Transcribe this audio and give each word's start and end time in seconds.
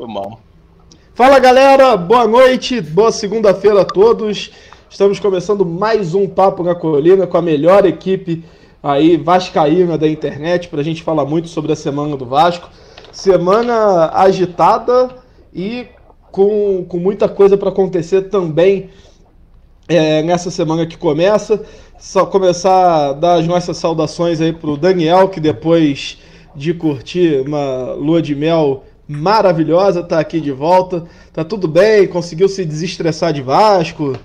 Foi 0.00 0.08
mal. 0.08 0.40
Fala 1.12 1.38
galera, 1.38 1.94
boa 1.94 2.26
noite, 2.26 2.80
boa 2.80 3.12
segunda-feira 3.12 3.82
a 3.82 3.84
todos. 3.84 4.50
Estamos 4.88 5.20
começando 5.20 5.66
mais 5.66 6.14
um 6.14 6.26
Papo 6.26 6.62
na 6.62 6.74
Colina 6.74 7.26
com 7.26 7.36
a 7.36 7.42
melhor 7.42 7.84
equipe 7.84 8.42
aí 8.82 9.18
vascaína 9.18 9.98
da 9.98 10.08
internet 10.08 10.68
para 10.68 10.80
a 10.80 10.82
gente 10.82 11.02
falar 11.02 11.26
muito 11.26 11.48
sobre 11.48 11.72
a 11.72 11.76
semana 11.76 12.16
do 12.16 12.24
Vasco. 12.24 12.70
Semana 13.12 14.10
agitada 14.14 15.10
e 15.52 15.86
com, 16.32 16.82
com 16.88 16.96
muita 16.96 17.28
coisa 17.28 17.58
para 17.58 17.68
acontecer 17.68 18.30
também 18.30 18.88
é, 19.86 20.22
nessa 20.22 20.50
semana 20.50 20.86
que 20.86 20.96
começa. 20.96 21.62
Só 21.98 22.24
começar 22.24 23.10
a 23.10 23.12
dar 23.12 23.34
as 23.34 23.46
nossas 23.46 23.76
saudações 23.76 24.40
aí 24.40 24.54
pro 24.54 24.78
Daniel, 24.78 25.28
que 25.28 25.40
depois 25.40 26.16
de 26.56 26.72
curtir 26.72 27.42
uma 27.46 27.92
lua 27.92 28.22
de 28.22 28.34
mel 28.34 28.84
maravilhosa, 29.10 30.04
tá 30.04 30.20
aqui 30.20 30.40
de 30.40 30.52
volta. 30.52 31.04
Tá 31.32 31.42
tudo 31.42 31.66
bem? 31.66 32.06
Conseguiu 32.06 32.48
se 32.48 32.64
desestressar 32.64 33.32
de 33.32 33.42
Vasco? 33.42 34.16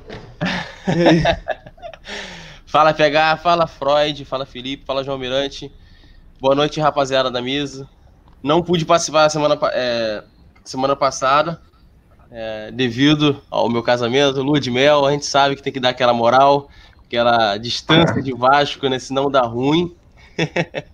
fala 2.67 2.93
PH, 2.93 3.37
fala 3.37 3.65
Freud, 3.65 4.23
fala 4.25 4.45
Felipe, 4.45 4.85
fala 4.85 5.03
João 5.03 5.17
Mirante. 5.17 5.71
Boa 6.39 6.53
noite, 6.53 6.79
rapaziada 6.79 7.31
da 7.31 7.41
mesa. 7.41 7.89
Não 8.43 8.61
pude 8.61 8.85
participar 8.85 9.27
semana, 9.29 9.57
é, 9.73 10.23
semana 10.63 10.95
passada, 10.95 11.59
é, 12.29 12.69
devido 12.71 13.41
ao 13.49 13.67
meu 13.67 13.81
casamento, 13.81 14.43
lua 14.43 14.59
de 14.59 14.69
mel. 14.69 15.03
A 15.03 15.11
gente 15.11 15.25
sabe 15.25 15.55
que 15.55 15.63
tem 15.63 15.73
que 15.73 15.79
dar 15.79 15.89
aquela 15.89 16.13
moral, 16.13 16.69
aquela 17.03 17.57
distância 17.57 18.21
de 18.21 18.33
Vasco, 18.35 18.87
né? 18.87 18.99
Senão 18.99 19.31
dá 19.31 19.41
ruim. 19.41 19.95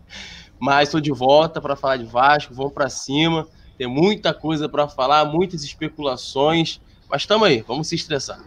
Mas 0.58 0.88
estou 0.88 1.02
de 1.02 1.12
volta 1.12 1.60
para 1.60 1.76
falar 1.76 1.98
de 1.98 2.06
Vasco, 2.06 2.54
vamos 2.54 2.72
para 2.72 2.88
cima. 2.88 3.46
Tem 3.82 3.88
muita 3.88 4.32
coisa 4.32 4.70
para 4.70 4.88
falar, 4.88 5.26
muitas 5.26 5.64
especulações, 5.64 6.80
mas 7.10 7.24
estamos 7.24 7.48
aí, 7.48 7.66
vamos 7.68 7.88
se 7.88 7.96
estressar. 7.96 8.40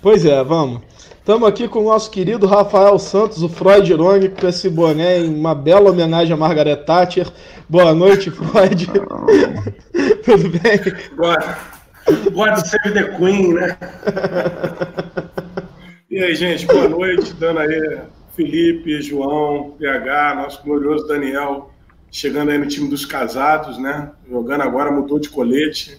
Pois 0.00 0.24
é, 0.24 0.40
vamos. 0.44 0.82
Estamos 1.18 1.48
aqui 1.48 1.66
com 1.66 1.80
o 1.80 1.86
nosso 1.86 2.12
querido 2.12 2.46
Rafael 2.46 2.96
Santos, 2.96 3.42
o 3.42 3.48
Freud 3.48 3.90
irônico, 3.90 4.40
com 4.40 4.46
esse 4.46 4.70
boné 4.70 5.18
em 5.18 5.34
uma 5.34 5.52
bela 5.52 5.90
homenagem 5.90 6.32
a 6.32 6.36
Margaret 6.36 6.76
Thatcher. 6.76 7.28
Boa 7.68 7.92
noite, 7.92 8.30
Freud. 8.30 8.86
Tudo 10.24 10.48
bem? 10.60 10.78
Boa. 11.16 11.58
God 12.30 12.56
save 12.58 12.94
the 12.94 13.16
Queen, 13.18 13.54
né? 13.54 13.76
e 16.08 16.22
aí, 16.22 16.36
gente, 16.36 16.66
boa 16.66 16.88
noite. 16.88 17.32
Dando 17.32 17.58
aí 17.58 17.98
Felipe, 18.36 19.02
João, 19.02 19.72
PH, 19.76 20.34
nosso 20.36 20.62
glorioso 20.62 21.04
Daniel, 21.08 21.73
chegando 22.14 22.50
aí 22.52 22.58
no 22.58 22.68
time 22.68 22.88
dos 22.88 23.04
casados, 23.04 23.76
né? 23.76 24.12
Jogando 24.30 24.60
agora, 24.60 24.88
mudou 24.88 25.18
de 25.18 25.28
colete. 25.28 25.98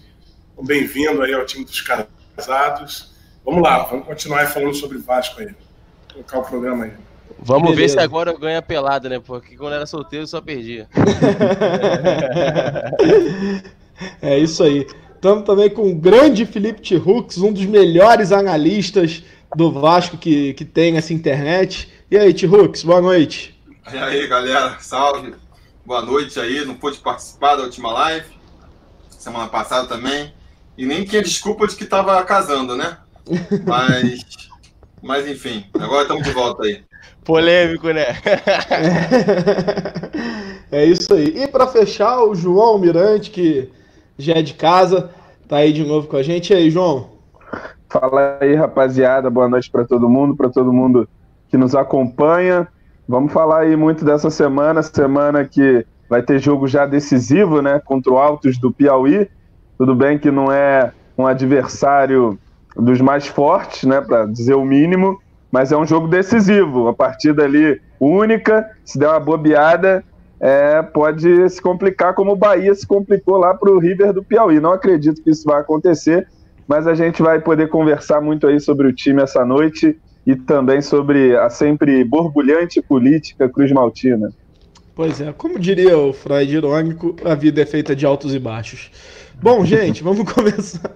Bem-vindo 0.62 1.20
aí 1.20 1.34
ao 1.34 1.44
time 1.44 1.62
dos 1.62 1.82
casados. 1.82 3.14
Vamos 3.44 3.62
lá, 3.62 3.82
vamos 3.82 4.06
continuar 4.06 4.46
falando 4.46 4.74
sobre 4.74 4.96
Vasco 4.96 5.38
aí. 5.40 5.48
Vou 5.48 6.24
colocar 6.24 6.38
o 6.38 6.42
programa 6.42 6.86
aí. 6.86 6.92
Vamos 7.38 7.72
Beleza. 7.72 7.82
ver 7.82 7.88
se 7.90 7.98
agora 7.98 8.30
eu 8.30 8.38
ganho 8.38 8.58
a 8.58 8.62
pelada, 8.62 9.10
né? 9.10 9.20
Porque 9.20 9.58
quando 9.58 9.74
era 9.74 9.84
solteiro 9.84 10.22
eu 10.22 10.26
só 10.26 10.40
perdia. 10.40 10.88
é 14.22 14.38
isso 14.38 14.62
aí. 14.62 14.86
Estamos 15.14 15.44
também 15.44 15.68
com 15.68 15.90
o 15.90 15.94
grande 15.94 16.46
Felipe 16.46 16.80
T. 16.80 16.96
um 16.96 17.52
dos 17.52 17.66
melhores 17.66 18.32
analistas 18.32 19.22
do 19.54 19.70
Vasco 19.70 20.16
que, 20.16 20.54
que 20.54 20.64
tem 20.64 20.96
essa 20.96 21.12
internet. 21.12 21.92
E 22.10 22.16
aí, 22.16 22.32
T. 22.32 22.46
boa 22.46 23.02
noite. 23.02 23.54
E 23.92 23.98
aí, 23.98 24.26
galera, 24.26 24.78
salve. 24.80 25.34
Boa 25.86 26.02
noite 26.02 26.40
aí, 26.40 26.64
não 26.64 26.74
pude 26.74 26.98
participar 26.98 27.54
da 27.54 27.62
última 27.62 27.92
live, 27.92 28.26
semana 29.08 29.46
passada 29.46 29.86
também, 29.86 30.34
e 30.76 30.84
nem 30.84 31.04
tinha 31.04 31.22
desculpa 31.22 31.64
de 31.64 31.76
que 31.76 31.84
estava 31.84 32.20
casando, 32.24 32.74
né? 32.74 32.98
Mas, 33.64 34.24
mas 35.02 35.28
enfim, 35.28 35.64
agora 35.74 36.02
estamos 36.02 36.24
de 36.24 36.32
volta 36.32 36.64
aí. 36.64 36.82
Polêmico, 37.24 37.88
né? 37.90 38.06
é 40.72 40.84
isso 40.84 41.12
aí. 41.14 41.42
E 41.42 41.46
para 41.46 41.66
fechar, 41.68 42.20
o 42.22 42.34
João 42.34 42.78
Mirante, 42.78 43.30
que 43.30 43.70
já 44.18 44.34
é 44.34 44.42
de 44.42 44.54
casa, 44.54 45.10
tá 45.48 45.58
aí 45.58 45.72
de 45.72 45.84
novo 45.84 46.08
com 46.08 46.16
a 46.16 46.22
gente. 46.22 46.52
E 46.52 46.56
aí, 46.56 46.70
João? 46.70 47.10
Fala 47.88 48.38
aí, 48.40 48.54
rapaziada. 48.54 49.28
Boa 49.28 49.48
noite 49.48 49.70
para 49.70 49.84
todo 49.84 50.08
mundo, 50.08 50.36
para 50.36 50.48
todo 50.50 50.72
mundo 50.72 51.08
que 51.48 51.56
nos 51.56 51.74
acompanha. 51.74 52.68
Vamos 53.08 53.32
falar 53.32 53.60
aí 53.60 53.76
muito 53.76 54.04
dessa 54.04 54.30
semana, 54.30 54.82
semana 54.82 55.44
que 55.44 55.86
vai 56.08 56.22
ter 56.22 56.40
jogo 56.40 56.66
já 56.66 56.86
decisivo, 56.86 57.62
né, 57.62 57.80
contra 57.84 58.12
o 58.12 58.18
Altos 58.18 58.58
do 58.58 58.72
Piauí. 58.72 59.28
Tudo 59.78 59.94
bem 59.94 60.18
que 60.18 60.28
não 60.28 60.50
é 60.50 60.92
um 61.16 61.24
adversário 61.24 62.36
dos 62.76 63.00
mais 63.00 63.28
fortes, 63.28 63.84
né, 63.84 64.00
para 64.00 64.26
dizer 64.26 64.54
o 64.54 64.64
mínimo, 64.64 65.20
mas 65.52 65.70
é 65.70 65.76
um 65.76 65.86
jogo 65.86 66.08
decisivo, 66.08 66.82
uma 66.82 66.94
partida 66.94 67.44
ali 67.44 67.80
única. 68.00 68.68
Se 68.84 68.98
der 68.98 69.08
uma 69.08 69.20
bobeada, 69.20 70.02
é, 70.40 70.82
pode 70.82 71.48
se 71.48 71.62
complicar 71.62 72.12
como 72.12 72.32
o 72.32 72.36
Bahia 72.36 72.74
se 72.74 72.86
complicou 72.86 73.36
lá 73.36 73.54
para 73.54 73.70
o 73.70 73.78
River 73.78 74.12
do 74.12 74.24
Piauí. 74.24 74.58
Não 74.58 74.72
acredito 74.72 75.22
que 75.22 75.30
isso 75.30 75.44
vai 75.44 75.60
acontecer, 75.60 76.26
mas 76.66 76.88
a 76.88 76.94
gente 76.94 77.22
vai 77.22 77.40
poder 77.40 77.68
conversar 77.68 78.20
muito 78.20 78.48
aí 78.48 78.58
sobre 78.58 78.88
o 78.88 78.92
time 78.92 79.22
essa 79.22 79.44
noite 79.44 79.96
e 80.26 80.34
também 80.34 80.82
sobre 80.82 81.36
a 81.36 81.48
sempre 81.48 82.02
borbulhante 82.02 82.82
política 82.82 83.48
Cruz 83.48 83.70
Maltina. 83.70 84.32
Pois 84.94 85.20
é, 85.20 85.32
como 85.32 85.58
diria 85.58 85.96
o 85.96 86.12
Freud 86.12 86.52
irônico, 86.52 87.14
a 87.24 87.34
vida 87.34 87.62
é 87.62 87.66
feita 87.66 87.94
de 87.94 88.04
altos 88.04 88.34
e 88.34 88.38
baixos. 88.38 88.90
Bom, 89.40 89.64
gente, 89.64 90.02
vamos 90.02 90.24
começar. 90.32 90.90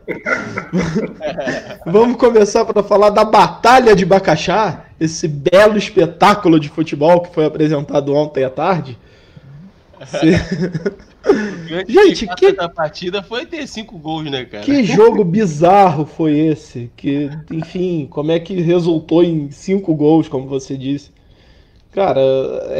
vamos 1.86 2.16
começar 2.16 2.64
para 2.64 2.82
falar 2.82 3.10
da 3.10 3.24
Batalha 3.24 3.94
de 3.94 4.06
Bacaxá, 4.06 4.86
esse 4.98 5.28
belo 5.28 5.76
espetáculo 5.76 6.58
de 6.58 6.70
futebol 6.70 7.20
que 7.20 7.34
foi 7.34 7.44
apresentado 7.44 8.14
ontem 8.14 8.42
à 8.42 8.50
tarde. 8.50 8.98
Gente, 11.88 12.26
que 12.34 12.52
da 12.52 12.68
partida 12.68 13.22
foi 13.22 13.46
ter 13.46 13.66
cinco 13.66 13.98
gols, 13.98 14.30
né, 14.30 14.44
cara? 14.44 14.64
Que 14.64 14.82
jogo 14.82 15.24
bizarro 15.24 16.04
foi 16.04 16.38
esse? 16.38 16.90
Que, 16.96 17.30
enfim, 17.50 18.06
como 18.10 18.32
é 18.32 18.40
que 18.40 18.60
resultou 18.60 19.22
em 19.22 19.50
cinco 19.50 19.94
gols, 19.94 20.28
como 20.28 20.46
você 20.46 20.76
disse? 20.76 21.12
Cara, 21.92 22.20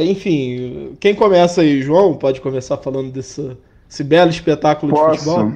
enfim, 0.00 0.96
quem 1.00 1.14
começa 1.14 1.62
aí, 1.62 1.82
João? 1.82 2.14
Pode 2.14 2.40
começar 2.40 2.76
falando 2.76 3.10
desse, 3.10 3.56
desse 3.88 4.04
belo 4.04 4.30
espetáculo 4.30 4.92
Posso. 4.92 5.12
de 5.12 5.18
futebol? 5.18 5.52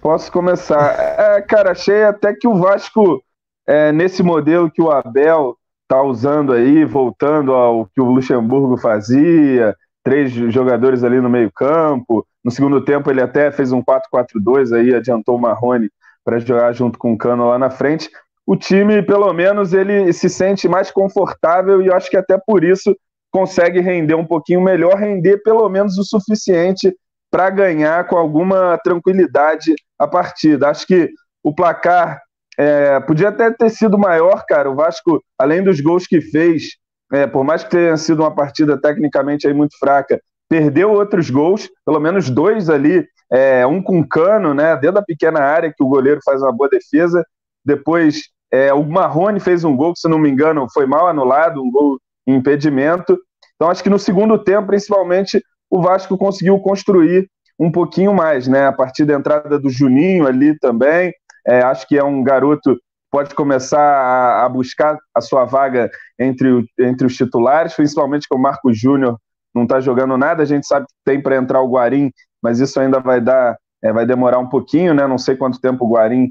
Posso 0.00 0.32
começar. 0.32 0.94
É, 1.18 1.42
cara, 1.42 1.72
achei 1.72 2.04
até 2.04 2.34
que 2.34 2.48
o 2.48 2.58
Vasco, 2.58 3.22
é, 3.66 3.92
nesse 3.92 4.22
modelo 4.22 4.70
que 4.70 4.80
o 4.80 4.90
Abel 4.90 5.56
tá 5.86 6.02
usando 6.02 6.52
aí, 6.52 6.84
voltando 6.84 7.52
ao 7.52 7.86
que 7.86 8.00
o 8.00 8.10
Luxemburgo 8.10 8.76
fazia, 8.76 9.76
três 10.02 10.32
jogadores 10.32 11.02
ali 11.02 11.20
no 11.20 11.28
meio-campo. 11.28 12.26
No 12.44 12.50
segundo 12.50 12.82
tempo, 12.82 13.10
ele 13.10 13.20
até 13.20 13.50
fez 13.50 13.72
um 13.72 13.82
4-4-2, 13.82 14.72
aí 14.72 14.94
adiantou 14.94 15.36
o 15.36 15.40
Marrone 15.40 15.90
para 16.24 16.38
jogar 16.38 16.72
junto 16.72 16.98
com 16.98 17.12
o 17.12 17.18
Cano 17.18 17.48
lá 17.48 17.58
na 17.58 17.70
frente. 17.70 18.10
O 18.46 18.56
time, 18.56 19.02
pelo 19.02 19.32
menos, 19.32 19.72
ele 19.72 20.12
se 20.12 20.28
sente 20.28 20.68
mais 20.68 20.90
confortável 20.90 21.82
e 21.82 21.86
eu 21.86 21.94
acho 21.94 22.10
que 22.10 22.16
até 22.16 22.38
por 22.38 22.64
isso 22.64 22.96
consegue 23.30 23.80
render 23.80 24.14
um 24.14 24.26
pouquinho 24.26 24.60
melhor, 24.60 24.96
render 24.96 25.38
pelo 25.42 25.68
menos 25.68 25.98
o 25.98 26.04
suficiente 26.04 26.94
para 27.30 27.48
ganhar 27.48 28.06
com 28.08 28.16
alguma 28.16 28.76
tranquilidade 28.78 29.74
a 29.98 30.06
partida. 30.08 30.68
Acho 30.68 30.86
que 30.86 31.10
o 31.42 31.54
placar 31.54 32.20
é, 32.58 32.98
podia 33.00 33.28
até 33.28 33.50
ter 33.50 33.70
sido 33.70 33.98
maior, 33.98 34.44
cara. 34.46 34.70
O 34.70 34.74
Vasco, 34.74 35.22
além 35.38 35.62
dos 35.62 35.80
gols 35.80 36.06
que 36.06 36.20
fez, 36.20 36.76
é, 37.12 37.26
por 37.26 37.44
mais 37.44 37.62
que 37.62 37.70
tenha 37.70 37.96
sido 37.96 38.20
uma 38.20 38.34
partida 38.34 38.80
tecnicamente 38.80 39.46
aí 39.46 39.54
muito 39.54 39.78
fraca, 39.78 40.20
perdeu 40.50 40.90
outros 40.90 41.30
gols, 41.30 41.70
pelo 41.86 42.00
menos 42.00 42.28
dois 42.28 42.68
ali, 42.68 43.06
é, 43.32 43.64
um 43.64 43.80
com 43.80 44.06
cano, 44.06 44.52
né, 44.52 44.74
dentro 44.74 44.96
da 44.96 45.02
pequena 45.02 45.38
área, 45.38 45.72
que 45.72 45.82
o 45.82 45.88
goleiro 45.88 46.20
faz 46.24 46.42
uma 46.42 46.52
boa 46.52 46.68
defesa. 46.68 47.24
Depois, 47.64 48.22
é, 48.52 48.74
o 48.74 48.82
Marrone 48.82 49.38
fez 49.38 49.62
um 49.62 49.76
gol, 49.76 49.94
que, 49.94 50.00
se 50.00 50.08
não 50.08 50.18
me 50.18 50.28
engano, 50.28 50.66
foi 50.74 50.86
mal 50.86 51.06
anulado, 51.06 51.62
um 51.62 51.70
gol 51.70 52.00
em 52.26 52.34
impedimento. 52.34 53.16
Então, 53.54 53.70
acho 53.70 53.82
que 53.82 53.88
no 53.88 53.98
segundo 53.98 54.36
tempo, 54.42 54.66
principalmente, 54.66 55.40
o 55.70 55.80
Vasco 55.80 56.18
conseguiu 56.18 56.58
construir 56.58 57.30
um 57.56 57.70
pouquinho 57.70 58.12
mais, 58.12 58.48
né? 58.48 58.66
A 58.66 58.72
partir 58.72 59.04
da 59.04 59.14
entrada 59.14 59.56
do 59.58 59.70
Juninho 59.70 60.26
ali 60.26 60.58
também. 60.58 61.12
É, 61.46 61.62
acho 61.62 61.86
que 61.86 61.96
é 61.96 62.02
um 62.02 62.24
garoto 62.24 62.76
pode 63.10 63.34
começar 63.34 63.80
a, 63.80 64.44
a, 64.44 64.48
buscar 64.48 64.96
a 65.14 65.20
sua 65.20 65.44
vaga 65.44 65.90
entre, 66.18 66.48
o, 66.48 66.64
entre 66.78 67.06
os 67.06 67.16
titulares, 67.16 67.74
principalmente 67.74 68.26
que 68.28 68.34
o 68.34 68.38
Marco 68.38 68.72
Júnior 68.72 69.18
não 69.54 69.64
está 69.64 69.80
jogando 69.80 70.16
nada. 70.16 70.42
A 70.42 70.46
gente 70.46 70.66
sabe 70.66 70.86
que 70.86 70.94
tem 71.04 71.20
para 71.20 71.36
entrar 71.36 71.60
o 71.60 71.70
Guarim, 71.70 72.10
mas 72.42 72.60
isso 72.60 72.78
ainda 72.80 73.00
vai 73.00 73.20
dar, 73.20 73.56
é, 73.82 73.92
vai 73.92 74.06
demorar 74.06 74.38
um 74.38 74.48
pouquinho, 74.48 74.94
né? 74.94 75.06
Não 75.06 75.18
sei 75.18 75.36
quanto 75.36 75.60
tempo 75.60 75.84
o 75.84 75.92
Guarim 75.92 76.30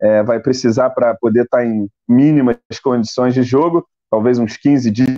é, 0.00 0.22
vai 0.22 0.40
precisar 0.40 0.90
para 0.90 1.14
poder 1.14 1.44
estar 1.44 1.58
tá 1.58 1.64
em 1.64 1.88
mínimas 2.08 2.58
condições 2.82 3.34
de 3.34 3.42
jogo, 3.42 3.86
talvez 4.10 4.38
uns 4.38 4.56
15 4.56 4.90
dias, 4.90 5.08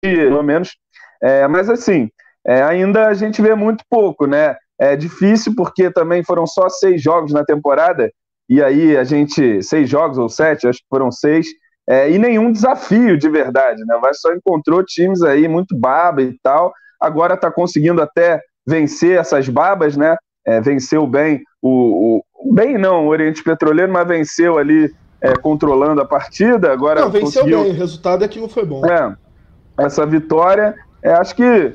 pelo 0.00 0.42
menos. 0.42 0.76
É, 1.22 1.46
mas 1.46 1.68
assim, 1.68 2.10
é, 2.46 2.62
ainda 2.62 3.08
a 3.08 3.14
gente 3.14 3.40
vê 3.40 3.54
muito 3.54 3.84
pouco, 3.88 4.26
né? 4.26 4.56
é 4.82 4.96
difícil 4.96 5.54
porque 5.54 5.92
também 5.92 6.24
foram 6.24 6.44
só 6.44 6.68
seis 6.68 7.00
jogos 7.00 7.32
na 7.32 7.44
temporada, 7.44 8.12
e 8.48 8.60
aí 8.60 8.96
a 8.96 9.04
gente, 9.04 9.62
seis 9.62 9.88
jogos 9.88 10.18
ou 10.18 10.28
sete, 10.28 10.66
acho 10.66 10.80
que 10.80 10.88
foram 10.90 11.10
seis, 11.12 11.46
é, 11.88 12.10
e 12.10 12.18
nenhum 12.18 12.52
desafio 12.52 13.18
de 13.18 13.28
verdade, 13.28 13.84
né? 13.84 13.98
Vai 14.00 14.14
só 14.14 14.32
encontrou 14.32 14.84
times 14.84 15.22
aí 15.22 15.48
muito 15.48 15.76
baba 15.76 16.22
e 16.22 16.36
tal, 16.42 16.72
agora 17.00 17.34
está 17.34 17.50
conseguindo 17.50 18.00
até 18.00 18.40
vencer 18.66 19.18
essas 19.18 19.48
babas, 19.48 19.96
né? 19.96 20.16
É, 20.46 20.60
venceu 20.60 21.06
bem 21.06 21.42
o, 21.60 22.22
o, 22.34 22.52
bem 22.52 22.76
não, 22.76 23.06
o 23.06 23.08
Oriente 23.08 23.42
Petroleiro, 23.42 23.92
mas 23.92 24.06
venceu 24.06 24.58
ali 24.58 24.92
é, 25.20 25.34
controlando 25.34 26.00
a 26.00 26.04
partida. 26.04 26.72
Agora 26.72 27.00
não, 27.00 27.10
venceu 27.10 27.42
conseguiu... 27.42 27.62
bem. 27.62 27.72
O 27.72 27.74
resultado 27.74 28.24
é 28.24 28.28
que 28.28 28.40
não 28.40 28.48
foi 28.48 28.64
bom. 28.64 28.84
É, 28.86 29.14
essa 29.78 30.04
vitória, 30.04 30.74
é, 31.02 31.12
acho 31.12 31.34
que 31.34 31.74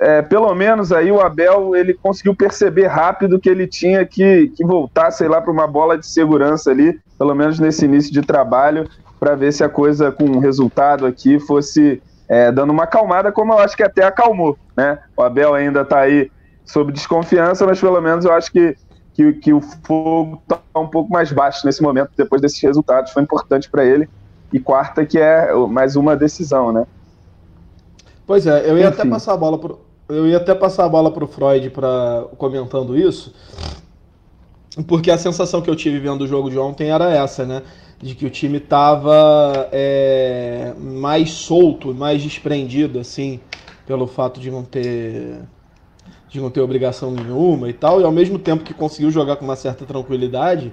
é, 0.00 0.22
pelo 0.22 0.52
menos 0.54 0.92
aí 0.92 1.10
o 1.10 1.20
Abel 1.20 1.74
ele 1.74 1.94
conseguiu 1.94 2.34
perceber 2.34 2.86
rápido 2.86 3.38
que 3.40 3.48
ele 3.48 3.66
tinha 3.66 4.04
que, 4.04 4.48
que 4.56 4.64
voltar, 4.64 5.10
sei 5.10 5.28
lá, 5.28 5.40
para 5.40 5.52
uma 5.52 5.66
bola 5.66 5.98
de 5.98 6.06
segurança 6.06 6.70
ali, 6.70 6.98
pelo 7.18 7.34
menos 7.34 7.58
nesse 7.58 7.84
início 7.84 8.12
de 8.12 8.22
trabalho, 8.22 8.88
para 9.18 9.34
ver 9.34 9.52
se 9.52 9.64
a 9.64 9.68
coisa 9.68 10.12
com 10.12 10.24
o 10.24 10.38
resultado 10.38 11.06
aqui 11.06 11.38
fosse 11.38 12.02
é, 12.28 12.52
dando 12.52 12.70
uma 12.70 12.84
acalmada, 12.84 13.32
como 13.32 13.52
eu 13.52 13.58
acho 13.58 13.76
que 13.76 13.82
até 13.82 14.04
acalmou. 14.04 14.56
Né? 14.76 14.98
O 15.16 15.22
Abel 15.22 15.54
ainda 15.54 15.80
está 15.80 16.00
aí 16.00 16.30
sob 16.64 16.92
desconfiança, 16.92 17.66
mas 17.66 17.80
pelo 17.80 18.00
menos 18.00 18.24
eu 18.24 18.32
acho 18.32 18.52
que, 18.52 18.76
que, 19.14 19.32
que 19.34 19.52
o 19.52 19.60
fogo 19.60 20.42
está 20.42 20.60
um 20.76 20.86
pouco 20.86 21.10
mais 21.10 21.32
baixo 21.32 21.64
nesse 21.64 21.82
momento, 21.82 22.10
depois 22.16 22.42
desses 22.42 22.60
resultados. 22.60 23.12
Foi 23.12 23.22
importante 23.22 23.70
para 23.70 23.84
ele. 23.84 24.08
E 24.52 24.60
quarta, 24.60 25.04
que 25.04 25.18
é 25.18 25.52
mais 25.66 25.96
uma 25.96 26.16
decisão, 26.16 26.72
né? 26.72 26.86
Pois 28.26 28.46
é, 28.46 28.70
eu 28.70 28.78
ia 28.78 28.88
Enfim. 28.88 29.00
até 29.00 29.08
passar 29.08 29.32
a 29.32 29.36
bola 29.36 29.58
pro, 29.58 29.80
eu 30.08 30.26
ia 30.26 30.38
até 30.38 30.54
passar 30.54 30.84
a 30.84 30.88
bola 30.88 31.10
pro 31.10 31.26
Freud 31.26 31.68
para 31.70 32.26
comentando 32.36 32.96
isso, 32.96 33.34
porque 34.86 35.10
a 35.10 35.18
sensação 35.18 35.60
que 35.60 35.68
eu 35.68 35.76
tive 35.76 35.98
vendo 35.98 36.22
o 36.22 36.26
jogo 36.26 36.50
de 36.50 36.58
ontem 36.58 36.90
era 36.90 37.10
essa, 37.10 37.44
né? 37.44 37.62
De 38.00 38.14
que 38.14 38.24
o 38.24 38.30
time 38.30 38.60
tava 38.60 39.68
é, 39.72 40.72
mais 40.78 41.30
solto, 41.32 41.92
mais 41.92 42.22
desprendido, 42.22 43.00
assim, 43.00 43.40
pelo 43.86 44.06
fato 44.06 44.38
de 44.38 44.50
não 44.50 44.62
ter 44.62 45.40
de 46.28 46.40
não 46.40 46.50
ter 46.50 46.60
obrigação 46.60 47.10
nenhuma 47.10 47.70
e 47.70 47.72
tal, 47.72 48.00
e 48.00 48.04
ao 48.04 48.12
mesmo 48.12 48.38
tempo 48.38 48.62
que 48.62 48.74
conseguiu 48.74 49.10
jogar 49.10 49.36
com 49.36 49.46
uma 49.46 49.56
certa 49.56 49.86
tranquilidade, 49.86 50.72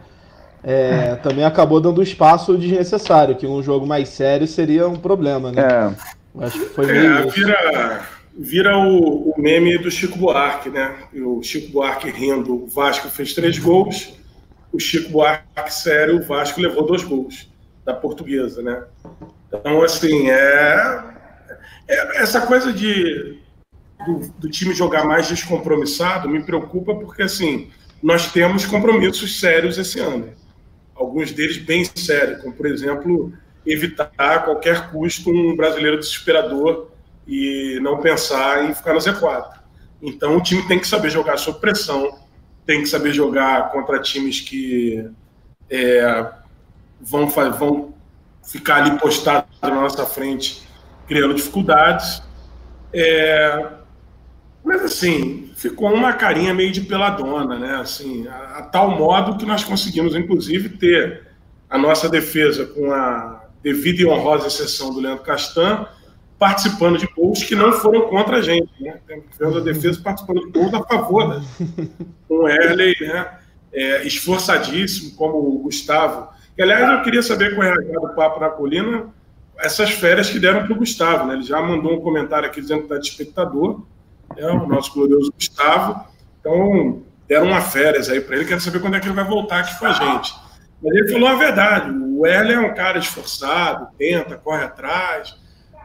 é, 0.62 1.16
também 1.16 1.46
acabou 1.46 1.80
dando 1.80 2.02
espaço 2.02 2.58
desnecessário, 2.58 3.36
que 3.36 3.46
um 3.46 3.62
jogo 3.64 3.86
mais 3.86 4.10
sério 4.10 4.48
seria 4.48 4.88
um 4.88 4.98
problema, 4.98 5.52
né? 5.52 5.62
É. 5.62 6.44
Acho 6.44 6.60
que 6.60 6.66
foi 6.66 6.88
meio. 6.88 7.20
É, 7.20 7.26
vira, 7.28 8.06
vira 8.38 8.78
o, 8.78 9.30
o, 9.30 9.34
meme 9.38 9.78
do 9.78 9.90
Chico 9.90 10.18
Buarque, 10.18 10.70
né? 10.70 10.94
O 11.14 11.42
Chico 11.42 11.72
Buarque 11.72 12.10
rindo, 12.10 12.64
o 12.64 12.68
Vasco 12.68 13.08
fez 13.10 13.34
três 13.34 13.58
gols, 13.58 14.14
o 14.76 14.80
Chico 14.80 15.10
Buarque 15.10 15.74
sério, 15.74 16.18
o 16.18 16.24
Vasco 16.24 16.60
levou 16.60 16.86
dois 16.86 17.04
gols 17.04 17.50
da 17.86 17.94
portuguesa, 17.94 18.62
né? 18.62 18.84
Então, 19.48 19.82
assim, 19.82 20.30
é, 20.30 21.04
é 21.88 22.22
essa 22.22 22.42
coisa 22.42 22.74
de 22.74 23.40
do, 24.06 24.28
do, 24.38 24.50
time 24.50 24.74
jogar 24.74 25.06
mais 25.06 25.28
descompromissado 25.28 26.28
me 26.30 26.44
preocupa 26.44 26.94
porque, 26.94 27.24
assim, 27.24 27.72
nós 28.04 28.32
temos 28.32 28.66
compromissos 28.66 29.40
sérios 29.40 29.78
esse 29.78 30.00
ano. 30.00 30.34
Alguns 30.94 31.32
deles 31.32 31.58
bem 31.58 31.86
sérios, 31.96 32.42
como, 32.42 32.54
por 32.54 32.66
exemplo, 32.66 33.34
evitar 33.66 34.12
a 34.18 34.40
qualquer 34.40 34.92
custo 34.92 35.30
um 35.30 35.56
brasileiro 35.56 35.98
desesperador 35.98 36.92
e 37.26 37.80
não 37.82 38.00
pensar 38.02 38.70
em 38.70 38.74
ficar 38.74 38.94
no 38.94 39.00
Z4. 39.00 39.60
Então 40.02 40.38
o 40.38 40.44
time 40.44 40.68
tem 40.68 40.80
que 40.80 40.88
saber 40.88 41.10
jogar 41.10 41.38
sob 41.38 41.60
pressão, 41.60 42.25
tem 42.66 42.82
que 42.82 42.90
saber 42.90 43.14
jogar 43.14 43.72
contra 43.72 44.00
times 44.00 44.42
que 44.42 45.08
é, 45.70 46.28
vão, 47.00 47.28
vão 47.28 47.94
ficar 48.44 48.84
ali 48.84 48.98
postados 49.00 49.50
na 49.62 49.70
nossa 49.70 50.06
frente, 50.06 50.64
criando 51.08 51.34
dificuldades. 51.34 52.22
É, 52.94 53.68
mas 54.64 54.82
assim, 54.82 55.52
ficou 55.56 55.94
uma 55.94 56.14
carinha 56.14 56.54
meio 56.54 56.72
de 56.72 56.82
peladona, 56.82 57.60
né? 57.60 57.76
Assim, 57.76 58.28
a, 58.28 58.58
a, 58.58 58.62
tal 58.64 58.92
modo 58.98 59.38
que 59.38 59.46
nós 59.46 59.64
conseguimos, 59.64 60.16
inclusive, 60.16 60.70
ter 60.70 61.28
a 61.70 61.78
nossa 61.78 62.10
defesa 62.10 62.66
com 62.66 62.92
a 62.92 63.44
devida 63.62 64.02
e 64.02 64.06
honrosa 64.06 64.48
exceção 64.48 64.94
do 64.94 65.00
Leandro 65.00 65.24
Castan, 65.24 65.88
participando 66.38 66.98
de 66.98 67.08
gols 67.08 67.44
que 67.44 67.56
não 67.56 67.72
foram 67.74 68.02
contra 68.10 68.38
a 68.38 68.42
gente. 68.42 68.70
Né? 68.80 69.00
A 69.42 69.60
defesa 69.60 70.02
participando 70.02 70.42
de 70.46 70.52
gols 70.52 70.74
a 70.74 70.84
favor 70.84 71.30
da 71.30 71.42
Com 72.28 72.44
o 72.44 72.50
Erley, 72.50 72.96
né? 73.00 73.40
É, 73.74 74.08
esforçadíssimo, 74.08 75.16
como 75.16 75.38
o 75.38 75.60
Gustavo. 75.60 76.30
E, 76.58 76.64
aliás, 76.64 76.90
eu 76.90 77.04
queria 77.04 77.22
saber 77.22 77.56
com 77.56 77.62
o 77.62 77.64
RH 77.64 78.00
do 78.00 78.16
Papo 78.16 78.40
na 78.40 78.50
Colina 78.50 79.08
essas 79.58 79.92
férias 79.92 80.30
que 80.30 80.40
deram 80.40 80.64
para 80.64 80.74
o 80.74 80.78
Gustavo. 80.78 81.28
Né? 81.28 81.36
Ele 81.36 81.44
já 81.44 81.62
mandou 81.62 81.94
um 81.94 82.02
comentário 82.02 82.48
aqui 82.48 82.62
dizendo 82.62 82.80
que 82.80 82.86
está 82.86 82.98
de 82.98 83.08
espectador, 83.08 83.82
né? 84.36 84.48
o 84.48 84.68
nosso 84.68 84.94
glorioso 84.94 85.32
Gustavo. 85.34 86.06
Então, 86.40 87.04
deram 87.28 87.48
uma 87.48 87.62
férias 87.62 88.10
aí 88.10 88.22
para 88.22 88.38
ele. 88.38 88.46
Quero 88.46 88.62
saber 88.62 88.80
quando 88.80 88.96
é 88.96 89.00
que 89.00 89.08
ele 89.08 89.16
vai 89.16 89.26
voltar 89.26 89.60
aqui 89.60 89.78
com 89.78 89.86
a 89.86 89.94
gente. 89.94 90.34
Mas 90.82 90.96
ele 90.96 91.12
falou 91.12 91.28
a 91.28 91.36
verdade. 91.36 91.92
O 91.92 92.26
Erley 92.26 92.56
é 92.56 92.60
um 92.60 92.74
cara 92.74 92.98
esforçado, 92.98 93.88
tenta, 93.98 94.38
corre 94.38 94.64
atrás 94.64 95.36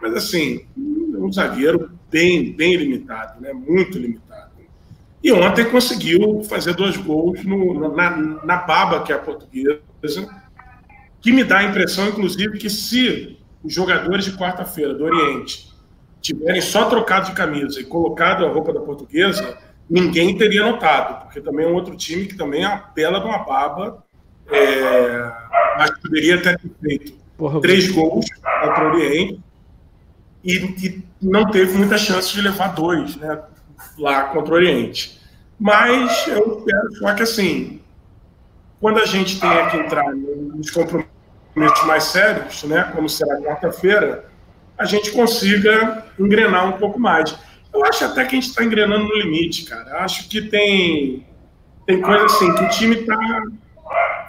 mas, 0.01 0.15
assim, 0.15 0.67
um 0.77 1.33
zagueiro 1.33 1.91
bem, 2.11 2.53
bem 2.53 2.77
limitado, 2.77 3.41
né? 3.41 3.53
muito 3.53 3.99
limitado. 3.99 4.51
E 5.23 5.31
ontem 5.33 5.67
conseguiu 5.67 6.43
fazer 6.45 6.75
dois 6.75 6.97
gols 6.97 7.45
no, 7.45 7.95
na, 7.95 8.17
na 8.43 8.57
baba, 8.57 9.03
que 9.03 9.13
é 9.13 9.17
a 9.17 9.19
portuguesa, 9.19 9.81
que 11.21 11.31
me 11.31 11.45
dá 11.45 11.59
a 11.59 11.65
impressão, 11.65 12.09
inclusive, 12.09 12.59
que 12.59 12.71
se 12.71 13.39
os 13.63 13.73
jogadores 13.73 14.25
de 14.25 14.33
quarta-feira 14.33 14.95
do 14.95 15.05
Oriente 15.05 15.71
tiverem 16.23 16.63
só 16.63 16.89
trocado 16.89 17.27
de 17.27 17.33
camisa 17.33 17.81
e 17.81 17.85
colocado 17.85 18.47
a 18.47 18.49
roupa 18.49 18.73
da 18.73 18.81
portuguesa, 18.81 19.59
ninguém 19.89 20.37
teria 20.37 20.65
notado, 20.65 21.25
porque 21.25 21.41
também 21.41 21.67
é 21.67 21.69
um 21.69 21.75
outro 21.75 21.95
time 21.97 22.27
que 22.27 22.37
também 22.37 22.63
é 22.63 22.67
a 22.67 22.77
bela 22.77 23.21
de 23.21 23.27
uma 23.27 23.39
baba, 23.39 24.03
é, 24.51 25.33
mas 25.77 25.91
poderia 25.99 26.41
ter 26.41 26.59
feito 26.81 27.13
Porra, 27.37 27.61
três 27.61 27.91
gols 27.91 28.27
contra 28.63 28.89
o 28.89 28.95
Oriente 28.95 29.41
e, 30.45 30.57
e, 30.57 31.05
não 31.21 31.51
teve 31.51 31.77
muita 31.77 31.99
chance 31.99 32.33
de 32.33 32.41
levar 32.41 32.69
dois 32.69 33.17
né, 33.17 33.39
lá 33.99 34.25
contra 34.25 34.53
o 34.53 34.57
Oriente. 34.57 35.21
Mas 35.59 36.27
eu 36.27 36.59
espero 36.59 36.95
só 36.97 37.15
que, 37.15 37.23
assim, 37.23 37.81
quando 38.81 38.99
a 38.99 39.05
gente 39.05 39.39
tenha 39.39 39.69
que 39.69 39.77
entrar 39.77 40.15
nos 40.15 40.71
compromissos 40.71 41.87
mais 41.87 42.05
sérios, 42.05 42.63
né, 42.65 42.91
como 42.95 43.09
será 43.09 43.37
quarta-feira, 43.43 44.25
a 44.79 44.87
gente 44.87 45.13
consiga 45.13 46.07
engrenar 46.19 46.67
um 46.67 46.79
pouco 46.79 46.99
mais. 46.99 47.37
Eu 47.73 47.85
acho 47.85 48.05
até 48.05 48.25
que 48.25 48.37
a 48.37 48.41
gente 48.41 48.49
está 48.49 48.65
engrenando 48.65 49.05
no 49.05 49.15
limite, 49.15 49.65
cara. 49.65 49.99
Acho 50.03 50.29
que 50.29 50.41
tem, 50.41 51.27
tem 51.87 52.01
coisa 52.01 52.25
assim, 52.25 52.55
que 52.55 52.65
o 52.65 52.69
time 52.71 52.97
está 52.97 53.43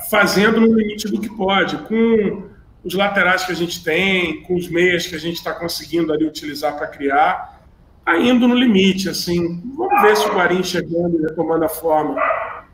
fazendo 0.09 0.59
no 0.59 0.77
limite 0.77 1.07
do 1.07 1.21
que 1.21 1.29
pode, 1.29 1.77
com 1.77 2.50
os 2.83 2.93
laterais 2.93 3.45
que 3.45 3.51
a 3.51 3.55
gente 3.55 3.83
tem, 3.83 4.41
com 4.43 4.55
os 4.55 4.67
meias 4.67 5.05
que 5.05 5.15
a 5.15 5.19
gente 5.19 5.35
está 5.35 5.53
conseguindo 5.53 6.11
ali 6.11 6.25
utilizar 6.25 6.75
para 6.77 6.87
criar, 6.87 7.61
está 7.99 8.17
indo 8.17 8.47
no 8.47 8.55
limite. 8.55 9.09
Assim, 9.09 9.61
vamos 9.75 10.01
ver 10.01 10.17
se 10.17 10.27
o 10.27 10.33
Guarim 10.33 10.63
chegando 10.63 11.19
e 11.19 11.21
retomando 11.21 11.65
a 11.65 11.69
forma, 11.69 12.15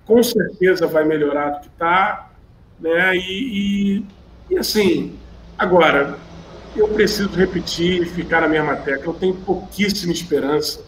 com 0.05 0.23
certeza 0.23 0.87
vai 0.87 1.03
melhorar 1.03 1.49
do 1.49 1.59
que 1.61 1.67
está. 1.67 2.31
Né? 2.79 3.17
E, 3.17 3.97
e, 3.99 4.05
e, 4.51 4.57
assim, 4.57 5.17
agora, 5.57 6.17
eu 6.75 6.87
preciso 6.89 7.29
repetir 7.29 8.03
e 8.03 8.05
ficar 8.05 8.41
na 8.41 8.47
mesma 8.47 8.75
tecla. 8.77 9.13
Eu 9.13 9.19
tenho 9.19 9.35
pouquíssima 9.35 10.13
esperança 10.13 10.85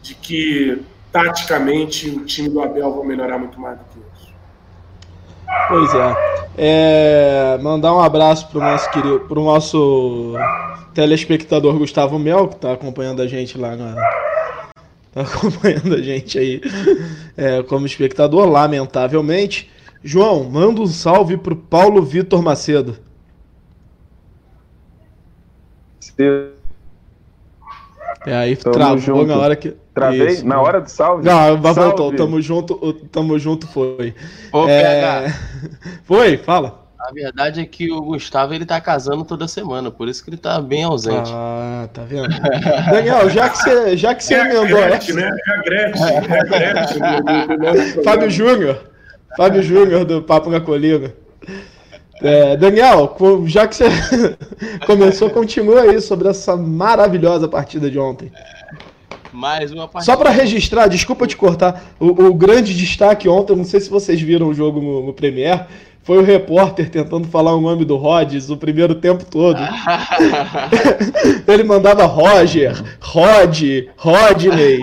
de 0.00 0.14
que, 0.14 0.80
taticamente, 1.12 2.08
o 2.08 2.24
time 2.24 2.48
do 2.48 2.62
Abel 2.62 2.94
vai 2.96 3.06
melhorar 3.06 3.38
muito 3.38 3.60
mais 3.60 3.78
do 3.78 3.84
que 3.84 3.98
isso. 3.98 4.11
Pois 5.68 5.94
é. 5.94 6.32
É, 6.56 7.58
mandar 7.62 7.94
um 7.94 8.00
abraço 8.00 8.48
pro 8.48 8.60
nosso 8.60 8.90
querido, 8.90 9.20
pro 9.20 9.42
nosso 9.42 10.34
telespectador 10.94 11.78
Gustavo 11.78 12.18
Mel, 12.18 12.48
que 12.48 12.56
está 12.56 12.72
acompanhando 12.72 13.22
a 13.22 13.26
gente 13.26 13.56
lá 13.56 13.76
na. 13.76 13.94
Tá 15.12 15.22
acompanhando 15.22 15.94
a 15.94 16.02
gente 16.02 16.38
aí 16.38 16.60
é, 17.36 17.62
como 17.62 17.86
espectador, 17.86 18.48
lamentavelmente. 18.48 19.70
João, 20.02 20.44
manda 20.44 20.80
um 20.80 20.86
salve 20.86 21.36
pro 21.36 21.54
Paulo 21.54 22.02
Vitor 22.02 22.42
Macedo. 22.42 22.96
É, 28.26 28.34
aí 28.34 28.56
Tamo 28.56 28.74
travou 28.74 28.98
junto. 28.98 29.26
na 29.26 29.36
hora 29.36 29.56
que. 29.56 29.74
Travei? 29.94 30.28
Isso, 30.28 30.46
na 30.46 30.60
hora 30.60 30.80
do 30.80 30.88
salve? 30.88 31.24
Não, 31.28 31.60
voltou. 31.60 32.12
Tamo 32.14 32.40
junto, 32.40 32.92
tamo 33.10 33.38
junto 33.38 33.66
foi. 33.66 34.14
Ô, 34.52 34.66
é... 34.68 35.26
Foi, 36.04 36.36
fala. 36.38 36.80
A 36.98 37.12
verdade 37.12 37.60
é 37.60 37.66
que 37.66 37.90
o 37.90 38.00
Gustavo 38.00 38.54
ele 38.54 38.64
tá 38.64 38.80
casando 38.80 39.24
toda 39.24 39.48
semana, 39.48 39.90
por 39.90 40.06
isso 40.08 40.22
que 40.22 40.30
ele 40.30 40.36
tá 40.36 40.60
bem 40.60 40.84
ausente. 40.84 41.32
Ah, 41.34 41.88
tá 41.92 42.04
vendo? 42.04 42.28
Daniel, 42.90 43.28
já 43.28 43.48
que 43.48 43.58
você, 43.58 43.96
já 43.96 44.14
que 44.14 44.22
você 44.24 44.34
É 44.34 44.40
a 44.40 44.44
emendou 44.46 44.78
Gretchen, 44.80 45.18
essa. 45.18 45.30
né? 45.30 45.36
É 45.48 45.52
a 45.52 45.62
Gretchen. 45.62 46.06
É 46.06 46.16
a 46.16 46.44
Gretchen 46.44 46.98
do, 47.00 47.16
do, 47.16 47.46
do 47.48 47.64
nosso 47.64 47.92
programa. 47.92 48.02
Fábio 48.04 48.30
Júnior. 48.30 48.84
Fábio 49.36 49.62
Júnior 49.62 50.04
do 50.04 50.22
Papo 50.22 50.48
na 50.48 50.60
Colina. 50.60 51.12
É, 52.22 52.56
Daniel, 52.56 53.16
já 53.46 53.66
que 53.66 53.76
você 53.76 53.86
começou, 54.86 55.30
continua 55.30 55.82
aí 55.82 56.00
sobre 56.00 56.28
essa 56.28 56.56
maravilhosa 56.56 57.48
partida 57.48 57.90
de 57.90 57.98
ontem. 57.98 58.30
Mais 59.32 59.72
uma 59.72 59.88
partida. 59.88 60.12
Só 60.12 60.16
para 60.16 60.30
registrar, 60.30 60.88
desculpa 60.88 61.26
te 61.26 61.36
cortar, 61.36 61.82
o, 61.98 62.08
o 62.08 62.34
grande 62.34 62.74
destaque 62.74 63.28
ontem, 63.28 63.56
não 63.56 63.64
sei 63.64 63.80
se 63.80 63.88
vocês 63.88 64.20
viram 64.20 64.48
o 64.48 64.54
jogo 64.54 64.80
no, 64.80 65.06
no 65.06 65.12
Premier, 65.12 65.66
foi 66.02 66.18
o 66.18 66.22
repórter 66.22 66.90
tentando 66.90 67.28
falar 67.28 67.54
o 67.54 67.60
nome 67.60 67.84
do 67.84 67.96
Rodgers 67.96 68.50
o 68.50 68.56
primeiro 68.56 68.94
tempo 68.96 69.24
todo. 69.24 69.58
Ele 71.46 71.64
mandava 71.64 72.04
Roger, 72.04 72.82
Rod, 73.00 73.62
Rodney, 73.96 74.80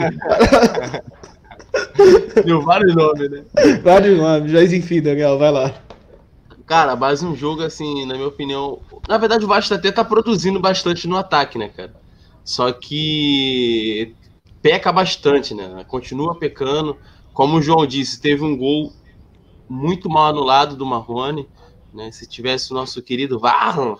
Deu 2.45 2.61
vários 2.61 2.95
nomes, 2.95 3.29
né? 3.29 3.43
vários 3.83 4.17
nomes, 4.17 4.51
mas 4.51 4.73
enfim, 4.73 5.01
Daniel, 5.01 5.37
vai 5.37 5.51
lá. 5.51 5.73
Cara, 6.69 6.95
mais 6.95 7.23
um 7.23 7.35
jogo, 7.35 7.63
assim, 7.63 8.05
na 8.05 8.13
minha 8.13 8.27
opinião. 8.27 8.79
Na 9.07 9.17
verdade, 9.17 9.43
o 9.43 9.47
Vasco 9.47 9.73
até 9.73 9.91
tá 9.91 10.05
produzindo 10.05 10.59
bastante 10.59 11.07
no 11.07 11.17
ataque, 11.17 11.57
né, 11.57 11.67
cara? 11.69 11.99
Só 12.43 12.71
que 12.71 14.13
peca 14.61 14.91
bastante, 14.91 15.55
né? 15.55 15.83
Continua 15.87 16.37
pecando. 16.37 16.95
Como 17.33 17.57
o 17.57 17.61
João 17.61 17.87
disse, 17.87 18.21
teve 18.21 18.43
um 18.43 18.55
gol 18.55 18.93
muito 19.67 20.07
mal 20.07 20.27
anulado 20.27 20.75
do 20.75 20.85
Marrone. 20.85 21.49
Né? 21.91 22.11
Se 22.11 22.29
tivesse 22.29 22.69
o 22.71 22.75
nosso 22.75 23.01
querido 23.01 23.39
VAR, 23.39 23.97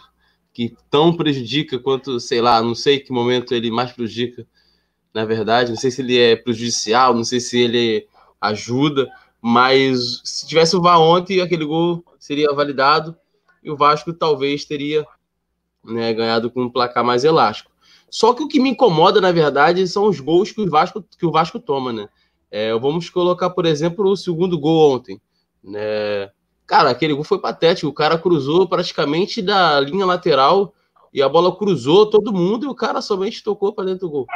que 0.54 0.78
tão 0.92 1.12
prejudica 1.18 1.80
quanto, 1.80 2.20
sei 2.20 2.40
lá, 2.40 2.62
não 2.62 2.76
sei 2.76 3.00
que 3.00 3.12
momento 3.12 3.56
ele 3.56 3.72
mais 3.72 3.92
prejudica, 3.92 4.46
na 5.12 5.26
verdade. 5.26 5.72
Não 5.72 5.78
sei 5.78 5.90
se 5.90 6.04
ele 6.04 6.20
é 6.20 6.36
prejudicial, 6.36 7.16
não 7.16 7.24
sei 7.24 7.40
se 7.40 7.58
ele 7.58 8.08
ajuda. 8.40 9.10
Mas 9.42 10.22
se 10.24 10.48
tivesse 10.48 10.76
o 10.76 10.82
VAR 10.82 11.02
ontem, 11.02 11.42
aquele 11.42 11.66
gol 11.66 12.04
seria 12.20 12.54
validado 12.54 13.16
e 13.64 13.72
o 13.72 13.78
Vasco 13.78 14.14
talvez 14.14 14.66
teria 14.66 15.06
né, 15.84 16.14
ganhado 16.14 16.52
com 16.52 16.64
um 16.64 16.70
placar 16.70 17.04
mais 17.04 17.24
elástico. 17.24 17.72
Só 18.10 18.34
que 18.34 18.44
o 18.44 18.48
que 18.48 18.60
me 18.60 18.70
incomoda, 18.70 19.22
na 19.22 19.32
verdade, 19.32 19.88
são 19.88 20.06
os 20.06 20.20
gols 20.20 20.52
que 20.52 20.62
o 20.62 20.70
Vasco, 20.70 21.04
que 21.18 21.26
o 21.26 21.32
Vasco 21.32 21.60
toma, 21.60 21.94
né? 21.94 22.10
É, 22.52 22.74
vamos 22.74 23.10
colocar, 23.10 23.52
por 23.52 23.66
exemplo, 23.66 24.10
o 24.10 24.18
segundo 24.18 24.60
gol 24.60 24.96
ontem. 24.96 25.22
Né? 25.64 26.30
Cara, 26.66 26.90
aquele 26.90 27.14
gol 27.14 27.24
foi 27.24 27.40
patético. 27.40 27.88
O 27.88 27.94
cara 27.94 28.18
cruzou 28.18 28.68
praticamente 28.68 29.42
da 29.42 29.80
linha 29.80 30.06
lateral 30.06 30.74
e 31.14 31.22
a 31.22 31.30
bola 31.30 31.56
cruzou 31.56 32.10
todo 32.10 32.34
mundo 32.34 32.66
e 32.66 32.70
o 32.70 32.76
cara 32.76 33.02
somente 33.02 33.44
tocou 33.44 33.74
para 33.74 33.86
dentro 33.86 34.08
do 34.08 34.10
gol. 34.10 34.28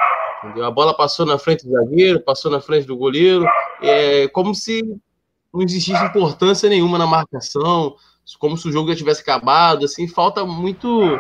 Entendeu? 0.43 0.65
A 0.65 0.71
bola 0.71 0.93
passou 0.93 1.25
na 1.25 1.39
frente 1.39 1.65
do 1.65 1.71
zagueiro, 1.71 2.19
passou 2.19 2.51
na 2.51 2.61
frente 2.61 2.85
do 2.85 2.97
goleiro. 2.97 3.45
É 3.81 4.27
como 4.27 4.53
se 4.53 4.83
não 5.53 5.61
existisse 5.61 6.03
importância 6.03 6.67
nenhuma 6.67 6.97
na 6.97 7.05
marcação, 7.05 7.95
como 8.39 8.57
se 8.57 8.67
o 8.67 8.71
jogo 8.71 8.89
já 8.89 8.95
tivesse 8.95 9.21
acabado. 9.21 9.85
Assim, 9.85 10.07
falta 10.07 10.43
muito. 10.43 11.19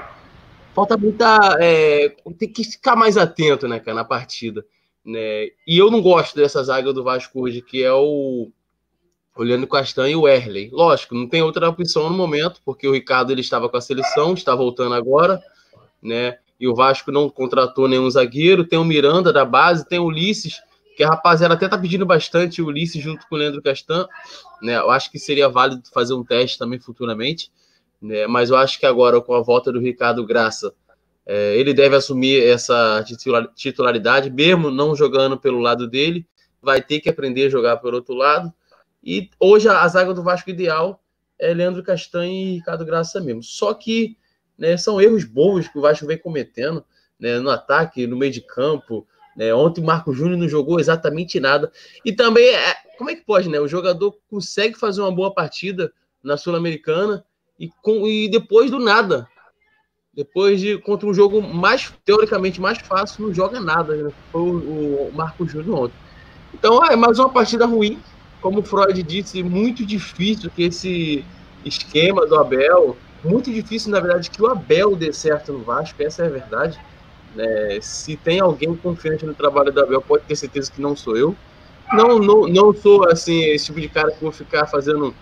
Falta 0.73 0.97
muita. 0.97 1.57
É, 1.59 2.09
tem 2.37 2.51
que 2.51 2.63
ficar 2.63 2.95
mais 2.95 3.15
atento, 3.15 3.67
né, 3.67 3.79
cara, 3.79 3.95
na 3.95 4.05
partida. 4.05 4.65
Né? 5.05 5.49
E 5.67 5.77
eu 5.77 5.91
não 5.91 6.01
gosto 6.01 6.35
dessa 6.35 6.63
zaga 6.63 6.91
do 6.91 7.03
Vasco 7.03 7.41
hoje, 7.41 7.61
que 7.61 7.83
é 7.83 7.93
o. 7.93 8.49
O 9.35 9.41
Leandro 9.41 9.67
Castanho 9.67 10.11
e 10.11 10.15
o 10.15 10.27
Erley. 10.27 10.69
Lógico, 10.71 11.15
não 11.15 11.27
tem 11.27 11.41
outra 11.41 11.67
opção 11.67 12.07
no 12.07 12.15
momento, 12.15 12.61
porque 12.63 12.87
o 12.87 12.93
Ricardo 12.93 13.31
ele 13.31 13.41
estava 13.41 13.67
com 13.67 13.75
a 13.75 13.81
seleção, 13.81 14.35
está 14.35 14.53
voltando 14.53 14.93
agora, 14.93 15.41
né? 15.99 16.37
E 16.59 16.67
o 16.67 16.75
Vasco 16.75 17.11
não 17.11 17.27
contratou 17.27 17.87
nenhum 17.87 18.07
zagueiro. 18.11 18.63
Tem 18.63 18.77
o 18.77 18.85
Miranda 18.85 19.33
da 19.33 19.43
base, 19.43 19.89
tem 19.89 19.97
o 19.97 20.05
Ulisses, 20.05 20.61
que 20.95 21.03
a 21.03 21.09
rapaziada 21.09 21.53
até 21.53 21.67
tá 21.67 21.77
pedindo 21.77 22.05
bastante 22.05 22.61
o 22.61 22.67
Ulisses 22.67 23.01
junto 23.01 23.27
com 23.27 23.35
o 23.35 23.37
Leandro 23.37 23.61
Castan, 23.61 24.07
né? 24.61 24.75
Eu 24.75 24.89
acho 24.91 25.11
que 25.11 25.19
seria 25.19 25.49
válido 25.49 25.83
fazer 25.93 26.13
um 26.13 26.23
teste 26.23 26.57
também 26.57 26.79
futuramente, 26.79 27.51
né? 28.01 28.27
Mas 28.27 28.49
eu 28.49 28.57
acho 28.57 28.79
que 28.79 28.85
agora, 28.85 29.21
com 29.21 29.33
a 29.33 29.41
volta 29.41 29.71
do 29.71 29.79
Ricardo 29.79 30.25
Graça, 30.25 30.73
é, 31.25 31.57
ele 31.57 31.73
deve 31.73 31.95
assumir 31.95 32.43
essa 32.45 33.03
titular- 33.05 33.49
titularidade, 33.55 34.29
mesmo 34.29 34.69
não 34.69 34.95
jogando 34.95 35.37
pelo 35.37 35.59
lado 35.59 35.87
dele, 35.87 36.25
vai 36.61 36.81
ter 36.81 36.99
que 36.99 37.09
aprender 37.09 37.45
a 37.45 37.49
jogar 37.49 37.77
pelo 37.77 37.95
outro 37.95 38.13
lado. 38.13 38.53
E 39.03 39.29
hoje 39.39 39.67
a, 39.67 39.87
zaga 39.87 40.13
do 40.13 40.23
Vasco 40.23 40.49
ideal 40.49 41.01
é 41.37 41.53
Leandro 41.53 41.83
Castanho 41.83 42.31
e 42.31 42.53
Ricardo 42.55 42.85
Graça 42.85 43.19
mesmo. 43.19 43.43
Só 43.43 43.73
que 43.73 44.17
né, 44.57 44.77
são 44.77 45.01
erros 45.01 45.25
bobos 45.25 45.67
que 45.67 45.77
o 45.77 45.81
Vasco 45.81 46.05
vem 46.05 46.17
cometendo 46.17 46.85
né, 47.19 47.39
no 47.39 47.49
ataque, 47.49 48.07
no 48.07 48.15
meio 48.15 48.31
de 48.31 48.41
campo. 48.41 49.05
Né? 49.35 49.53
Ontem 49.53 49.81
o 49.81 49.85
Marco 49.85 50.13
Júnior 50.13 50.37
não 50.37 50.47
jogou 50.47 50.79
exatamente 50.79 51.39
nada. 51.39 51.71
E 52.05 52.11
também, 52.11 52.47
é, 52.47 52.75
como 52.97 53.09
é 53.09 53.15
que 53.15 53.25
pode, 53.25 53.49
né? 53.49 53.59
O 53.59 53.67
jogador 53.67 54.15
consegue 54.29 54.77
fazer 54.77 55.01
uma 55.01 55.11
boa 55.11 55.33
partida 55.33 55.91
na 56.23 56.37
Sul-Americana 56.37 57.23
e, 57.59 57.69
com, 57.81 58.07
e 58.07 58.29
depois 58.29 58.71
do 58.71 58.79
nada. 58.79 59.27
Depois 60.13 60.59
de 60.59 60.77
contra 60.77 61.09
um 61.09 61.13
jogo 61.13 61.41
mais, 61.41 61.91
teoricamente, 62.05 62.61
mais 62.61 62.77
fácil, 62.77 63.25
não 63.25 63.33
joga 63.33 63.59
nada. 63.59 63.95
Né? 63.95 64.11
Foi 64.31 64.41
o, 64.41 65.07
o 65.07 65.11
Marco 65.13 65.47
Júnior 65.47 65.85
ontem. 65.85 65.95
Então, 66.53 66.85
é 66.85 66.95
mais 66.95 67.17
uma 67.17 67.29
partida 67.29 67.65
ruim. 67.65 67.99
Como 68.39 68.59
o 68.59 68.63
Freud 68.63 69.01
disse, 69.01 69.41
muito 69.41 69.85
difícil 69.85 70.51
que 70.51 70.63
esse 70.63 71.25
esquema 71.65 72.27
do 72.27 72.35
Abel, 72.35 72.97
muito 73.23 73.51
difícil, 73.51 73.89
na 73.91 73.99
verdade, 73.99 74.29
que 74.29 74.41
o 74.41 74.47
Abel 74.47 74.95
dê 74.95 75.11
certo 75.13 75.53
no 75.53 75.63
Vasco, 75.63 76.01
essa 76.03 76.23
é 76.23 76.27
a 76.27 76.29
verdade. 76.29 76.79
Né? 77.35 77.79
se 77.81 78.15
tem 78.17 78.39
alguém 78.39 78.75
confiante 78.75 79.25
no 79.25 79.33
trabalho 79.33 79.71
do 79.71 79.81
Abel, 79.81 80.01
pode 80.01 80.23
ter 80.23 80.35
certeza 80.35 80.71
que 80.71 80.81
não 80.81 80.95
sou 80.95 81.15
eu. 81.17 81.35
Não, 81.91 82.17
não, 82.19 82.47
não 82.47 82.73
sou 82.73 83.07
assim, 83.09 83.43
esse 83.45 83.65
tipo 83.65 83.79
de 83.79 83.87
cara 83.89 84.11
que 84.11 84.21
vou 84.21 84.31
ficar 84.31 84.65
fazendo 84.67 85.13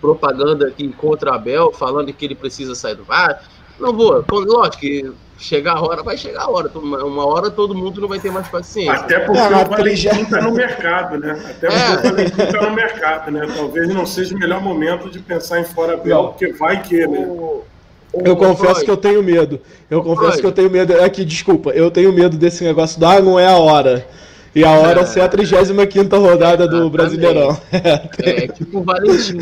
propaganda 0.00 0.68
aqui 0.68 0.88
contra 0.88 1.30
o 1.32 1.34
Abel, 1.34 1.72
falando 1.72 2.12
que 2.12 2.24
ele 2.24 2.34
precisa 2.34 2.74
sair 2.74 2.94
do 2.94 3.04
Vasco. 3.04 3.42
Não 3.78 3.92
vou. 3.92 4.22
Quando- 4.28 4.50
Lógico 4.52 4.78
que 4.80 5.12
chegar 5.38 5.76
a 5.76 5.80
hora, 5.82 6.02
vai 6.02 6.16
chegar 6.18 6.42
a 6.42 6.50
hora. 6.50 6.70
Uma 6.78 7.24
hora 7.26 7.50
todo 7.50 7.74
mundo 7.74 8.00
não 8.00 8.08
vai 8.08 8.18
ter 8.20 8.30
mais 8.30 8.46
paciência. 8.48 8.92
Até 8.92 9.20
porque 9.20 9.38
É, 9.40 9.46
o 9.46 9.68
Valentim 9.68 10.08
está 10.20 10.40
no 10.42 10.52
mercado, 10.52 11.18
né? 11.18 11.32
Até 11.32 11.66
porque 11.68 11.82
É. 11.82 11.96
o 11.96 12.02
Valentim 12.14 12.42
está 12.42 12.62
no 12.68 12.74
mercado, 12.74 13.30
né? 13.30 13.46
Talvez 13.56 13.88
não 13.88 14.04
seja 14.06 14.34
o 14.34 14.38
melhor 14.38 14.60
momento 14.62 15.08
de 15.10 15.18
pensar 15.18 15.60
em 15.60 15.64
fora 15.64 15.96
Bel, 15.96 16.22
Não. 16.22 16.28
porque 16.28 16.52
vai 16.52 16.82
que, 16.82 17.06
né? 17.06 17.26
O- 17.26 17.64
Eu 18.12 18.36
confesso 18.36 18.74
Freud, 18.74 18.84
que 18.84 18.90
eu 18.90 18.96
tenho 18.96 19.22
medo. 19.22 19.60
Eu 19.90 20.02
confesso 20.02 20.38
Freud. 20.38 20.40
que 20.40 20.46
eu 20.46 20.52
tenho 20.52 20.70
medo. 20.70 20.92
É 20.94 21.08
que, 21.08 21.24
desculpa, 21.24 21.70
eu 21.70 21.90
tenho 21.90 22.12
medo 22.12 22.36
desse 22.36 22.64
negócio 22.64 22.98
do 22.98 23.06
ah, 23.06 23.20
não 23.20 23.38
é 23.38 23.46
a 23.46 23.56
hora. 23.56 24.06
E 24.54 24.64
a 24.64 24.70
hora 24.72 25.02
É. 25.02 25.06
ser 25.06 25.20
a 25.20 25.28
35 25.28 26.18
rodada 26.18 26.66
do 26.66 26.76
Exatamente. 26.76 26.90
Brasileirão. 26.90 27.58
É, 27.72 28.48
tipo 28.48 28.78
o 28.80 28.82
Valentim. 28.82 29.38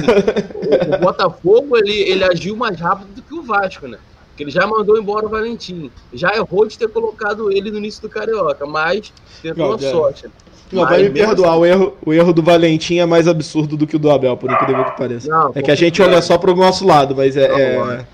O, 0.55 0.95
o 0.95 0.99
Botafogo, 0.99 1.77
ele, 1.79 1.93
ele 2.11 2.25
agiu 2.25 2.55
mais 2.57 2.79
rápido 2.79 3.09
do 3.15 3.23
que 3.23 3.35
o 3.35 3.43
Vasco, 3.43 3.87
né? 3.89 3.97
Porque 4.31 4.43
ele 4.45 4.51
já 4.51 4.67
mandou 4.67 4.99
embora 4.99 5.25
o 5.25 5.31
Valentim. 5.31 5.91
Já 6.13 6.35
errou 6.37 6.67
de 6.67 6.77
ter 6.77 6.89
colocado 6.89 7.51
ele 7.51 7.71
no 7.71 7.79
início 7.79 8.03
do 8.03 8.09
Carioca, 8.11 8.67
mas 8.67 9.11
tentou 9.43 9.65
Não, 9.71 9.77
uma 9.77 9.87
é. 9.87 9.91
sorte. 9.91 10.27
Não, 10.71 10.83
Mas 10.83 10.91
vai 10.91 11.03
me 11.05 11.11
perdoar, 11.11 11.53
assim- 11.53 11.59
o 11.61 11.65
erro, 11.67 11.97
o 12.05 12.13
erro 12.13 12.33
do 12.35 12.43
Valentim 12.43 12.99
é 12.99 13.07
mais 13.07 13.27
absurdo 13.27 13.75
do 13.79 13.87
que 13.87 13.97
o 13.97 13.99
do 13.99 14.11
Abel, 14.11 14.37
por 14.37 14.51
incrível 14.53 14.85
que 14.85 14.99
pareça. 14.99 15.27
Não, 15.31 15.51
é 15.55 15.63
que 15.63 15.71
a 15.71 15.75
gente 15.75 16.03
olha 16.03 16.21
só 16.21 16.37
pro 16.37 16.55
nosso 16.55 16.87
lado, 16.87 17.17
mas 17.17 17.35
é, 17.39 17.49
Não, 17.49 17.59
é, 17.59 17.79
mano. 17.79 18.07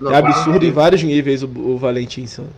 Não, 0.00 0.12
é 0.12 0.16
absurdo 0.16 0.64
em 0.64 0.72
vários 0.72 1.02
níveis 1.02 1.42
o, 1.42 1.46
o 1.46 1.76
Valentim. 1.76 2.26
sabe? 2.26 2.48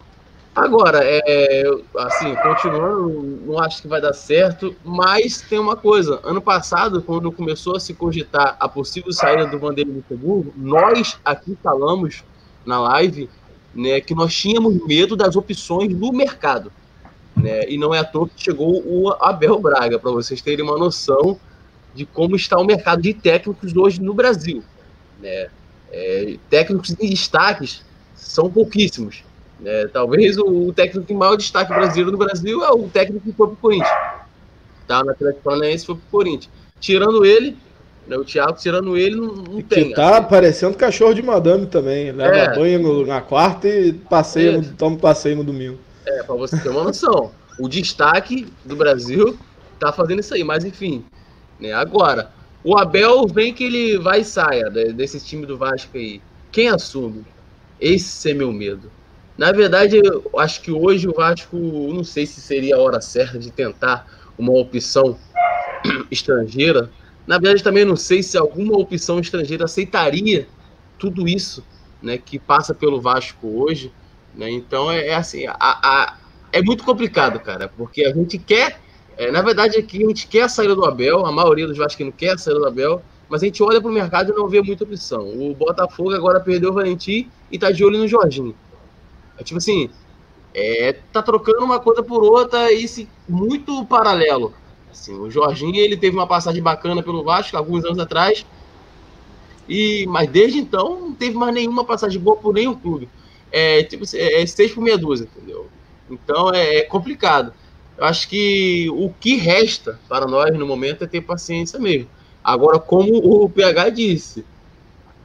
Agora, 0.55 1.01
é, 1.03 1.65
assim, 1.99 2.35
continuando, 2.37 3.41
não 3.47 3.59
acho 3.59 3.81
que 3.81 3.89
vai 3.89 4.03
dar 4.03 4.13
certo, 4.13 4.77
mas 4.85 5.41
tem 5.41 5.59
uma 5.59 5.77
coisa. 5.77 6.21
Ano 6.23 6.43
passado, 6.43 7.01
quando 7.01 7.33
começou 7.33 7.75
a 7.75 7.81
se 7.81 7.95
cogitar 7.95 8.57
a 8.61 8.69
possível 8.69 9.13
saída 9.13 9.47
do 9.47 9.59
Vanderlei 9.59 9.97
Luxemburgo, 9.97 10.53
nós 10.55 11.19
aqui 11.25 11.57
falamos 11.63 12.23
na 12.67 12.79
live 12.81 13.31
né, 13.75 13.99
que 14.03 14.15
nós 14.15 14.35
tínhamos 14.35 14.87
medo 14.87 15.17
das 15.17 15.37
opções 15.37 15.95
do 15.95 16.13
mercado. 16.13 16.71
Né, 17.35 17.67
e 17.67 17.79
não 17.79 17.95
é 17.95 18.01
à 18.01 18.05
toa 18.05 18.29
que 18.29 18.45
chegou 18.45 18.83
o 18.87 19.11
Abel 19.25 19.59
Braga, 19.59 19.99
para 19.99 20.11
vocês 20.11 20.43
terem 20.43 20.63
uma 20.63 20.77
noção 20.77 21.41
de 21.95 22.05
como 22.05 22.37
está 22.37 22.59
o 22.59 22.65
mercado 22.65 23.01
de 23.01 23.15
técnicos 23.15 23.75
hoje 23.75 24.03
no 24.03 24.13
Brasil. 24.13 24.63
Né? 25.19 25.49
É, 25.93 26.37
técnicos 26.49 26.91
em 26.99 27.11
destaques 27.11 27.85
são 28.15 28.51
pouquíssimos. 28.51 29.23
né? 29.61 29.87
talvez 29.93 30.39
o, 30.39 30.69
o 30.69 30.73
técnico 30.73 31.07
de 31.07 31.15
maior 31.15 31.37
destaque 31.37 31.73
brasileiro 31.73 32.11
no 32.11 32.17
Brasil 32.19 32.65
é 32.65 32.71
o 32.71 32.89
técnico 32.89 33.25
que 33.27 33.33
foi 33.33 33.47
pro 33.49 33.57
Corinthians. 33.57 33.91
Tá? 34.89 35.05
Na 35.05 35.13
Atlético 35.13 35.43
Paranaense 35.45 35.87
foi 35.87 35.95
pro 35.97 36.05
Corinthians. 36.11 36.51
Tirando 36.81 37.25
ele, 37.25 37.57
né, 38.09 38.17
o 38.17 38.25
Thiago, 38.25 38.55
tirando 38.59 38.97
ele, 38.97 39.17
não, 39.17 39.35
não 39.35 39.57
Que 39.59 39.63
tem. 39.63 39.93
tá 39.93 40.19
assim. 40.19 40.29
parecendo 40.29 40.77
cachorro 40.77 41.15
de 41.15 41.23
madame 41.23 41.67
também. 41.67 42.11
Leva 42.11 42.37
É. 42.37 42.55
banho 42.57 43.07
na 43.07 43.21
quarta 43.21 43.69
e 43.69 43.93
passeia, 43.93 44.55
É. 44.55 44.57
no, 44.57 44.65
toma 44.75 44.97
passeio 44.97 45.37
no 45.37 45.45
domingo. 45.45 45.79
É, 46.07 46.23
pra 46.25 46.35
você 46.35 46.59
ter 46.59 46.71
uma 46.71 46.83
noção. 46.85 47.31
O 47.61 47.69
destaque 47.69 48.49
do 48.65 48.75
Brasil 48.75 49.39
tá 49.79 49.93
fazendo 49.93 50.21
isso 50.21 50.35
aí, 50.35 50.43
mas 50.43 50.65
enfim. 50.65 51.05
Né? 51.61 51.73
Agora, 51.73 52.33
O 52.65 52.79
Abel 52.79 53.27
vem 53.27 53.53
que 53.53 53.65
ele 53.65 53.99
vai 53.99 54.21
e 54.21 54.25
saia 54.25 54.71
desse 54.71 55.19
time 55.21 55.45
do 55.45 55.59
Vasco 55.59 55.97
aí. 55.97 56.21
Quem 56.51 56.69
assume? 56.69 57.25
Esse 57.81 58.31
é 58.31 58.35
meu 58.35 58.53
medo. 58.53 58.91
Na 59.37 59.51
verdade, 59.51 60.01
eu 60.03 60.39
acho 60.39 60.61
que 60.61 60.71
hoje 60.71 61.09
o 61.09 61.13
Vasco, 61.13 61.57
não 61.57 62.05
sei 62.05 62.27
se 62.27 62.41
seria 62.41 62.77
a 62.77 62.81
hora 62.81 63.01
certa 63.01 63.39
de 63.39 63.51
tentar 63.51 64.07
uma 64.39 64.53
opção 64.53 65.19
estrangeira. 66.11 66.91
Na 67.27 67.39
verdade, 67.39 67.65
também 67.65 67.85
não 67.85 67.97
sei 67.97 68.23
se 68.23 68.37
alguma 68.37 68.77
opção 68.77 69.19
estrangeira 69.19 69.65
aceitaria 69.65 70.47
tudo 70.99 71.27
isso 71.27 71.65
né, 72.03 72.19
que 72.19 72.39
passa 72.39 72.75
pelo 72.75 73.01
Vasco 73.01 73.49
hoje. 73.49 73.93
Né? 74.35 74.51
Então, 74.51 74.91
é, 74.91 75.09
é 75.09 75.15
assim, 75.15 75.47
a, 75.47 75.57
a, 75.59 76.17
é 76.53 76.61
muito 76.63 76.85
complicado, 76.85 77.41
cara, 77.41 77.69
porque 77.69 78.05
a 78.05 78.13
gente 78.13 78.39
quer, 78.39 78.81
é, 79.17 79.31
na 79.31 79.43
verdade, 79.43 79.79
aqui 79.79 80.05
a 80.05 80.09
gente 80.09 80.27
quer 80.27 80.43
a 80.43 80.49
saída 80.49 80.75
do 80.75 80.85
Abel, 80.85 81.25
a 81.27 81.33
maioria 81.33 81.67
dos 81.67 81.79
vascaínos 81.79 82.15
quer 82.17 82.33
a 82.33 82.39
saída 82.39 82.61
do 82.61 82.67
Abel, 82.67 83.03
mas 83.29 83.43
a 83.43 83.47
gente 83.47 83.63
olha 83.63 83.81
para 83.81 83.91
o 83.91 83.95
mercado 83.95 84.33
e 84.33 84.35
não 84.35 84.49
vê 84.49 84.61
muita 84.61 84.85
opção. 84.85 85.27
O 85.27 85.55
Botafogo 85.55 86.15
agora 86.15 86.41
perdeu 86.41 86.71
o 86.71 86.75
Valentim 86.75 87.31
e 87.51 87.59
tá 87.59 87.71
de 87.71 87.85
olho 87.85 87.99
no 87.99 88.09
Jorginho. 88.09 88.55
É 89.39 89.43
tipo 89.43 89.59
assim, 89.59 89.89
é, 90.55 90.93
tá 91.13 91.23
trocando 91.23 91.65
uma 91.65 91.81
coisa 91.81 92.03
por 92.03 92.23
outra 92.23 92.73
e 92.73 92.87
se, 92.87 93.09
muito 93.29 93.85
paralelo. 93.87 94.53
Assim, 94.91 95.19
o 95.19 95.31
Jorginho 95.31 95.77
ele 95.77 95.97
teve 95.97 96.15
uma 96.15 96.27
passagem 96.27 96.63
bacana 96.63 97.03
pelo 97.03 97.25
Vasco 97.25 97.57
alguns 97.57 97.85
anos 97.85 97.99
atrás, 97.99 98.45
e 99.69 100.05
mas 100.09 100.29
desde 100.29 100.59
então 100.59 101.01
não 101.01 101.15
teve 101.15 101.35
mais 101.35 101.55
nenhuma 101.55 101.85
passagem 101.85 102.21
boa 102.21 102.37
por 102.37 102.53
nenhum 102.53 102.75
clube. 102.75 103.09
É 103.51 103.83
tipo 103.85 104.05
é, 104.15 104.43
é 104.43 104.47
seis 104.47 104.73
por 104.73 104.83
meia 104.83 104.99
dúzia, 104.99 105.25
entendeu? 105.25 105.69
Então 106.11 106.53
é, 106.53 106.79
é 106.79 106.83
complicado. 106.83 107.55
Acho 108.03 108.29
que 108.29 108.89
o 108.91 109.13
que 109.21 109.37
resta 109.37 109.99
para 110.09 110.27
nós 110.27 110.57
no 110.59 110.67
momento 110.67 111.05
é 111.05 111.07
ter 111.07 111.21
paciência 111.21 111.79
mesmo. 111.79 112.09
Agora, 112.43 112.79
como 112.81 113.17
o 113.17 113.49
PH 113.49 113.91
disse, 113.91 114.45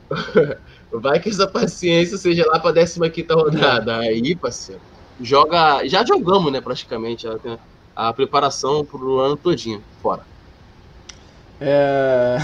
vai 0.92 1.20
que 1.20 1.30
essa 1.30 1.48
paciência 1.48 2.18
seja 2.18 2.46
lá 2.46 2.60
para 2.60 2.82
a 2.82 2.86
15 2.86 3.26
rodada. 3.32 3.98
Aí, 3.98 4.36
parceiro, 4.36 4.82
joga. 5.20 5.88
Já 5.88 6.06
jogamos, 6.06 6.52
né, 6.52 6.62
praticamente, 6.62 7.28
a, 7.28 7.38
a 7.96 8.14
preparação 8.14 8.86
para 8.86 9.00
o 9.00 9.20
ano 9.20 9.36
todinho. 9.36 9.82
Fora. 10.00 10.22
É... 11.60 12.38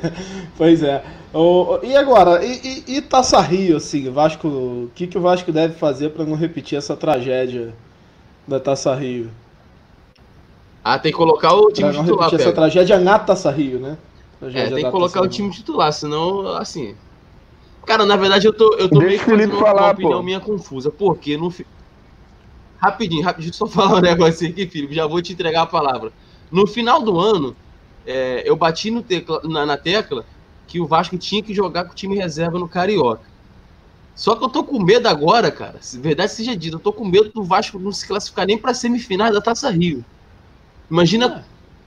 pois 0.58 0.82
é. 0.82 1.02
O, 1.32 1.78
e 1.82 1.96
agora, 1.96 2.44
e, 2.44 2.84
e, 2.86 2.96
e 2.96 3.00
Taça 3.00 3.40
Rio, 3.40 3.78
assim, 3.78 4.10
Vasco, 4.10 4.46
o 4.46 4.90
que, 4.94 5.06
que 5.06 5.16
o 5.16 5.20
Vasco 5.22 5.50
deve 5.50 5.74
fazer 5.74 6.10
para 6.10 6.24
não 6.26 6.36
repetir 6.36 6.76
essa 6.76 6.94
tragédia 6.94 7.72
da 8.46 8.60
Taça 8.60 8.94
Rio? 8.94 9.30
Ah, 10.82 10.98
tem 10.98 11.12
que 11.12 11.18
colocar 11.18 11.54
o 11.54 11.70
time 11.70 11.92
pra 11.92 12.02
titular. 12.02 12.34
Essa 12.34 12.52
tragédia 12.52 12.98
na 12.98 13.18
Taça 13.18 13.50
Rio, 13.50 13.78
né? 13.78 13.98
Tragédia 14.38 14.72
é, 14.72 14.74
tem 14.74 14.84
que 14.84 14.90
colocar 14.90 15.20
o 15.20 15.28
time 15.28 15.50
titular, 15.50 15.92
senão, 15.92 16.46
assim. 16.56 16.96
Cara, 17.86 18.06
na 18.06 18.16
verdade 18.16 18.46
eu 18.46 18.52
tô, 18.52 18.74
eu 18.76 18.88
tô 18.88 18.98
meio 18.98 19.18
que 19.18 19.24
fazendo 19.24 19.58
falar, 19.58 19.82
uma 19.82 19.90
opinião 19.92 20.18
pô. 20.18 20.22
minha 20.22 20.40
confusa. 20.40 20.90
Porque 20.90 21.36
no. 21.36 21.52
Rapidinho, 22.78 23.22
rapidinho, 23.22 23.52
só 23.52 23.66
falar 23.68 23.98
um 23.98 24.00
negócio 24.00 24.48
aqui, 24.48 24.66
Felipe, 24.66 24.94
já 24.94 25.06
vou 25.06 25.20
te 25.20 25.32
entregar 25.32 25.62
a 25.62 25.66
palavra. 25.66 26.12
No 26.50 26.66
final 26.66 27.02
do 27.02 27.18
ano, 27.18 27.54
é, 28.06 28.42
eu 28.44 28.56
bati 28.56 28.90
no 28.90 29.02
tecla, 29.02 29.40
na, 29.44 29.66
na, 29.66 29.76
tecla 29.76 30.24
que 30.66 30.80
o 30.80 30.86
Vasco 30.86 31.18
tinha 31.18 31.42
que 31.42 31.52
jogar 31.52 31.84
com 31.84 31.92
o 31.92 31.94
time 31.94 32.16
reserva 32.16 32.58
no 32.58 32.68
Carioca. 32.68 33.28
Só 34.14 34.34
que 34.34 34.44
eu 34.44 34.48
tô 34.48 34.64
com 34.64 34.82
medo 34.82 35.06
agora, 35.08 35.50
cara. 35.50 35.78
Se 35.80 35.98
verdade 35.98 36.32
seja 36.32 36.56
dita, 36.56 36.76
eu 36.76 36.80
tô 36.80 36.92
com 36.92 37.04
medo 37.04 37.30
do 37.32 37.44
Vasco 37.44 37.78
não 37.78 37.92
se 37.92 38.06
classificar 38.06 38.46
nem 38.46 38.58
para 38.58 38.74
semifinais 38.74 39.32
da 39.32 39.40
Taça 39.40 39.70
Rio. 39.70 40.04
Imagina 40.90 41.26
é. 41.26 41.44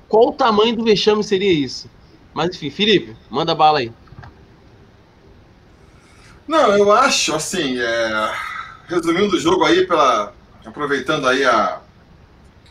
qual 0.07 0.29
o 0.29 0.33
tamanho 0.33 0.75
do 0.75 0.83
vexame 0.83 1.24
seria 1.24 1.51
isso. 1.51 1.89
Mas 2.33 2.55
enfim, 2.55 2.69
Felipe, 2.69 3.15
manda 3.29 3.53
bala 3.53 3.79
aí. 3.79 3.91
Não, 6.48 6.77
eu 6.77 6.91
acho, 6.91 7.36
assim, 7.36 7.79
é... 7.79 8.33
resumindo 8.88 9.36
o 9.36 9.39
jogo 9.39 9.63
aí, 9.63 9.86
pela... 9.86 10.33
aproveitando 10.65 11.27
aí 11.27 11.43
a... 11.45 11.81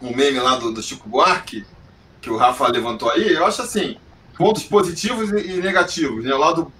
o 0.00 0.14
meme 0.14 0.40
lá 0.40 0.56
do, 0.56 0.72
do 0.72 0.82
Chico 0.82 1.08
Buarque, 1.08 1.64
que 2.20 2.30
o 2.30 2.36
Rafa 2.36 2.68
levantou 2.68 3.10
aí, 3.10 3.32
eu 3.32 3.44
acho 3.44 3.62
assim, 3.62 3.96
pontos 4.36 4.62
positivos 4.64 5.30
e 5.30 5.60
negativos. 5.60 6.24
Né? 6.24 6.34
O 6.34 6.38
lado, 6.38 6.72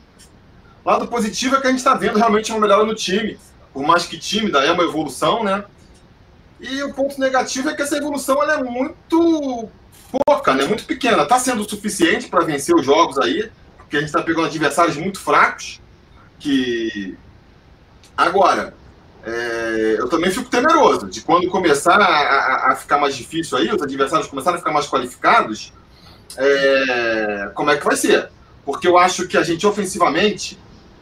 lado 0.85 1.07
positivo 1.09 1.57
é 1.57 1.61
que 1.61 1.67
a 1.67 1.71
gente 1.71 1.79
está 1.79 1.95
vendo 1.95 2.19
realmente 2.19 2.51
uma 2.51 2.61
melhora 2.61 2.85
no 2.85 2.95
time. 2.95 3.39
Por 3.73 3.85
mais 3.85 4.07
que 4.07 4.19
tímida, 4.19 4.65
é 4.65 4.71
uma 4.71 4.85
evolução, 4.85 5.43
né? 5.43 5.65
E 6.63 6.81
o 6.85 6.95
ponto 6.95 7.19
negativo 7.19 7.69
é 7.69 7.75
que 7.75 7.83
essa 7.83 7.97
evolução 7.97 8.41
ela 8.41 8.61
é 8.61 8.63
muito 8.63 9.69
pouca, 10.25 10.55
né? 10.55 10.65
muito 10.65 10.85
pequena. 10.85 11.25
Está 11.25 11.37
sendo 11.37 11.69
suficiente 11.69 12.29
para 12.29 12.45
vencer 12.45 12.73
os 12.73 12.87
jogos 12.87 13.19
aí, 13.19 13.51
porque 13.77 13.97
a 13.97 13.99
gente 13.99 14.11
está 14.11 14.23
pegando 14.23 14.47
adversários 14.47 14.97
muito 14.97 15.19
fracos. 15.19 15.81
Que 16.39 17.19
agora, 18.17 18.75
é, 19.27 19.97
eu 19.99 20.09
também 20.09 20.31
fico 20.31 20.49
temeroso 20.49 21.09
de 21.09 21.21
quando 21.23 21.49
começar 21.49 22.01
a, 22.01 22.07
a, 22.07 22.73
a, 22.73 22.77
ficar 22.77 22.99
mais 22.99 23.17
difícil 23.17 23.59
aí, 23.59 23.69
os 23.69 23.83
adversários 23.83 24.29
começarem 24.29 24.57
a 24.57 24.59
ficar 24.61 24.73
mais 24.73 24.87
qualificados, 24.87 25.73
é, 26.37 27.51
como 27.55 27.73
é 27.73 27.77
que 27.77 27.85
vai 27.85 27.97
ser? 27.97 28.29
Porque 28.65 28.87
eu 28.87 28.97
acho 28.97 29.27
que 29.27 29.37
a 29.37 29.43
gente 29.43 29.67
ofensivamente, 29.67 30.57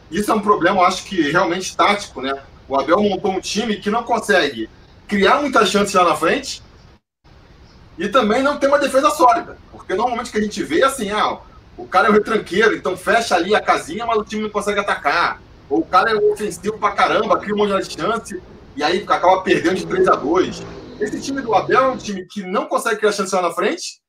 isso 0.09 0.31
é 0.31 0.33
um 0.33 0.41
problema, 0.41 0.81
eu 0.81 0.85
acho 0.85 1.03
que 1.03 1.29
realmente 1.29 1.77
tático, 1.77 2.19
né? 2.19 2.33
O 2.67 2.79
Abel 2.79 3.01
montou 3.03 3.31
um 3.31 3.39
time 3.39 3.77
que 3.77 3.91
não 3.91 4.03
consegue 4.03 4.67
criar 5.11 5.41
muitas 5.41 5.69
chances 5.69 5.93
lá 5.93 6.05
na 6.05 6.15
frente 6.15 6.63
e 7.97 8.07
também 8.07 8.41
não 8.41 8.57
tem 8.57 8.69
uma 8.69 8.79
defesa 8.79 9.09
sólida. 9.11 9.57
Porque 9.71 9.93
normalmente 9.93 10.29
o 10.29 10.31
que 10.31 10.37
a 10.37 10.41
gente 10.41 10.63
vê 10.63 10.81
é 10.81 10.85
assim, 10.85 11.11
ah, 11.11 11.39
o 11.77 11.85
cara 11.85 12.07
é 12.07 12.09
o 12.09 12.13
retranqueiro, 12.13 12.75
então 12.75 12.95
fecha 12.95 13.35
ali 13.35 13.53
a 13.53 13.61
casinha, 13.61 14.05
mas 14.05 14.17
o 14.17 14.23
time 14.23 14.43
não 14.43 14.49
consegue 14.49 14.79
atacar 14.79 15.39
o 15.71 15.85
cara 15.85 16.11
é 16.11 16.15
ofensivo 16.15 16.77
pra 16.77 16.91
caramba, 16.91 17.39
cria 17.39 17.55
um 17.55 17.57
monte 17.57 17.87
de 17.87 17.93
chance 17.93 18.41
e 18.75 18.83
aí 18.83 19.01
acaba 19.03 19.41
perdendo 19.41 19.75
de 19.75 19.87
3 19.87 20.07
a 20.09 20.15
2 20.15 20.61
Esse 20.99 21.21
time 21.21 21.41
do 21.41 21.55
Abel 21.55 21.83
é 21.83 21.87
um 21.87 21.97
time 21.97 22.25
que 22.25 22.43
não 22.43 22.67
consegue 22.67 22.97
criar 22.97 23.13
chance 23.13 23.33
lá 23.33 23.41
na 23.41 23.51
frente 23.51 24.01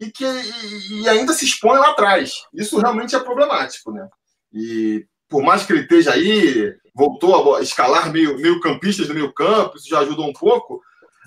e 0.00 0.10
que 0.10 0.24
e, 0.24 1.02
e 1.02 1.08
ainda 1.08 1.32
se 1.32 1.44
expõe 1.44 1.78
lá 1.78 1.90
atrás. 1.90 2.32
Isso 2.52 2.78
realmente 2.78 3.14
é 3.14 3.20
problemático, 3.20 3.92
né? 3.92 4.08
E 4.52 5.06
por 5.28 5.42
mais 5.42 5.64
que 5.64 5.72
ele 5.72 5.82
esteja 5.82 6.12
aí, 6.12 6.74
voltou 6.96 7.54
a 7.54 7.60
escalar 7.60 8.10
meio, 8.10 8.38
meio 8.38 8.58
campistas 8.58 9.06
no 9.06 9.14
meio 9.14 9.30
campo, 9.34 9.76
isso 9.76 9.86
já 9.86 9.98
ajudou 10.00 10.26
um 10.26 10.32
pouco. 10.32 10.80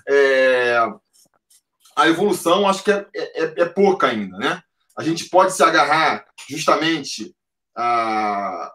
É, 0.08 0.76
a 1.94 2.08
evolução 2.08 2.68
acho 2.68 2.82
que 2.82 2.90
é, 2.90 3.06
é, 3.14 3.62
é, 3.62 3.64
pouca 3.66 4.08
ainda, 4.08 4.36
né? 4.36 4.60
A 4.98 5.04
gente 5.04 5.28
pode 5.28 5.52
se 5.54 5.62
agarrar 5.62 6.24
justamente 6.48 7.32
a, 7.76 8.72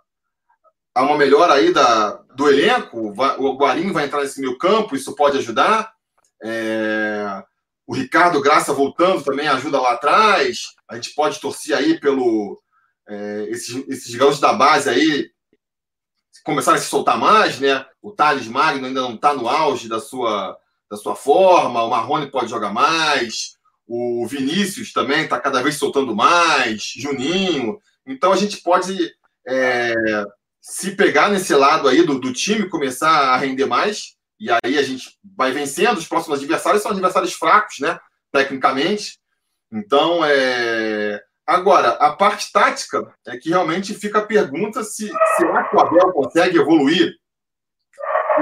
há 0.96 1.04
uma 1.04 1.18
melhora 1.18 1.56
aí 1.56 1.74
da, 1.74 2.12
do 2.34 2.50
elenco, 2.50 3.14
o 3.40 3.58
Guarim 3.58 3.92
vai 3.92 4.06
entrar 4.06 4.22
nesse 4.22 4.40
meio 4.40 4.58
campo, 4.58 4.96
isso 4.96 5.14
pode 5.16 5.38
ajudar. 5.38 5.92
É, 6.42 7.44
o 7.86 7.94
Ricardo 7.94 8.42
Graça 8.42 8.74
voltando 8.74 9.22
também 9.22 9.50
ajuda 9.50 9.82
lá 9.82 9.92
atrás. 9.92 10.74
A 10.90 10.96
gente 10.96 11.14
pode 11.14 11.42
torcer 11.42 11.76
aí 11.76 12.00
pelo 12.00 12.58
é, 13.08 13.48
esses, 13.50 13.86
esses 13.90 14.16
garotos 14.16 14.40
da 14.40 14.54
base 14.54 14.90
aí 14.90 15.35
começarem 16.46 16.80
a 16.80 16.82
se 16.82 16.90
soltar 16.90 17.18
mais, 17.18 17.60
né? 17.60 17.86
O 18.02 18.12
Thales 18.12 18.48
Magno 18.48 18.86
ainda 18.86 19.02
não 19.02 19.16
está 19.16 19.34
no 19.34 19.50
auge 19.50 19.90
da 19.90 20.00
sua, 20.00 20.58
da 20.90 20.96
sua 20.96 21.16
forma, 21.16 21.84
o 21.84 21.90
Marrone 21.90 22.30
pode 22.30 22.50
jogar 22.50 22.72
mais, 22.72 23.56
o 23.88 24.26
Vinícius 24.28 24.94
também 24.94 25.24
está 25.24 25.40
cada 25.40 25.62
vez 25.62 25.76
soltando 25.76 26.16
mais, 26.16 26.94
Juninho. 26.96 27.80
Então 28.06 28.32
a 28.32 28.36
gente 28.36 28.62
pode 28.62 28.96
é, 29.48 29.94
se 30.62 30.96
pegar 30.96 31.30
nesse 31.30 31.54
lado 31.56 31.88
aí 31.88 32.04
do, 32.04 32.20
do 32.20 32.32
time, 32.32 32.70
começar 32.70 33.10
a 33.10 33.38
render 33.38 33.66
mais, 33.66 34.16
e 34.40 34.50
aí 34.52 34.78
a 34.78 34.84
gente 34.84 35.18
vai 35.36 35.52
vencendo, 35.52 35.98
os 35.98 36.08
próximos 36.08 36.38
adversários 36.38 36.84
são 36.84 36.92
adversários 36.92 37.34
fracos, 37.34 37.80
né? 37.80 38.00
Tecnicamente. 38.32 39.18
Então, 39.72 40.24
é... 40.24 41.22
Agora, 41.46 41.90
a 41.94 42.12
parte 42.16 42.52
tática 42.52 43.14
é 43.28 43.38
que 43.38 43.50
realmente 43.50 43.94
fica 43.94 44.20
a 44.20 44.26
pergunta 44.26 44.84
se 44.84 45.12
será 45.38 45.64
que 45.70 45.76
o 45.76 45.80
Abel 45.80 46.12
consegue 46.12 46.58
evoluir 46.58 47.16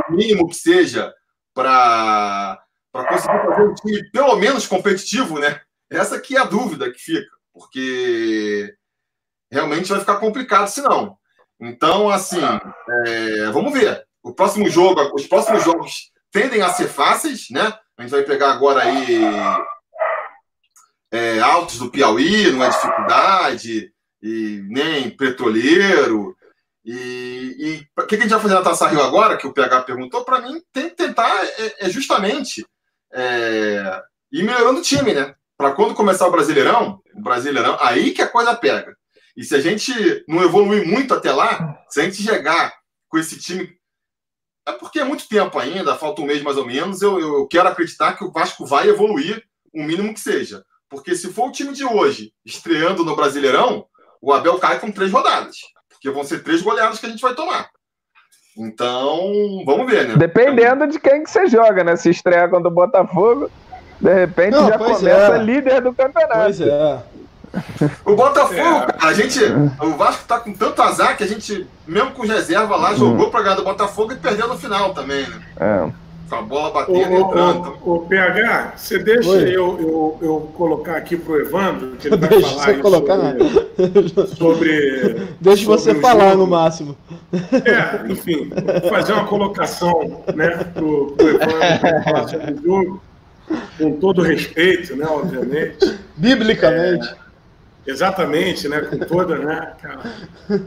o 0.08 0.13
mínimo 0.13 0.48
que 0.48 0.56
seja 0.56 1.13
para 1.54 2.63
conseguir 2.94 3.46
fazer 3.46 3.63
um 3.63 3.76
time 3.76 4.10
pelo 4.12 4.36
menos 4.38 4.66
competitivo, 4.66 5.38
né? 5.38 5.60
Essa 5.89 6.20
que 6.20 6.38
é 6.38 6.39
a 6.39 6.46
dúvida 6.46 6.92
que 6.92 7.00
fica, 7.00 7.30
porque 7.54 8.74
realmente 9.52 9.89
vai 9.89 10.00
ficar 10.00 10.16
complicado 10.16 10.68
se 10.68 10.82
não. 10.82 11.18
Então, 11.60 12.10
assim, 12.10 12.39
é, 13.06 13.52
vamos 13.52 13.74
ver. 13.74 14.06
O 14.24 14.34
próximo 14.34 14.70
jogo, 14.70 15.02
os 15.13 15.28
próximos 15.28 15.63
jogos 15.63 16.12
tendem 16.32 16.62
a 16.62 16.70
ser 16.70 16.88
fáceis, 16.88 17.48
né? 17.52 17.74
A 17.98 18.02
gente 18.02 18.12
vai 18.12 18.24
pegar 18.24 18.52
agora 18.52 18.82
aí 18.82 19.22
é, 21.13 21.39
Altos 21.39 21.78
do 21.78 21.89
Piauí, 21.89 22.52
não 22.52 22.63
é 22.63 22.69
dificuldade, 22.69 23.93
e 24.21 24.62
nem 24.67 25.10
Petroleiro. 25.10 26.36
E 26.84 27.86
o 27.97 28.02
que, 28.02 28.10
que, 28.10 28.15
a 28.15 28.21
gente 28.21 28.32
vai 28.32 28.41
fazer 28.41 28.56
na 28.56 28.62
Taça 28.62 28.88
Rio 28.88 29.02
agora, 29.02 29.38
que 29.38 29.47
o 29.47 29.54
PH 29.54 29.84
perguntou? 29.84 30.26
Para 30.26 30.41
mim, 30.41 30.62
tem 30.73 30.89
que 30.89 30.95
tentar 30.95 31.32
é, 31.45 31.86
é 31.86 31.89
justamente 31.89 32.65
é, 33.13 34.02
ir 34.32 34.43
melhorando 34.43 34.80
o 34.80 34.84
time, 34.84 35.13
né? 35.13 35.34
para 35.58 35.73
quando 35.73 35.93
começar 35.93 36.28
o 36.28 36.32
Brasileirão, 36.32 37.02
o 37.13 37.21
Brasileirão, 37.21 37.78
aí 37.80 38.12
que 38.12 38.21
a 38.21 38.28
coisa 38.28 38.56
pega. 38.56 38.95
E 39.36 39.43
se 39.43 39.56
a 39.56 39.62
gente 39.62 39.93
não 40.28 40.43
evoluir 40.43 40.86
muito 40.86 41.13
até 41.13 41.32
lá, 41.32 41.80
se 41.89 42.02
a 42.02 42.04
gente 42.04 42.21
chegar 42.21 42.73
com 43.08 43.17
esse 43.17 43.39
time. 43.39 43.73
É 44.67 44.73
porque 44.73 44.99
é 44.99 45.04
muito 45.04 45.28
tempo 45.28 45.58
ainda, 45.58 45.95
falta 45.95 46.21
um 46.21 46.26
mês 46.26 46.41
mais 46.41 46.58
ou 46.58 46.65
menos. 46.65 47.02
Eu, 47.02 47.19
eu 47.19 47.47
quero 47.47 47.67
acreditar 47.67 48.17
que 48.17 48.23
o 48.23 48.32
Vasco 48.32 48.65
vai 48.65 48.89
evoluir, 48.89 49.43
o 49.73 49.84
mínimo 49.84 50.13
que 50.13 50.19
seja. 50.19 50.63
Porque 50.93 51.15
se 51.15 51.34
for 51.34 51.47
o 51.47 51.51
time 51.51 51.73
de 51.73 51.84
hoje 51.84 52.32
estreando 52.45 53.03
no 53.03 53.15
Brasileirão, 53.15 53.86
o 54.21 54.32
Abel 54.32 54.60
cai 54.60 54.79
com 54.79 54.91
três 54.91 55.12
rodadas. 55.12 55.58
Porque 55.89 56.12
vão 56.12 56.23
ser 56.23 56.43
três 56.43 56.62
goleadas 56.62 56.99
que 56.99 57.08
a 57.08 57.10
gente 57.10 57.21
vai 57.21 57.34
tomar. 57.34 57.67
Então, 58.56 59.63
vamos 59.65 59.91
ver, 59.91 60.08
né? 60.08 60.15
Dependendo 60.15 60.86
de 60.86 60.99
quem 60.99 61.23
que 61.23 61.32
você 61.32 61.47
joga, 61.47 61.84
né? 61.84 61.95
Se 61.95 62.12
estrear 62.12 62.47
contra 62.47 62.67
o 62.69 62.73
Botafogo, 62.73 63.49
de 63.99 64.13
repente 64.13 64.53
Não, 64.53 64.67
já 64.67 64.77
começa 64.77 65.36
é. 65.36 65.38
líder 65.39 65.82
do 65.82 65.93
campeonato. 65.95 66.43
Pois 66.43 66.62
é. 66.62 67.03
O 68.06 68.15
Botafogo, 68.15 68.60
é. 68.60 68.86
cara, 68.86 69.08
a 69.08 69.13
gente. 69.13 69.39
O 69.79 69.97
Vasco 69.97 70.25
tá 70.27 70.39
com 70.39 70.53
tanto 70.53 70.79
azar 70.84 71.17
que 71.17 71.23
a 71.23 71.27
gente, 71.27 71.67
mesmo 71.88 72.12
com 72.12 72.21
reserva 72.21 72.75
lá, 72.75 72.93
jogou 72.93 73.27
hum. 73.27 73.32
pra 73.32 73.41
ganhar 73.41 73.56
do 73.56 73.63
Botafogo 73.63 74.13
e 74.13 74.17
perdeu 74.17 74.47
no 74.47 74.58
final 74.58 74.93
também, 74.93 75.27
né? 75.27 75.41
É 75.60 76.03
com 76.29 76.36
a 76.36 76.41
bola 76.41 76.71
batendo 76.71 77.17
entrando. 77.17 77.77
O, 77.83 77.99
PH, 77.99 78.73
você 78.75 78.99
deixa 78.99 79.29
eu, 79.29 79.79
eu, 79.79 80.17
eu, 80.21 80.51
colocar 80.55 80.97
aqui 80.97 81.17
pro 81.17 81.39
Evandro, 81.39 81.95
que 81.97 82.07
ele 82.07 82.17
vai 82.17 82.29
deixa 82.29 82.49
falar 82.49 82.63
você 82.63 82.73
colocar 82.75 83.17
sobre, 83.17 84.09
sobre. 84.36 85.27
Deixa 85.41 85.63
sobre 85.65 85.81
você 85.81 85.95
falar 85.95 86.31
jogo. 86.31 86.38
no 86.38 86.47
máximo. 86.47 86.97
É, 87.33 88.12
enfim, 88.12 88.49
fazer 88.89 89.13
uma 89.13 89.25
colocação 89.25 90.23
né, 90.36 90.49
pro, 90.73 91.12
pro 91.12 91.29
Evandro 91.29 92.03
falar 92.03 92.27
sobre 92.27 92.53
o 92.53 92.63
jogo, 92.63 93.03
com 93.77 93.91
todo 93.99 94.21
respeito, 94.21 94.95
né, 94.95 95.05
obviamente. 95.05 95.99
Biblicamente. 96.15 97.07
É, 97.07 97.23
Exatamente, 97.86 98.67
né? 98.69 98.79
Com 98.79 98.97
toda, 98.99 99.38
né, 99.38 99.73
cara? 99.81 100.01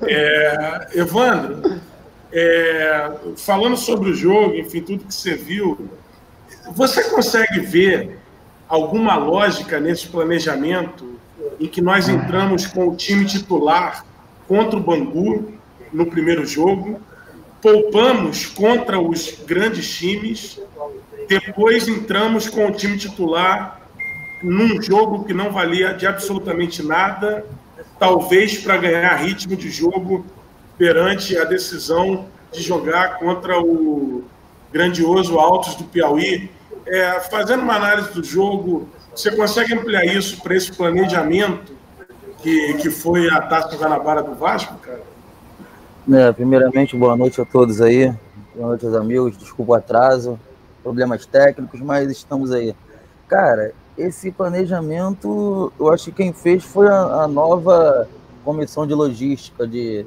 É, 0.06 0.86
Evandro, 0.94 1.80
é, 2.32 3.12
falando 3.36 3.76
sobre 3.76 4.10
o 4.10 4.14
jogo, 4.14 4.54
enfim, 4.54 4.80
tudo 4.80 5.04
que 5.04 5.14
você 5.14 5.34
viu, 5.34 5.88
você 6.74 7.04
consegue 7.10 7.60
ver 7.60 8.18
alguma 8.68 9.16
lógica 9.16 9.78
nesse 9.78 10.08
planejamento 10.08 11.16
em 11.60 11.66
que 11.66 11.80
nós 11.80 12.08
entramos 12.08 12.66
com 12.66 12.88
o 12.88 12.96
time 12.96 13.24
titular 13.24 14.04
contra 14.48 14.78
o 14.78 14.82
Bangu 14.82 15.52
no 15.92 16.06
primeiro 16.06 16.44
jogo, 16.44 17.00
poupamos 17.62 18.46
contra 18.46 19.00
os 19.00 19.38
grandes 19.46 19.96
times, 19.96 20.60
depois 21.28 21.88
entramos 21.88 22.48
com 22.48 22.66
o 22.66 22.72
time 22.72 22.96
titular 22.96 23.80
num 24.42 24.80
jogo 24.82 25.24
que 25.24 25.32
não 25.32 25.50
valia 25.50 25.94
de 25.94 26.06
absolutamente 26.06 26.82
nada, 26.82 27.44
talvez 27.98 28.58
para 28.58 28.76
ganhar 28.76 29.14
ritmo 29.16 29.56
de 29.56 29.70
jogo 29.70 30.24
perante 30.78 31.36
a 31.36 31.44
decisão 31.44 32.26
de 32.52 32.62
jogar 32.62 33.18
contra 33.18 33.60
o 33.60 34.24
grandioso 34.72 35.38
Altos 35.38 35.74
do 35.76 35.84
Piauí. 35.84 36.50
É, 36.86 37.20
fazendo 37.20 37.62
uma 37.62 37.74
análise 37.74 38.12
do 38.12 38.22
jogo, 38.22 38.88
você 39.14 39.34
consegue 39.34 39.74
ampliar 39.74 40.04
isso 40.04 40.40
para 40.40 40.54
esse 40.54 40.72
planejamento 40.72 41.72
que, 42.38 42.74
que 42.74 42.90
foi 42.90 43.28
a 43.28 43.40
Taça 43.40 43.76
Guanabara 43.76 44.22
do 44.22 44.34
Vasco, 44.34 44.76
cara? 44.78 45.02
É, 46.12 46.30
primeiramente, 46.30 46.96
boa 46.96 47.16
noite 47.16 47.40
a 47.40 47.44
todos 47.44 47.80
aí. 47.80 48.12
Boa 48.54 48.68
noite 48.68 48.86
aos 48.86 48.94
amigos. 48.94 49.36
Desculpa 49.36 49.72
o 49.72 49.74
atraso, 49.74 50.38
problemas 50.82 51.26
técnicos, 51.26 51.80
mas 51.80 52.10
estamos 52.10 52.52
aí. 52.52 52.76
Cara, 53.26 53.72
esse 53.98 54.30
planejamento, 54.30 55.72
eu 55.80 55.92
acho 55.92 56.06
que 56.06 56.12
quem 56.12 56.32
fez 56.32 56.62
foi 56.62 56.86
a, 56.86 57.24
a 57.24 57.28
nova 57.28 58.08
comissão 58.44 58.86
de 58.86 58.94
logística 58.94 59.66
de, 59.66 60.06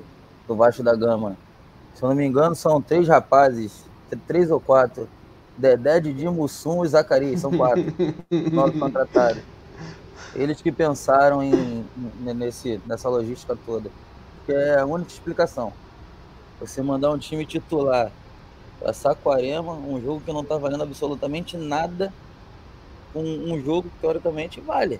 do 0.49 0.55
Vasco 0.55 0.81
da 0.81 0.95
Gama. 0.95 1.37
Se 1.93 2.03
eu 2.03 2.09
não 2.09 2.15
me 2.15 2.25
engano, 2.25 2.55
são 2.55 2.81
três 2.81 3.07
rapazes, 3.07 3.85
três 4.27 4.49
ou 4.49 4.59
quatro. 4.59 5.07
Dedé, 5.55 5.99
Didi, 5.99 6.27
Mussum 6.27 6.83
e 6.83 6.87
Zacarias, 6.87 7.41
são 7.41 7.55
quatro. 7.55 7.83
nove 8.51 8.79
contratados. 8.79 9.43
Eles 10.33 10.61
que 10.61 10.71
pensaram 10.71 11.43
em, 11.43 11.85
nesse, 12.17 12.81
nessa 12.87 13.07
logística 13.09 13.55
toda. 13.63 13.91
Que 14.45 14.53
é 14.53 14.79
a 14.79 14.85
única 14.85 15.11
explicação. 15.11 15.71
Você 16.59 16.81
mandar 16.81 17.11
um 17.11 17.17
time 17.17 17.45
titular 17.45 18.11
para 18.79 18.91
Saquarema, 18.91 19.73
um 19.73 20.01
jogo 20.01 20.21
que 20.21 20.33
não 20.33 20.41
está 20.41 20.57
valendo 20.57 20.83
absolutamente 20.83 21.57
nada, 21.57 22.11
com 23.13 23.21
um 23.21 23.61
jogo 23.61 23.89
que 23.89 23.99
teoricamente 24.01 24.59
vale. 24.59 24.99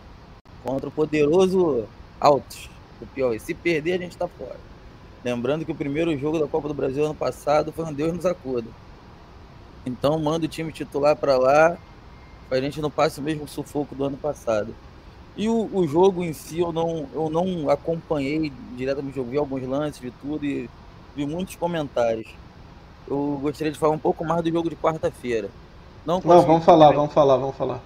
Contra 0.64 0.90
o 0.90 0.92
poderoso 0.92 1.86
Altos 2.20 2.70
do 3.00 3.08
Piauí. 3.08 3.40
Se 3.40 3.54
perder, 3.54 3.94
a 3.94 3.98
gente 3.98 4.12
está 4.12 4.28
fora. 4.28 4.69
Lembrando 5.24 5.66
que 5.66 5.72
o 5.72 5.76
primeiro 5.76 6.18
jogo 6.18 6.40
da 6.40 6.48
Copa 6.48 6.68
do 6.68 6.74
Brasil 6.74 7.04
ano 7.04 7.16
passado 7.16 7.72
foi 7.72 7.86
um 7.86 7.94
Deus 7.94 8.14
nos 8.14 8.26
acuda. 8.26 8.68
Então 9.86 10.18
manda 10.20 10.46
o 10.46 10.50
time 10.50 10.72
titular 10.72 11.16
para 11.16 11.38
lá, 11.38 11.78
para 12.48 12.58
a 12.58 12.62
gente 12.62 12.82
não 12.82 12.90
passe 12.90 13.20
o 13.20 13.24
mesmo 13.24 13.48
sufoco 13.48 13.96
do 13.96 14.06
ano 14.06 14.18
passado. 14.18 14.74
E 15.36 15.48
o, 15.48 15.70
o, 15.74 15.88
jogo 15.88 16.24
em 16.24 16.34
si 16.34 16.60
eu 16.60 16.72
não, 16.72 17.08
eu 17.14 17.30
não 17.30 17.70
acompanhei 17.70 18.52
diretamente, 18.76 19.18
eu 19.18 19.24
vi 19.24 19.38
alguns 19.38 19.64
lances 19.64 20.02
de 20.02 20.12
tudo 20.12 20.46
e 20.46 20.70
vi 21.16 21.26
muitos 21.26 21.56
comentários. 21.56 22.28
Eu 23.08 23.40
gostaria 23.42 23.72
de 23.72 23.80
falar 23.80 23.94
um 23.94 24.00
pouco 24.00 24.26
mais 24.26 24.42
do 24.44 24.52
jogo 24.52 24.70
de 24.70 24.76
quarta-feira. 24.76 25.50
Não, 26.06 26.22
não, 26.24 26.42
vamos 26.42 26.66
falar, 26.66 26.92
vamos 26.92 27.14
falar, 27.14 27.38
vamos 27.38 27.56
falar. 27.56 27.82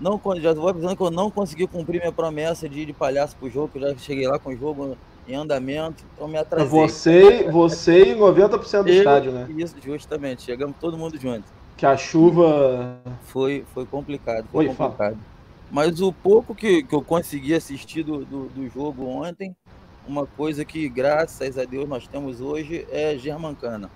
Não, 0.00 0.20
já 0.40 0.52
vou 0.52 0.68
avisando 0.68 0.96
que 0.96 1.02
eu 1.02 1.10
não 1.10 1.30
consegui 1.30 1.66
cumprir 1.66 2.00
minha 2.00 2.12
promessa 2.12 2.68
de 2.68 2.80
ir 2.80 2.86
de 2.86 2.92
palhaço 2.92 3.36
pro 3.36 3.50
jogo, 3.50 3.68
que 3.68 3.78
eu 3.78 3.90
já 3.90 3.98
cheguei 3.98 4.26
lá 4.26 4.38
com 4.38 4.50
o 4.50 4.56
jogo 4.56 4.96
em 5.26 5.34
andamento, 5.34 6.04
então 6.14 6.28
me 6.28 6.36
atrasei. 6.36 6.68
Você, 6.68 7.50
você 7.50 8.12
e 8.12 8.14
90% 8.14 8.82
do 8.82 8.88
eu, 8.88 8.94
estádio, 8.98 9.32
né? 9.32 9.46
Isso, 9.56 9.74
justamente. 9.82 10.42
Chegamos 10.42 10.76
todo 10.80 10.98
mundo 10.98 11.18
junto. 11.18 11.44
Que 11.76 11.86
a 11.86 11.96
chuva. 11.96 12.98
Foi, 13.24 13.64
foi 13.72 13.86
complicado. 13.86 14.46
Foi 14.52 14.68
Oi, 14.68 14.74
complicado. 14.74 14.96
Fala. 14.96 15.34
Mas 15.70 16.00
o 16.00 16.12
pouco 16.12 16.54
que, 16.54 16.82
que 16.82 16.94
eu 16.94 17.02
consegui 17.02 17.54
assistir 17.54 18.02
do, 18.02 18.24
do, 18.24 18.44
do, 18.48 18.68
jogo 18.68 19.06
ontem, 19.06 19.56
uma 20.06 20.26
coisa 20.26 20.64
que, 20.64 20.88
graças 20.88 21.58
a 21.58 21.64
Deus, 21.64 21.88
nós 21.88 22.06
temos 22.06 22.40
hoje 22.40 22.86
é 22.92 23.16
Germancana. 23.16 23.90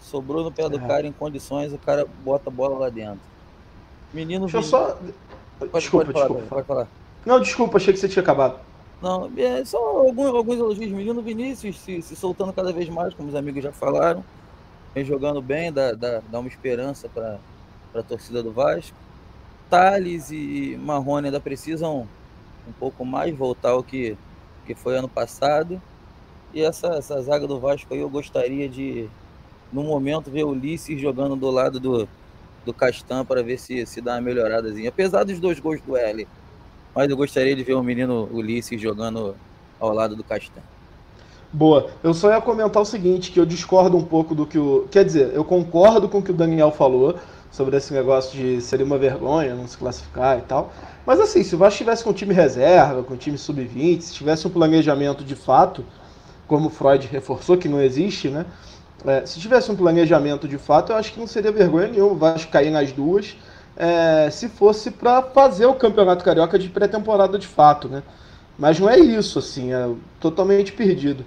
Sobrou 0.00 0.42
no 0.42 0.50
pé 0.50 0.68
do 0.68 0.78
é. 0.78 0.86
cara 0.86 1.06
em 1.06 1.12
condições, 1.12 1.72
o 1.72 1.78
cara 1.78 2.06
bota 2.24 2.48
a 2.48 2.52
bola 2.52 2.78
lá 2.78 2.88
dentro. 2.88 3.20
Menino. 4.12 4.46
Deixa 4.46 4.58
eu 4.58 4.62
só. 4.62 4.98
Pode, 5.58 5.72
desculpa, 5.72 6.06
pode 6.06 6.12
falar, 6.12 6.26
desculpa. 6.26 6.46
Pode 6.48 6.66
falar. 6.66 6.88
Não, 7.26 7.40
desculpa, 7.40 7.76
achei 7.76 7.92
que 7.92 8.00
você 8.00 8.08
tinha 8.08 8.22
acabado. 8.22 8.58
Não, 9.00 9.30
é 9.36 9.64
só 9.64 9.78
alguns, 9.78 10.26
alguns 10.26 10.58
elogios. 10.58 10.90
Menino 10.90 11.22
Vinícius 11.22 11.78
se, 11.78 12.02
se 12.02 12.16
soltando 12.16 12.52
cada 12.52 12.72
vez 12.72 12.88
mais, 12.88 13.14
como 13.14 13.28
os 13.28 13.34
amigos 13.34 13.62
já 13.62 13.72
falaram. 13.72 14.24
Vem 14.94 15.04
jogando 15.04 15.40
bem, 15.40 15.72
dá, 15.72 15.92
dá, 15.92 16.20
dá 16.28 16.40
uma 16.40 16.48
esperança 16.48 17.08
para 17.08 17.38
a 17.94 18.02
torcida 18.02 18.42
do 18.42 18.50
Vasco. 18.50 18.96
Thales 19.70 20.30
e 20.30 20.76
Marrone 20.82 21.26
ainda 21.26 21.40
precisam 21.40 22.08
um 22.66 22.72
pouco 22.72 23.04
mais 23.04 23.36
voltar 23.36 23.70
ao 23.70 23.82
que, 23.82 24.16
que 24.66 24.74
foi 24.74 24.96
ano 24.96 25.08
passado. 25.08 25.80
E 26.52 26.62
essa, 26.62 26.88
essa 26.88 27.20
zaga 27.22 27.46
do 27.46 27.60
Vasco 27.60 27.92
aí 27.92 28.00
eu 28.00 28.08
gostaria 28.08 28.68
de, 28.68 29.08
no 29.72 29.84
momento, 29.84 30.30
ver 30.30 30.44
o 30.44 30.48
Ulisses 30.48 31.00
jogando 31.00 31.36
do 31.36 31.50
lado 31.50 31.78
do, 31.78 32.08
do 32.64 32.74
Castan 32.74 33.24
para 33.24 33.42
ver 33.42 33.58
se, 33.58 33.86
se 33.86 34.00
dá 34.00 34.14
uma 34.14 34.22
melhoradazinha. 34.22 34.88
Apesar 34.88 35.24
dos 35.24 35.38
dois 35.38 35.60
gols 35.60 35.80
do 35.82 35.96
L 35.96 36.26
mas 36.98 37.08
eu 37.08 37.16
gostaria 37.16 37.54
de 37.54 37.62
ver 37.62 37.74
o 37.74 37.82
menino 37.82 38.28
Ulisses 38.32 38.82
jogando 38.82 39.36
ao 39.78 39.94
lado 39.94 40.16
do 40.16 40.24
Castan. 40.24 40.60
Boa. 41.52 41.90
Eu 42.02 42.12
só 42.12 42.28
ia 42.28 42.40
comentar 42.40 42.82
o 42.82 42.84
seguinte, 42.84 43.30
que 43.30 43.38
eu 43.38 43.46
discordo 43.46 43.96
um 43.96 44.02
pouco 44.02 44.34
do 44.34 44.44
que 44.44 44.58
o... 44.58 44.88
Quer 44.90 45.04
dizer, 45.04 45.30
eu 45.32 45.44
concordo 45.44 46.08
com 46.08 46.18
o 46.18 46.22
que 46.22 46.32
o 46.32 46.34
Daniel 46.34 46.72
falou 46.72 47.14
sobre 47.52 47.76
esse 47.76 47.94
negócio 47.94 48.36
de 48.36 48.60
seria 48.60 48.84
uma 48.84 48.98
vergonha 48.98 49.54
não 49.54 49.68
se 49.68 49.78
classificar 49.78 50.38
e 50.38 50.40
tal. 50.40 50.72
Mas 51.06 51.20
assim, 51.20 51.44
se 51.44 51.54
o 51.54 51.58
Vasco 51.58 51.78
tivesse 51.78 52.02
com 52.02 52.12
time 52.12 52.34
reserva, 52.34 53.04
com 53.04 53.16
time 53.16 53.38
sub-20, 53.38 54.00
se 54.00 54.14
tivesse 54.14 54.48
um 54.48 54.50
planejamento 54.50 55.22
de 55.22 55.36
fato, 55.36 55.84
como 56.48 56.68
Freud 56.68 57.06
reforçou, 57.06 57.56
que 57.56 57.68
não 57.68 57.80
existe, 57.80 58.28
né? 58.28 58.44
É, 59.06 59.24
se 59.24 59.38
tivesse 59.38 59.70
um 59.70 59.76
planejamento 59.76 60.48
de 60.48 60.58
fato, 60.58 60.90
eu 60.90 60.96
acho 60.96 61.12
que 61.12 61.20
não 61.20 61.28
seria 61.28 61.52
vergonha 61.52 61.86
nenhuma 61.86 62.10
o 62.10 62.16
Vasco 62.16 62.50
cair 62.50 62.72
nas 62.72 62.90
duas 62.90 63.36
é, 63.78 64.28
se 64.28 64.48
fosse 64.48 64.90
para 64.90 65.22
fazer 65.22 65.66
o 65.66 65.74
Campeonato 65.74 66.24
Carioca 66.24 66.58
de 66.58 66.68
pré-temporada 66.68 67.38
de 67.38 67.46
fato, 67.46 67.88
né? 67.88 68.02
Mas 68.58 68.80
não 68.80 68.90
é 68.90 68.98
isso, 68.98 69.38
assim, 69.38 69.72
é 69.72 69.88
totalmente 70.18 70.72
perdido 70.72 71.24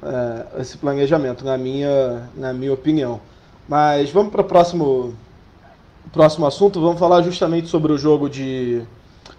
é, 0.00 0.60
esse 0.60 0.78
planejamento, 0.78 1.44
na 1.44 1.58
minha, 1.58 2.30
na 2.36 2.52
minha 2.52 2.72
opinião. 2.72 3.20
Mas 3.68 4.08
vamos 4.12 4.30
para 4.30 4.40
o 4.42 4.44
próximo, 4.44 5.14
próximo 6.12 6.46
assunto, 6.46 6.80
vamos 6.80 7.00
falar 7.00 7.22
justamente 7.22 7.66
sobre 7.66 7.92
o 7.92 7.98
jogo 7.98 8.30
de, 8.30 8.82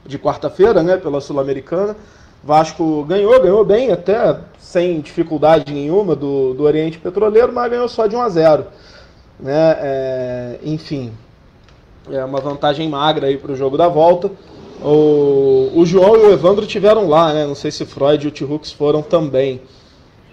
de 0.06 0.20
quarta-feira, 0.20 0.84
né, 0.84 0.98
pela 0.98 1.22
Sul-Americana. 1.22 1.96
Vasco 2.44 3.06
ganhou, 3.06 3.40
ganhou 3.42 3.64
bem, 3.64 3.94
até 3.94 4.38
sem 4.60 5.00
dificuldade 5.00 5.72
nenhuma 5.72 6.18
do, 6.18 6.54
do 6.54 6.64
Oriente 6.64 7.00
Petroleiro, 7.00 7.54
mas 7.54 7.72
ganhou 7.72 7.88
só 7.88 8.08
de 8.08 8.16
1 8.16 8.22
a 8.22 8.30
0. 8.30 8.66
Né? 9.40 9.78
É, 9.80 10.60
enfim, 10.64 11.14
é 12.10 12.24
uma 12.24 12.40
vantagem 12.40 12.90
magra 12.90 13.28
aí 13.28 13.38
para 13.38 13.52
o 13.52 13.56
jogo 13.56 13.78
da 13.78 13.88
volta. 13.88 14.32
O, 14.82 15.72
o 15.76 15.86
João 15.86 16.16
e 16.16 16.20
o 16.22 16.32
Evandro 16.34 16.66
tiveram 16.66 17.08
lá, 17.08 17.34
né? 17.34 17.46
Não 17.46 17.54
sei 17.54 17.70
se 17.70 17.86
Freud 17.86 18.26
e 18.26 18.28
o 18.28 18.32
T-Hooks 18.32 18.72
foram 18.72 19.02
também. 19.02 19.62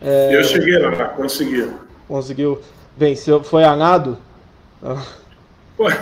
É... 0.01 0.35
Eu 0.35 0.45
cheguei 0.45 0.79
lá, 0.79 1.07
consegui. 1.09 1.69
Conseguiu. 2.07 2.61
Venceu, 2.97 3.43
foi 3.45 3.65
a 3.65 3.77
nado? 3.77 4.17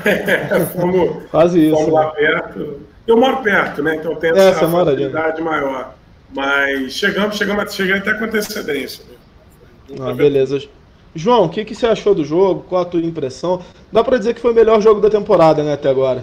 É, 0.05 0.61
fomos, 0.66 1.24
Quase 1.31 1.66
isso. 1.66 1.76
Fomos 1.76 1.92
lá 1.92 2.07
perto. 2.11 2.81
Eu 3.07 3.16
moro 3.16 3.38
perto, 3.38 3.83
né? 3.83 3.96
Então 3.96 4.14
tem 4.16 4.31
É, 4.31 4.48
essa 4.48 4.64
ali, 4.64 4.72
facilidade 4.72 5.42
maior. 5.42 5.94
Mas 6.35 6.92
chegamos, 6.92 7.37
chegamos, 7.37 7.74
cheguei 7.74 7.96
até 7.96 8.14
com 8.14 8.24
antecedência. 8.24 9.05
né? 9.88 9.96
Ah, 10.00 10.12
beleza. 10.12 10.61
João, 11.16 11.46
o 11.46 11.48
que, 11.48 11.64
que 11.64 11.74
você 11.74 11.87
achou 11.87 12.14
do 12.14 12.24
jogo? 12.24 12.64
Qual 12.68 12.83
a 12.83 12.85
tua 12.85 13.00
impressão? 13.00 13.62
Dá 13.90 14.05
pra 14.05 14.18
dizer 14.18 14.35
que 14.35 14.40
foi 14.40 14.52
o 14.52 14.55
melhor 14.55 14.81
jogo 14.83 15.00
da 15.00 15.09
temporada, 15.09 15.62
né, 15.62 15.72
até 15.72 15.88
agora? 15.88 16.22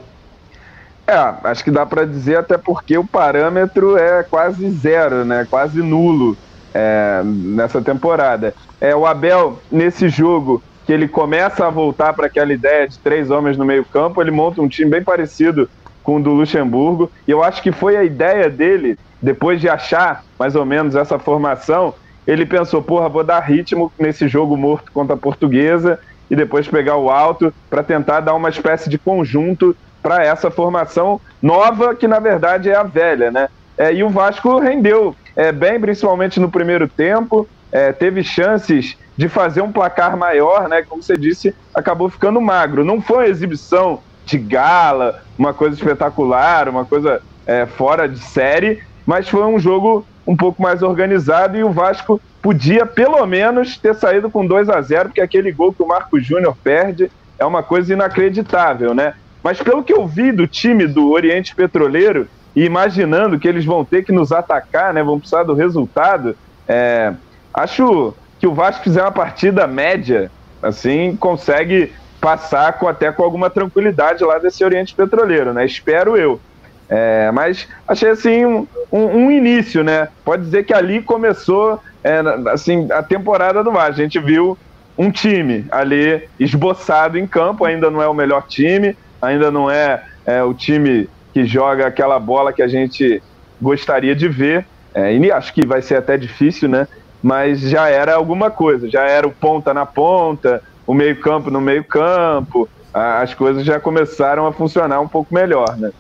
É, 1.08 1.16
acho 1.50 1.64
que 1.64 1.72
dá 1.72 1.86
pra 1.86 2.06
dizer 2.06 2.38
até 2.38 2.58
porque 2.58 2.98
o 2.98 3.06
parâmetro 3.06 3.98
é 3.98 4.24
quase 4.24 4.70
zero, 4.70 5.26
né? 5.26 5.46
Quase 5.50 5.82
nulo 5.82 6.38
é, 6.74 7.22
nessa 7.26 7.82
temporada. 7.82 8.54
É, 8.80 8.96
o 8.96 9.06
Abel, 9.06 9.60
nesse 9.70 10.08
jogo, 10.08 10.64
que 10.86 10.94
ele 10.94 11.08
começa 11.08 11.66
a 11.66 11.70
voltar 11.70 12.14
para 12.14 12.28
aquela 12.28 12.54
ideia 12.54 12.88
de 12.88 12.98
três 13.00 13.32
homens 13.32 13.58
no 13.58 13.66
meio-campo, 13.66 14.22
ele 14.22 14.32
monta 14.32 14.62
um 14.62 14.68
time 14.68 14.92
bem 14.92 15.04
parecido 15.04 15.70
com 16.04 16.18
o 16.18 16.24
do 16.24 16.32
Luxemburgo. 16.32 17.12
E 17.28 17.32
eu 17.32 17.44
acho 17.44 17.62
que 17.62 17.72
foi 17.72 17.98
a 17.98 18.04
ideia 18.04 18.50
dele, 18.50 18.98
depois 19.22 19.60
de 19.60 19.68
achar 19.68 20.24
mais 20.40 20.56
ou 20.56 20.66
menos 20.66 20.96
essa 20.96 21.20
formação, 21.20 21.94
ele 22.26 22.46
pensou, 22.46 22.82
porra, 22.82 23.10
vou 23.10 23.24
dar 23.24 23.40
ritmo 23.40 23.92
nesse 24.00 24.28
jogo 24.28 24.56
morto 24.56 24.92
contra 24.92 25.16
a 25.16 25.18
portuguesa 25.18 26.00
e 26.30 26.36
depois 26.36 26.68
pegar 26.68 26.98
o 26.98 27.10
alto 27.10 27.54
para 27.70 27.84
tentar 27.84 28.22
dar 28.22 28.34
uma 28.34 28.50
espécie 28.50 28.90
de 28.90 28.98
conjunto 28.98 29.76
para 30.02 30.24
essa 30.24 30.52
formação 30.52 31.20
nova, 31.42 31.96
que 31.96 32.08
na 32.08 32.20
verdade 32.20 32.70
é 32.70 32.76
a 32.76 32.84
velha, 32.84 33.32
né? 33.32 33.50
É, 33.78 33.94
e 33.94 34.04
o 34.04 34.10
Vasco 34.10 34.60
rendeu 34.60 35.16
é, 35.36 35.52
bem, 35.52 35.80
principalmente 35.80 36.40
no 36.40 36.50
primeiro 36.50 36.88
tempo, 36.88 37.48
é, 37.72 37.92
teve 37.92 38.24
chances 38.24 38.98
de 39.16 39.28
fazer 39.30 39.62
um 39.62 39.72
placar 39.72 40.18
maior, 40.18 40.68
né? 40.68 40.84
Como 40.84 41.02
você 41.02 41.16
disse, 41.16 41.56
acabou 41.74 42.10
ficando 42.10 42.40
magro. 42.42 42.84
Não 42.84 43.02
foi 43.02 43.18
uma 43.18 43.28
exibição 43.28 44.02
de 44.26 44.38
gala, 44.38 45.24
uma 45.38 45.54
coisa 45.54 45.76
espetacular, 45.76 46.70
uma 46.70 46.86
coisa 46.86 47.22
é, 47.46 47.66
fora 47.66 48.08
de 48.08 48.20
série, 48.20 48.82
mas 49.06 49.28
foi 49.28 49.44
um 49.44 49.60
jogo 49.60 50.06
um 50.26 50.36
pouco 50.36 50.62
mais 50.62 50.82
organizado 50.82 51.58
e 51.58 51.64
o 51.64 51.72
Vasco 51.72 52.22
podia 52.42 52.86
pelo 52.86 53.26
menos 53.26 53.78
ter 53.78 53.96
saído 53.96 54.30
com 54.30 54.46
2 54.46 54.70
a 54.70 54.82
0 54.82 55.10
porque 55.10 55.22
aquele 55.22 55.52
gol 55.52 55.74
que 55.74 55.84
o 55.84 55.88
Marcos 55.88 56.26
Júnior 56.26 56.56
perde 56.64 57.12
é 57.38 57.46
uma 57.46 57.64
coisa 57.64 57.94
inacreditável, 57.94 58.94
né? 58.94 59.14
Mas 59.44 59.62
pelo 59.62 59.84
que 59.84 59.94
eu 59.94 60.08
vi 60.08 60.32
do 60.32 60.48
time 60.48 60.88
do 60.88 61.12
Oriente 61.12 61.54
Petroleiro 61.54 62.28
e 62.56 62.64
imaginando 62.64 63.38
que 63.38 63.48
eles 63.48 63.66
vão 63.66 63.84
ter 63.84 64.04
que 64.04 64.12
nos 64.12 64.32
atacar, 64.32 64.94
né? 64.94 65.04
Vão 65.04 65.20
precisar 65.20 65.44
do 65.44 65.54
resultado. 65.54 66.36
É, 66.68 67.14
acho 67.54 68.14
que 68.40 68.48
o 68.48 68.54
Vasco 68.54 68.84
fizer 68.84 69.02
uma 69.02 69.12
partida 69.12 69.68
média, 69.68 70.32
assim, 70.62 71.16
consegue 71.18 71.92
passar 72.22 72.74
com, 72.74 72.88
até 72.88 73.12
com 73.12 73.24
alguma 73.24 73.50
tranquilidade 73.50 74.24
lá 74.24 74.40
desse 74.40 74.64
Oriente 74.64 74.96
Petroleiro, 74.96 75.54
né? 75.54 75.66
Espero 75.66 76.16
eu. 76.16 76.40
É, 76.90 77.32
mas 77.32 77.68
achei 77.88 78.10
assim 78.10 78.46
um, 78.46 78.68
um, 78.92 79.32
início, 79.32 79.84
né? 79.84 80.10
Pode 80.24 80.44
dizer 80.44 80.64
que 80.66 80.74
ali 80.74 81.02
começou 81.02 81.80
é, 82.04 82.22
assim 82.52 82.88
a 82.92 83.02
temporada 83.02 83.64
do 83.64 83.72
Vasco. 83.72 83.94
A 83.94 84.04
gente 84.04 84.20
viu 84.20 84.58
um 84.98 85.10
time 85.10 85.66
ali 85.72 86.24
esboçado 86.40 87.18
em 87.18 87.26
campo, 87.26 87.66
ainda 87.66 87.90
não 87.90 88.02
é 88.02 88.08
o 88.08 88.14
melhor 88.14 88.46
time, 88.48 88.96
ainda 89.22 89.50
não 89.50 89.72
é, 89.72 90.04
é 90.26 90.44
o 90.44 90.54
time 90.54 91.10
que 91.34 91.46
joga 91.46 91.88
aquela 91.88 92.20
bola 92.20 92.54
que 92.54 92.62
a 92.62 92.68
gente 92.68 93.22
gostaria 93.62 94.16
de 94.16 94.28
ver. 94.28 94.66
É, 94.94 95.16
e 95.16 95.32
acho 95.32 95.54
que 95.54 95.66
vai 95.66 95.82
ser 95.82 95.96
até 95.96 96.16
difícil, 96.18 96.70
né? 96.70 96.88
Mas 97.22 97.62
já 97.62 97.90
era 97.90 98.14
alguma 98.14 98.52
coisa, 98.52 98.90
já 98.90 99.04
era 99.04 99.28
o 99.28 99.32
ponta 99.32 99.74
na 99.74 99.86
ponta, 99.86 100.62
o 100.86 100.94
meio-campo 100.94 101.50
no 101.50 101.62
meio-campo, 101.62 102.70
as 102.94 103.34
coisas 103.34 103.66
já 103.66 103.80
começaram 103.80 104.46
a 104.46 104.54
funcionar 104.54 105.00
um 105.00 105.08
pouco 105.08 105.34
melhor, 105.34 105.76
né? 105.78 105.92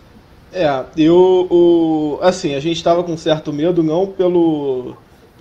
É, 0.53 0.85
eu, 0.97 1.47
o, 1.49 2.19
assim, 2.21 2.53
a 2.53 2.59
gente 2.59 2.77
estava 2.77 3.03
com 3.03 3.17
certo 3.17 3.51
medo, 3.51 3.81
não 3.81 4.05
pelo, 4.05 4.95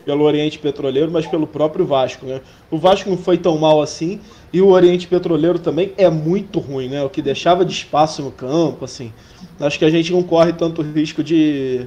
pelo 0.04 0.24
Oriente 0.24 0.58
Petroleiro, 0.58 1.10
mas 1.10 1.26
pelo 1.26 1.46
próprio 1.46 1.84
Vasco, 1.84 2.24
né? 2.24 2.40
O 2.70 2.78
Vasco 2.78 3.10
não 3.10 3.18
foi 3.18 3.36
tão 3.36 3.58
mal 3.58 3.82
assim, 3.82 4.20
e 4.52 4.60
o 4.60 4.68
Oriente 4.68 5.06
Petroleiro 5.06 5.58
também 5.58 5.92
é 5.98 6.08
muito 6.08 6.58
ruim, 6.58 6.88
né? 6.88 7.02
O 7.04 7.10
que 7.10 7.20
deixava 7.20 7.64
de 7.64 7.72
espaço 7.72 8.22
no 8.22 8.30
campo, 8.30 8.84
assim. 8.84 9.12
Acho 9.60 9.78
que 9.78 9.84
a 9.84 9.90
gente 9.90 10.12
não 10.12 10.22
corre 10.22 10.52
tanto 10.52 10.82
risco 10.82 11.22
de, 11.22 11.86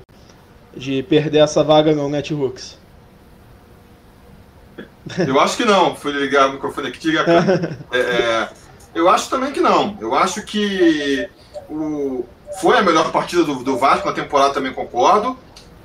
de 0.76 1.02
perder 1.04 1.40
essa 1.40 1.64
vaga 1.64 1.94
não, 1.94 2.10
né, 2.10 2.22
T-Hooks? 2.22 2.78
Eu 5.28 5.40
acho 5.40 5.58
que 5.58 5.66
não. 5.66 5.96
Fui 5.96 6.12
ligar 6.12 6.50
o 6.50 6.54
microfone 6.54 6.88
aqui. 6.88 7.00
Diga, 7.00 7.26
é, 7.92 7.98
é, 7.98 8.50
eu 8.94 9.10
acho 9.10 9.30
também 9.30 9.52
que 9.52 9.60
não. 9.60 9.98
Eu 10.00 10.16
acho 10.16 10.44
que 10.44 11.30
o, 11.70 12.26
foi 12.60 12.78
a 12.78 12.82
melhor 12.82 13.12
partida 13.12 13.44
do, 13.44 13.64
do 13.64 13.78
Vasco 13.78 14.08
na 14.08 14.14
temporada, 14.14 14.54
também 14.54 14.74
concordo. 14.74 15.38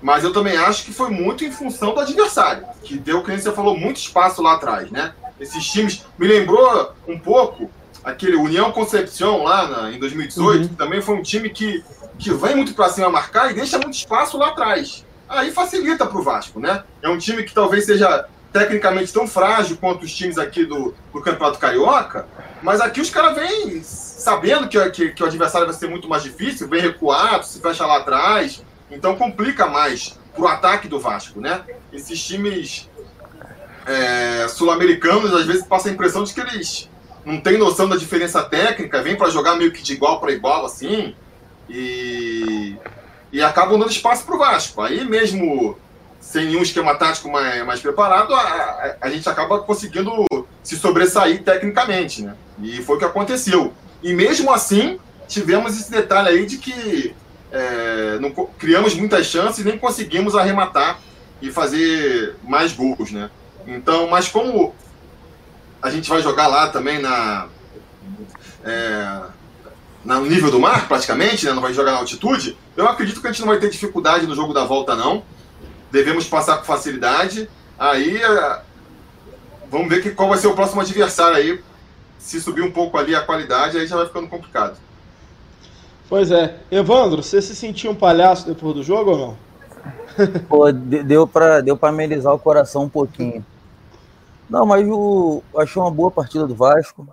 Mas 0.02 0.24
eu 0.24 0.33
também 0.33 0.56
acho 0.56 0.85
que 0.85 0.92
foi 0.92 1.11
muito 1.11 1.44
em 1.44 1.52
função 1.52 1.92
do 1.92 2.00
adversário, 2.00 2.64
que 2.83 2.96
deu, 2.96 3.22
que 3.22 3.37
você 3.37 3.52
falou, 3.52 3.76
muito 3.76 3.98
espaço 3.98 4.40
lá 4.40 4.54
atrás, 4.54 4.90
né? 4.90 5.12
Esses 5.38 5.64
times 5.66 6.04
me 6.18 6.26
lembrou 6.26 6.94
um 7.06 7.18
pouco 7.18 7.70
aquele 8.02 8.37
União 8.37 8.72
Concepción 8.72 9.42
lá 9.42 9.68
na, 9.68 9.92
em 9.92 9.98
2018, 9.98 10.62
uhum. 10.62 10.68
que 10.68 10.74
também 10.74 11.02
foi 11.02 11.16
um 11.16 11.22
time 11.22 11.50
que, 11.50 11.85
que 12.18 12.33
vem 12.33 12.56
muito 12.56 12.72
para 12.74 12.88
cima 12.88 13.11
marcar 13.11 13.50
e 13.50 13.54
deixa 13.54 13.78
muito 13.78 13.94
espaço 13.94 14.38
lá 14.38 14.48
atrás. 14.48 15.04
Aí 15.28 15.50
facilita 15.50 16.06
para 16.06 16.18
o 16.18 16.22
Vasco, 16.22 16.59
né? 16.59 16.83
É 17.02 17.09
um 17.09 17.18
time 17.18 17.42
que 17.42 17.52
talvez 17.52 17.85
seja 17.85 18.26
tecnicamente 18.52 19.12
tão 19.12 19.26
frágil 19.26 19.76
quanto 19.76 20.04
os 20.04 20.14
times 20.14 20.38
aqui 20.38 20.64
do, 20.64 20.94
do 21.12 21.20
Campeonato 21.20 21.58
Carioca, 21.58 22.26
mas 22.62 22.80
aqui 22.80 23.00
os 23.00 23.10
caras 23.10 23.36
vêm 23.36 23.82
sabendo 23.82 24.68
que, 24.68 24.90
que, 24.90 25.10
que, 25.10 25.22
o 25.22 25.26
adversário 25.26 25.66
vai 25.66 25.76
ser 25.76 25.88
muito 25.88 26.08
mais 26.08 26.22
difícil, 26.22 26.68
vem 26.68 26.80
recuado, 26.80 27.46
se 27.46 27.60
fecha 27.60 27.86
lá 27.86 27.98
atrás, 27.98 28.62
então 28.90 29.16
complica 29.16 29.66
mais 29.66 30.18
pro 30.34 30.46
ataque 30.46 30.88
do 30.88 30.98
Vasco, 30.98 31.40
né? 31.40 31.62
Esses 31.92 32.22
times 32.22 32.88
é, 33.86 34.46
sul-americanos 34.48 35.32
às 35.32 35.46
vezes 35.46 35.64
passa 35.64 35.88
a 35.88 35.92
impressão 35.92 36.24
de 36.24 36.34
que 36.34 36.40
eles 36.40 36.88
não 37.24 37.40
têm 37.40 37.56
noção 37.56 37.88
da 37.88 37.96
diferença 37.96 38.42
técnica, 38.42 39.02
vêm 39.02 39.16
para 39.16 39.30
jogar 39.30 39.56
meio 39.56 39.72
que 39.72 39.82
de 39.82 39.92
igual 39.92 40.20
para 40.20 40.32
igual 40.32 40.64
assim, 40.64 41.14
e, 41.68 42.76
e 43.32 43.42
acabam 43.42 43.78
dando 43.78 43.90
espaço 43.90 44.24
pro 44.24 44.38
Vasco. 44.38 44.82
Aí 44.82 45.04
mesmo 45.04 45.78
sem 46.20 46.46
nenhum 46.46 46.62
esquema 46.62 46.94
tático 46.94 47.30
mais, 47.30 47.64
mais 47.66 47.80
preparado, 47.80 48.35
a, 48.35 48.40
a, 48.40 48.96
a, 49.00 49.11
gente 49.11 49.28
acaba 49.28 49.59
conseguindo 49.61 50.24
se 50.62 50.76
sobressair 50.76 51.42
tecnicamente, 51.42 52.22
né? 52.22 52.37
E 52.62 52.83
foi 52.83 52.96
o 52.96 52.98
que 52.98 53.04
aconteceu. 53.04 53.72
E 54.02 54.12
mesmo 54.12 54.52
assim, 54.52 55.00
tivemos 55.26 55.78
esse 55.78 55.90
detalhe 55.90 56.28
aí 56.28 56.46
de 56.46 56.59
que 56.59 57.16
é, 57.50 58.18
não, 58.20 58.30
criamos 58.30 58.94
muitas 58.94 59.26
chances 59.26 59.59
e 59.59 59.64
nem 59.64 59.78
conseguimos 59.78 60.37
arrematar 60.37 61.00
e 61.40 61.50
fazer 61.50 62.37
mais 62.44 62.72
gols, 62.72 63.11
né? 63.11 63.30
Então, 63.66 64.09
mas 64.09 64.28
como 64.28 64.74
a 65.83 65.90
gente 65.90 66.09
vai 66.09 66.22
jogar 66.22 66.46
lá 66.46 66.68
também 66.68 67.00
na, 67.00 67.48
é, 68.64 69.20
no 70.04 70.26
nível 70.26 70.50
do 70.50 70.61
mar, 70.61 70.87
praticamente, 70.87 71.46
né? 71.46 71.52
não 71.52 71.62
vai 71.62 71.72
jogar 71.72 71.92
na 71.92 71.98
altitude, 71.98 72.56
eu 72.76 72.87
acredito 72.87 73.20
que 73.20 73.26
a 73.26 73.33
gente 73.33 73.40
não 73.40 73.48
vai 73.48 73.59
ter 73.59 73.70
dificuldade 73.70 74.26
no 74.26 74.35
jogo 74.35 74.52
da 74.52 74.64
volta, 74.64 74.94
não 74.94 75.24
devemos 75.90 76.26
passar 76.26 76.59
com 76.59 76.64
facilidade. 76.64 77.48
Aí 77.79 78.16
é, 78.16 78.62
vamos 79.70 79.88
ver 79.88 80.03
que, 80.03 80.11
qual 80.11 80.29
vai 80.29 80.38
ser 80.38 80.48
o 80.48 80.55
próximo 80.55 80.81
adversário 80.81 81.37
aí. 81.37 81.62
Se 82.18 82.40
subir 82.40 82.62
um 82.62 82.70
pouco 82.70 82.98
ali 82.98 83.14
a 83.14 83.22
qualidade, 83.22 83.79
aí 83.79 83.87
já 83.87 83.96
vai 83.96 84.07
ficando 84.07 84.29
complicado. 84.29 84.76
Pois 86.09 86.31
é. 86.31 86.59
Evandro, 86.70 87.22
você 87.22 87.40
se 87.40 87.55
sentiu 87.55 87.92
um 87.92 87.94
palhaço 87.94 88.46
depois 88.46 88.74
do 88.74 88.83
jogo 88.83 89.12
ou 89.12 89.18
não? 89.18 89.50
Pô, 90.48 90.70
deu 90.72 91.26
para 91.26 91.61
deu 91.61 91.79
amenizar 91.81 92.35
o 92.35 92.38
coração 92.38 92.85
um 92.85 92.88
pouquinho. 92.88 93.44
Não, 94.48 94.66
mas 94.66 94.87
o, 94.87 95.42
achei 95.57 95.81
uma 95.81 95.90
boa 95.90 96.11
partida 96.11 96.46
do 96.46 96.55
Vasco. 96.55 97.07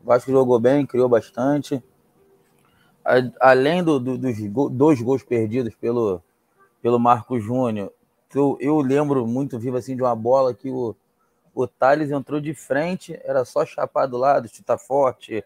O 0.00 0.06
Vasco 0.06 0.30
jogou 0.30 0.58
bem, 0.60 0.86
criou 0.86 1.08
bastante. 1.08 1.82
além 3.40 3.82
do, 3.82 3.98
do, 3.98 4.16
dos 4.16 4.36
dois 4.70 5.02
gols 5.02 5.24
perdidos 5.24 5.74
pelo, 5.74 6.22
pelo 6.80 7.00
Marco 7.00 7.40
Júnior, 7.40 7.92
eu, 8.38 8.56
eu 8.60 8.80
lembro 8.80 9.26
muito 9.26 9.58
vivo 9.58 9.76
assim 9.76 9.96
de 9.96 10.02
uma 10.02 10.14
bola 10.14 10.54
que 10.54 10.70
o, 10.70 10.94
o 11.54 11.66
Thales 11.66 12.10
entrou 12.10 12.40
de 12.40 12.54
frente, 12.54 13.18
era 13.24 13.44
só 13.44 13.64
chapar 13.66 14.06
do 14.06 14.16
lado, 14.16 14.48
chutar 14.48 14.78
forte. 14.78 15.44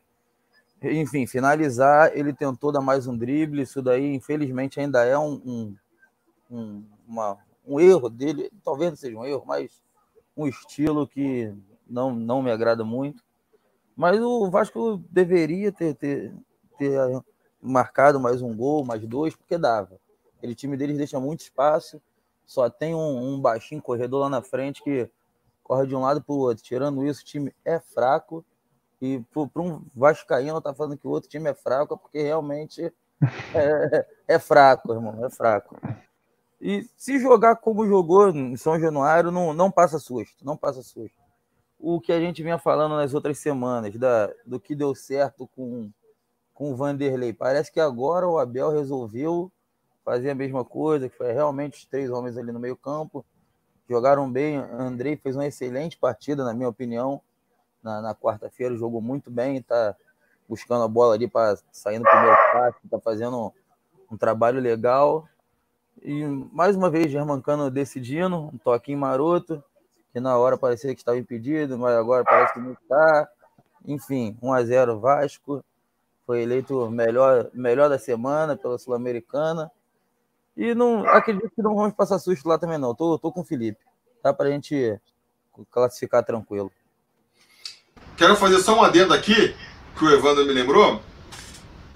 Enfim, 0.82 1.26
finalizar, 1.26 2.12
ele 2.14 2.32
tentou 2.32 2.70
dar 2.70 2.80
mais 2.80 3.06
um 3.06 3.16
drible. 3.16 3.62
Isso 3.62 3.80
daí, 3.80 4.14
infelizmente, 4.14 4.78
ainda 4.78 5.04
é 5.04 5.16
um, 5.18 5.40
um, 5.44 5.76
um, 6.50 6.84
uma, 7.08 7.38
um 7.66 7.80
erro 7.80 8.10
dele. 8.10 8.50
Talvez 8.62 8.90
não 8.90 8.96
seja 8.96 9.16
um 9.16 9.24
erro, 9.24 9.44
mas 9.46 9.82
um 10.36 10.46
estilo 10.46 11.06
que 11.06 11.54
não, 11.88 12.14
não 12.14 12.42
me 12.42 12.50
agrada 12.50 12.84
muito. 12.84 13.22
Mas 13.96 14.20
o 14.20 14.50
Vasco 14.50 15.02
deveria 15.08 15.72
ter, 15.72 15.94
ter, 15.94 16.34
ter 16.76 16.98
marcado 17.62 18.20
mais 18.20 18.42
um 18.42 18.54
gol, 18.54 18.84
mais 18.84 19.06
dois, 19.06 19.34
porque 19.34 19.56
dava. 19.56 19.98
Aquele 20.36 20.54
time 20.54 20.76
deles 20.76 20.98
deixa 20.98 21.18
muito 21.18 21.40
espaço, 21.40 22.02
só 22.46 22.68
tem 22.68 22.94
um, 22.94 23.34
um 23.34 23.40
baixinho 23.40 23.82
corredor 23.82 24.20
lá 24.20 24.28
na 24.28 24.42
frente 24.42 24.82
que 24.82 25.10
corre 25.62 25.86
de 25.86 25.96
um 25.96 26.00
lado 26.00 26.22
para 26.22 26.34
o 26.34 26.38
outro. 26.38 26.62
Tirando 26.62 27.04
isso, 27.04 27.22
o 27.22 27.24
time 27.24 27.54
é 27.64 27.80
fraco. 27.80 28.44
E 29.00 29.22
para 29.32 29.62
um 29.62 29.84
Vascaíno 29.94 30.60
tá 30.60 30.72
falando 30.72 30.96
que 30.96 31.06
o 31.06 31.10
outro 31.10 31.28
time 31.28 31.50
é 31.50 31.54
fraco, 31.54 31.94
é 31.94 31.96
porque 31.96 32.22
realmente 32.22 32.92
é, 33.54 34.06
é 34.28 34.38
fraco, 34.38 34.92
irmão, 34.92 35.24
é 35.24 35.30
fraco. 35.30 35.76
E 36.60 36.88
se 36.96 37.18
jogar 37.18 37.56
como 37.56 37.86
jogou 37.86 38.30
em 38.30 38.56
São 38.56 38.78
Januário, 38.80 39.30
não, 39.30 39.52
não 39.52 39.70
passa 39.70 39.98
susto, 39.98 40.44
não 40.44 40.56
passa 40.56 40.82
susto. 40.82 41.22
O 41.78 42.00
que 42.00 42.12
a 42.12 42.20
gente 42.20 42.42
vinha 42.42 42.58
falando 42.58 42.96
nas 42.96 43.12
outras 43.12 43.38
semanas, 43.38 43.94
da, 43.96 44.32
do 44.46 44.58
que 44.58 44.74
deu 44.74 44.94
certo 44.94 45.46
com, 45.54 45.90
com 46.54 46.72
o 46.72 46.76
Vanderlei. 46.76 47.34
Parece 47.34 47.70
que 47.70 47.80
agora 47.80 48.26
o 48.26 48.38
Abel 48.38 48.70
resolveu 48.70 49.52
fazer 50.04 50.30
a 50.30 50.34
mesma 50.34 50.64
coisa, 50.64 51.08
que 51.08 51.16
foi 51.16 51.32
realmente 51.32 51.78
os 51.78 51.84
três 51.86 52.10
homens 52.10 52.36
ali 52.36 52.52
no 52.52 52.60
meio 52.60 52.76
campo. 52.76 53.24
Jogaram 53.88 54.30
bem. 54.30 54.56
Andrei 54.56 55.16
fez 55.16 55.34
uma 55.34 55.46
excelente 55.46 55.96
partida, 55.96 56.44
na 56.44 56.54
minha 56.54 56.68
opinião, 56.68 57.20
na, 57.82 58.00
na 58.00 58.14
quarta-feira. 58.14 58.76
Jogou 58.76 59.00
muito 59.00 59.30
bem, 59.30 59.56
está 59.56 59.96
buscando 60.48 60.84
a 60.84 60.88
bola 60.88 61.14
ali 61.14 61.26
para 61.26 61.58
sair 61.72 61.98
no 61.98 62.04
primeiro 62.04 62.36
passe, 62.52 62.78
está 62.84 63.00
fazendo 63.00 63.46
um, 63.46 63.50
um 64.12 64.16
trabalho 64.16 64.60
legal. 64.60 65.26
E 66.02 66.24
mais 66.52 66.76
uma 66.76 66.90
vez, 66.90 67.10
Germancano 67.10 67.70
decidindo, 67.70 68.36
um 68.36 68.58
toquinho 68.58 68.98
maroto, 68.98 69.62
que 70.12 70.20
na 70.20 70.36
hora 70.36 70.56
parecia 70.56 70.94
que 70.94 71.00
estava 71.00 71.18
impedido, 71.18 71.78
mas 71.78 71.96
agora 71.96 72.24
parece 72.24 72.52
que 72.52 72.60
não 72.60 72.72
está. 72.72 73.28
Enfim, 73.86 74.36
1 74.40 74.52
a 74.52 74.64
0 74.64 75.00
Vasco. 75.00 75.64
Foi 76.26 76.42
eleito 76.42 76.90
melhor, 76.90 77.50
melhor 77.52 77.90
da 77.90 77.98
semana 77.98 78.56
pela 78.56 78.78
Sul-Americana. 78.78 79.70
E 80.56 80.74
não 80.74 81.06
acredito 81.08 81.50
que 81.54 81.62
não 81.62 81.74
vamos 81.74 81.94
passar 81.94 82.18
susto 82.18 82.48
lá 82.48 82.58
também, 82.58 82.78
não. 82.78 82.94
Tô, 82.94 83.18
tô 83.18 83.32
com 83.32 83.40
o 83.40 83.44
Felipe. 83.44 83.80
Tá 84.22 84.32
pra 84.32 84.50
gente 84.50 84.98
classificar 85.70 86.24
tranquilo. 86.24 86.70
Quero 88.16 88.36
fazer 88.36 88.60
só 88.60 88.78
um 88.78 88.82
adendo 88.82 89.12
aqui, 89.12 89.54
que 89.96 90.04
o 90.04 90.10
Evandro 90.10 90.46
me 90.46 90.52
lembrou, 90.52 91.02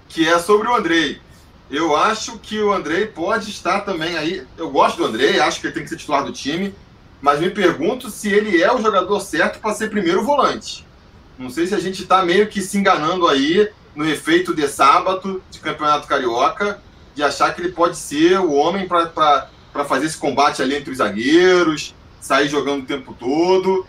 que 0.07 0.27
é 0.27 0.37
sobre 0.39 0.67
o 0.67 0.75
Andrei. 0.75 1.21
Eu 1.69 1.95
acho 1.95 2.39
que 2.39 2.59
o 2.59 2.73
Andrei 2.73 3.05
pode 3.05 3.49
estar 3.49 3.81
também 3.81 4.17
aí. 4.17 4.45
Eu 4.57 4.69
gosto 4.69 4.97
do 4.97 5.05
Andrei, 5.05 5.39
acho 5.39 5.61
que 5.61 5.67
ele 5.67 5.73
tem 5.73 5.83
que 5.83 5.89
ser 5.89 5.97
titular 5.97 6.25
do 6.25 6.33
time, 6.33 6.75
mas 7.21 7.39
me 7.39 7.49
pergunto 7.49 8.09
se 8.09 8.29
ele 8.29 8.61
é 8.61 8.73
o 8.73 8.81
jogador 8.81 9.19
certo 9.19 9.59
para 9.59 9.73
ser 9.73 9.89
primeiro 9.89 10.23
volante. 10.23 10.85
Não 11.37 11.49
sei 11.49 11.67
se 11.67 11.75
a 11.75 11.79
gente 11.79 12.01
está 12.01 12.23
meio 12.23 12.47
que 12.47 12.61
se 12.61 12.77
enganando 12.77 13.27
aí 13.27 13.71
no 13.95 14.05
efeito 14.05 14.53
de 14.53 14.67
sábado 14.67 15.41
de 15.49 15.59
Campeonato 15.59 16.07
Carioca, 16.07 16.81
de 17.15 17.23
achar 17.23 17.53
que 17.53 17.61
ele 17.61 17.71
pode 17.71 17.97
ser 17.97 18.39
o 18.39 18.53
homem 18.53 18.87
para 18.87 19.49
fazer 19.85 20.05
esse 20.05 20.17
combate 20.17 20.61
ali 20.61 20.75
entre 20.75 20.91
os 20.91 20.97
zagueiros, 20.97 21.95
sair 22.21 22.47
jogando 22.47 22.83
o 22.83 22.85
tempo 22.85 23.15
todo. 23.17 23.85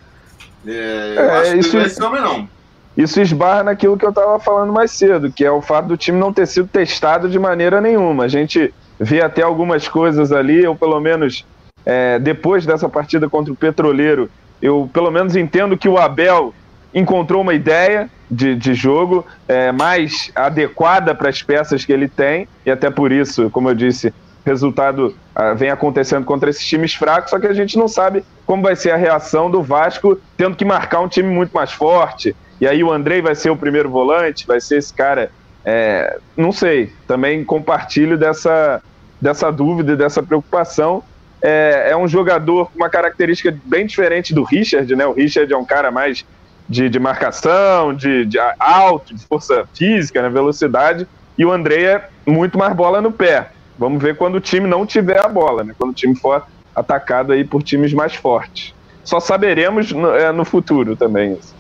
É, 0.67 1.15
eu 1.17 1.23
é, 1.23 1.39
acho 1.39 1.57
isso, 1.57 1.71
que 1.71 1.77
não 1.77 1.83
é 1.83 1.87
esse 1.87 2.03
homem, 2.03 2.23
não. 2.23 2.49
Isso 2.97 3.21
esbarra 3.21 3.63
naquilo 3.63 3.97
que 3.97 4.05
eu 4.05 4.11
estava 4.11 4.39
falando 4.41 4.73
mais 4.73 4.91
cedo, 4.91 5.31
que 5.33 5.45
é 5.45 5.51
o 5.51 5.63
fato 5.63 5.89
do 5.89 5.97
time 5.97 6.19
não 6.19 6.33
ter 6.33 6.47
sido 6.47 6.69
testado 6.69 7.29
de 7.29 7.39
maneira 7.39 7.81
nenhuma. 7.81 8.25
A 8.25 8.29
gente 8.29 8.75
vê 8.99 9.23
até 9.23 9.43
algumas 9.43 9.89
coisas 9.89 10.33
ali, 10.33 10.67
ou 10.67 10.77
pelo 10.77 11.01
menos 11.01 11.47
é, 11.87 12.19
depois 12.19 12.67
dessa 12.67 12.89
partida 12.89 13.29
contra 13.29 13.53
o 13.53 13.57
Petroleiro, 13.57 14.31
eu 14.61 14.91
pelo 14.93 15.11
menos 15.11 15.37
entendo 15.37 15.79
que 15.79 15.89
o 15.89 15.97
Abel 15.97 16.53
encontrou 16.95 17.43
uma 17.43 17.55
ideia 17.55 18.11
de, 18.31 18.55
de 18.55 18.75
jogo 18.75 19.27
é, 19.49 19.73
mais 19.73 20.31
adequada 20.35 21.15
para 21.15 21.29
as 21.29 21.43
peças 21.43 21.85
que 21.85 21.93
ele 21.93 22.09
tem, 22.09 22.49
e 22.65 22.71
até 22.71 22.91
por 22.91 23.13
isso, 23.13 23.51
como 23.51 23.69
eu 23.69 23.75
disse, 23.75 24.13
resultado 24.45 25.15
ah, 25.35 25.55
vem 25.55 25.71
acontecendo 25.71 26.25
contra 26.25 26.51
esses 26.51 26.67
times 26.67 26.95
fracos, 26.95 27.31
só 27.31 27.39
que 27.39 27.47
a 27.47 27.53
gente 27.53 27.79
não 27.79 27.89
sabe 27.89 28.25
como 28.47 28.63
vai 28.63 28.77
ser 28.77 28.91
a 28.91 28.97
reação 28.97 29.51
do 29.51 29.63
Vasco 29.63 30.19
tendo 30.37 30.57
que 30.57 30.65
marcar 30.65 31.01
um 31.01 31.09
time 31.09 31.29
muito 31.29 31.53
mais 31.53 31.73
forte. 31.73 32.35
E 32.61 32.67
aí 32.67 32.83
o 32.83 32.93
Andrei 32.93 33.23
vai 33.23 33.35
ser 33.35 33.51
o 33.51 33.57
primeiro 33.57 33.89
volante, 33.89 34.47
vai 34.47 34.61
ser 34.61 34.79
esse 34.79 34.93
cara. 34.93 35.31
É, 35.65 36.19
não 36.37 36.53
sei, 36.53 36.93
também 37.07 37.45
compartilho 37.45 38.19
dessa, 38.19 38.83
dessa 39.21 39.51
dúvida, 39.51 39.97
dessa 39.97 40.23
preocupação. 40.23 41.03
É, 41.43 41.89
é 41.91 41.97
um 41.97 42.07
jogador 42.07 42.71
com 42.71 42.77
uma 42.77 42.91
característica 42.91 43.57
bem 43.65 43.87
diferente 43.87 44.35
do 44.35 44.43
Richard, 44.43 44.95
né? 44.95 45.07
O 45.07 45.13
Richard 45.13 45.51
é 45.51 45.57
um 45.57 45.65
cara 45.65 45.91
mais 45.91 46.25
de, 46.71 46.89
de 46.89 47.01
marcação, 47.01 47.93
de, 47.93 48.25
de 48.25 48.39
alto, 48.61 49.13
de 49.13 49.27
força 49.27 49.69
física, 49.75 50.23
né, 50.23 50.29
velocidade, 50.29 51.07
e 51.37 51.45
o 51.45 51.51
André 51.51 51.83
é 51.83 52.31
muito 52.31 52.57
mais 52.57 52.73
bola 52.77 53.01
no 53.01 53.11
pé. 53.11 53.51
Vamos 53.77 54.01
ver 54.01 54.17
quando 54.17 54.37
o 54.37 54.41
time 54.41 54.69
não 54.69 54.87
tiver 54.87 55.19
a 55.19 55.27
bola, 55.27 55.65
né? 55.65 55.75
Quando 55.77 55.91
o 55.91 55.95
time 55.95 56.15
for 56.15 56.47
atacado 56.75 57.33
aí 57.33 57.43
por 57.43 57.63
times 57.63 57.93
mais 57.93 58.15
fortes. 58.15 58.73
Só 59.03 59.19
saberemos 59.19 59.91
no, 59.91 60.15
é, 60.15 60.31
no 60.31 60.45
futuro 60.45 60.95
também 60.95 61.33
isso. 61.33 61.55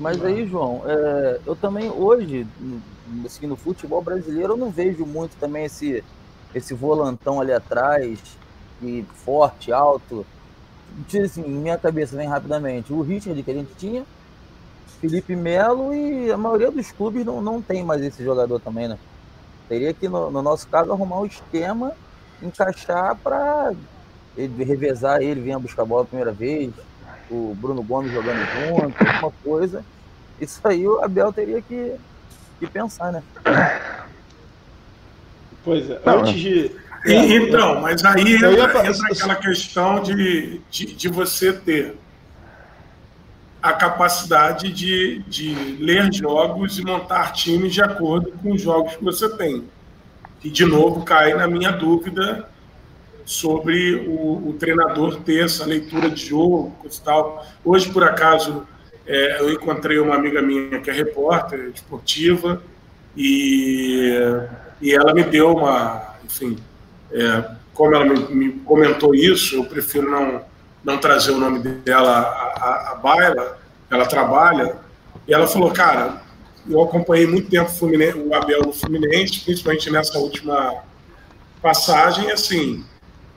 Mas 0.00 0.24
aí, 0.24 0.44
João, 0.44 0.82
é, 0.86 1.38
eu 1.46 1.54
também 1.54 1.88
hoje, 1.88 2.46
assim, 3.24 3.46
no 3.46 3.54
futebol 3.54 4.02
brasileiro, 4.02 4.54
eu 4.54 4.56
não 4.56 4.70
vejo 4.70 5.06
muito 5.06 5.36
também 5.36 5.66
esse, 5.66 6.02
esse 6.52 6.74
volantão 6.74 7.40
ali 7.40 7.52
atrás, 7.52 8.18
e 8.82 9.04
forte, 9.24 9.72
alto, 9.72 10.26
tira 11.08 11.26
assim, 11.26 11.42
minha 11.42 11.78
cabeça 11.78 12.16
vem 12.16 12.28
rapidamente. 12.28 12.92
O 12.92 13.02
Richard 13.02 13.42
que 13.42 13.50
a 13.50 13.54
gente 13.54 13.74
tinha, 13.76 14.04
Felipe 15.00 15.34
Melo 15.36 15.94
e 15.94 16.30
a 16.30 16.36
maioria 16.36 16.70
dos 16.70 16.90
clubes 16.92 17.24
não, 17.24 17.40
não 17.42 17.60
tem 17.60 17.84
mais 17.84 18.02
esse 18.02 18.24
jogador 18.24 18.60
também, 18.60 18.88
né? 18.88 18.98
Teria 19.68 19.92
que, 19.92 20.08
no, 20.08 20.30
no 20.30 20.42
nosso 20.42 20.68
caso, 20.68 20.92
arrumar 20.92 21.20
um 21.20 21.26
esquema, 21.26 21.92
encaixar 22.42 23.16
para 23.16 23.72
revezar 24.36 25.22
ele, 25.22 25.40
vir 25.40 25.58
buscar 25.58 25.82
a 25.82 25.86
bola 25.86 26.02
a 26.02 26.06
primeira 26.06 26.32
vez, 26.32 26.72
o 27.30 27.54
Bruno 27.54 27.82
Gomes 27.82 28.12
jogando 28.12 28.38
junto, 28.38 28.96
alguma 29.06 29.32
coisa. 29.42 29.84
Isso 30.40 30.60
aí 30.66 30.86
o 30.86 31.02
Abel 31.02 31.32
teria 31.32 31.62
que, 31.62 31.94
que 32.58 32.66
pensar, 32.66 33.12
né? 33.12 33.22
Pois 35.64 35.88
é, 35.88 36.00
antes 36.04 36.34
de, 36.34 36.76
e, 37.04 37.34
então, 37.34 37.80
mas 37.80 38.04
aí 38.04 38.34
entra, 38.34 38.86
entra 38.86 39.08
aquela 39.10 39.36
questão 39.36 40.02
de, 40.02 40.60
de, 40.70 40.94
de, 40.94 41.08
você 41.08 41.52
ter 41.52 41.96
a 43.62 43.72
capacidade 43.72 44.72
de, 44.72 45.22
de 45.26 45.54
ler 45.80 46.12
jogos 46.12 46.78
e 46.78 46.84
montar 46.84 47.32
times 47.32 47.74
de 47.74 47.82
acordo 47.82 48.32
com 48.42 48.52
os 48.52 48.62
jogos 48.62 48.96
que 48.96 49.04
você 49.04 49.28
tem. 49.36 49.64
E, 50.42 50.50
de 50.50 50.64
novo, 50.64 51.04
cai 51.04 51.34
na 51.34 51.46
minha 51.46 51.72
dúvida 51.72 52.48
sobre 53.24 53.94
o, 54.06 54.50
o 54.50 54.56
treinador 54.58 55.16
ter 55.20 55.44
essa 55.44 55.64
leitura 55.64 56.10
de 56.10 56.26
jogo 56.26 56.74
e 56.84 57.00
tal. 57.00 57.46
Hoje, 57.64 57.90
por 57.90 58.04
acaso, 58.04 58.66
é, 59.06 59.40
eu 59.40 59.50
encontrei 59.52 59.98
uma 59.98 60.14
amiga 60.14 60.40
minha 60.40 60.80
que 60.80 60.90
é 60.90 60.92
repórter 60.92 61.70
esportiva 61.74 62.62
e, 63.16 64.12
e 64.80 64.94
ela 64.94 65.14
me 65.14 65.22
deu 65.22 65.54
uma, 65.54 66.14
enfim, 66.24 66.58
é, 67.14 67.44
como 67.72 67.94
ela 67.94 68.04
me, 68.04 68.18
me, 68.34 68.52
comentou 68.60 69.14
isso, 69.14 69.56
eu 69.56 69.64
prefiro 69.64 70.10
não, 70.10 70.42
não 70.82 70.98
trazer 70.98 71.30
o 71.30 71.38
nome 71.38 71.60
dela 71.60 72.20
à, 72.56 72.92
à 72.92 72.94
baila, 72.96 73.58
ela 73.90 74.06
trabalha, 74.06 74.76
e 75.26 75.32
ela 75.32 75.46
falou, 75.46 75.70
cara, 75.70 76.22
eu 76.68 76.82
acompanhei 76.82 77.26
muito 77.26 77.48
tempo 77.48 77.70
o, 77.80 78.28
o 78.28 78.34
Abel 78.34 78.62
no 78.62 78.72
Fluminense, 78.72 79.40
principalmente 79.40 79.90
nessa 79.90 80.18
última 80.18 80.82
passagem, 81.62 82.30
assim, 82.30 82.84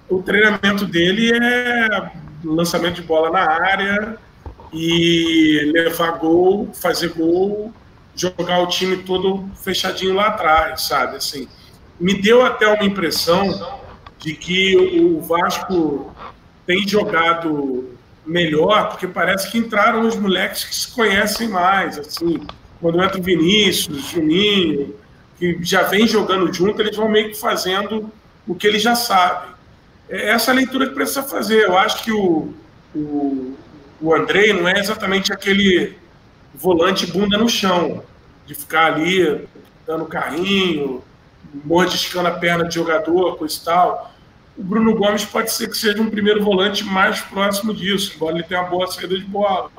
o 0.09 0.21
treinamento 0.21 0.85
dele 0.85 1.31
é 1.33 2.11
lançamento 2.43 2.95
de 2.95 3.03
bola 3.03 3.29
na 3.29 3.39
área 3.39 4.17
e 4.73 5.71
levar 5.73 6.11
gol, 6.17 6.69
fazer 6.73 7.09
gol, 7.09 7.73
jogar 8.15 8.59
o 8.59 8.67
time 8.67 8.97
todo 8.97 9.49
fechadinho 9.55 10.15
lá 10.15 10.27
atrás, 10.27 10.83
sabe? 10.83 11.17
Assim, 11.17 11.47
me 11.99 12.13
deu 12.21 12.45
até 12.45 12.67
uma 12.67 12.83
impressão 12.83 13.79
de 14.19 14.33
que 14.33 14.75
o 14.99 15.21
Vasco 15.21 16.13
tem 16.65 16.88
jogado 16.88 17.97
melhor, 18.25 18.89
porque 18.89 19.07
parece 19.07 19.49
que 19.49 19.57
entraram 19.57 20.07
os 20.07 20.15
moleques 20.15 20.65
que 20.65 20.75
se 20.75 20.91
conhecem 20.91 21.47
mais, 21.47 21.97
assim, 21.97 22.45
quando 22.81 23.01
entra 23.01 23.17
o 23.17 23.23
Vinícius, 23.23 24.10
Juninho, 24.10 24.93
que 25.39 25.58
já 25.62 25.83
vem 25.83 26.08
jogando 26.08 26.52
junto, 26.54 26.81
eles 26.81 26.95
vão 26.95 27.10
meio 27.10 27.29
que 27.29 27.39
fazendo 27.39 28.12
o 28.45 28.54
que 28.54 28.67
eles 28.67 28.81
já 28.81 28.95
sabem. 28.95 29.50
É 30.10 30.29
essa 30.29 30.52
leitura 30.52 30.87
que 30.87 30.95
precisa 30.95 31.23
fazer. 31.23 31.65
Eu 31.65 31.77
acho 31.77 32.04
que 32.04 32.12
o, 32.12 32.54
o, 32.95 33.56
o 34.02 34.13
Andrei 34.13 34.54
não 34.54 34.67
é 34.67 34.79
exatamente 34.79 35.33
aquele 35.33 35.95
volante 36.54 37.06
bunda 37.06 37.37
no 37.37 37.50
chão, 37.50 38.04
de 38.45 38.56
ficar 38.56 38.93
ali 38.93 39.48
dando 39.85 40.06
carrinho, 40.06 41.04
mordiscando 41.65 42.27
a 42.27 42.31
perna 42.31 42.65
de 42.65 42.75
jogador, 42.75 43.37
coisa 43.37 43.58
e 43.58 43.63
tal. 43.63 44.13
O 44.58 44.63
Bruno 44.63 44.95
Gomes 44.95 45.23
pode 45.25 45.52
ser 45.52 45.69
que 45.69 45.77
seja 45.77 46.02
um 46.02 46.10
primeiro 46.10 46.43
volante 46.43 46.83
mais 46.83 47.21
próximo 47.21 47.73
disso, 47.73 48.13
embora 48.15 48.35
ele 48.35 48.43
tenha 48.43 48.62
uma 48.62 48.69
boa 48.69 48.87
saída 48.87 49.17
de 49.17 49.25
bola. 49.25 49.69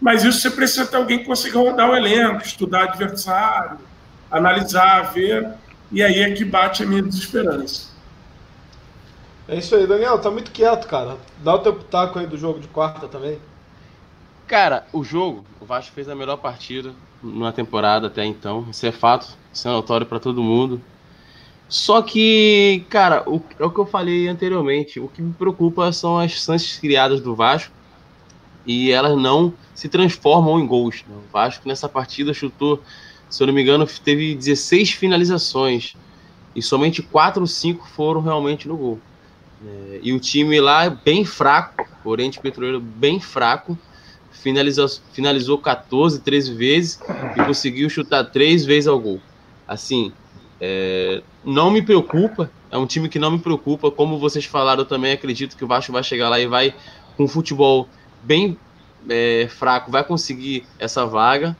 Mas 0.00 0.24
isso 0.24 0.40
você 0.40 0.50
precisa 0.50 0.86
ter 0.86 0.96
alguém 0.96 1.20
que 1.20 1.24
consiga 1.24 1.58
rodar 1.58 1.88
o 1.88 1.96
elenco, 1.96 2.44
estudar 2.44 2.84
adversário, 2.84 3.78
analisar, 4.30 5.12
ver, 5.12 5.48
e 5.90 6.02
aí 6.02 6.20
é 6.20 6.32
que 6.32 6.44
bate 6.44 6.82
a 6.82 6.86
minha 6.86 7.02
desesperança. 7.02 7.92
É 9.48 9.56
isso 9.56 9.74
aí, 9.74 9.86
Daniel, 9.86 10.18
tá 10.18 10.30
muito 10.30 10.50
quieto, 10.50 10.86
cara. 10.86 11.16
Dá 11.42 11.54
o 11.54 11.58
teu 11.58 11.74
pitaco 11.74 12.18
aí 12.18 12.26
do 12.26 12.36
jogo 12.38 12.60
de 12.60 12.68
quarta 12.68 13.08
também. 13.08 13.38
Cara, 14.46 14.86
o 14.92 15.02
jogo, 15.02 15.44
o 15.60 15.64
Vasco 15.64 15.92
fez 15.92 16.08
a 16.08 16.14
melhor 16.14 16.36
partida 16.36 16.92
na 17.22 17.52
temporada 17.52 18.08
até 18.08 18.24
então. 18.24 18.66
Isso 18.70 18.84
é 18.86 18.92
fato, 18.92 19.28
isso 19.52 19.66
é 19.66 19.70
notório 19.70 20.06
para 20.06 20.18
todo 20.20 20.42
mundo. 20.42 20.80
Só 21.72 22.02
que, 22.02 22.84
cara, 22.90 23.24
o, 23.26 23.40
é 23.58 23.64
o 23.64 23.70
que 23.70 23.80
eu 23.80 23.86
falei 23.86 24.28
anteriormente. 24.28 25.00
O 25.00 25.08
que 25.08 25.22
me 25.22 25.32
preocupa 25.32 25.90
são 25.90 26.18
as 26.18 26.32
chances 26.32 26.78
criadas 26.78 27.22
do 27.22 27.34
Vasco 27.34 27.72
e 28.66 28.92
elas 28.92 29.16
não 29.16 29.54
se 29.74 29.88
transformam 29.88 30.60
em 30.60 30.66
gols. 30.66 31.02
Né? 31.08 31.16
O 31.16 31.32
Vasco 31.32 31.66
nessa 31.66 31.88
partida 31.88 32.34
chutou, 32.34 32.82
se 33.30 33.42
eu 33.42 33.46
não 33.46 33.54
me 33.54 33.62
engano, 33.62 33.86
teve 34.04 34.34
16 34.34 34.90
finalizações 34.90 35.96
e 36.54 36.60
somente 36.60 37.00
4 37.00 37.40
ou 37.40 37.46
5 37.46 37.88
foram 37.88 38.20
realmente 38.20 38.68
no 38.68 38.76
gol. 38.76 39.00
É, 39.66 40.00
e 40.02 40.12
o 40.12 40.20
time 40.20 40.60
lá 40.60 40.90
bem 40.90 41.24
fraco, 41.24 41.88
o 42.04 42.10
Oriente 42.10 42.38
Petroleiro 42.38 42.80
bem 42.80 43.18
fraco, 43.18 43.78
finalizou, 44.30 44.90
finalizou 45.14 45.56
14, 45.56 46.20
13 46.20 46.52
vezes 46.52 47.00
e 47.34 47.42
conseguiu 47.42 47.88
chutar 47.88 48.24
3 48.24 48.62
vezes 48.66 48.86
ao 48.86 49.00
gol. 49.00 49.22
Assim, 49.66 50.12
é, 50.64 51.20
não 51.44 51.72
me 51.72 51.82
preocupa, 51.82 52.48
é 52.70 52.78
um 52.78 52.86
time 52.86 53.08
que 53.08 53.18
não 53.18 53.32
me 53.32 53.40
preocupa. 53.40 53.90
Como 53.90 54.16
vocês 54.16 54.44
falaram, 54.44 54.84
também 54.84 55.10
acredito 55.10 55.56
que 55.56 55.64
o 55.64 55.66
Vasco 55.66 55.90
vai 55.90 56.04
chegar 56.04 56.28
lá 56.28 56.38
e 56.38 56.46
vai, 56.46 56.72
com 57.16 57.26
futebol 57.26 57.88
bem 58.22 58.56
é, 59.10 59.48
fraco, 59.50 59.90
vai 59.90 60.04
conseguir 60.04 60.64
essa 60.78 61.04
vaga. 61.04 61.56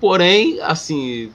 Porém, 0.00 0.58
assim, 0.60 1.30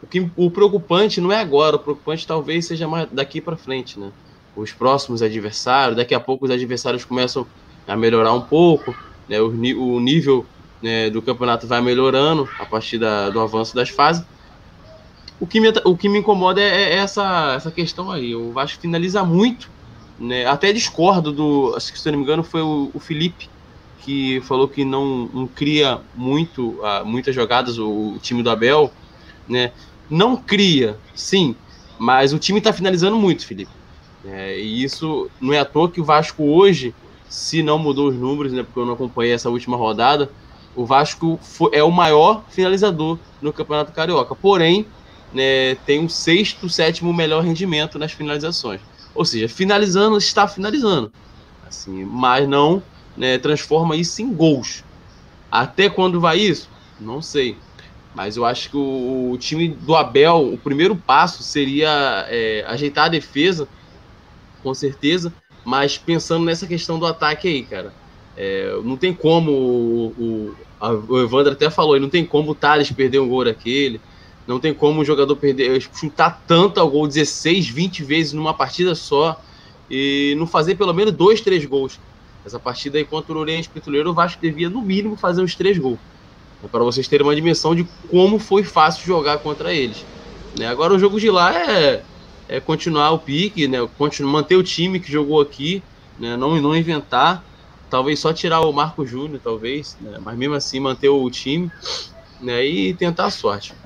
o, 0.00 0.06
que, 0.06 0.30
o 0.36 0.48
preocupante 0.52 1.20
não 1.20 1.32
é 1.32 1.40
agora, 1.40 1.74
o 1.74 1.80
preocupante 1.80 2.24
talvez 2.24 2.64
seja 2.64 2.86
mais 2.86 3.08
daqui 3.10 3.40
para 3.40 3.56
frente, 3.56 3.98
né? 3.98 4.12
Os 4.54 4.70
próximos 4.70 5.22
adversários, 5.22 5.96
daqui 5.96 6.14
a 6.14 6.20
pouco 6.20 6.44
os 6.44 6.50
adversários 6.52 7.04
começam 7.04 7.44
a 7.88 7.96
melhorar 7.96 8.32
um 8.34 8.42
pouco, 8.42 8.94
né? 9.28 9.40
o, 9.40 9.48
o 9.48 10.00
nível 10.00 10.46
né, 10.80 11.10
do 11.10 11.20
campeonato 11.20 11.66
vai 11.66 11.80
melhorando 11.80 12.48
a 12.58 12.64
partir 12.64 12.98
da, 12.98 13.30
do 13.30 13.40
avanço 13.40 13.74
das 13.74 13.88
fases. 13.88 14.24
O 15.40 15.46
que 15.46 15.58
me, 15.58 15.68
o 15.84 15.96
que 15.96 16.08
me 16.08 16.18
incomoda 16.18 16.60
é, 16.60 16.92
é 16.92 16.94
essa, 16.96 17.54
essa 17.56 17.70
questão 17.70 18.10
aí. 18.10 18.34
O 18.34 18.52
Vasco 18.52 18.80
finaliza 18.80 19.24
muito, 19.24 19.70
né? 20.18 20.44
Até 20.46 20.72
discordo 20.72 21.32
do, 21.32 21.80
se 21.80 22.10
não 22.10 22.18
me 22.18 22.24
engano, 22.24 22.42
foi 22.42 22.60
o, 22.60 22.90
o 22.92 23.00
Felipe 23.00 23.48
que 24.00 24.40
falou 24.42 24.66
que 24.66 24.84
não, 24.84 25.28
não 25.32 25.46
cria 25.46 26.00
muito, 26.14 26.70
uh, 26.80 27.04
muitas 27.04 27.34
jogadas 27.34 27.78
o, 27.78 28.14
o, 28.14 28.18
time 28.18 28.42
do 28.42 28.50
Abel, 28.50 28.90
né? 29.48 29.72
Não 30.08 30.36
cria, 30.36 30.98
sim, 31.14 31.54
mas 31.98 32.32
o 32.32 32.38
time 32.38 32.58
está 32.58 32.72
finalizando 32.72 33.16
muito, 33.16 33.46
Felipe. 33.46 33.70
É, 34.24 34.58
e 34.58 34.82
isso 34.82 35.30
não 35.40 35.52
é 35.52 35.58
à 35.58 35.64
toa 35.64 35.90
que 35.90 36.00
o 36.00 36.04
Vasco 36.04 36.42
hoje, 36.42 36.94
se 37.28 37.62
não 37.62 37.78
mudou 37.78 38.08
os 38.08 38.16
números, 38.16 38.52
né? 38.52 38.62
Porque 38.62 38.78
eu 38.78 38.86
não 38.86 38.94
acompanhei 38.94 39.32
essa 39.32 39.48
última 39.48 39.76
rodada, 39.76 40.30
o 40.74 40.84
Vasco 40.84 41.38
foi, 41.42 41.70
é 41.72 41.82
o 41.82 41.90
maior 41.90 42.44
finalizador 42.48 43.18
no 43.40 43.52
Campeonato 43.52 43.92
Carioca. 43.92 44.34
Porém, 44.34 44.86
né, 45.32 45.74
tem 45.76 46.00
um 46.00 46.08
sexto, 46.08 46.68
sétimo 46.68 47.12
melhor 47.12 47.44
rendimento 47.44 47.98
nas 47.98 48.12
finalizações. 48.12 48.82
Ou 49.14 49.24
seja, 49.24 49.48
finalizando, 49.48 50.18
está 50.18 50.46
finalizando. 50.46 51.12
Assim, 51.62 52.04
mas 52.04 52.48
não 52.48 52.82
né, 53.16 53.38
transforma 53.38 53.96
isso 53.96 54.22
em 54.22 54.34
gols. 54.34 54.84
Até 55.50 55.88
quando 55.90 56.20
vai 56.20 56.38
isso? 56.38 56.68
Não 56.98 57.20
sei. 57.20 57.56
Mas 58.14 58.36
eu 58.36 58.44
acho 58.44 58.70
que 58.70 58.76
o, 58.76 59.30
o 59.30 59.38
time 59.38 59.68
do 59.68 59.94
Abel, 59.94 60.52
o 60.52 60.58
primeiro 60.58 60.96
passo 60.96 61.42
seria 61.42 62.26
é, 62.28 62.64
ajeitar 62.66 63.06
a 63.06 63.08
defesa, 63.10 63.68
com 64.62 64.74
certeza, 64.74 65.34
mas 65.64 65.96
pensando 65.96 66.44
nessa 66.44 66.66
questão 66.66 66.98
do 66.98 67.06
ataque 67.06 67.48
aí, 67.48 67.66
cara. 67.66 67.94
É, 68.36 68.72
não 68.84 68.96
tem 68.96 69.14
como 69.14 69.50
o, 69.52 70.50
o, 70.50 70.56
a, 70.78 70.92
o 70.92 71.20
Evandro 71.20 71.52
até 71.52 71.70
falou, 71.70 71.98
não 72.00 72.08
tem 72.10 72.24
como 72.26 72.50
o 72.50 72.54
Thales 72.54 72.90
perder 72.90 73.20
um 73.20 73.28
gol 73.28 73.44
daquele. 73.44 74.02
Não 74.50 74.58
tem 74.58 74.74
como 74.74 75.00
o 75.00 75.04
jogador 75.04 75.36
perder, 75.36 75.80
chutar 75.80 76.42
tanto 76.44 76.80
ao 76.80 76.90
gol 76.90 77.06
16, 77.06 77.68
20 77.68 78.02
vezes 78.02 78.32
numa 78.32 78.52
partida 78.52 78.96
só 78.96 79.40
e 79.88 80.34
não 80.36 80.44
fazer 80.44 80.74
pelo 80.74 80.92
menos 80.92 81.12
dois, 81.12 81.40
três 81.40 81.64
gols. 81.64 82.00
Essa 82.44 82.58
partida 82.58 82.98
aí 82.98 83.04
contra 83.04 83.32
o 83.32 83.38
Oriente 83.38 83.68
Petroleiro, 83.68 84.10
o 84.10 84.12
Vasco 84.12 84.42
devia 84.42 84.68
no 84.68 84.82
mínimo 84.82 85.14
fazer 85.14 85.40
uns 85.40 85.54
três 85.54 85.78
gols. 85.78 86.00
Para 86.68 86.82
vocês 86.82 87.06
terem 87.06 87.24
uma 87.24 87.36
dimensão 87.36 87.76
de 87.76 87.86
como 88.10 88.40
foi 88.40 88.64
fácil 88.64 89.06
jogar 89.06 89.38
contra 89.38 89.72
eles. 89.72 90.04
Né? 90.58 90.66
Agora 90.66 90.94
o 90.94 90.98
jogo 90.98 91.20
de 91.20 91.30
lá 91.30 91.54
é, 91.54 92.02
é 92.48 92.58
continuar 92.58 93.12
o 93.12 93.20
pique, 93.20 93.68
né? 93.68 93.88
continuar, 93.96 94.32
manter 94.32 94.56
o 94.56 94.64
time 94.64 94.98
que 94.98 95.12
jogou 95.12 95.40
aqui, 95.40 95.80
né? 96.18 96.36
não, 96.36 96.60
não 96.60 96.74
inventar. 96.74 97.44
Talvez 97.88 98.18
só 98.18 98.32
tirar 98.32 98.62
o 98.62 98.72
Marco 98.72 99.06
Júnior, 99.06 99.40
talvez, 99.44 99.96
né? 100.00 100.18
mas 100.20 100.36
mesmo 100.36 100.56
assim 100.56 100.80
manter 100.80 101.08
o 101.08 101.30
time 101.30 101.70
né? 102.40 102.66
e 102.66 102.92
tentar 102.94 103.26
a 103.26 103.30
sorte. 103.30 103.78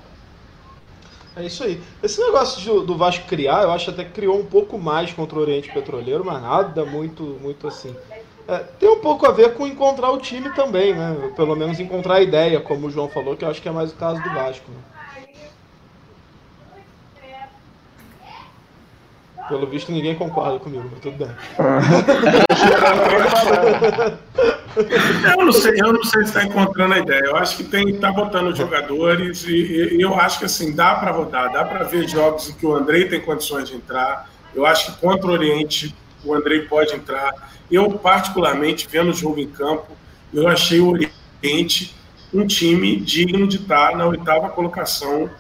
É 1.37 1.45
isso 1.45 1.65
aí. 1.65 1.81
Esse 2.03 2.21
negócio 2.21 2.61
de, 2.61 2.87
do 2.87 2.97
Vasco 2.97 3.27
criar, 3.27 3.63
eu 3.63 3.73
acho 3.73 3.91
até 3.91 4.05
que 4.05 4.13
criou 4.13 4.39
um 4.39 4.47
pouco 4.47 4.79
mais 4.79 5.13
contra 5.13 5.39
o 5.39 5.43
Oriente 5.43 5.73
Petroleiro, 5.73 6.25
mas 6.25 6.41
nada 6.41 6.85
muito, 6.85 7.23
muito 7.43 7.67
assim. 7.67 7.95
É, 8.47 8.59
tem 8.59 8.89
um 8.89 9.01
pouco 9.01 9.27
a 9.27 9.33
ver 9.33 9.55
com 9.55 9.67
encontrar 9.67 10.11
o 10.11 10.19
time 10.19 10.51
também, 10.51 10.95
né? 10.95 11.33
Pelo 11.35 11.57
menos 11.57 11.81
encontrar 11.81 12.17
a 12.17 12.23
ideia, 12.23 12.61
como 12.61 12.87
o 12.87 12.91
João 12.91 13.09
falou, 13.09 13.37
que 13.37 13.45
eu 13.45 13.49
acho 13.49 13.61
que 13.61 13.69
é 13.69 13.73
mais 13.73 13.91
o 13.91 13.97
caso 13.97 14.23
do 14.23 14.31
Vasco. 14.31 14.71
Né? 14.71 14.94
Pelo 19.49 19.67
visto, 19.67 19.93
ninguém 19.93 20.15
concorda 20.15 20.59
comigo, 20.59 20.89
mas 20.91 21.01
tudo 21.01 21.19
bem. 21.19 21.29
eu, 25.39 25.45
não 25.45 25.53
sei, 25.53 25.73
eu 25.79 25.93
não 25.93 26.03
sei 26.03 26.23
se 26.23 26.29
está 26.29 26.45
encontrando 26.45 26.95
a 26.95 26.99
ideia. 26.99 27.25
Eu 27.27 27.37
acho 27.37 27.59
que 27.59 27.65
tem 27.65 27.91
está 27.91 28.11
botando 28.11 28.57
jogadores 28.57 29.45
e, 29.45 29.97
e, 29.97 30.01
eu 30.01 30.15
acho 30.19 30.39
que 30.39 30.47
assim 30.47 30.75
dá 30.75 30.95
para 30.95 31.11
rodar, 31.11 31.53
dá 31.53 31.65
para 31.65 31.85
ver 31.85 32.09
jogos 32.09 32.49
em 32.49 32.55
que 32.55 32.65
o 32.65 32.75
Andrei 32.75 33.07
tem 33.07 33.21
condições 33.21 33.69
de 33.69 33.77
entrar. 33.77 34.31
Eu 34.55 34.65
acho 34.65 34.93
que 34.93 35.01
contra 35.01 35.27
o 35.27 35.33
Oriente 35.33 35.95
o 36.25 36.35
Andrei 36.35 36.61
pode 36.61 36.95
entrar. 36.95 37.53
Eu, 37.71 37.91
particularmente, 37.91 38.89
vendo 38.91 39.11
o 39.11 39.15
jogo 39.15 39.39
em 39.39 39.49
campo, 39.49 39.89
eu 40.33 40.49
achei 40.49 40.81
o 40.81 40.89
Oriente 40.91 41.95
um 42.33 42.47
time 42.47 42.97
digno 42.97 43.47
de 43.47 43.59
estar 43.59 43.95
na 43.97 44.07
oitava 44.07 44.49
colocação 44.49 45.31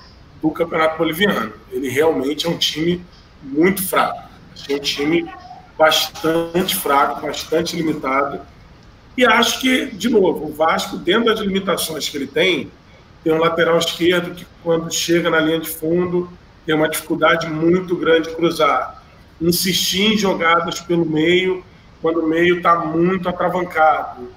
do 0.42 0.50
Campeonato 0.50 0.98
Boliviano. 0.98 1.52
Ele 1.72 1.88
realmente 1.88 2.46
é 2.46 2.50
um 2.50 2.58
time 2.58 3.02
muito 3.44 3.86
fraco. 3.86 4.28
Achei 4.54 4.76
um 4.76 4.80
time 4.80 5.30
bastante 5.78 6.74
fraco, 6.76 7.26
bastante 7.26 7.76
limitado. 7.76 8.40
E 9.16 9.24
acho 9.24 9.60
que, 9.60 9.86
de 9.86 10.08
novo, 10.08 10.46
o 10.46 10.52
Vasco, 10.52 10.96
dentro 10.96 11.26
das 11.26 11.40
limitações 11.40 12.08
que 12.08 12.16
ele 12.16 12.26
tem, 12.26 12.70
tem 13.22 13.32
um 13.32 13.38
lateral 13.38 13.78
esquerdo 13.78 14.34
que, 14.34 14.46
quando 14.62 14.92
chega 14.92 15.30
na 15.30 15.40
linha 15.40 15.60
de 15.60 15.70
fundo, 15.70 16.28
tem 16.66 16.74
uma 16.74 16.88
dificuldade 16.88 17.48
muito 17.48 17.96
grande 17.96 18.28
de 18.28 18.34
cruzar. 18.34 19.02
Insistir 19.40 20.14
em 20.14 20.16
jogadas 20.16 20.80
pelo 20.80 21.04
meio, 21.04 21.64
quando 22.00 22.20
o 22.20 22.28
meio 22.28 22.58
está 22.58 22.76
muito 22.76 23.28
atravancado. 23.28 24.30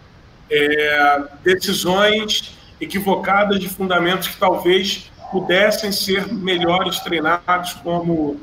É, 0.50 1.24
decisões 1.44 2.56
equivocadas 2.80 3.60
de 3.60 3.68
fundamentos 3.68 4.28
que 4.28 4.38
talvez 4.38 5.12
pudessem 5.32 5.92
ser 5.92 6.32
melhores 6.32 7.00
treinados, 7.00 7.74
como 7.84 8.40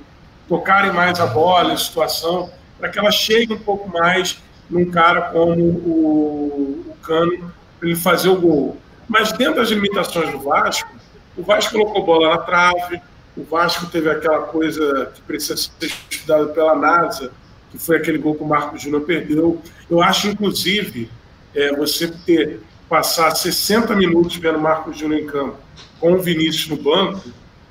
tocarem 0.48 0.92
mais 0.92 1.20
a 1.20 1.26
bola, 1.26 1.72
a 1.72 1.76
situação, 1.76 2.50
para 2.78 2.88
que 2.88 2.98
ela 2.98 3.10
chegue 3.10 3.52
um 3.54 3.58
pouco 3.58 3.88
mais 3.88 4.42
num 4.68 4.90
cara 4.90 5.22
como 5.22 5.60
o, 5.60 6.84
o 6.88 6.96
Cano, 7.02 7.52
para 7.78 7.88
ele 7.88 7.96
fazer 7.96 8.28
o 8.28 8.40
gol. 8.40 8.76
Mas 9.08 9.32
dentro 9.32 9.56
das 9.56 9.68
limitações 9.68 10.30
do 10.30 10.38
Vasco, 10.38 10.90
o 11.36 11.42
Vasco 11.42 11.72
colocou 11.72 12.04
bola 12.04 12.30
na 12.30 12.38
trave, 12.38 13.00
o 13.36 13.44
Vasco 13.44 13.86
teve 13.86 14.08
aquela 14.08 14.42
coisa 14.42 15.12
que 15.14 15.20
precisa 15.22 15.56
ser 15.56 15.92
estudada 16.10 16.46
pela 16.46 16.74
NASA, 16.74 17.32
que 17.70 17.78
foi 17.78 17.96
aquele 17.96 18.18
gol 18.18 18.34
que 18.34 18.42
o 18.42 18.46
Marcos 18.46 18.82
Júnior 18.82 19.02
perdeu. 19.02 19.60
Eu 19.90 20.00
acho, 20.00 20.28
inclusive, 20.28 21.10
é, 21.54 21.74
você 21.74 22.08
ter 22.08 22.60
passar 22.88 23.34
60 23.34 23.94
minutos 23.96 24.36
vendo 24.36 24.58
o 24.58 24.60
Marcos 24.60 24.98
Júnior 24.98 25.20
em 25.20 25.26
campo 25.26 25.56
com 25.98 26.12
o 26.12 26.18
Vinícius 26.18 26.68
no 26.68 26.76
banco, 26.76 27.28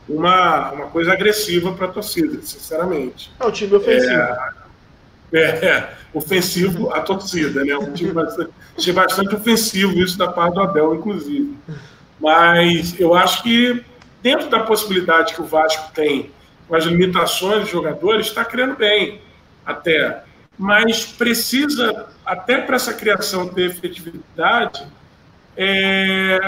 uma, 0.07 0.71
uma 0.71 0.87
coisa 0.87 1.13
agressiva 1.13 1.71
para 1.73 1.87
a 1.87 1.91
torcida, 1.91 2.41
sinceramente. 2.41 3.31
É 3.39 3.45
um 3.45 3.51
time 3.51 3.75
ofensivo. 3.75 4.21
É, 5.31 5.39
é, 5.65 5.93
ofensivo 6.13 6.93
a 6.93 7.01
torcida, 7.01 7.63
né? 7.63 7.75
Um 7.75 7.93
time 7.93 8.11
bastante, 8.11 8.51
achei 8.77 8.93
bastante 8.93 9.35
ofensivo 9.35 9.93
isso 9.99 10.17
da 10.17 10.27
parte 10.27 10.55
do 10.55 10.61
Abel, 10.61 10.95
inclusive. 10.95 11.57
Mas 12.19 12.99
eu 12.99 13.13
acho 13.13 13.41
que, 13.43 13.83
dentro 14.21 14.49
da 14.49 14.59
possibilidade 14.59 15.33
que 15.33 15.41
o 15.41 15.45
Vasco 15.45 15.91
tem, 15.93 16.31
com 16.67 16.75
as 16.75 16.85
limitações 16.85 17.61
dos 17.61 17.69
jogadores, 17.69 18.27
está 18.27 18.45
criando 18.45 18.75
bem, 18.75 19.21
até. 19.65 20.23
Mas 20.57 21.05
precisa, 21.05 22.07
até 22.25 22.59
para 22.59 22.75
essa 22.75 22.93
criação 22.93 23.47
ter 23.47 23.71
efetividade, 23.71 24.85
é, 25.57 26.39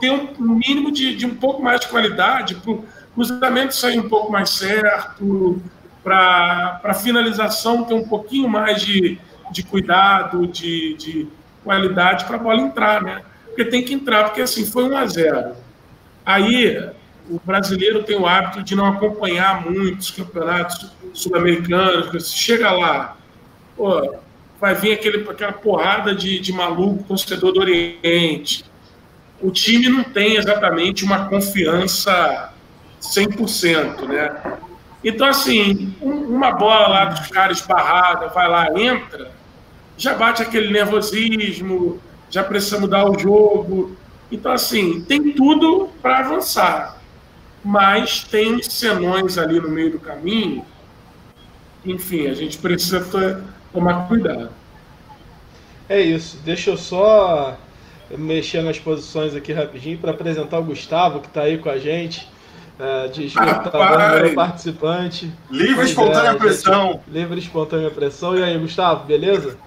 ter 0.00 0.10
um 0.10 0.54
mínimo 0.54 0.90
de, 0.90 1.14
de 1.14 1.26
um 1.26 1.34
pouco 1.34 1.62
mais 1.62 1.80
de 1.80 1.88
qualidade, 1.88 2.54
para 2.56 2.70
o 2.72 2.84
cruzamento 3.14 3.74
sair 3.74 3.98
um 3.98 4.08
pouco 4.08 4.30
mais 4.30 4.50
certo, 4.50 5.60
para 6.02 6.80
a 6.84 6.94
finalização 6.94 7.84
ter 7.84 7.94
um 7.94 8.06
pouquinho 8.06 8.48
mais 8.48 8.82
de, 8.82 9.18
de 9.50 9.62
cuidado, 9.62 10.46
de, 10.46 10.94
de 10.94 11.28
qualidade 11.64 12.24
para 12.24 12.36
a 12.36 12.38
bola 12.38 12.60
entrar, 12.60 13.02
né? 13.02 13.22
Porque 13.46 13.64
tem 13.64 13.82
que 13.82 13.92
entrar, 13.92 14.24
porque 14.24 14.40
assim, 14.40 14.64
foi 14.64 14.84
1 14.84 14.96
a 14.96 15.06
0 15.06 15.52
Aí 16.24 16.90
o 17.28 17.40
brasileiro 17.44 18.02
tem 18.02 18.16
o 18.16 18.26
hábito 18.26 18.62
de 18.62 18.74
não 18.74 18.86
acompanhar 18.86 19.64
muitos 19.68 20.10
campeonatos 20.10 20.92
sul-americanos. 21.12 22.32
Chega 22.32 22.70
lá, 22.70 23.16
pô, 23.76 24.16
vai 24.60 24.74
vir 24.74 24.92
aquele, 24.92 25.28
aquela 25.28 25.52
porrada 25.52 26.14
de, 26.14 26.38
de 26.38 26.52
maluco 26.52 27.04
torcedor 27.04 27.52
do 27.52 27.60
Oriente. 27.60 28.64
O 29.40 29.50
time 29.50 29.88
não 29.88 30.04
tem 30.04 30.36
exatamente 30.36 31.04
uma 31.04 31.28
confiança 31.28 32.52
100%, 33.00 34.06
né? 34.06 34.58
Então, 35.04 35.28
assim, 35.28 35.94
um, 36.02 36.10
uma 36.10 36.50
bola 36.50 36.88
lá 36.88 37.04
dos 37.06 37.28
caras 37.28 37.60
esbarrada, 37.60 38.28
vai 38.28 38.48
lá, 38.48 38.66
entra, 38.78 39.30
já 39.96 40.14
bate 40.14 40.42
aquele 40.42 40.72
nervosismo, 40.72 42.00
já 42.28 42.42
precisa 42.42 42.80
mudar 42.80 43.08
o 43.08 43.18
jogo. 43.18 43.96
Então, 44.30 44.52
assim, 44.52 45.02
tem 45.02 45.32
tudo 45.32 45.88
para 46.02 46.18
avançar 46.18 46.98
mas 47.64 48.24
tem 48.24 48.62
senões 48.62 49.36
ali 49.36 49.60
no 49.60 49.68
meio 49.68 49.92
do 49.92 50.00
caminho. 50.00 50.64
Enfim, 51.84 52.26
a 52.26 52.34
gente 52.34 52.58
precisa 52.58 53.06
tomar 53.72 54.08
cuidado. 54.08 54.50
É 55.88 56.00
isso. 56.00 56.38
Deixa 56.44 56.70
eu 56.70 56.76
só 56.76 57.58
mexer 58.10 58.62
nas 58.62 58.78
posições 58.78 59.34
aqui 59.34 59.52
rapidinho 59.52 59.98
para 59.98 60.12
apresentar 60.12 60.58
o 60.58 60.64
Gustavo, 60.64 61.20
que 61.20 61.28
está 61.28 61.42
aí 61.42 61.58
com 61.58 61.68
a 61.68 61.78
gente. 61.78 62.28
É, 62.80 63.08
de 63.08 63.26
espectador, 63.26 64.34
participante. 64.36 65.32
Livre 65.50 65.84
espontânea 65.84 66.30
é, 66.30 66.34
pressão. 66.34 66.92
Gente, 66.92 67.10
livre 67.10 67.38
espontânea 67.40 67.90
pressão. 67.90 68.38
E 68.38 68.44
aí, 68.44 68.56
Gustavo, 68.56 69.04
beleza? 69.04 69.58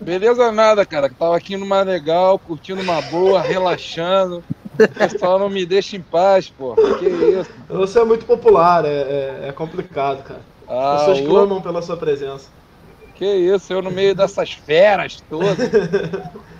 Beleza 0.00 0.52
nada, 0.52 0.86
cara. 0.86 1.10
Tava 1.10 1.36
aqui 1.36 1.56
numa 1.56 1.82
legal, 1.82 2.38
curtindo 2.38 2.80
uma 2.80 3.02
boa, 3.02 3.40
relaxando. 3.40 4.44
O 4.78 4.88
pessoal 4.88 5.40
não 5.40 5.48
me 5.48 5.66
deixa 5.66 5.96
em 5.96 6.00
paz, 6.00 6.48
pô. 6.48 6.76
Que 6.98 7.06
isso? 7.06 7.50
Você 7.68 7.98
é 7.98 8.04
muito 8.04 8.24
popular, 8.24 8.84
é, 8.84 8.88
é, 8.88 9.48
é 9.48 9.52
complicado, 9.52 10.22
cara. 10.22 10.40
Ah, 10.68 10.94
As 10.94 11.00
pessoas 11.00 11.26
clamam 11.26 11.60
pela 11.60 11.82
sua 11.82 11.96
presença. 11.96 12.48
Que 13.14 13.24
isso, 13.24 13.72
eu 13.72 13.80
no 13.80 13.90
meio 13.90 14.14
dessas 14.14 14.52
feras 14.52 15.22
todas. 15.28 15.56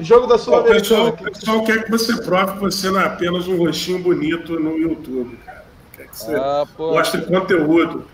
Jogo 0.00 0.26
da 0.26 0.36
sua 0.36 0.60
O 0.60 0.64
pessoal, 0.64 1.12
pessoal 1.12 1.64
quer 1.64 1.84
que 1.84 1.90
você 1.90 2.20
prove 2.20 2.54
que 2.54 2.60
você 2.60 2.90
não 2.90 3.00
é 3.00 3.04
apenas 3.04 3.46
um 3.46 3.56
rostinho 3.56 4.00
bonito 4.00 4.58
no 4.58 4.76
YouTube, 4.76 5.36
cara. 5.44 5.64
Quer 5.96 6.08
que 6.08 6.18
você 6.18 6.34
ah, 6.34 6.66
mostre 6.78 7.22
conteúdo. 7.22 8.04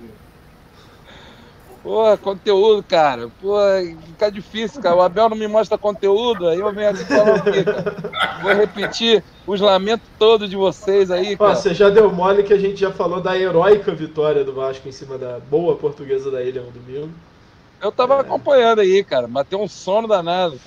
Pô, 1.83 2.16
conteúdo, 2.18 2.83
cara. 2.83 3.31
Pô, 3.41 3.57
fica 4.07 4.31
difícil, 4.31 4.83
cara. 4.83 4.97
O 4.97 5.01
Abel 5.01 5.31
não 5.31 5.37
me 5.37 5.49
mostra 5.49 5.78
conteúdo, 5.78 6.49
aí 6.49 6.59
eu 6.59 6.70
venho 6.72 6.91
aqui 6.91 7.05
falar 7.07 7.37
o 7.37 7.43
quê, 7.43 7.64
cara? 7.64 8.39
Vou 8.43 8.53
repetir 8.53 9.24
os 9.47 9.62
lamentos 9.62 10.07
todos 10.18 10.51
de 10.51 10.57
vocês 10.57 11.11
aí, 11.11 11.39
cara. 11.39 11.55
Pô, 11.55 11.57
você 11.57 11.72
já 11.72 11.89
deu 11.89 12.12
mole 12.12 12.43
que 12.43 12.53
a 12.53 12.59
gente 12.59 12.78
já 12.78 12.93
falou 12.93 13.22
da 13.22 13.39
heróica 13.39 13.95
vitória 13.95 14.45
do 14.45 14.53
Vasco 14.53 14.87
em 14.87 14.93
cima 14.93 15.16
da 15.16 15.39
boa 15.39 15.74
portuguesa 15.76 16.31
da 16.31 16.43
ilha 16.43 16.61
no 16.61 16.70
domingo. 16.70 17.11
Eu 17.81 17.91
tava 17.91 18.16
é. 18.16 18.20
acompanhando 18.20 18.81
aí, 18.81 19.03
cara. 19.03 19.26
Bateu 19.26 19.59
um 19.59 19.66
sono 19.66 20.07
danado. 20.07 20.61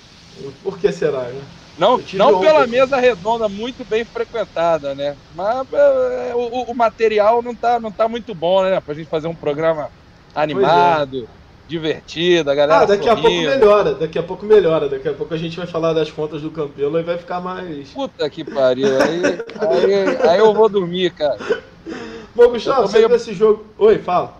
Por 0.64 0.78
que 0.78 0.92
será, 0.92 1.24
né? 1.24 1.42
Não, 1.78 2.00
não 2.14 2.40
pela 2.40 2.68
mesa 2.68 2.98
redonda 2.98 3.50
muito 3.50 3.84
bem 3.84 4.06
frequentada, 4.06 4.94
né? 4.94 5.16
Mas 5.36 5.66
é, 5.74 6.32
o, 6.36 6.72
o, 6.72 6.76
material 6.76 7.42
não 7.42 7.56
tá, 7.56 7.80
não 7.80 7.92
tá 7.92 8.08
muito 8.08 8.36
bom, 8.36 8.62
né? 8.64 8.80
Pra 8.80 8.94
gente 8.94 9.10
fazer 9.10 9.28
um 9.28 9.34
programa 9.34 9.90
animado, 10.36 11.24
é. 11.24 11.28
divertido, 11.68 12.52
a 12.52 12.56
galera. 12.56 12.82
Ah, 12.82 12.86
daqui 12.86 13.06
sorrindo. 13.06 13.20
a 13.20 13.32
pouco 13.32 13.60
melhora, 13.60 13.94
daqui 13.96 14.20
a 14.20 14.24
pouco 14.24 14.46
melhora. 14.46 14.90
Daqui 14.90 15.10
a 15.10 15.14
pouco 15.14 15.34
a 15.34 15.38
gente 15.38 15.58
vai 15.58 15.66
falar 15.66 15.94
das 15.94 16.12
contas 16.12 16.44
do 16.44 16.52
Campelo 16.52 17.00
e 17.00 17.04
vai 17.04 17.18
ficar 17.18 17.42
mais. 17.42 17.90
Puta 17.90 18.30
que 18.30 18.44
pariu. 18.44 18.90
Aí, 19.02 19.24
aí, 19.60 20.30
aí 20.30 20.40
eu 20.40 20.54
vou 20.54 20.70
dormir, 20.70 21.12
cara. 21.12 21.40
Bom, 22.36 22.50
Gustavo, 22.50 22.88
você 22.88 23.00
meio... 23.00 23.16
esse 23.16 23.34
jogo. 23.34 23.66
Oi, 23.80 23.98
fala. 23.98 24.38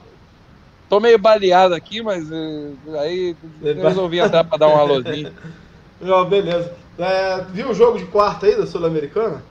Tô 0.88 1.00
meio 1.00 1.18
baleado 1.18 1.74
aqui, 1.74 2.04
mas 2.04 2.30
uh, 2.30 2.76
aí 3.00 3.36
resolvi 3.64 4.20
entrar 4.20 4.44
pra 4.44 4.58
dar 4.58 4.68
um 4.68 4.78
alôzinho. 4.78 5.34
Não, 6.04 6.26
beleza. 6.26 6.76
É, 6.98 7.42
viu 7.52 7.70
o 7.70 7.74
jogo 7.74 7.98
de 7.98 8.06
quarta 8.06 8.46
aí 8.46 8.56
da 8.56 8.68
Sul-Americana? 8.68 9.42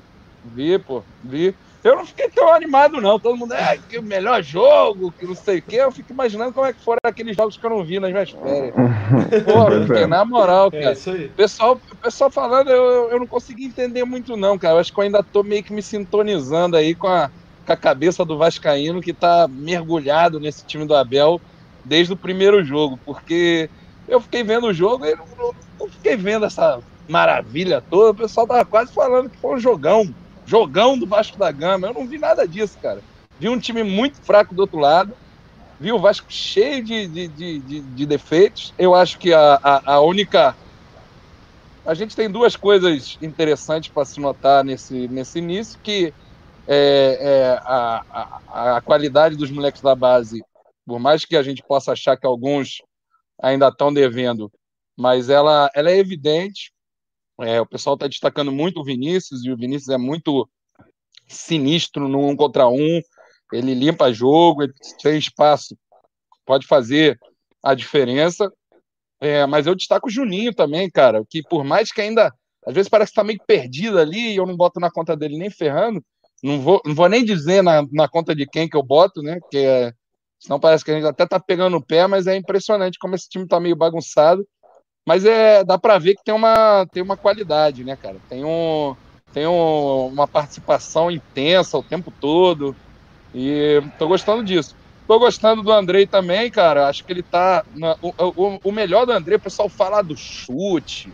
Vi, 0.55 0.79
pô, 0.79 1.03
vi. 1.25 1.55
Eu 1.85 1.97
não 1.97 2.07
fiquei 2.07 2.29
tão 2.31 2.53
animado, 2.53 3.01
não. 3.01 3.19
Todo 3.19 3.37
mundo, 3.37 3.55
é, 3.55 3.77
que 3.77 3.99
o 3.99 4.03
melhor 4.03 4.43
jogo, 4.43 5.13
que 5.13 5.27
não 5.27 5.35
sei 5.35 5.59
o 5.59 5.63
quê. 5.63 5.77
Eu 5.77 5.91
fico 5.91 6.13
imaginando 6.13 6.53
como 6.53 6.67
é 6.67 6.73
que 6.73 6.83
foram 6.85 6.99
aqueles 7.05 7.37
jogos 7.37 7.57
que 7.57 7.67
eu 7.67 7.71
não 7.71 7.85
vi 7.85 7.99
nas 7.99 8.13
minhas 8.13 8.31
férias. 8.31 8.75
Pô, 9.45 9.87
porque, 9.87 10.07
na 10.07 10.25
moral, 10.25 10.69
é 10.73 10.81
cara. 10.81 10.93
É 10.93 11.29
pessoal, 11.29 11.81
pessoal 12.01 12.31
falando, 12.31 12.71
eu, 12.71 13.11
eu 13.11 13.19
não 13.19 13.27
consegui 13.27 13.65
entender 13.65 14.05
muito, 14.05 14.37
não, 14.37 14.57
cara. 14.57 14.75
Eu 14.75 14.79
acho 14.79 14.93
que 14.93 15.01
eu 15.01 15.05
ainda 15.05 15.25
tô 15.25 15.43
meio 15.43 15.65
que 15.65 15.73
me 15.73 15.83
sintonizando 15.83 16.77
aí 16.77 16.95
com 16.95 17.09
a, 17.09 17.29
com 17.67 17.73
a 17.73 17.77
cabeça 17.77 18.25
do 18.25 18.39
Vascaíno, 18.39 19.01
que 19.01 19.13
tá 19.13 19.49
mergulhado 19.51 20.39
nesse 20.39 20.65
time 20.65 20.87
do 20.87 20.95
Abel 20.95 21.41
desde 21.85 22.13
o 22.13 22.17
primeiro 22.17 22.63
jogo. 22.63 22.97
Porque 23.05 23.69
eu 24.13 24.21
fiquei 24.21 24.45
vendo 24.45 24.67
o 24.67 24.75
jogo 24.75 25.07
e 25.07 25.15
não, 25.15 25.55
não 25.81 25.89
fiquei 25.89 26.17
vendo 26.17 26.45
essa 26.45 26.81
maravilha 27.09 27.83
toda. 27.91 28.11
O 28.11 28.15
pessoal 28.15 28.47
tava 28.47 28.65
quase 28.65 28.93
falando 28.93 29.31
que 29.31 29.39
foi 29.39 29.57
um 29.57 29.59
jogão 29.59 30.15
jogão 30.45 30.99
do 30.99 31.07
Vasco 31.07 31.39
da 31.39 31.51
Gama. 31.51 31.87
Eu 31.87 31.95
não 31.95 32.07
vi 32.07 32.19
nada 32.19 32.47
disso, 32.47 32.79
cara. 32.81 33.01
Vi 33.39 33.49
um 33.49 33.59
time 33.59 33.83
muito 33.83 34.21
fraco 34.21 34.55
do 34.55 34.61
outro 34.61 34.79
lado. 34.79 35.15
Vi 35.81 35.91
o 35.93 35.99
Vasco 35.99 36.27
cheio 36.31 36.85
de, 36.85 37.07
de, 37.07 37.29
de, 37.29 37.59
de, 37.61 37.81
de 37.81 38.07
defeitos. 38.07 38.75
Eu 38.79 38.95
acho 38.95 39.19
que 39.19 39.33
a, 39.33 39.59
a, 39.63 39.95
a, 39.95 40.01
única. 40.01 40.55
A 41.85 41.95
gente 41.95 42.15
tem 42.15 42.31
duas 42.31 42.55
coisas 42.55 43.19
interessantes 43.21 43.91
para 43.91 44.05
se 44.05 44.21
notar 44.21 44.63
nesse, 44.63 45.09
nesse 45.09 45.39
início, 45.39 45.81
que 45.83 46.13
é, 46.69 47.19
é 47.21 47.61
a, 47.65 48.05
a, 48.49 48.77
a 48.77 48.81
qualidade 48.81 49.37
dos 49.37 49.51
moleques 49.51 49.83
da 49.83 49.95
base, 49.95 50.45
por 50.87 51.01
mais 51.01 51.25
que 51.25 51.35
a 51.35 51.43
gente 51.43 51.63
possa 51.63 51.93
achar 51.93 52.17
que 52.17 52.27
alguns 52.27 52.83
ainda 53.43 53.69
estão 53.69 53.93
devendo, 53.93 54.51
mas 54.97 55.29
ela, 55.29 55.69
ela 55.75 55.91
é 55.91 55.99
evidente. 55.99 56.73
É, 57.41 57.61
o 57.61 57.67
pessoal 57.67 57.95
está 57.95 58.07
destacando 58.07 58.53
muito 58.53 58.81
o 58.81 58.85
Vinícius, 58.85 59.45
e 59.45 59.51
o 59.51 59.57
Vinícius 59.57 59.89
é 59.89 59.99
muito 59.99 60.49
sinistro 61.27 62.09
no 62.09 62.27
um 62.27 62.37
contra 62.37 62.69
um. 62.69 63.01
Ele 63.53 63.75
limpa 63.75 64.13
jogo, 64.13 64.63
ele 64.63 64.73
tem 65.03 65.19
espaço, 65.19 65.77
pode 66.47 66.67
fazer 66.67 67.19
a 67.63 67.75
diferença. 67.75 68.51
É, 69.21 69.45
mas 69.47 69.67
eu 69.67 69.75
destaco 69.75 70.09
o 70.09 70.11
Juninho 70.11 70.55
também, 70.55 70.91
cara, 70.91 71.25
que 71.29 71.43
por 71.43 71.65
mais 71.65 71.93
que 71.93 72.01
ainda, 72.01 72.33
às 72.67 72.75
vezes 72.75 72.89
parece 72.89 73.11
que 73.11 73.15
está 73.15 73.25
meio 73.25 73.41
perdido 73.47 73.99
ali, 73.99 74.33
e 74.33 74.37
eu 74.37 74.47
não 74.47 74.57
boto 74.57 74.81
na 74.81 74.91
conta 74.91 75.17
dele 75.17 75.39
nem 75.39 75.49
ferrando, 75.51 76.05
não 76.43 76.61
vou, 76.61 76.83
não 76.85 76.95
vou 76.95 77.09
nem 77.09 77.25
dizer 77.25 77.63
na, 77.63 77.87
na 77.93 78.09
conta 78.09 78.35
de 78.35 78.47
quem 78.47 78.69
que 78.69 78.77
eu 78.77 78.83
boto, 78.83 79.23
né? 79.23 79.39
Porque 79.39 79.59
é, 79.59 79.93
senão 80.43 80.59
parece 80.59 80.85
que 80.85 80.91
a 80.91 80.95
gente 80.95 81.07
até 81.07 81.25
tá 81.25 81.39
pegando 81.39 81.77
o 81.77 81.83
pé, 81.83 82.07
mas 82.09 82.27
é 82.27 82.37
impressionante 82.37 82.99
como 82.99 83.15
esse 83.15 83.29
time 83.29 83.47
tá 83.47 83.61
meio 83.61 83.77
bagunçado. 83.77 84.47
Mas 85.07 85.25
é, 85.25 85.63
dá 85.65 85.79
para 85.79 85.99
ver 85.99 86.17
que 86.17 86.25
tem 86.25 86.35
uma, 86.35 86.85
tem 86.93 87.03
uma 87.03 87.17
qualidade, 87.17 87.85
né, 87.85 87.97
cara? 87.97 88.17
Tem, 88.29 88.45
um, 88.45 88.97
tem 89.33 89.47
um, 89.47 90.07
uma 90.09 90.27
participação 90.27 91.11
intensa 91.11 91.79
o 91.79 91.83
tempo 91.83 92.13
todo. 92.21 92.75
E 93.33 93.81
tô 93.99 94.09
gostando 94.09 94.43
disso. 94.43 94.75
Tô 95.07 95.19
gostando 95.19 95.63
do 95.63 95.73
Andrei 95.73 96.07
também, 96.07 96.51
cara. 96.51 96.89
Acho 96.89 97.05
que 97.05 97.13
ele 97.13 97.23
tá. 97.23 97.65
Na, 97.75 97.97
o, 98.03 98.13
o, 98.19 98.61
o, 98.65 98.73
melhor 98.73 99.07
do 99.07 99.13
Andrei, 99.13 99.37
o 99.37 99.41
pessoal 99.41 99.69
fala 99.69 100.03
do 100.03 100.17
chute. 100.17 101.09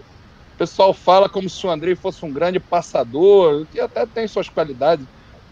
O 0.54 0.58
pessoal 0.58 0.92
fala 0.92 1.28
como 1.28 1.48
se 1.48 1.66
o 1.66 1.70
Andrei 1.70 1.94
fosse 1.94 2.24
um 2.24 2.32
grande 2.32 2.58
passador, 2.58 3.66
que 3.70 3.80
até 3.80 4.04
tem 4.06 4.26
suas 4.26 4.48
qualidades. 4.48 5.06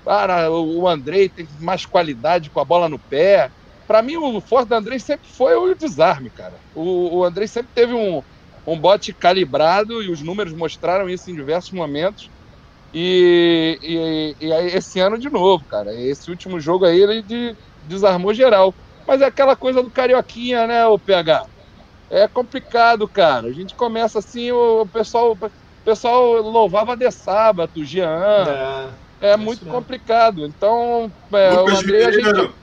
Cara, 0.05 0.51
o, 0.51 0.87
Andrei 0.87 1.29
tem 1.29 1.49
mais 1.59 1.85
qualidade 1.85 2.51
com 2.51 2.61
a 2.61 2.64
bola 2.64 2.89
no 2.89 2.99
pé. 2.99 3.51
Para 3.87 4.03
mim, 4.03 4.16
o 4.16 4.41
forte 4.41 4.68
do 4.68 4.74
Andrei 4.74 4.99
sempre 4.99 5.28
foi 5.37 5.55
o 5.55 5.74
desarme, 5.74 6.30
cara. 6.30 6.59
O, 6.74 7.18
o 7.18 7.24
Andrei 7.24 7.47
sempre 7.47 7.70
teve 7.72 7.93
um, 7.95 8.22
um 8.66 8.78
bote 8.78 9.14
calibrado 9.14 10.03
e 10.03 10.11
os 10.11 10.22
números 10.22 10.53
mostraram 10.53 11.09
isso 11.09 11.30
em 11.30 11.34
diversos 11.34 11.70
momentos. 11.70 12.30
E, 12.93 13.78
e, 13.82 14.47
e 14.47 14.53
aí, 14.53 14.66
esse 14.68 14.99
ano 14.99 15.18
de 15.18 15.30
novo, 15.30 15.64
cara. 15.66 15.95
Esse 15.95 16.30
último 16.30 16.59
jogo 16.59 16.84
aí 16.84 17.01
ele 17.01 17.22
de, 17.22 17.55
desarmou 17.82 18.34
geral. 18.34 18.74
Mas 19.07 19.20
é 19.20 19.26
aquela 19.26 19.55
coisa 19.55 19.82
do 19.82 19.91
carioquinha, 19.91 20.66
né, 20.66 20.87
o 20.87 20.99
PH? 20.99 21.47
É 22.11 22.26
complicado, 22.26 23.09
cara. 23.09 23.49
A 23.49 23.53
gente 23.53 23.74
começa 23.76 24.18
assim, 24.18 24.51
o 24.51 24.87
pessoal, 24.87 25.32
o 25.32 25.51
pessoal 25.84 26.41
louvava 26.41 26.97
de 26.97 27.11
sábado, 27.11 27.84
Jean. 27.84 28.95
É, 29.20 29.32
é 29.32 29.37
muito 29.37 29.64
complicado. 29.66 30.45
Então, 30.47 31.12
é, 31.32 31.53
o 31.53 31.68
André, 31.68 32.05
a 32.07 32.12
gente. 32.12 32.55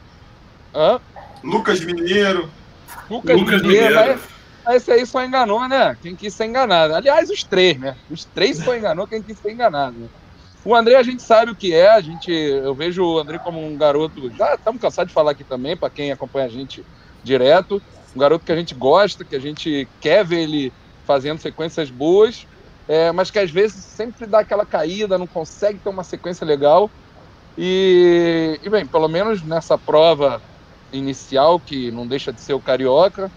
Hã? 0.73 0.99
Lucas 1.43 1.81
Mineiro. 1.81 2.49
Lucas, 3.09 3.37
Lucas 3.37 3.61
Mineiro. 3.61 3.95
Mineiro. 3.95 4.19
Mas, 4.65 4.75
esse 4.75 4.91
aí 4.91 5.05
só 5.05 5.23
enganou, 5.23 5.67
né? 5.67 5.97
Quem 6.01 6.15
quis 6.15 6.33
ser 6.33 6.45
enganado. 6.45 6.95
Aliás, 6.95 7.29
os 7.29 7.43
três, 7.43 7.77
né? 7.77 7.95
Os 8.09 8.23
três 8.23 8.57
só 8.57 8.75
enganou 8.75 9.05
quem 9.05 9.21
quis 9.21 9.37
ser 9.37 9.51
enganado. 9.51 10.09
O 10.65 10.73
André 10.73 10.95
a 10.95 11.03
gente 11.03 11.21
sabe 11.21 11.51
o 11.51 11.55
que 11.55 11.73
é, 11.73 11.89
a 11.89 11.99
gente, 11.99 12.31
eu 12.31 12.73
vejo 12.73 13.03
o 13.03 13.19
André 13.19 13.37
como 13.37 13.65
um 13.65 13.75
garoto, 13.75 14.31
já 14.37 14.55
estamos 14.55 14.81
cansados 14.81 15.09
de 15.09 15.13
falar 15.13 15.31
aqui 15.31 15.43
também, 15.43 15.75
para 15.75 15.89
quem 15.89 16.09
acompanha 16.09 16.45
a 16.45 16.49
gente 16.49 16.85
direto, 17.21 17.81
um 18.15 18.19
garoto 18.19 18.45
que 18.45 18.51
a 18.51 18.55
gente 18.55 18.73
gosta, 18.73 19.25
que 19.25 19.35
a 19.35 19.39
gente 19.39 19.85
quer 19.99 20.23
ver 20.23 20.43
ele 20.43 20.71
fazendo 21.05 21.39
sequências 21.39 21.89
boas, 21.89 22.47
é, 22.87 23.11
mas 23.11 23.29
que 23.29 23.39
às 23.39 23.51
vezes 23.51 23.83
sempre 23.83 24.25
dá 24.25 24.39
aquela 24.39 24.65
caída, 24.65 25.17
não 25.17 25.27
consegue 25.27 25.79
ter 25.79 25.89
uma 25.89 26.03
sequência 26.03 26.45
legal. 26.45 26.89
E, 27.57 28.57
e 28.63 28.69
bem, 28.69 28.85
pelo 28.85 29.09
menos 29.09 29.43
nessa 29.43 29.77
prova 29.77 30.41
inicial, 30.93 31.59
que 31.59 31.91
não 31.91 32.07
deixa 32.07 32.31
de 32.31 32.39
ser 32.39 32.53
o 32.53 32.59
Carioca, 32.59 33.29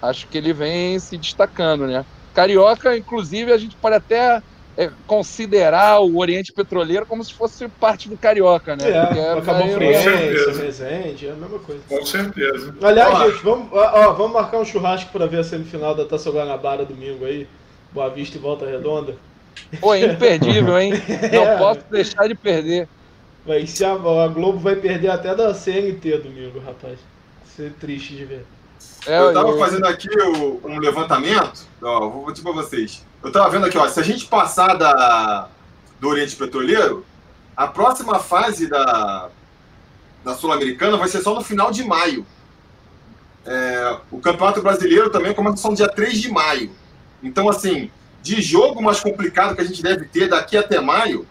acho 0.00 0.26
que 0.26 0.38
ele 0.38 0.52
vem 0.52 0.98
se 0.98 1.16
destacando, 1.16 1.86
né? 1.86 2.04
Carioca, 2.34 2.96
inclusive, 2.96 3.52
a 3.52 3.58
gente 3.58 3.76
pode 3.76 3.94
até 3.96 4.42
é, 4.76 4.90
considerar 5.06 6.00
o 6.00 6.16
Oriente 6.18 6.50
Petroleiro 6.52 7.04
como 7.04 7.22
se 7.22 7.34
fosse 7.34 7.68
parte 7.68 8.08
do 8.08 8.16
Carioca, 8.16 8.74
né? 8.74 8.88
É, 8.90 9.04
Porque 9.06 9.18
é 9.20 9.32
acabou 9.32 9.66
meio- 9.66 9.78
Fluminense, 10.00 10.60
Resende, 10.62 11.26
é 11.28 11.30
a 11.30 11.34
mesma 11.34 11.58
coisa. 11.58 11.82
Com 11.88 12.06
certeza. 12.06 12.74
Aliás, 12.82 13.14
Ó. 13.14 13.30
gente, 13.30 13.42
vamos, 13.44 13.68
ó, 13.72 14.12
vamos 14.14 14.32
marcar 14.32 14.58
um 14.58 14.64
churrasco 14.64 15.12
pra 15.12 15.26
ver 15.26 15.40
a 15.40 15.44
semifinal 15.44 15.94
da 15.94 16.06
Taça 16.06 16.30
Guanabara 16.30 16.84
domingo 16.86 17.24
aí. 17.26 17.46
Boa 17.92 18.08
Vista 18.08 18.38
e 18.38 18.40
Volta 18.40 18.64
Redonda. 18.64 19.14
Pô, 19.78 19.92
é 19.94 20.06
imperdível, 20.06 20.78
hein? 20.78 20.92
Não 21.30 21.42
É. 21.46 21.58
posso 21.58 21.80
deixar 21.90 22.26
de 22.26 22.34
perder. 22.34 22.88
Vai 23.44 23.66
ser 23.66 23.84
a, 23.86 23.92
a 23.92 24.28
Globo 24.28 24.58
vai 24.58 24.76
perder 24.76 25.08
até 25.10 25.34
da 25.34 25.52
CNT 25.54 26.18
domingo, 26.18 26.60
rapaz. 26.60 26.98
Isso 27.46 27.62
é 27.62 27.70
triste 27.80 28.14
de 28.16 28.24
ver. 28.24 28.46
É, 29.06 29.18
Eu 29.20 29.32
tava 29.34 29.48
eu- 29.50 29.58
fazendo 29.58 29.84
aqui 29.86 30.08
o- 30.20 30.60
um 30.64 30.78
levantamento, 30.78 31.62
ó, 31.82 32.08
vou 32.08 32.30
dizer 32.30 32.44
pra 32.44 32.52
vocês. 32.52 33.04
Eu 33.22 33.32
tava 33.32 33.50
vendo 33.50 33.66
aqui, 33.66 33.76
ó, 33.76 33.86
se 33.88 33.98
a 33.98 34.02
gente 34.02 34.26
passar 34.26 34.74
da, 34.74 35.48
do 36.00 36.08
Oriente 36.08 36.36
Petroleiro, 36.36 37.04
a 37.56 37.66
próxima 37.66 38.18
fase 38.20 38.68
da, 38.68 39.28
da 40.24 40.34
Sul-Americana 40.34 40.96
vai 40.96 41.08
ser 41.08 41.20
só 41.20 41.34
no 41.34 41.40
final 41.42 41.70
de 41.72 41.82
maio. 41.84 42.24
É, 43.44 43.96
o 44.10 44.18
Campeonato 44.20 44.62
Brasileiro 44.62 45.10
também 45.10 45.34
começa 45.34 45.56
só 45.56 45.68
no 45.70 45.76
dia 45.76 45.88
3 45.88 46.20
de 46.20 46.30
maio. 46.30 46.70
Então, 47.22 47.48
assim, 47.48 47.90
de 48.22 48.40
jogo 48.40 48.80
mais 48.80 49.00
complicado 49.00 49.54
que 49.56 49.60
a 49.62 49.64
gente 49.64 49.82
deve 49.82 50.04
ter 50.06 50.28
daqui 50.28 50.56
até 50.56 50.80
maio, 50.80 51.26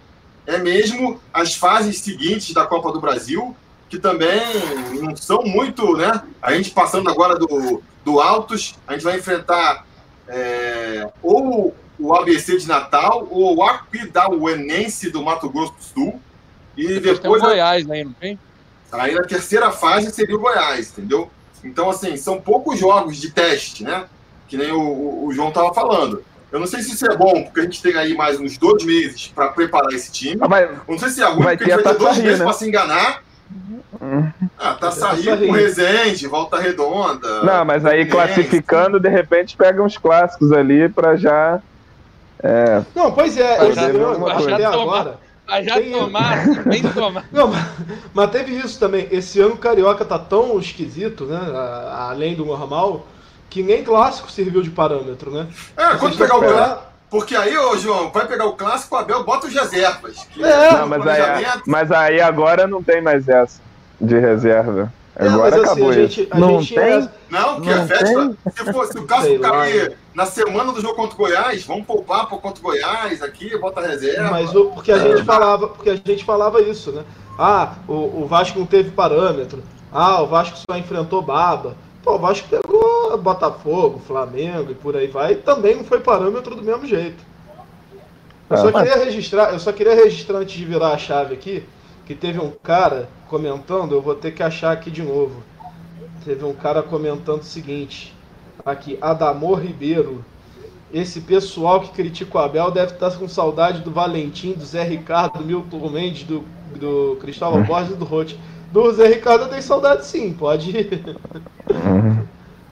é 0.54 0.58
mesmo 0.58 1.20
as 1.34 1.56
fases 1.56 2.00
seguintes 2.00 2.54
da 2.54 2.66
Copa 2.66 2.92
do 2.92 3.00
Brasil, 3.00 3.56
que 3.90 3.98
também 4.00 4.40
não 5.02 5.16
são 5.16 5.44
muito, 5.44 5.96
né? 5.98 6.22
A 6.42 6.54
gente 6.54 6.72
passando 6.72 7.10
agora 7.10 7.38
do, 7.38 7.82
do 8.06 8.20
Altos, 8.20 8.76
a 8.88 8.94
gente 8.94 9.04
vai 9.04 9.18
enfrentar 9.18 9.86
é, 10.28 11.10
ou 11.22 11.76
o 12.00 12.16
ABC 12.16 12.58
de 12.58 12.68
Natal 12.68 13.28
ou 13.30 13.58
o 13.58 13.64
Aquidauanense 13.64 15.10
do 15.10 15.22
Mato 15.22 15.50
Grosso 15.50 15.74
do 15.74 15.84
Sul. 15.84 16.22
E 16.78 16.88
Depois 16.88 17.02
tem 17.02 17.12
o 17.12 17.16
depois, 17.16 17.42
Goiás 17.42 17.90
aí, 17.90 18.04
não 18.04 18.14
tem? 18.14 18.40
aí 18.92 19.14
na 19.16 19.24
terceira 19.24 19.72
fase 19.72 20.12
seria 20.12 20.36
o 20.36 20.40
Goiás, 20.40 20.90
entendeu? 20.92 21.30
Então, 21.64 21.90
assim, 21.90 22.18
são 22.18 22.42
poucos 22.42 22.80
jogos 22.80 23.18
de 23.18 23.30
teste, 23.32 23.84
né? 23.84 24.06
Que 24.48 24.58
nem 24.58 24.72
o, 24.72 25.26
o- 25.26 25.32
João 25.34 25.52
tava 25.52 25.74
falando. 25.74 26.24
Eu 26.52 26.60
não 26.60 26.68
sei 26.68 26.82
se 26.82 26.92
isso 26.94 27.06
é 27.10 27.16
bom, 27.16 27.44
porque 27.44 27.62
a 27.62 27.64
gente 27.64 27.82
tem 27.82 27.96
aí 27.96 28.14
mais 28.14 28.40
uns 28.40 28.58
dois 28.58 28.84
meses 28.84 29.28
para 29.34 29.48
preparar 29.50 29.92
esse 29.94 30.12
time. 30.12 30.38
Ah, 30.42 30.48
mas 30.50 30.70
Eu 30.70 30.78
não 30.88 31.00
sei 31.00 31.10
se 31.10 31.22
é 31.22 31.26
ruim, 31.28 31.44
Vai 31.44 31.58
porque 31.58 31.72
a 31.72 31.76
gente 31.78 31.84
vai 31.86 31.94
ter 31.94 32.00
dois 32.00 32.18
meses 32.18 32.40
né? 32.40 32.46
para 32.46 32.54
se 32.54 32.68
enganar. 32.68 33.24
Hum. 34.02 34.30
Ah, 34.58 34.74
tá 34.74 34.92
saindo 34.92 35.46
com 35.48 35.52
Resende, 35.54 36.28
Volta 36.28 36.58
Redonda. 36.60 37.44
Não, 37.44 37.64
mas 37.66 37.86
aí 37.86 38.06
Fluminense. 38.06 38.12
classificando, 38.12 39.00
de 39.00 39.10
repente 39.10 39.56
pega 39.56 39.82
uns 39.84 39.98
clássicos 39.98 40.52
ali 40.52 40.90
pra 40.90 41.16
já. 41.16 41.60
É, 42.44 42.82
Não, 42.96 43.12
pois 43.12 43.38
é, 43.38 43.58
ano, 43.60 44.20
vai 44.20 44.54
até 44.54 44.66
agora. 44.66 45.20
Ah, 45.48 45.62
já 45.62 45.76
Tem- 45.76 45.92
tomar, 45.92 46.46
bem 46.66 46.82
tomar. 46.94 47.26
Não, 47.32 47.48
mas, 47.50 47.66
mas 48.14 48.32
teve 48.32 48.54
isso 48.56 48.80
também. 48.80 49.08
Esse 49.12 49.40
ano 49.42 49.54
o 49.56 49.58
Carioca 49.58 50.04
tá 50.06 50.18
tão 50.18 50.58
esquisito, 50.60 51.26
né? 51.26 51.38
a- 51.38 52.08
além 52.12 52.36
do 52.36 52.46
normal, 52.46 53.06
que 53.52 53.62
nem 53.62 53.84
clássico 53.84 54.32
serviu 54.32 54.62
de 54.62 54.70
parâmetro, 54.72 55.30
né? 55.30 55.46
É, 55.76 55.96
quando 55.98 56.18
pegar 56.18 56.38
o 56.38 56.40
clássico. 56.40 56.82
Porque 57.10 57.36
aí, 57.36 57.58
ô 57.58 57.76
João, 57.76 58.10
vai 58.10 58.26
pegar 58.26 58.46
o 58.46 58.54
clássico, 58.54 58.96
o 58.96 58.98
Abel 58.98 59.26
bota 59.26 59.46
os 59.46 59.54
reservas. 59.54 60.26
que 60.32 60.42
É. 60.42 60.72
no 60.72 60.78
não, 60.78 60.88
mas 60.88 61.06
aí, 61.06 61.46
mas 61.68 61.92
aí 61.92 62.22
agora 62.22 62.66
não 62.66 62.82
tem 62.82 63.02
mais 63.02 63.28
essa 63.28 63.62
de 64.00 64.18
reserva. 64.18 64.92
É, 65.14 65.28
Agora 65.28 65.52
mas 65.52 65.54
assim, 65.54 65.64
acabou 65.66 65.90
a 65.90 65.98
isso. 65.98 66.16
gente, 66.16 66.28
a 66.32 66.40
Não 66.40 66.62
gente 66.62 66.76
tem? 66.76 67.10
Não, 67.30 67.56
porque 67.56 67.70
Não 67.70 67.84
a 67.84 67.86
festa. 67.86 68.38
Se, 68.56 68.74
for, 68.74 68.88
se 68.88 68.98
o 68.98 69.06
clássico 69.06 69.42
lá, 69.42 69.52
cair 69.52 69.98
na 70.16 70.26
semana 70.26 70.72
do 70.72 70.82
jogo 70.82 70.96
contra 70.96 71.16
o 71.16 71.18
Goiás, 71.18 71.66
vamos 71.66 71.86
poupar 71.86 72.28
pro 72.28 72.38
contra 72.38 72.62
o 72.62 72.64
Goiás 72.64 73.22
aqui, 73.22 73.58
bota 73.58 73.82
reserva. 73.82 74.32
Mas 74.32 74.56
o, 74.56 74.68
porque 74.68 74.94
a 74.94 74.98
gente 74.98 75.24
falava, 75.26 75.68
porque 75.68 75.90
a 75.90 75.96
gente 75.96 76.24
falava 76.24 76.62
isso, 76.62 76.94
né? 76.94 77.04
Ah, 77.38 77.74
o, 77.90 78.22
o 78.22 78.26
Vasco 78.26 78.58
não 78.58 78.66
teve 78.66 78.92
parâmetro. 78.92 79.62
Ah, 79.92 80.22
o 80.22 80.28
Vasco 80.28 80.58
só 80.58 80.78
enfrentou 80.78 81.22
baba. 81.22 81.76
Pô, 82.04 82.16
o 82.16 82.20
Vasco 82.20 82.48
pegou 82.50 83.18
Botafogo, 83.18 84.00
Flamengo 84.00 84.72
e 84.72 84.76
por 84.76 84.96
aí 84.96 85.08
vai, 85.08 85.34
e 85.34 85.36
também 85.36 85.76
não 85.76 85.84
foi 85.84 86.00
parâmetro 86.00 86.56
do 86.56 86.64
mesmo 86.64 86.86
jeito. 86.86 87.24
Eu 88.50 88.58
só 88.58 88.68
Ah. 88.70 88.74
queria 88.74 88.98
registrar, 88.98 89.54
eu 89.54 89.60
só 89.60 89.72
queria 89.72 89.96
registrar 89.96 90.40
antes 90.40 90.56
de 90.56 90.66
virar 90.66 90.94
a 90.94 90.98
chave 90.98 91.34
aqui, 91.34 91.64
que 92.06 92.16
teve 92.16 92.40
um 92.40 92.52
cara 92.52 93.08
comentando, 93.30 93.94
eu 93.94 94.02
vou 94.02 94.16
ter 94.16 94.32
que 94.32 94.44
achar 94.44 94.72
aqui 94.72 94.90
de 94.92 95.04
novo. 95.04 95.44
Teve 96.26 96.44
um 96.44 96.54
cara 96.54 96.84
comentando 96.84 97.42
o 97.42 97.46
seguinte, 97.46 98.14
aqui, 98.66 98.98
Adamor 99.02 99.60
Ribeiro. 99.60 100.24
Esse 100.94 101.22
pessoal 101.22 101.80
que 101.80 101.92
critica 101.92 102.38
o 102.38 102.42
Abel 102.42 102.70
deve 102.70 102.94
estar 102.94 103.12
com 103.18 103.28
saudade 103.28 103.82
do 103.82 103.92
Valentim, 103.92 104.52
do 104.52 104.66
Zé 104.66 104.84
Ricardo, 104.84 105.40
do 105.40 105.46
Milton 105.46 105.90
Mendes, 105.90 106.24
do, 106.24 106.44
do 106.76 107.18
Cristóvão 107.22 107.64
Borges 107.64 107.94
e 107.94 107.96
do 107.96 108.04
Rote. 108.04 108.38
Do 108.72 108.92
Zé 108.94 109.08
Ricardo 109.08 109.44
eu 109.46 109.50
tenho 109.50 109.62
saudade 109.62 110.06
sim, 110.06 110.34
pode 110.34 110.72
ir. 110.72 111.18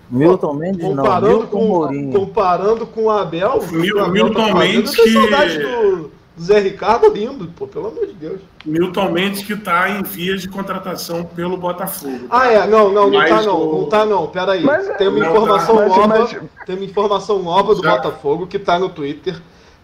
Milton 0.09 0.53
Mendes 0.53 0.83
não, 0.83 0.95
Comparando 1.03 1.27
Milton 1.37 1.47
com, 1.47 1.67
Mourinho. 1.67 2.11
comparando 2.19 2.87
com 2.87 3.03
o 3.03 3.09
Abel, 3.11 3.59
Mil- 3.71 3.95
o 3.97 3.99
Abel 3.99 4.11
Milton 4.25 4.47
tá 4.47 4.55
Mendes 4.55 4.95
que- 4.95 5.13
saudade 5.13 5.57
do, 5.59 5.97
do 6.35 6.43
Zé 6.43 6.59
Ricardo 6.59 7.13
lindo, 7.13 7.47
pô, 7.55 7.67
pelo 7.67 7.89
amor 7.89 8.07
de 8.07 8.13
Deus. 8.13 8.39
Milton 8.65 9.11
Mendes 9.11 9.43
que 9.43 9.53
está 9.53 9.87
em 9.89 10.01
vias 10.01 10.41
de 10.41 10.49
contratação 10.49 11.23
pelo 11.23 11.57
Botafogo. 11.57 12.21
Ah, 12.29 12.47
é, 12.51 12.65
não, 12.65 12.91
não, 12.91 13.07
não 13.09 13.19
Mas 13.19 13.29
tá 13.29 13.41
não, 13.43 13.61
o- 13.61 13.81
não 13.81 13.89
tá 13.89 14.05
não, 14.05 14.27
peraí. 14.27 14.63
Mas- 14.63 14.87
tem 14.97 15.07
uma 15.09 15.19
Não, 15.19 15.27
informação 15.29 15.75
mas- 15.75 15.89
nova, 15.89 16.07
mas- 16.07 16.37
tem 16.65 16.75
uma 16.75 16.85
informação 16.85 17.43
nova 17.43 17.75
do 17.75 17.83
Já- 17.83 17.97
Botafogo 17.97 18.47
que 18.47 18.57
tá 18.57 18.79
no 18.79 18.89
Twitter, 18.89 19.39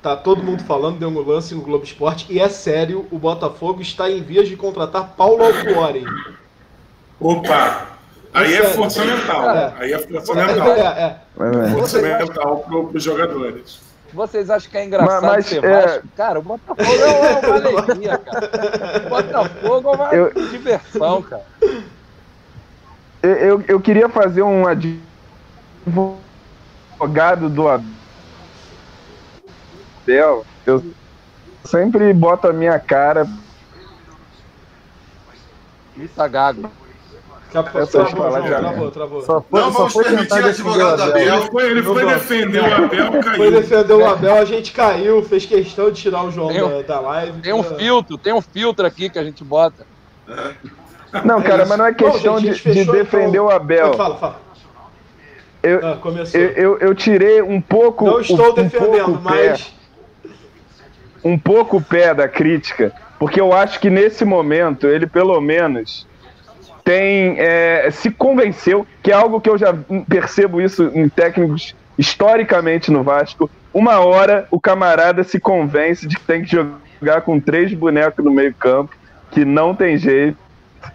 tá 0.06 0.16
todo 0.16 0.44
mundo 0.44 0.64
falando, 0.66 1.00
deu 1.00 1.10
um 1.10 1.20
lance 1.28 1.56
no 1.56 1.62
Globo 1.62 1.84
Esporte, 1.84 2.28
e 2.30 2.40
é 2.40 2.48
sério, 2.48 3.08
o 3.10 3.18
Botafogo 3.18 3.82
está 3.82 4.08
em 4.10 4.22
vias 4.22 4.48
de 4.48 4.56
contratar 4.56 5.14
Paulo 5.18 5.44
Altuori. 5.44 6.06
Opa! 7.20 7.88
Aí 8.32 8.54
é 8.54 8.58
Sério. 8.62 8.76
força 8.76 9.04
mental. 9.04 9.50
É. 9.50 9.74
Aí 9.80 9.94
é 9.94 9.98
força 10.00 10.32
É, 10.34 10.46
mental. 10.46 10.68
é, 10.74 11.02
é. 11.02 11.18
Força 11.72 12.00
mental 12.02 12.58
para 12.60 12.78
os 12.98 13.04
jogadores. 13.04 13.80
Vocês 14.14 14.50
acham 14.52 14.70
que 14.70 14.78
é 14.78 14.86
engraçado 14.86 15.24
Mas- 15.24 15.36
mas, 15.36 15.46
ser 15.48 15.64
é- 15.64 15.82
Vasco? 15.82 16.08
Cara, 16.16 16.38
o 16.40 16.44
Botafogo 16.44 16.84
é 16.84 17.48
uma 17.48 17.56
alegria, 17.56 18.18
cara. 18.20 18.52
O 19.06 19.10
Botafogo 19.10 19.90
é 19.90 19.96
uma 19.96 20.14
Eu- 20.14 20.32
diversão, 20.50 21.22
cara. 21.24 21.44
eu, 23.24 23.32
eu, 23.32 23.64
eu 23.68 23.80
queria 23.82 24.08
fazer 24.08 24.44
um 24.44 24.68
advogado 24.68 25.00
do 27.50 27.68
Abel. 30.06 30.46
Eu 30.66 30.84
sempre 31.64 32.14
boto 32.14 32.48
a 32.48 32.54
minha 32.54 32.80
cara. 32.80 33.28
Ita 35.98 36.28
Gago. 36.28 36.70
Capô, 37.52 37.80
Essa 37.80 38.04
travou, 38.04 38.18
fala 38.18 38.38
João, 38.40 38.48
já. 38.50 38.60
travou, 38.60 38.92
travou. 38.92 39.22
Só 39.22 39.42
foi, 39.42 39.62
Não 39.62 39.72
só 39.72 39.78
vamos 39.78 39.94
foi 39.94 40.04
permitir 40.04 40.34
advogado 40.44 40.98
da 40.98 41.06
Abel. 41.06 41.20
Ele 41.40 41.50
foi, 41.52 41.64
ele 41.72 41.84
foi 41.84 42.04
Não 42.04 42.12
defender 42.14 42.60
o 42.62 42.66
Abel, 42.76 43.12
Foi 43.12 43.22
caiu. 43.24 43.52
defender 43.52 43.94
o 43.94 44.06
Abel, 44.06 44.36
a 44.36 44.46
gente 44.46 44.72
caiu, 44.74 45.24
fez 45.24 45.46
questão 45.46 45.90
de 45.90 46.02
tirar 46.02 46.24
o 46.26 46.32
João 46.32 46.50
Tem 46.50 46.60
da, 46.70 46.82
da 46.82 47.00
live. 47.00 47.42
Tem 47.42 47.54
um 47.54 47.64
pra- 47.64 47.78
filtro, 47.78 48.18
tem 48.18 48.34
um 48.34 48.42
filtro 48.42 48.86
aqui 48.86 49.10
que 49.10 49.18
a 49.18 49.24
gente 49.24 49.42
bota. 49.42 49.88
Não, 51.24 51.42
cara, 51.42 51.66
mas 51.66 51.78
não 51.78 51.86
é 51.86 51.92
Bom, 51.94 52.12
questão 52.12 52.38
gente, 52.40 52.50
a 52.50 52.52
de, 52.54 52.58
gente 52.58 52.74
de 52.74 52.80
fechou, 52.80 52.94
defender 52.94 53.30
então. 53.30 53.46
o 53.46 53.50
Abel. 53.50 53.94
Fala, 53.94 54.18
fala. 54.18 54.42
Eu, 55.64 55.80
Ah, 55.82 55.98
eu, 56.34 56.42
eu, 56.52 56.78
eu 56.80 56.94
tirei 56.96 57.42
um 57.42 57.62
pouco. 57.62 58.04
Não 58.06 58.20
estou 58.20 58.52
um, 58.52 58.54
defendendo, 58.54 58.92
pouco 59.06 59.12
o 59.12 59.18
pé- 59.18 59.50
mas. 59.52 59.74
Um 61.26 61.40
pouco 61.40 61.78
o 61.78 61.82
pé 61.82 62.14
da 62.14 62.28
crítica, 62.28 62.94
porque 63.18 63.42
eu 63.42 63.52
acho 63.52 63.80
que 63.80 63.90
nesse 63.90 64.24
momento 64.24 64.88
ele 64.88 65.08
pelo 65.08 65.42
menos 65.42 66.08
tem 66.84 67.36
é, 67.40 67.90
se 67.90 68.12
convenceu 68.12 68.86
que 69.02 69.12
é 69.12 69.16
algo 69.16 69.42
que 69.42 69.50
eu 69.50 69.58
já 69.58 69.76
percebo 70.08 70.62
isso 70.62 70.92
em 70.94 71.10
técnicos 71.10 71.76
historicamente 71.98 72.92
no 72.92 73.02
Vasco. 73.02 73.50
Uma 73.74 74.00
hora 74.00 74.48
o 74.52 74.60
camarada 74.60 75.24
se 75.24 75.40
convence 75.40 76.08
de 76.08 76.16
que 76.16 76.24
tem 76.24 76.44
que 76.44 76.52
jogar 76.52 77.22
com 77.22 77.40
três 77.40 77.74
bonecos 77.74 78.24
no 78.24 78.32
meio 78.32 78.54
campo, 78.54 78.96
que 79.32 79.44
não 79.44 79.74
tem 79.74 79.98
jeito 79.98 80.38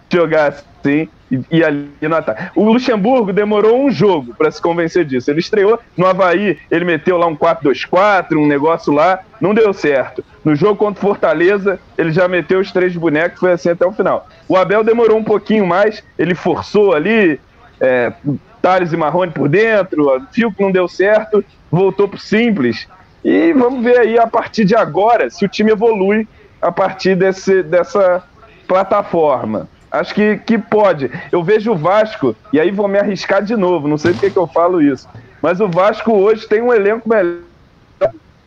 de 0.07 0.17
jogar 0.17 0.47
assim. 0.47 1.09
E, 1.49 1.63
ali 1.63 1.89
no 2.01 2.15
ataque. 2.15 2.51
O 2.55 2.65
Luxemburgo 2.65 3.31
demorou 3.31 3.85
um 3.85 3.89
jogo 3.89 4.33
para 4.35 4.51
se 4.51 4.61
convencer 4.61 5.05
disso. 5.05 5.31
Ele 5.31 5.39
estreou 5.39 5.79
no 5.95 6.05
Havaí, 6.05 6.57
ele 6.69 6.83
meteu 6.83 7.17
lá 7.17 7.25
um 7.25 7.35
4-2-4, 7.35 8.37
um 8.37 8.45
negócio 8.45 8.91
lá, 8.91 9.19
não 9.39 9.53
deu 9.53 9.71
certo. 9.73 10.23
No 10.43 10.55
jogo 10.55 10.75
contra 10.75 10.99
o 10.99 11.07
Fortaleza, 11.07 11.79
ele 11.97 12.11
já 12.11 12.27
meteu 12.27 12.59
os 12.59 12.71
três 12.71 12.95
bonecos, 12.95 13.39
foi 13.39 13.51
assim 13.53 13.69
até 13.69 13.85
o 13.85 13.91
final. 13.91 14.27
O 14.47 14.57
Abel 14.57 14.83
demorou 14.83 15.17
um 15.17 15.23
pouquinho 15.23 15.65
mais, 15.65 16.03
ele 16.17 16.35
forçou 16.35 16.93
ali, 16.93 17.39
é, 17.79 18.11
Thales 18.61 18.91
e 18.91 18.97
Marrone 18.97 19.31
por 19.31 19.47
dentro, 19.47 20.21
viu 20.33 20.51
que 20.51 20.61
não 20.61 20.71
deu 20.71 20.87
certo, 20.87 21.43
voltou 21.71 22.07
pro 22.07 22.19
simples. 22.19 22.87
E 23.23 23.53
vamos 23.53 23.83
ver 23.83 23.99
aí 23.99 24.19
a 24.19 24.27
partir 24.27 24.65
de 24.65 24.75
agora 24.75 25.29
se 25.29 25.45
o 25.45 25.47
time 25.47 25.71
evolui 25.71 26.27
a 26.61 26.71
partir 26.71 27.15
desse, 27.15 27.63
dessa 27.63 28.23
plataforma. 28.67 29.67
Acho 29.91 30.15
que, 30.15 30.37
que 30.37 30.57
pode. 30.57 31.11
Eu 31.31 31.43
vejo 31.43 31.71
o 31.71 31.75
Vasco, 31.75 32.35
e 32.53 32.59
aí 32.59 32.71
vou 32.71 32.87
me 32.87 32.97
arriscar 32.97 33.43
de 33.43 33.55
novo, 33.57 33.87
não 33.87 33.97
sei 33.97 34.13
por 34.13 34.31
que 34.31 34.37
eu 34.37 34.47
falo 34.47 34.81
isso, 34.81 35.07
mas 35.41 35.59
o 35.59 35.67
Vasco 35.67 36.13
hoje 36.13 36.47
tem 36.47 36.61
um 36.61 36.73
elenco 36.73 37.09
melhor. 37.09 37.41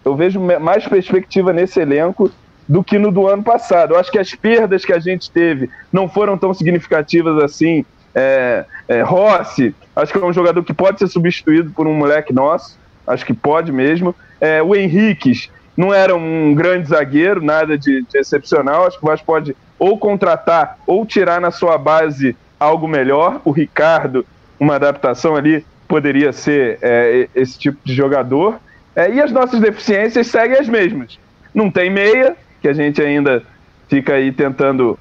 Eu 0.05 0.16
vejo 0.16 0.40
mais 0.40 0.86
perspectiva 0.86 1.53
nesse 1.53 1.80
elenco 1.80 2.30
do 2.68 2.82
que 2.82 2.99
no 2.99 3.11
do 3.11 3.26
ano 3.26 3.42
passado. 3.42 3.95
Eu 3.95 3.99
acho 3.99 4.11
que 4.11 4.18
as 4.18 4.34
perdas 4.34 4.84
que 4.84 4.92
a 4.92 4.99
gente 4.99 5.30
teve 5.30 5.68
não 5.92 6.09
foram 6.09 6.38
tão 6.38 6.55
significativas 6.55 7.42
assim. 7.42 7.84
É, 8.14 8.64
é, 8.86 9.03
Rossi, 9.03 9.74
acho 9.97 10.12
que 10.12 10.18
é 10.18 10.24
um 10.24 10.32
jogador 10.32 10.62
que 10.62 10.72
pode 10.72 10.99
ser 10.99 11.09
substituído 11.09 11.72
por 11.72 11.86
um 11.86 11.95
moleque 11.95 12.32
nosso, 12.32 12.78
acho 13.07 13.26
que 13.26 13.34
pode 13.34 13.72
mesmo. 13.72 14.14
É, 14.40 14.62
o 14.62 14.74
Henriques 14.74 15.51
não 15.76 15.92
era 15.92 16.14
um 16.14 16.55
grande 16.55 16.88
zagueiro, 16.88 17.42
nada 17.42 17.76
de, 17.76 18.03
de 18.03 18.18
excepcional. 18.18 18.86
Acho 18.86 18.99
que 18.99 19.05
o 19.05 19.09
Vasco 19.09 19.26
pode 19.26 19.57
ou 19.78 19.98
contratar 19.98 20.78
ou 20.86 21.04
tirar 21.04 21.40
na 21.40 21.50
sua 21.50 21.76
base 21.78 22.36
algo 22.58 22.88
melhor. 22.88 23.40
O 23.44 23.50
Ricardo, 23.50 24.26
uma 24.58 24.76
adaptação 24.76 25.36
ali, 25.36 25.64
poderia 25.86 26.32
ser 26.32 26.78
é, 26.82 27.28
esse 27.34 27.58
tipo 27.58 27.78
de 27.84 27.94
jogador. 27.94 28.58
É, 28.96 29.12
e 29.12 29.20
as 29.20 29.32
nossas 29.32 29.60
deficiências 29.60 30.26
seguem 30.26 30.58
as 30.58 30.68
mesmas. 30.68 31.18
Não 31.52 31.70
tem 31.70 31.90
meia, 31.90 32.36
que 32.60 32.68
a 32.68 32.72
gente 32.72 33.02
ainda 33.02 33.42
fica 33.88 34.14
aí 34.14 34.32
tentando 34.32 34.98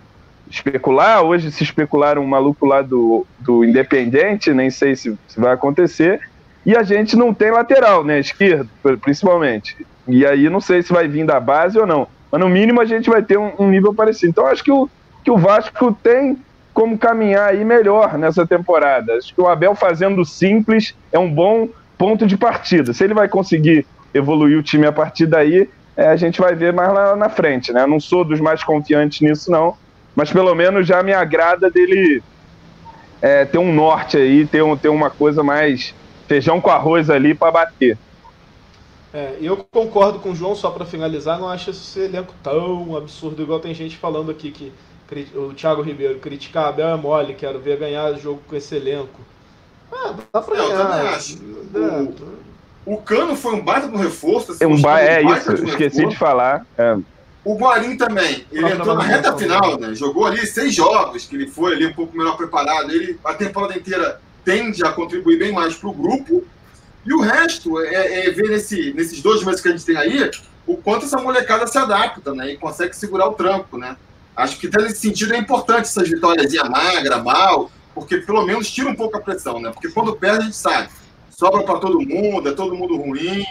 especular. 0.50 1.24
Hoje 1.24 1.52
se 1.52 1.64
especularam 1.64 2.22
um 2.22 2.28
maluco 2.28 2.66
lá 2.66 2.82
do, 2.82 3.26
do 3.40 3.64
Independente, 3.64 4.54
nem 4.54 4.70
sei 4.70 4.96
se, 4.96 5.18
se 5.28 5.40
vai 5.40 5.54
acontecer. 5.54 6.20
E 6.66 6.76
a 6.76 6.84
gente 6.84 7.16
não 7.16 7.34
tem 7.34 7.52
lateral, 7.52 8.04
né? 8.04 8.20
Esquerdo, 8.20 8.70
principalmente. 9.02 9.86
E 10.08 10.26
aí 10.26 10.50
não 10.50 10.62
sei 10.62 10.82
se 10.82 10.94
vai 10.94 11.08
vir 11.08 11.26
da 11.26 11.40
base 11.40 11.78
ou 11.78 11.86
não. 11.86 12.08
Mas 12.34 12.42
no 12.42 12.50
mínimo 12.50 12.82
a 12.82 12.86
gente 12.86 13.12
vai 13.12 13.22
ter 13.22 13.38
um, 13.38 13.52
um 13.60 13.70
nível 13.70 13.94
parecido. 13.94 14.32
Então 14.32 14.48
acho 14.48 14.64
que 14.64 14.72
o, 14.72 14.90
que 15.24 15.30
o 15.30 15.38
Vasco 15.38 15.96
tem 16.02 16.36
como 16.74 16.98
caminhar 16.98 17.52
aí 17.52 17.64
melhor 17.64 18.18
nessa 18.18 18.44
temporada. 18.44 19.14
Acho 19.14 19.36
que 19.36 19.40
o 19.40 19.48
Abel 19.48 19.76
fazendo 19.76 20.26
simples 20.26 20.96
é 21.12 21.20
um 21.20 21.32
bom 21.32 21.70
ponto 21.96 22.26
de 22.26 22.36
partida. 22.36 22.92
Se 22.92 23.04
ele 23.04 23.14
vai 23.14 23.28
conseguir 23.28 23.86
evoluir 24.16 24.58
o 24.58 24.64
time 24.64 24.88
a 24.88 24.92
partir 24.92 25.28
daí, 25.28 25.70
é, 25.96 26.08
a 26.08 26.16
gente 26.16 26.42
vai 26.42 26.56
ver 26.56 26.74
mais 26.74 26.92
lá 26.92 27.16
na 27.16 27.30
frente, 27.30 27.72
né? 27.72 27.86
Não 27.86 28.00
sou 28.00 28.26
dos 28.26 28.40
mais 28.40 28.64
confiantes 28.64 29.22
nisso, 29.22 29.52
não. 29.52 29.78
Mas 30.16 30.32
pelo 30.32 30.56
menos 30.56 30.88
já 30.88 31.04
me 31.04 31.14
agrada 31.14 31.70
dele 31.70 32.24
é, 33.22 33.46
ter 33.46 33.60
um 33.60 33.72
norte 33.72 34.18
aí, 34.18 34.44
ter, 34.48 34.64
um, 34.64 34.76
ter 34.76 34.90
uma 34.90 35.12
coisa 35.12 35.44
mais 35.44 35.94
feijão 36.28 36.60
com 36.60 36.72
arroz 36.72 37.12
ali 37.12 37.36
para 37.36 37.52
bater. 37.52 37.96
É, 39.14 39.38
eu 39.40 39.58
concordo 39.72 40.20
com 40.20 40.32
o 40.32 40.36
João, 40.36 40.56
só 40.56 40.72
para 40.72 40.86
finalizar, 40.86 41.40
não 41.40 41.48
acho 41.48 41.70
esse 41.70 42.00
elenco 42.00 42.34
tão 42.42 42.98
absurdo, 42.98 43.44
igual 43.44 43.60
tem 43.60 43.74
gente 43.74 43.96
falando 43.96 44.32
aqui 44.32 44.50
que 44.50 44.72
o 45.36 45.54
Thiago 45.54 45.84
Ribeiro 45.84 46.18
criticar 46.18 46.70
Abel 46.70 46.88
é 46.88 46.96
mole, 46.98 47.36
quero 47.36 47.60
ver 47.60 47.78
ganhar 47.78 48.12
jogo 48.14 48.42
com 48.48 48.56
esse 48.56 48.76
elenco. 48.76 49.22
Ah, 49.92 50.16
dá 50.34 50.42
pra 50.42 50.56
ganhar. 50.56 50.70
Eu 50.72 50.78
também 50.78 51.08
acho. 51.10 51.38
O, 52.86 52.94
o, 52.94 52.98
Cano 52.98 53.36
foi 53.36 53.54
um 53.54 53.64
baita 53.64 53.86
no 53.88 53.98
reforço. 53.98 54.54
Assim, 54.54 54.66
um 54.66 54.82
ba 54.82 55.00
é 55.00 55.22
isso, 55.22 55.54
esqueci 55.54 55.98
reforço. 55.98 56.10
de 56.10 56.18
falar. 56.18 56.66
É. 56.76 56.98
O 57.46 57.56
Guarim 57.56 57.96
também, 57.98 58.46
ele 58.52 58.72
entrou 58.72 58.96
na 58.96 59.04
reta 59.04 59.38
final, 59.38 59.78
né? 59.78 59.94
Jogou 59.94 60.26
ali 60.26 60.48
seis 60.48 60.74
jogos, 60.74 61.26
que 61.26 61.36
ele 61.36 61.48
foi 61.48 61.74
ali 61.74 61.86
um 61.86 61.94
pouco 61.94 62.18
melhor 62.18 62.36
preparado. 62.36 62.90
Ele 62.90 63.20
a 63.24 63.34
temporada 63.34 63.78
inteira 63.78 64.20
tende 64.44 64.84
a 64.84 64.92
contribuir 64.92 65.38
bem 65.38 65.52
mais 65.52 65.76
para 65.76 65.90
o 65.90 65.94
grupo 65.94 66.44
e 67.06 67.14
o 67.14 67.20
resto 67.20 67.80
é, 67.82 68.28
é, 68.28 68.32
ver 68.32 68.50
nesse, 68.50 68.94
nesses 68.94 69.22
dois 69.22 69.44
meses 69.44 69.62
que 69.62 69.68
a 69.68 69.72
gente 69.72 69.86
tem 69.86 69.98
aí 69.98 70.32
o 70.66 70.78
quanto 70.78 71.06
essa 71.06 71.18
molecada 71.18 71.68
se 71.68 71.78
adapta, 71.78 72.34
né? 72.34 72.52
E 72.52 72.58
consegue 72.58 72.96
segurar 72.96 73.28
o 73.28 73.34
tranco, 73.34 73.78
né? 73.78 73.98
Acho 74.36 74.58
que 74.58 74.70
nesse 74.78 75.02
sentido 75.02 75.34
é 75.34 75.38
importante 75.38 75.82
essas 75.82 76.10
vitórias 76.10 76.52
magra, 76.70 77.22
mal, 77.22 77.70
porque 77.94 78.18
pelo 78.18 78.46
menos 78.46 78.72
tira 78.72 78.90
um 78.90 78.96
pouco 78.96 79.18
a 79.18 79.22
pressão, 79.22 79.60
né? 79.60 79.72
Porque 79.72 79.90
quando 79.90 80.16
perde 80.16 80.40
a 80.40 80.46
gente 80.46 80.56
sabe, 80.56 80.90
sobra 81.30 81.64
para 81.64 81.80
todo 81.80 82.02
mundo, 82.02 82.50
é 82.50 82.54
todo 82.54 82.76
mundo 82.76 82.96
ruim. 82.96 83.46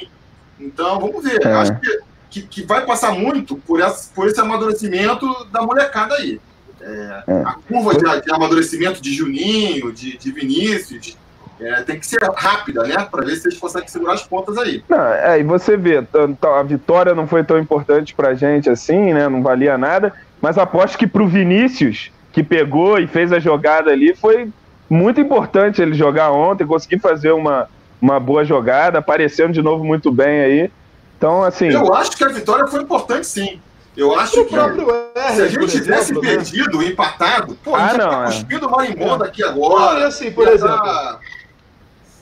Então, 0.59 0.99
vamos 0.99 1.23
ver. 1.23 1.45
É. 1.45 1.53
Acho 1.53 1.79
que, 1.79 2.01
que, 2.31 2.43
que, 2.43 2.63
vai 2.65 2.85
passar 2.87 3.13
muito 3.13 3.57
por, 3.57 3.81
essa, 3.81 4.11
por 4.15 4.27
esse 4.27 4.41
amadurecimento 4.41 5.27
da 5.53 5.63
molecada 5.63 6.15
aí. 6.15 6.41
É, 6.81 7.25
é. 7.29 7.43
A 7.45 7.55
curva 7.69 7.95
de, 7.95 8.25
de, 8.25 8.33
amadurecimento 8.33 9.01
de 9.01 9.13
Juninho, 9.13 9.93
de, 9.93 10.17
de 10.17 10.33
Vinícius, 10.33 11.17
é, 11.65 11.83
tem 11.83 11.99
que 11.99 12.07
ser 12.07 12.21
rápida, 12.37 12.83
né? 12.85 13.07
Para 13.11 13.25
ver 13.25 13.37
se 13.37 13.49
eles 13.49 13.59
conseguem 13.59 13.89
segurar 13.89 14.15
as 14.15 14.23
pontas 14.23 14.57
aí. 14.59 14.83
Não, 14.89 14.99
é, 14.99 15.41
e 15.41 15.43
você 15.43 15.77
vê, 15.77 16.05
a 16.43 16.63
vitória 16.63 17.15
não 17.15 17.27
foi 17.27 17.45
tão 17.45 17.59
importante 17.59 18.15
pra 18.15 18.35
gente 18.35 18.69
assim, 18.69 19.13
né? 19.13 19.29
Não 19.29 19.43
valia 19.43 19.79
nada. 19.79 20.13
Mas 20.41 20.59
aposto 20.59 20.99
que 20.99 21.07
pro 21.07 21.27
Vinícius, 21.27 22.11
que 22.33 22.43
pegou 22.43 22.99
e 22.99 23.07
fez 23.07 23.33
a 23.33 23.39
jogada 23.39 23.91
ali, 23.91 24.15
foi 24.15 24.51
muito 24.91 25.21
importante 25.21 25.81
ele 25.81 25.95
jogar 25.95 26.33
ontem, 26.33 26.67
conseguir 26.67 26.99
fazer 26.99 27.33
uma, 27.33 27.69
uma 28.01 28.19
boa 28.19 28.45
jogada, 28.45 28.99
aparecendo 28.99 29.53
de 29.53 29.63
novo 29.63 29.85
muito 29.85 30.11
bem 30.11 30.41
aí. 30.41 30.71
Então, 31.17 31.43
assim. 31.43 31.69
Eu 31.69 31.95
acho 31.95 32.17
que 32.17 32.25
a 32.25 32.29
vitória 32.29 32.67
foi 32.67 32.83
importante, 32.83 33.27
sim. 33.27 33.61
Eu 33.97 34.19
acho 34.19 34.45
que 34.47 34.57
R, 34.57 35.35
se 35.35 35.43
a 35.43 35.49
gente 35.49 35.67
tivesse 35.69 36.13
exemplo, 36.13 36.23
né? 36.23 36.29
perdido, 36.37 36.79
né? 36.79 36.87
empatado, 36.87 37.59
pô, 37.63 37.75
ah, 37.75 37.85
a 37.85 37.89
gente 37.89 37.99
não, 37.99 38.11
tá 38.11 38.25
cuspindo 38.25 38.67
é. 38.67 38.71
marimbondo 38.71 39.25
aqui 39.25 39.45
agora. 39.45 39.97
Olha 39.97 40.07
assim, 40.07 40.31
por 40.31 40.49
exemplo. 40.49 40.77
Tá... 40.77 41.21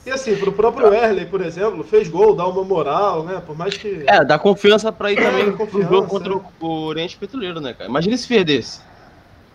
E 0.05 0.11
assim, 0.11 0.35
pro 0.37 0.53
próprio 0.53 0.93
Erley, 0.95 1.27
por 1.27 1.43
exemplo, 1.43 1.85
fez 1.85 2.09
gol, 2.09 2.35
dá 2.35 2.47
uma 2.47 2.65
moral, 2.65 3.23
né? 3.23 3.43
Por 3.45 3.57
mais 3.57 3.77
que. 3.77 4.05
É, 4.07 4.25
dá 4.25 4.39
confiança 4.39 4.91
pra 4.91 5.13
ir 5.13 5.17
também 5.17 5.49
é, 5.49 5.67
pro 5.67 5.83
jogo 5.83 6.07
contra 6.07 6.33
é. 6.33 6.41
o 6.61 6.67
Oriente 6.87 7.19
Petroleiro, 7.19 7.61
né, 7.61 7.75
cara? 7.75 7.89
Imagina 7.89 8.17
se 8.17 8.27
perdesse. 8.27 8.81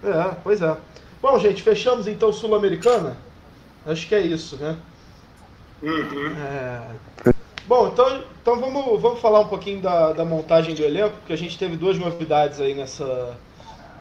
É, 0.03 0.35
pois 0.43 0.61
é. 0.61 0.77
Bom, 1.19 1.39
gente, 1.39 1.63
fechamos 1.63 2.07
então 2.07 2.31
Sul-Americana? 2.31 3.17
Acho 3.87 4.07
que 4.07 4.13
é 4.13 4.21
isso, 4.21 4.57
né? 4.57 4.75
Uhum. 5.81 6.35
É... 6.37 6.81
Bom, 7.65 7.87
então, 7.87 8.23
então 8.39 8.59
vamos, 8.59 9.01
vamos 9.01 9.19
falar 9.19 9.39
um 9.39 9.47
pouquinho 9.47 9.81
da, 9.81 10.13
da 10.13 10.23
montagem 10.23 10.75
do 10.75 10.83
elenco, 10.83 11.17
porque 11.17 11.33
a 11.33 11.37
gente 11.37 11.57
teve 11.57 11.75
duas 11.75 11.97
novidades 11.97 12.59
aí 12.59 12.75
nessa, 12.75 13.35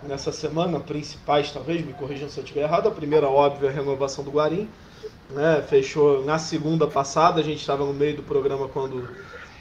nessa 0.02 0.30
semana, 0.30 0.78
principais 0.78 1.50
talvez, 1.50 1.84
me 1.84 1.94
corrijam 1.94 2.28
se 2.28 2.38
eu 2.38 2.44
estiver 2.44 2.62
errado. 2.62 2.88
A 2.88 2.90
primeira, 2.90 3.26
óbvio, 3.26 3.66
é 3.66 3.70
a 3.70 3.74
renovação 3.74 4.22
do 4.22 4.30
Guarim 4.30 4.68
né? 5.30 5.64
Fechou 5.68 6.24
na 6.24 6.38
segunda 6.38 6.86
passada, 6.86 7.40
a 7.40 7.44
gente 7.44 7.60
estava 7.60 7.84
no 7.84 7.94
meio 7.94 8.16
do 8.16 8.22
programa 8.22 8.68
quando 8.68 9.08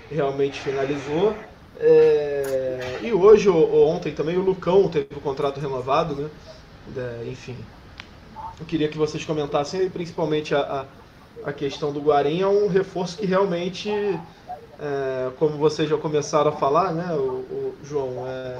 realmente 0.09 0.59
finalizou. 0.59 1.33
É... 1.79 2.99
E 3.01 3.11
hoje, 3.11 3.49
ou 3.49 3.87
ontem 3.87 4.13
também, 4.13 4.37
o 4.37 4.41
Lucão 4.41 4.87
teve 4.87 5.07
o 5.15 5.21
contrato 5.21 5.59
renovado, 5.59 6.15
né? 6.15 6.29
É, 6.95 7.23
enfim. 7.27 7.55
Eu 8.59 8.65
queria 8.65 8.87
que 8.87 8.97
vocês 8.97 9.23
comentassem 9.25 9.89
principalmente 9.89 10.53
a, 10.53 10.87
a, 11.43 11.49
a 11.49 11.53
questão 11.53 11.91
do 11.91 12.01
Guarim, 12.01 12.41
é 12.41 12.47
um 12.47 12.67
reforço 12.67 13.17
que 13.17 13.25
realmente, 13.25 13.89
é, 13.89 15.31
como 15.39 15.57
vocês 15.57 15.89
já 15.89 15.97
começaram 15.97 16.49
a 16.49 16.55
falar, 16.55 16.93
né, 16.93 17.13
o, 17.13 17.19
o 17.19 17.75
João, 17.83 18.25
é, 18.27 18.57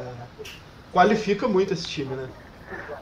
qualifica 0.92 1.48
muito 1.48 1.74
esse 1.74 1.88
time, 1.88 2.16
né? 2.16 2.30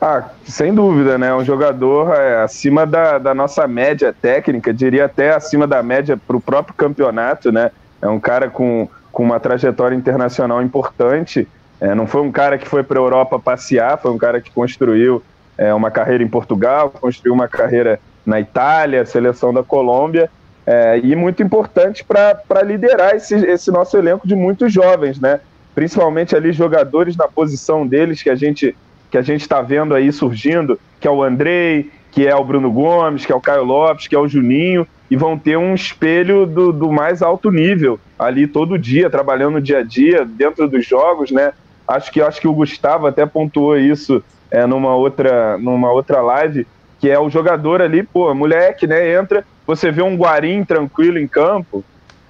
Ah, 0.04 0.32
sem 0.46 0.74
dúvida, 0.74 1.16
né? 1.16 1.32
Um 1.36 1.46
jogador 1.46 2.16
é, 2.16 2.42
acima 2.42 2.88
da, 2.88 3.20
da 3.20 3.36
nossa 3.36 3.68
média 3.68 4.12
técnica, 4.12 4.74
diria 4.74 5.06
até 5.06 5.36
acima 5.36 5.68
da 5.68 5.84
média 5.84 6.18
para 6.18 6.36
o 6.36 6.42
próprio 6.42 6.74
campeonato, 6.74 7.52
né? 7.52 7.70
É 8.02 8.08
um 8.08 8.20
cara 8.20 8.50
com, 8.50 8.90
com 9.12 9.22
uma 9.22 9.40
trajetória 9.40 9.96
internacional 9.96 10.60
importante. 10.64 11.48
É, 11.80 11.94
não 11.94 12.08
foi 12.08 12.22
um 12.22 12.32
cara 12.32 12.58
que 12.58 12.68
foi 12.68 12.82
para 12.82 12.98
a 12.98 13.04
Europa 13.04 13.38
passear, 13.38 14.00
foi 14.00 14.10
um 14.10 14.18
cara 14.18 14.42
que 14.42 14.50
construiu 14.50 15.22
é, 15.56 15.72
uma 15.72 15.92
carreira 15.92 16.24
em 16.24 16.28
Portugal, 16.28 16.90
construiu 16.90 17.36
uma 17.36 17.48
carreira 17.48 18.00
na 18.26 18.40
Itália, 18.40 19.06
seleção 19.06 19.54
da 19.54 19.62
Colômbia, 19.62 20.32
é, 20.66 21.00
e 21.04 21.16
muito 21.16 21.44
importante 21.44 22.04
para 22.04 22.64
liderar 22.64 23.16
esse, 23.16 23.36
esse 23.36 23.70
nosso 23.70 23.96
elenco 23.96 24.28
de 24.28 24.36
muitos 24.36 24.74
jovens, 24.74 25.20
né? 25.20 25.42
Principalmente 25.76 26.36
ali 26.36 26.52
jogadores 26.52 27.16
na 27.16 27.28
posição 27.28 27.86
deles 27.86 28.24
que 28.24 28.32
a 28.32 28.36
gente 28.36 28.76
que 29.12 29.18
a 29.18 29.22
gente 29.22 29.42
está 29.42 29.62
vendo 29.62 29.94
aí 29.94 30.12
surgindo, 30.12 30.80
que 31.00 31.08
é 31.08 31.12
o 31.12 31.22
Andrei, 31.22 31.92
que 32.12 32.26
é 32.26 32.36
o 32.36 32.44
Bruno 32.44 32.72
Gomes, 32.72 33.26
que 33.26 33.32
é 33.32 33.36
o 33.36 33.42
Caio 33.42 33.64
Lopes, 33.64 34.08
que 34.08 34.16
é 34.16 34.20
o 34.20 34.28
Juninho, 34.28 34.88
e 35.10 35.16
vão 35.16 35.38
ter 35.38 35.58
um 35.58 35.76
espelho 35.76 36.46
do, 36.46 36.72
do 36.72 36.92
mais 36.92 37.22
alto 37.22 37.52
nível 37.52 38.00
ali 38.18 38.48
todo 38.48 38.80
dia, 38.80 39.10
trabalhando 39.10 39.56
no 39.56 39.62
dia 39.62 39.80
a 39.80 39.84
dia, 39.84 40.26
dentro 40.26 40.68
dos 40.68 40.86
jogos, 40.86 41.32
né? 41.32 41.52
Acho 41.88 42.12
que 42.12 42.22
acho 42.22 42.40
que 42.40 42.48
o 42.48 42.54
Gustavo 42.54 43.08
até 43.08 43.26
pontuou 43.26 43.78
isso 43.78 44.24
é, 44.50 44.66
numa 44.66 44.96
outra 44.96 45.58
numa 45.58 45.92
outra 45.92 46.22
live 46.22 46.66
que 47.02 47.10
é 47.10 47.20
o 47.20 47.32
jogador 47.32 47.82
ali, 47.82 48.04
pô, 48.04 48.32
moleque, 48.36 48.86
né? 48.86 49.16
Entra, 49.16 49.44
você 49.66 49.92
vê 49.92 50.04
um 50.04 50.16
Guarim 50.16 50.64
tranquilo 50.64 51.18
em 51.18 51.28
campo, 51.28 51.84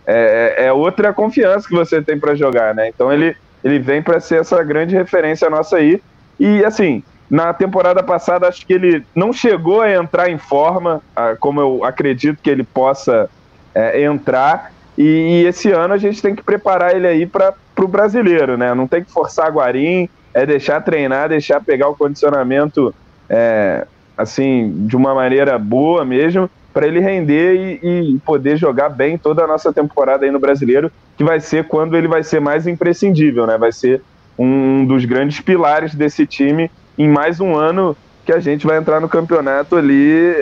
é, 0.07 0.55
é, 0.57 0.65
é 0.67 0.73
outra 0.73 1.13
confiança 1.13 1.67
que 1.67 1.75
você 1.75 2.01
tem 2.01 2.17
para 2.17 2.35
jogar, 2.35 2.73
né? 2.73 2.87
Então 2.87 3.11
ele, 3.11 3.35
ele 3.61 3.79
vem 3.79 4.01
para 4.01 4.21
ser 4.21 4.39
essa 4.39 4.63
grande 4.63 4.95
referência 4.95 5.49
nossa 5.49 5.75
aí. 5.75 6.01
E 6.41 6.65
assim, 6.65 7.03
na 7.29 7.53
temporada 7.53 8.01
passada, 8.01 8.47
acho 8.47 8.65
que 8.65 8.73
ele 8.73 9.05
não 9.13 9.31
chegou 9.31 9.81
a 9.81 9.93
entrar 9.93 10.27
em 10.27 10.39
forma, 10.39 10.99
como 11.39 11.61
eu 11.61 11.85
acredito 11.85 12.41
que 12.41 12.49
ele 12.49 12.63
possa 12.63 13.29
é, 13.75 14.01
entrar. 14.01 14.73
E, 14.97 15.03
e, 15.03 15.45
esse 15.45 15.71
ano 15.71 15.93
a 15.93 15.97
gente 15.99 16.19
tem 16.19 16.35
que 16.35 16.41
preparar 16.41 16.95
ele 16.95 17.05
aí 17.05 17.27
para 17.27 17.53
o 17.79 17.87
brasileiro, 17.87 18.57
né? 18.57 18.73
Não 18.73 18.87
tem 18.87 19.03
que 19.03 19.11
forçar 19.11 19.51
Guarim, 19.51 20.09
é 20.33 20.43
deixar 20.43 20.81
treinar, 20.81 21.29
deixar 21.29 21.61
pegar 21.61 21.89
o 21.89 21.95
condicionamento 21.95 22.91
é, 23.29 23.85
assim 24.17 24.87
de 24.87 24.95
uma 24.95 25.13
maneira 25.13 25.59
boa 25.59 26.03
mesmo 26.03 26.49
para 26.73 26.87
ele 26.87 26.99
render 26.99 27.79
e, 27.83 28.13
e, 28.15 28.19
poder 28.19 28.57
jogar 28.57 28.89
bem 28.89 29.15
toda 29.15 29.43
a 29.43 29.47
nossa 29.47 29.71
temporada 29.71 30.25
aí 30.25 30.31
no 30.31 30.39
brasileiro, 30.39 30.91
que 31.15 31.23
vai 31.23 31.39
ser 31.39 31.67
quando 31.67 31.95
ele 31.95 32.07
vai 32.07 32.23
ser 32.23 32.41
mais 32.41 32.65
imprescindível, 32.65 33.45
né? 33.45 33.59
Vai 33.59 33.71
ser 33.71 34.01
um 34.43 34.85
dos 34.85 35.05
grandes 35.05 35.39
pilares 35.39 35.93
desse 35.93 36.25
time 36.25 36.71
em 36.97 37.07
mais 37.07 37.39
um 37.39 37.55
ano 37.55 37.95
que 38.25 38.31
a 38.31 38.39
gente 38.39 38.65
vai 38.65 38.77
entrar 38.77 38.99
no 38.99 39.09
campeonato 39.09 39.75
ali, 39.75 40.33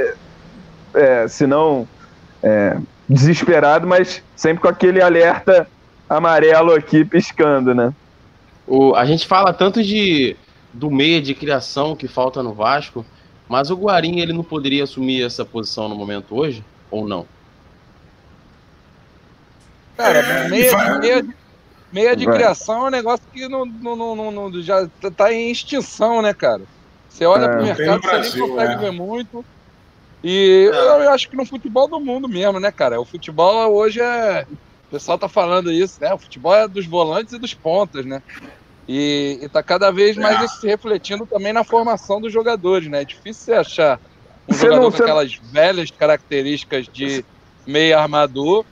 é, 0.93 1.27
se 1.27 1.45
não 1.45 1.87
é, 2.41 2.77
desesperado, 3.07 3.87
mas 3.87 4.23
sempre 4.35 4.61
com 4.61 4.67
aquele 4.67 5.01
alerta 5.01 5.67
amarelo 6.09 6.73
aqui 6.73 7.03
piscando, 7.03 7.73
né? 7.73 7.93
O, 8.65 8.95
a 8.95 9.05
gente 9.05 9.27
fala 9.27 9.53
tanto 9.53 9.83
de 9.83 10.35
do 10.71 10.91
meia 10.91 11.19
de 11.21 11.33
criação 11.33 11.95
que 11.95 12.07
falta 12.07 12.43
no 12.43 12.53
Vasco, 12.53 13.05
mas 13.47 13.71
o 13.71 13.75
Guarim 13.75 14.19
ele 14.19 14.31
não 14.31 14.43
poderia 14.43 14.83
assumir 14.83 15.23
essa 15.23 15.43
posição 15.43 15.89
no 15.89 15.95
momento 15.95 16.35
hoje 16.35 16.63
ou 16.91 17.07
não? 17.07 17.25
Cara, 19.97 20.19
é, 20.19 20.47
meia, 20.47 20.99
meia, 20.99 21.25
meia 21.91 22.15
de 22.15 22.25
criação 22.25 22.85
é 22.85 22.87
um 22.87 22.91
negócio 22.91 23.25
que 23.31 23.47
não, 23.47 23.65
não, 23.65 24.15
não, 24.15 24.31
não 24.31 24.61
já 24.61 24.87
está 25.03 25.33
em 25.33 25.51
extinção, 25.51 26.21
né, 26.21 26.33
cara? 26.33 26.61
Você 27.09 27.25
olha 27.25 27.45
é, 27.45 27.49
pro 27.49 27.63
mercado, 27.63 28.01
Brasil, 28.01 28.31
você 28.31 28.39
nem 28.39 28.49
consegue 28.49 28.73
é. 28.73 28.77
ver 28.77 28.91
muito. 28.91 29.45
E 30.23 30.69
é. 30.71 30.77
eu 30.77 31.09
acho 31.11 31.29
que 31.29 31.35
no 31.35 31.45
futebol 31.45 31.87
do 31.87 31.99
mundo 31.99 32.27
mesmo, 32.27 32.59
né, 32.59 32.71
cara? 32.71 32.99
O 32.99 33.05
futebol 33.05 33.73
hoje 33.73 34.01
é. 34.01 34.45
O 34.87 34.91
pessoal 34.91 35.17
tá 35.17 35.29
falando 35.29 35.71
isso, 35.71 36.01
né? 36.01 36.13
O 36.13 36.17
futebol 36.17 36.55
é 36.55 36.67
dos 36.67 36.85
volantes 36.85 37.33
e 37.33 37.39
dos 37.39 37.53
pontas, 37.53 38.05
né? 38.05 38.21
E, 38.87 39.37
está 39.41 39.61
cada 39.61 39.91
vez 39.91 40.17
mais 40.17 40.41
é. 40.41 40.47
se 40.47 40.65
refletindo 40.65 41.25
também 41.25 41.53
na 41.53 41.63
formação 41.63 42.19
dos 42.19 42.33
jogadores, 42.33 42.87
né? 42.87 43.01
É 43.01 43.05
difícil 43.05 43.45
você 43.45 43.53
achar 43.53 43.99
um 44.47 44.53
você 44.53 44.65
jogador 44.65 44.83
não, 44.83 44.91
com 44.91 45.03
aquelas 45.03 45.35
velhas 45.35 45.91
características 45.91 46.87
de 46.87 47.23
meio 47.67 47.97
armador 47.97 48.65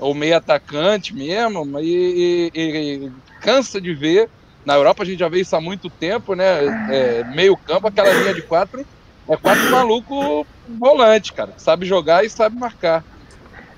ou 0.00 0.14
meio 0.14 0.36
atacante 0.36 1.14
mesmo, 1.14 1.78
e, 1.78 2.50
e, 2.54 2.60
e, 3.06 3.12
cansa 3.40 3.80
de 3.80 3.94
ver. 3.94 4.28
Na 4.64 4.74
Europa 4.74 5.02
a 5.02 5.06
gente 5.06 5.18
já 5.18 5.28
vê 5.28 5.40
isso 5.40 5.54
há 5.54 5.60
muito 5.60 5.88
tempo, 5.88 6.34
né? 6.34 6.88
É, 6.90 7.24
meio 7.34 7.56
campo, 7.56 7.86
aquela 7.86 8.12
linha 8.12 8.34
de 8.34 8.42
quatro, 8.42 8.84
é 9.28 9.36
quatro 9.36 9.70
maluco 9.70 10.46
volante, 10.68 11.32
cara. 11.32 11.52
Sabe 11.56 11.86
jogar 11.86 12.24
e 12.24 12.30
sabe 12.30 12.58
marcar. 12.58 13.04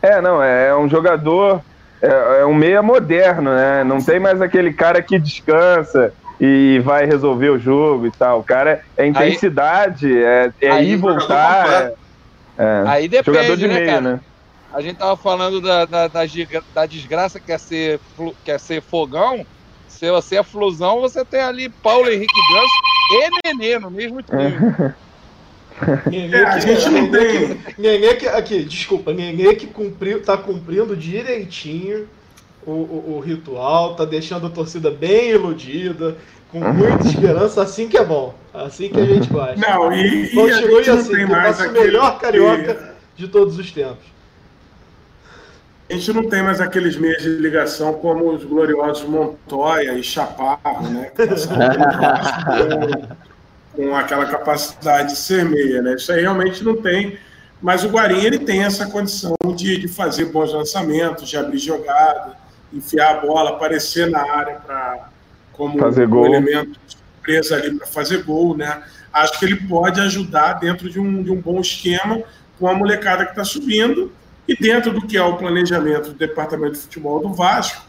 É, 0.01 0.21
não, 0.21 0.43
é 0.43 0.75
um 0.77 0.89
jogador 0.89 1.63
é, 2.03 2.41
é 2.41 2.47
um 2.47 2.55
meia 2.55 2.83
moderno, 2.83 3.55
né? 3.55 3.85
Não 3.85 4.03
tem 4.03 4.19
mais 4.19 4.43
aquele 4.43 4.73
cara 4.73 5.01
que 5.01 5.19
descansa 5.19 6.13
e 6.41 6.81
vai 6.85 7.07
resolver 7.07 7.51
o 7.51 7.59
jogo 7.59 8.09
e 8.09 8.11
tal. 8.11 8.41
O 8.41 8.45
cara 8.45 8.83
é 8.97 9.07
intensidade, 9.07 10.07
aí, 10.07 10.25
é, 10.25 10.53
é 10.61 10.71
aí, 10.71 10.91
ir 10.91 10.97
voltar. 10.97 11.71
É, 11.71 11.95
é, 12.59 12.83
aí 12.87 13.09
depende, 13.09 13.37
jogador 13.37 13.57
de 13.57 13.69
né, 13.69 13.75
meio, 13.75 14.01
né? 14.01 14.21
A 14.73 14.81
gente 14.81 14.97
tava 14.97 15.17
falando 15.17 15.61
da, 15.61 15.85
da, 15.85 16.09
da, 16.09 16.25
da 16.75 16.87
desgraça 16.87 17.39
que 17.39 17.53
é 17.53 17.59
ser, 17.59 18.01
que 18.45 18.51
é 18.51 18.59
ser 18.59 18.81
fogão. 18.81 19.47
Se 19.87 20.11
você 20.11 20.37
é 20.37 20.43
flusão, 20.43 21.01
você 21.01 21.25
tem 21.25 21.41
ali 21.41 21.69
Paulo 21.69 22.09
Henrique 22.09 22.41
Ganso 22.53 22.75
e 23.13 23.49
Nenê 23.49 23.79
no 23.79 23.91
mesmo 23.91 24.23
time. 24.23 24.95
Nenê 26.11 26.45
a 26.45 26.59
gente 26.59 26.89
não 26.89 27.11
tem. 27.11 27.61
Nenê 27.79 28.15
que, 28.15 28.27
aqui, 28.27 28.65
desculpa, 28.65 29.13
Nenê 29.13 29.55
que 29.55 29.67
cumpriu, 29.67 30.23
tá 30.23 30.37
cumprindo 30.37 30.97
direitinho 30.97 32.09
o, 32.67 32.71
o, 32.71 33.17
o, 33.17 33.21
ritual, 33.21 33.95
tá 33.95 34.05
deixando 34.05 34.47
a 34.47 34.51
torcida 34.51 34.91
bem 34.91 35.31
iludida, 35.31 36.17
com 36.51 36.61
muita 36.61 37.07
esperança, 37.07 37.63
assim 37.63 37.89
que 37.89 37.99
é 37.99 38.05
bom. 38.05 38.35
Assim 38.55 38.89
que 38.89 39.01
a 39.01 39.05
gente 39.05 39.29
gosta. 39.29 39.57
Não, 39.57 39.93
e, 39.93 40.33
e 40.33 40.91
assim, 40.91 41.13
tem 41.13 41.27
mais 41.27 41.61
o 41.61 41.73
melhor 41.73 42.19
carioca 42.19 42.95
de 43.17 43.29
todos 43.29 43.59
os 43.59 43.71
tempos. 43.71 44.13
A 45.93 45.95
gente 45.95 46.11
não 46.15 46.27
tem 46.27 46.43
mais 46.43 46.59
aqueles 46.59 46.97
meios 46.97 47.23
de 47.23 47.29
ligação 47.29 47.93
como 47.93 48.33
os 48.33 48.43
gloriosos 48.45 49.07
Montoya 49.07 49.93
e 49.93 50.03
Chaparro, 50.03 50.89
né? 50.89 51.13
com 53.77 53.95
aquela 53.95 54.25
capacidade 54.25 55.11
de 55.11 55.19
ser 55.19 55.45
meia, 55.45 55.83
né? 55.83 55.97
Isso 55.97 56.11
aí 56.11 56.23
realmente 56.23 56.65
não 56.65 56.77
tem. 56.77 57.19
Mas 57.61 57.85
o 57.85 57.91
Guarim 57.91 58.25
ele 58.25 58.39
tem 58.39 58.65
essa 58.65 58.87
condição 58.87 59.37
de, 59.55 59.77
de 59.77 59.87
fazer 59.87 60.25
bons 60.27 60.55
lançamentos, 60.55 61.29
de 61.29 61.37
abrir 61.37 61.59
jogada, 61.59 62.39
enfiar 62.73 63.19
a 63.19 63.21
bola, 63.21 63.51
aparecer 63.51 64.09
na 64.09 64.21
área 64.21 64.55
para 64.67 65.11
como 65.53 65.79
fazer 65.79 66.09
um 66.09 66.25
elemento 66.25 66.71
de 66.71 66.97
surpresa 66.97 67.57
ali 67.57 67.77
para 67.77 67.87
fazer 67.87 68.23
gol, 68.23 68.57
né? 68.57 68.83
Acho 69.13 69.39
que 69.39 69.45
ele 69.45 69.57
pode 69.69 70.01
ajudar 70.01 70.55
dentro 70.55 70.89
de 70.89 70.99
um, 70.99 71.23
de 71.23 71.31
um 71.31 71.39
bom 71.39 71.61
esquema 71.61 72.23
com 72.59 72.67
a 72.67 72.73
molecada 72.73 73.27
que 73.27 73.33
está 73.33 73.45
subindo 73.45 74.11
e 74.47 74.57
dentro 74.57 74.93
do 74.93 75.07
que 75.07 75.17
é 75.17 75.23
o 75.23 75.37
planejamento 75.37 76.11
do 76.11 76.15
departamento 76.15 76.73
de 76.73 76.81
futebol 76.81 77.21
do 77.21 77.33
Vasco, 77.33 77.83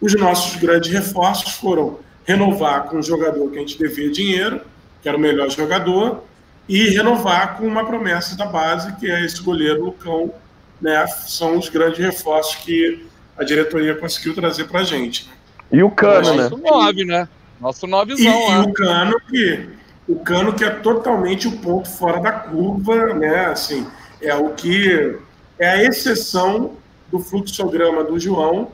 os 0.00 0.14
nossos 0.14 0.56
grandes 0.56 0.90
reforços 0.90 1.54
foram 1.54 1.98
renovar 2.24 2.84
com 2.84 2.98
um 2.98 3.02
jogador 3.02 3.50
que 3.50 3.56
a 3.56 3.60
gente 3.60 3.78
devia 3.78 4.10
dinheiro, 4.10 4.60
que 5.02 5.08
era 5.08 5.16
o 5.16 5.20
melhor 5.20 5.50
jogador, 5.50 6.22
e 6.68 6.88
renovar 6.90 7.56
com 7.56 7.66
uma 7.66 7.84
promessa 7.84 8.36
da 8.36 8.46
base, 8.46 8.94
que 8.96 9.10
é 9.10 9.24
esse 9.24 9.42
goleiro 9.42 9.84
Lucão. 9.84 10.32
Né? 10.80 11.06
São 11.06 11.58
os 11.58 11.68
grandes 11.68 11.98
reforços 11.98 12.56
que 12.56 13.06
a 13.36 13.44
diretoria 13.44 13.94
conseguiu 13.94 14.34
trazer 14.34 14.64
para 14.64 14.80
a 14.80 14.84
gente. 14.84 15.30
E 15.72 15.82
o 15.82 15.90
Cano, 15.90 16.34
né? 16.34 16.42
Nosso 16.48 16.56
nove, 16.58 17.04
né? 17.04 17.28
Nosso 17.60 17.86
novezão. 17.86 18.24
E, 18.24 18.52
e 18.52 18.58
o 18.58 18.72
Cano 18.72 19.20
que 19.28 19.68
o 20.06 20.16
Cano 20.16 20.52
que 20.52 20.64
é 20.64 20.70
totalmente 20.70 21.48
o 21.48 21.58
ponto 21.58 21.88
fora 21.88 22.20
da 22.20 22.32
curva, 22.32 23.14
né? 23.14 23.46
Assim, 23.46 23.86
é 24.20 24.34
o 24.34 24.50
que 24.50 25.18
é 25.58 25.68
a 25.68 25.82
exceção 25.82 26.72
do 27.10 27.18
fluxograma 27.18 28.02
do 28.02 28.18
João 28.18 28.68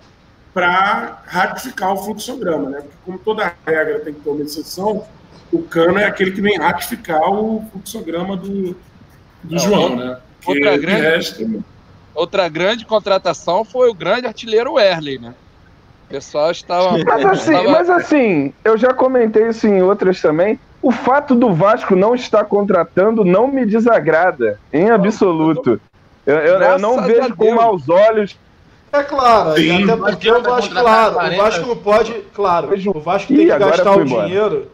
para 0.52 1.22
ratificar 1.26 1.92
o 1.92 1.96
fluxograma, 1.98 2.70
né? 2.70 2.78
Porque 2.80 2.96
como 3.04 3.18
toda 3.18 3.54
regra 3.66 4.00
tem 4.00 4.14
que 4.14 4.20
ter 4.20 4.30
uma 4.30 4.42
exceção, 4.42 5.04
o 5.52 5.62
Cano 5.62 5.98
é 5.98 6.04
aquele 6.04 6.32
que 6.32 6.40
vem 6.40 6.58
ratificar 6.58 7.30
o 7.30 7.64
fluxograma 7.70 8.36
do, 8.36 8.76
do 9.42 9.58
João, 9.58 9.96
né? 9.96 10.18
outra, 10.46 10.76
grande, 10.76 11.00
resto... 11.02 11.64
outra 12.14 12.48
grande 12.48 12.84
contratação 12.84 13.64
foi 13.64 13.90
o 13.90 13.94
grande 13.94 14.26
artilheiro 14.26 14.74
Werley, 14.74 15.18
né? 15.18 15.34
O 16.06 16.10
pessoal 16.10 16.50
estava. 16.50 16.98
Mas 17.04 17.24
assim, 17.24 17.52
estava... 17.52 17.70
mas 17.70 17.90
assim, 17.90 18.54
eu 18.64 18.76
já 18.76 18.92
comentei 18.92 19.48
isso 19.48 19.66
em 19.66 19.80
outras 19.80 20.20
também. 20.20 20.58
O 20.82 20.90
fato 20.90 21.34
do 21.34 21.52
Vasco 21.52 21.94
não 21.94 22.14
estar 22.14 22.44
contratando 22.44 23.24
não 23.24 23.46
me 23.46 23.66
desagrada, 23.66 24.58
em 24.72 24.90
absoluto. 24.90 25.80
Eu, 26.26 26.36
eu, 26.36 26.60
eu 26.60 26.78
não 26.78 27.02
vejo 27.02 27.34
com 27.34 27.54
maus 27.54 27.88
olhos 27.88 28.36
é 28.92 29.04
claro, 29.04 29.54
Sim, 29.54 29.84
até 29.84 29.96
porque 29.96 30.30
o 30.32 30.42
Vasco, 30.42 30.74
claro, 30.74 31.14
o 31.14 31.36
Vasco 31.36 31.66
não 31.66 31.76
pode, 31.76 32.12
claro, 32.34 32.70
o 32.92 33.00
Vasco 33.00 33.28
tem 33.28 33.46
que 33.46 33.58
gastar 33.58 33.92
o 33.92 34.04
dinheiro 34.04 34.68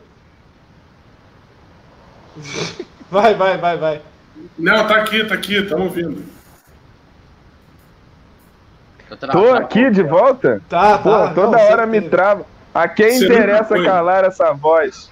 Vai, 3.11 3.35
vai, 3.35 3.57
vai, 3.57 3.77
vai. 3.77 4.03
Não, 4.59 4.87
tá 4.87 4.97
aqui, 4.97 5.25
tá 5.25 5.35
aqui, 5.35 5.63
tá 5.63 5.77
ouvindo. 5.77 6.23
Tô 9.31 9.55
aqui 9.55 9.91
de 9.91 10.03
volta? 10.03 10.61
Tá, 10.69 10.99
Pô, 10.99 11.11
tá. 11.11 11.35
Toda 11.35 11.57
não, 11.57 11.65
hora 11.65 11.87
me 11.87 12.01
trava. 12.01 12.45
A 12.75 12.89
quem 12.89 13.19
Você 13.19 13.25
interessa 13.25 13.83
calar 13.83 14.25
essa 14.25 14.53
voz? 14.53 15.11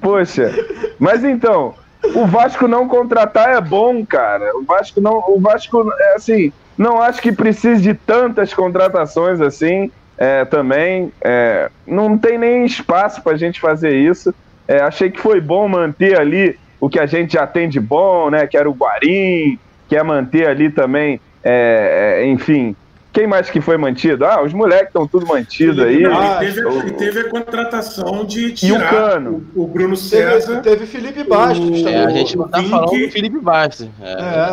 Poxa, 0.00 0.52
mas 0.98 1.24
então, 1.24 1.74
o 2.14 2.26
Vasco 2.26 2.66
não 2.66 2.88
contratar 2.88 3.50
é 3.50 3.60
bom, 3.60 4.04
cara. 4.04 4.56
O 4.56 4.64
Vasco 4.64 5.00
não, 5.00 5.22
o 5.28 5.40
Vasco 5.40 5.92
é 5.98 6.14
assim, 6.14 6.52
não 6.76 7.00
acho 7.00 7.20
que 7.22 7.32
precise 7.32 7.82
de 7.82 7.94
tantas 7.94 8.52
contratações 8.52 9.40
assim. 9.40 9.90
É, 10.18 10.44
também 10.44 11.10
é, 11.20 11.70
não 11.86 12.16
tem 12.16 12.38
nem 12.38 12.64
espaço 12.64 13.22
para 13.22 13.32
a 13.32 13.36
gente 13.36 13.60
fazer 13.60 13.94
isso. 13.94 14.34
É, 14.68 14.80
achei 14.80 15.10
que 15.10 15.20
foi 15.20 15.40
bom 15.40 15.66
manter 15.68 16.18
ali 16.18 16.58
o 16.78 16.88
que 16.88 16.98
a 16.98 17.06
gente 17.06 17.34
já 17.34 17.46
tem 17.46 17.68
de 17.68 17.80
bom, 17.80 18.30
né? 18.30 18.46
Que 18.46 18.56
era 18.56 18.68
o 18.68 18.74
Guarim, 18.74 19.58
que 19.88 19.96
é 19.96 20.02
manter 20.02 20.46
ali 20.48 20.70
também, 20.70 21.20
é, 21.44 22.20
é, 22.22 22.26
enfim, 22.26 22.74
Quem 23.12 23.26
mais 23.26 23.50
que 23.50 23.60
foi 23.60 23.76
mantido? 23.76 24.24
Ah, 24.24 24.42
os 24.42 24.54
moleques 24.54 24.86
estão 24.86 25.06
tudo 25.06 25.26
mantidos 25.26 25.78
aí. 25.84 26.02
Ah, 26.06 26.38
e, 26.42 26.46
teve, 26.46 26.64
o- 26.66 26.86
e 26.88 26.90
teve 26.92 27.20
a 27.20 27.28
contratação 27.28 28.24
de 28.24 28.46
E 28.46 28.50
o 28.52 28.54
tirar 28.54 28.90
Cano? 28.90 29.44
o, 29.54 29.64
o 29.64 29.66
Bruno 29.66 29.94
Teve, 29.94 30.08
César 30.08 30.60
teve 30.62 30.86
Felipe 30.86 31.22
Bastos 31.24 31.68
O- 31.68 31.72
também. 31.84 31.94
É, 31.94 32.04
a 32.06 32.10
gente 32.10 32.36
não 32.38 32.48
tá 32.48 32.58
Vink- 32.58 32.70
falando 32.70 32.90
do 32.90 33.10
Felipe 33.10 33.38
Bastos. 33.38 33.88
É. 34.00 34.12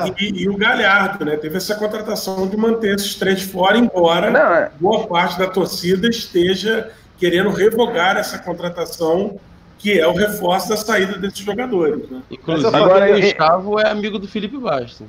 É. 0.10 0.14
e, 0.22 0.43
e 0.43 0.49
o 0.49 0.57
Galhardo, 0.57 1.24
né? 1.24 1.38
Teve 1.38 1.55
essa 1.55 1.74
contratação 1.76 2.47
de 2.47 2.57
manter 2.57 2.95
esses 2.95 3.16
três 3.16 3.41
fora, 3.43 3.78
embora 3.78 4.30
Não, 4.30 4.53
é- 4.53 4.72
boa 4.80 5.07
parte 5.07 5.39
da 5.39 5.47
torcida 5.47 6.10
esteja 6.10 6.89
querendo 7.18 7.49
revogar 7.51 8.18
essa 8.18 8.38
contratação, 8.39 9.39
que 9.78 9.97
é 9.97 10.05
o 10.05 10.12
reforço 10.14 10.68
da 10.68 10.76
saída 10.76 11.18
desses 11.18 11.39
jogadores. 11.39 12.10
Né? 12.10 12.22
Inclusive, 12.30 12.76
Agora, 12.76 13.10
o 13.18 13.22
Gustavo 13.22 13.80
é 13.80 13.89
amigo 13.89 14.20
do 14.20 14.28
Felipe 14.28 14.57
Bastos. 14.57 15.07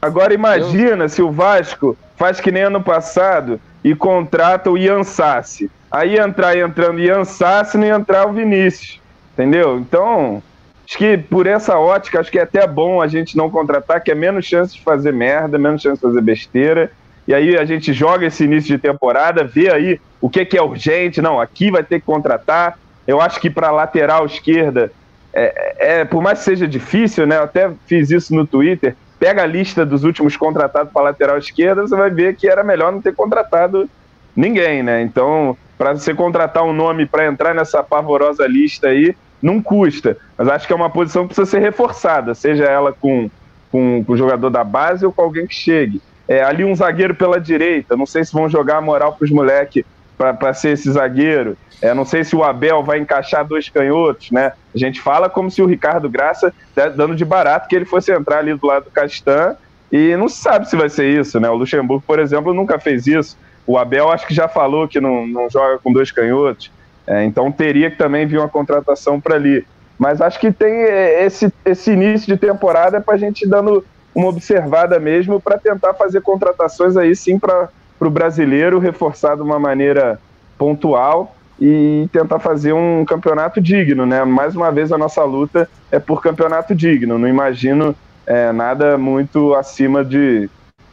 Agora 0.00 0.32
imagina 0.32 1.08
se 1.08 1.20
o 1.20 1.30
Vasco 1.30 1.96
faz 2.16 2.40
que 2.40 2.50
nem 2.50 2.62
ano 2.62 2.82
passado 2.82 3.60
e 3.84 3.94
contrata 3.94 4.70
o 4.70 4.78
Ian 4.78 5.04
Sassi. 5.04 5.70
Aí 5.90 6.18
entrar 6.18 6.56
entrando 6.56 7.00
Ian 7.00 7.24
Sassi 7.24 7.76
não 7.76 7.86
ia 7.86 7.94
entrar 7.94 8.26
o 8.26 8.32
Vinícius. 8.32 9.00
Entendeu? 9.32 9.78
Então, 9.78 10.42
acho 10.86 10.98
que 10.98 11.16
por 11.16 11.46
essa 11.46 11.78
ótica, 11.78 12.20
acho 12.20 12.30
que 12.30 12.38
é 12.38 12.42
até 12.42 12.66
bom 12.66 13.00
a 13.00 13.08
gente 13.08 13.36
não 13.36 13.50
contratar, 13.50 14.02
que 14.02 14.10
é 14.10 14.14
menos 14.14 14.44
chance 14.44 14.74
de 14.74 14.82
fazer 14.82 15.12
merda, 15.12 15.58
menos 15.58 15.82
chance 15.82 15.96
de 15.96 16.02
fazer 16.02 16.20
besteira. 16.20 16.90
E 17.26 17.34
aí 17.34 17.56
a 17.56 17.64
gente 17.64 17.92
joga 17.92 18.26
esse 18.26 18.44
início 18.44 18.76
de 18.76 18.82
temporada, 18.82 19.44
vê 19.44 19.72
aí 19.72 20.00
o 20.20 20.28
que, 20.28 20.44
que 20.44 20.58
é 20.58 20.62
urgente. 20.62 21.22
Não, 21.22 21.40
aqui 21.40 21.70
vai 21.70 21.82
ter 21.82 22.00
que 22.00 22.06
contratar. 22.06 22.78
Eu 23.06 23.20
acho 23.20 23.40
que 23.40 23.48
para 23.48 23.70
lateral 23.70 24.26
esquerda, 24.26 24.92
é, 25.32 26.00
é, 26.00 26.04
por 26.04 26.22
mais 26.22 26.40
que 26.40 26.44
seja 26.44 26.66
difícil, 26.66 27.26
né? 27.26 27.36
Eu 27.36 27.44
até 27.44 27.70
fiz 27.86 28.10
isso 28.10 28.34
no 28.34 28.46
Twitter. 28.46 28.96
Pega 29.20 29.42
a 29.42 29.46
lista 29.46 29.86
dos 29.86 30.02
últimos 30.02 30.36
contratados 30.36 30.92
para 30.92 31.02
lateral 31.02 31.38
esquerda, 31.38 31.82
você 31.82 31.94
vai 31.94 32.10
ver 32.10 32.34
que 32.34 32.48
era 32.48 32.64
melhor 32.64 32.90
não 32.90 33.00
ter 33.00 33.14
contratado 33.14 33.88
ninguém, 34.34 34.82
né? 34.82 35.02
Então, 35.02 35.56
para 35.76 35.92
você 35.92 36.12
contratar 36.14 36.64
um 36.64 36.72
nome 36.72 37.06
para 37.06 37.26
entrar 37.26 37.54
nessa 37.54 37.82
pavorosa 37.82 38.46
lista 38.46 38.88
aí, 38.88 39.14
não 39.42 39.62
custa. 39.62 40.16
Mas 40.36 40.48
acho 40.48 40.66
que 40.66 40.72
é 40.72 40.76
uma 40.76 40.90
posição 40.90 41.22
que 41.22 41.34
precisa 41.34 41.50
ser 41.50 41.60
reforçada, 41.60 42.34
seja 42.34 42.64
ela 42.64 42.92
com, 42.92 43.30
com, 43.70 44.02
com 44.04 44.12
o 44.12 44.16
jogador 44.16 44.50
da 44.50 44.64
base 44.64 45.04
ou 45.04 45.12
com 45.12 45.22
alguém 45.22 45.46
que 45.46 45.54
chegue. 45.54 46.00
É, 46.26 46.42
ali 46.42 46.64
um 46.64 46.74
zagueiro 46.74 47.14
pela 47.14 47.40
direita, 47.40 47.96
não 47.96 48.06
sei 48.06 48.24
se 48.24 48.32
vão 48.32 48.48
jogar 48.48 48.76
a 48.78 48.80
moral 48.80 49.14
para 49.14 49.24
os 49.24 49.30
moleques 49.30 49.84
para 50.16 50.54
ser 50.54 50.70
esse 50.70 50.90
zagueiro. 50.92 51.56
É, 51.82 51.94
não 51.94 52.04
sei 52.04 52.22
se 52.22 52.36
o 52.36 52.44
Abel 52.44 52.82
vai 52.82 52.98
encaixar 52.98 53.46
dois 53.46 53.68
canhotos, 53.68 54.30
né? 54.30 54.52
A 54.74 54.78
gente 54.78 55.00
fala 55.00 55.30
como 55.30 55.50
se 55.50 55.62
o 55.62 55.66
Ricardo 55.66 56.10
Graça, 56.10 56.52
né, 56.76 56.90
dando 56.90 57.16
de 57.16 57.24
barato, 57.24 57.68
que 57.68 57.74
ele 57.74 57.86
fosse 57.86 58.12
entrar 58.12 58.38
ali 58.38 58.54
do 58.54 58.66
lado 58.66 58.84
do 58.84 58.90
Castan, 58.90 59.56
e 59.90 60.14
não 60.16 60.28
se 60.28 60.42
sabe 60.42 60.68
se 60.68 60.76
vai 60.76 60.90
ser 60.90 61.08
isso, 61.08 61.40
né? 61.40 61.48
O 61.48 61.54
Luxemburgo, 61.54 62.04
por 62.06 62.18
exemplo, 62.18 62.52
nunca 62.52 62.78
fez 62.78 63.06
isso. 63.06 63.36
O 63.66 63.78
Abel 63.78 64.10
acho 64.10 64.26
que 64.26 64.34
já 64.34 64.46
falou 64.46 64.86
que 64.86 65.00
não, 65.00 65.26
não 65.26 65.48
joga 65.48 65.78
com 65.78 65.92
dois 65.92 66.12
canhotos, 66.12 66.70
é, 67.06 67.24
então 67.24 67.50
teria 67.50 67.90
que 67.90 67.96
também 67.96 68.26
vir 68.26 68.38
uma 68.38 68.48
contratação 68.48 69.20
para 69.20 69.36
ali. 69.36 69.64
Mas 69.98 70.20
acho 70.20 70.38
que 70.38 70.52
tem 70.52 70.72
é, 70.72 71.24
esse, 71.24 71.52
esse 71.64 71.92
início 71.92 72.26
de 72.26 72.36
temporada 72.36 73.00
para 73.00 73.14
a 73.14 73.18
gente 73.18 73.48
dando 73.48 73.84
uma 74.14 74.28
observada 74.28 74.98
mesmo 74.98 75.40
para 75.40 75.56
tentar 75.56 75.94
fazer 75.94 76.20
contratações 76.20 76.96
aí 76.96 77.14
sim 77.16 77.38
para 77.38 77.68
o 77.98 78.10
brasileiro, 78.10 78.78
reforçar 78.78 79.36
de 79.36 79.42
uma 79.42 79.58
maneira 79.58 80.20
pontual 80.58 81.34
e 81.60 82.08
tentar 82.12 82.38
fazer 82.38 82.72
um 82.72 83.04
campeonato 83.04 83.60
digno, 83.60 84.06
né? 84.06 84.24
Mais 84.24 84.56
uma 84.56 84.70
vez 84.72 84.90
a 84.92 84.98
nossa 84.98 85.22
luta 85.24 85.68
é 85.90 85.98
por 85.98 86.22
campeonato 86.22 86.74
digno. 86.74 87.18
Não 87.18 87.28
imagino 87.28 87.94
é, 88.26 88.50
nada 88.52 88.96
muito 88.96 89.54
acima 89.54 90.02
de, 90.04 90.48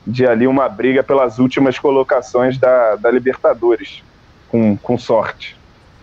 de 0.05 0.27
ali 0.27 0.45
uma 0.45 0.67
briga 0.67 1.01
pelas 1.01 1.39
últimas 1.39 1.79
colocações 1.79 2.57
da, 2.57 2.95
da 2.95 3.09
Libertadores, 3.09 4.03
com, 4.49 4.75
com 4.75 4.97
sorte. 4.97 5.55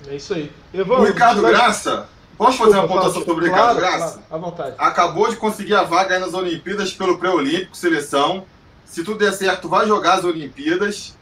É 0.08 0.16
isso 0.16 0.32
aí. 0.34 0.50
O 0.72 0.80
Evandro, 0.80 1.04
Ricardo 1.04 1.42
vai- 1.42 1.52
Graça, 1.52 2.08
posso 2.38 2.58
fazer 2.58 2.76
uma 2.78 2.88
pontuação 2.88 3.22
sobre 3.22 3.46
o 3.46 3.48
Claro, 3.50 3.74
Ricardo 3.74 3.80
Graça? 3.80 4.22
claro, 4.28 4.44
à 4.44 4.48
vontade. 4.50 4.74
Acabou 4.78 5.28
de 5.28 5.36
conseguir 5.36 5.74
a 5.74 5.82
vaga 5.82 6.14
aí 6.14 6.20
nas 6.20 6.32
Olimpíadas 6.34 6.92
pelo 6.92 7.18
pré-olímpico, 7.18 7.76
seleção. 7.76 8.44
Se 8.86 9.02
tudo 9.04 9.18
der 9.18 9.32
certo, 9.32 9.68
vai 9.68 9.86
jogar 9.86 10.14
as 10.14 10.24
Olimpíadas. 10.24 11.16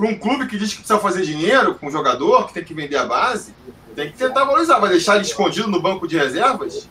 Para 0.00 0.08
um 0.08 0.18
clube 0.18 0.46
que 0.46 0.56
diz 0.56 0.70
que 0.70 0.78
precisa 0.78 0.98
fazer 0.98 1.20
dinheiro 1.22 1.74
com 1.74 1.88
o 1.88 1.90
jogador, 1.90 2.46
que 2.46 2.54
tem 2.54 2.64
que 2.64 2.72
vender 2.72 2.96
a 2.96 3.04
base, 3.04 3.54
tem 3.94 4.10
que 4.10 4.16
tentar 4.16 4.44
valorizar. 4.44 4.78
Vai 4.78 4.88
deixar 4.88 5.16
ele 5.16 5.26
escondido 5.26 5.68
no 5.68 5.78
banco 5.78 6.08
de 6.08 6.16
reservas? 6.16 6.88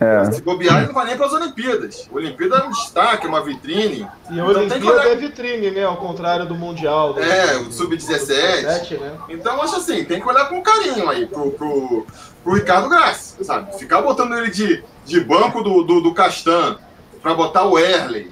É. 0.00 0.32
Se 0.32 0.42
bobear, 0.42 0.78
ele 0.78 0.86
não 0.88 0.94
vai 0.94 1.06
nem 1.06 1.16
para 1.16 1.26
as 1.26 1.32
Olimpíadas. 1.32 2.08
Olimpíada 2.10 2.56
é 2.56 2.64
um 2.64 2.70
destaque, 2.70 3.24
é 3.24 3.28
uma 3.28 3.40
vitrine. 3.44 4.00
E 4.28 4.40
a 4.40 4.44
Então 4.44 4.54
tem 4.54 4.68
que 4.68 4.72
Olimpíada 4.74 5.00
olhar- 5.00 5.12
é 5.12 5.14
vitrine, 5.14 5.70
né? 5.70 5.84
Ao 5.84 5.96
contrário 5.96 6.44
do 6.44 6.56
Mundial. 6.56 7.14
do- 7.14 7.22
É, 7.22 7.56
o 7.56 7.66
do- 7.66 7.72
Sub-17. 7.72 8.16
do 8.16 8.18
Sub-17, 8.18 8.98
né? 8.98 9.12
Então, 9.28 9.54
eu 9.54 9.62
acho 9.62 9.76
assim, 9.76 10.04
tem 10.04 10.20
que 10.20 10.26
olhar 10.26 10.46
com 10.48 10.60
carinho 10.60 11.08
aí 11.08 11.26
pro, 11.26 11.52
pro, 11.52 12.04
pro 12.42 12.54
Ricardo 12.54 12.88
Graça, 12.88 13.44
sabe? 13.44 13.78
Ficar 13.78 14.02
botando 14.02 14.36
ele 14.36 14.50
de, 14.50 14.82
de 15.06 15.20
banco 15.20 15.62
do, 15.62 15.84
do, 15.84 16.00
do 16.00 16.12
Castan 16.12 16.76
pra 17.22 17.32
botar 17.32 17.64
o 17.64 17.78
Erley. 17.78 18.28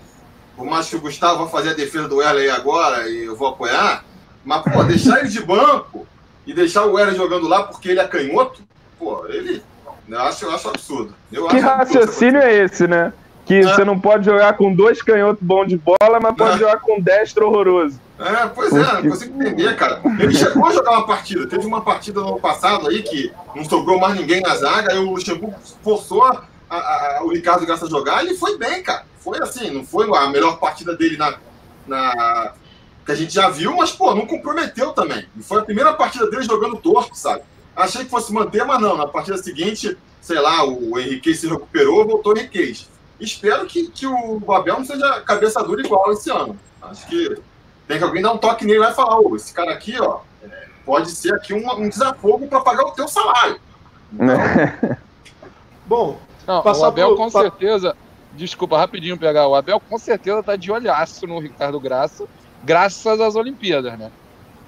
Por 0.56 0.66
mais 0.66 0.88
que 0.88 0.96
o 0.96 1.00
Gustavo 1.00 1.44
vá 1.44 1.48
fazer 1.50 1.70
a 1.70 1.74
defesa 1.74 2.08
do 2.08 2.20
Erley 2.20 2.50
agora 2.50 3.08
e 3.08 3.26
eu 3.26 3.36
vou 3.36 3.46
apoiar, 3.46 4.04
mas, 4.44 4.62
pô, 4.62 4.82
deixar 4.84 5.20
ele 5.20 5.28
de 5.28 5.40
banco 5.42 6.06
e 6.46 6.52
deixar 6.54 6.86
o 6.86 6.98
Erley 6.98 7.16
jogando 7.16 7.46
lá 7.48 7.64
porque 7.64 7.88
ele 7.90 8.00
é 8.00 8.06
canhoto, 8.06 8.62
pô, 8.98 9.26
ele. 9.28 9.62
Eu 10.08 10.18
acho, 10.20 10.44
eu 10.46 10.50
acho 10.52 10.68
absurdo. 10.68 11.14
Eu 11.30 11.46
Que 11.48 11.56
acho 11.58 11.68
absurdo 11.68 12.00
raciocínio 12.00 12.40
é 12.40 12.54
esse, 12.64 12.86
né? 12.86 13.12
Que 13.44 13.56
É. 13.56 13.62
você 13.62 13.84
não 13.84 13.98
pode 13.98 14.24
jogar 14.24 14.54
com 14.56 14.74
dois 14.74 15.02
canhotos 15.02 15.42
bons 15.42 15.66
de 15.68 15.76
bola, 15.76 16.18
mas 16.20 16.34
pode 16.34 16.54
É. 16.56 16.58
jogar 16.58 16.80
com 16.80 16.98
destro 17.00 17.46
horroroso. 17.46 18.00
É, 18.18 18.46
pois 18.46 18.74
é, 18.74 19.02
não 19.02 19.10
consigo 19.10 19.40
entender, 19.42 19.76
cara. 19.76 20.00
Ele 20.18 20.34
chegou 20.34 20.66
a 20.66 20.72
jogar 20.72 20.90
uma 20.92 21.06
partida. 21.06 21.46
Teve 21.46 21.66
uma 21.66 21.80
partida 21.82 22.20
no 22.20 22.28
ano 22.28 22.40
passado 22.40 22.88
aí 22.88 23.02
que 23.02 23.30
não 23.54 23.64
sobrou 23.64 23.98
mais 24.00 24.14
ninguém 24.16 24.40
na 24.40 24.54
zaga, 24.56 24.92
aí 24.92 24.98
o 24.98 25.10
Luxemburgo 25.10 25.54
forçou 25.84 26.24
a- 26.24 26.42
a- 26.70 26.76
a- 26.76 27.20
o 27.22 27.28
Ricardo 27.28 27.64
Graça 27.66 27.84
a 27.86 27.88
jogar 27.88 28.22
e 28.24 28.28
ele 28.28 28.36
foi 28.36 28.56
bem, 28.58 28.82
cara. 28.82 29.04
Foi 29.20 29.38
assim, 29.42 29.70
não 29.70 29.84
foi 29.84 30.08
a 30.16 30.28
melhor 30.28 30.58
partida 30.58 30.96
dele 30.96 31.16
na, 31.16 31.34
na- 31.86 32.52
que 33.08 33.12
a 33.12 33.14
gente 33.14 33.32
já 33.32 33.48
viu, 33.48 33.74
mas, 33.74 33.90
pô, 33.90 34.14
não 34.14 34.26
comprometeu 34.26 34.92
também. 34.92 35.26
E 35.34 35.42
foi 35.42 35.60
a 35.62 35.64
primeira 35.64 35.94
partida 35.94 36.28
dele 36.30 36.42
jogando 36.42 36.76
torto, 36.76 37.16
sabe? 37.16 37.42
Achei 37.74 38.04
que 38.04 38.10
fosse 38.10 38.30
manter, 38.34 38.66
mas 38.66 38.78
não. 38.82 38.98
Na 38.98 39.06
partida 39.06 39.38
seguinte, 39.38 39.96
sei 40.20 40.38
lá, 40.38 40.62
o 40.62 40.98
Henrique 40.98 41.34
se 41.34 41.48
recuperou, 41.48 42.06
voltou 42.06 42.34
o 42.34 42.38
Henrique. 42.38 42.86
Espero 43.18 43.64
que, 43.64 43.88
que 43.88 44.06
o 44.06 44.52
Abel 44.52 44.76
não 44.80 44.84
seja 44.84 45.22
cabeça 45.22 45.62
dura 45.64 45.80
igual 45.80 46.12
esse 46.12 46.30
ano. 46.30 46.54
Acho 46.82 47.06
que 47.06 47.34
tem 47.86 47.96
que 47.96 48.04
alguém 48.04 48.20
dar 48.22 48.32
um 48.32 48.36
toque 48.38 48.66
nele 48.66 48.76
e 48.78 48.82
vai 48.82 48.92
falar, 48.92 49.18
ô, 49.20 49.34
esse 49.36 49.54
cara 49.54 49.72
aqui, 49.72 49.98
ó, 49.98 50.18
pode 50.84 51.10
ser 51.10 51.32
aqui 51.32 51.54
um, 51.54 51.66
um 51.80 51.88
desafogo 51.88 52.46
para 52.46 52.60
pagar 52.60 52.84
o 52.84 52.90
teu 52.90 53.08
salário. 53.08 53.58
Bom, 55.86 56.18
Não, 56.46 56.62
Passar 56.62 56.82
o 56.82 56.84
Abel 56.86 57.08
pro- 57.08 57.16
com 57.16 57.30
pa- 57.30 57.40
certeza. 57.40 57.96
Desculpa, 58.34 58.76
rapidinho 58.76 59.16
pegar. 59.18 59.48
O 59.48 59.54
Abel 59.54 59.80
com 59.80 59.98
certeza 59.98 60.42
tá 60.42 60.54
de 60.56 60.70
olhaço 60.70 61.26
no 61.26 61.38
Ricardo 61.38 61.80
Graça, 61.80 62.26
graças 62.64 63.20
às 63.20 63.34
Olimpíadas, 63.36 63.98
né? 63.98 64.10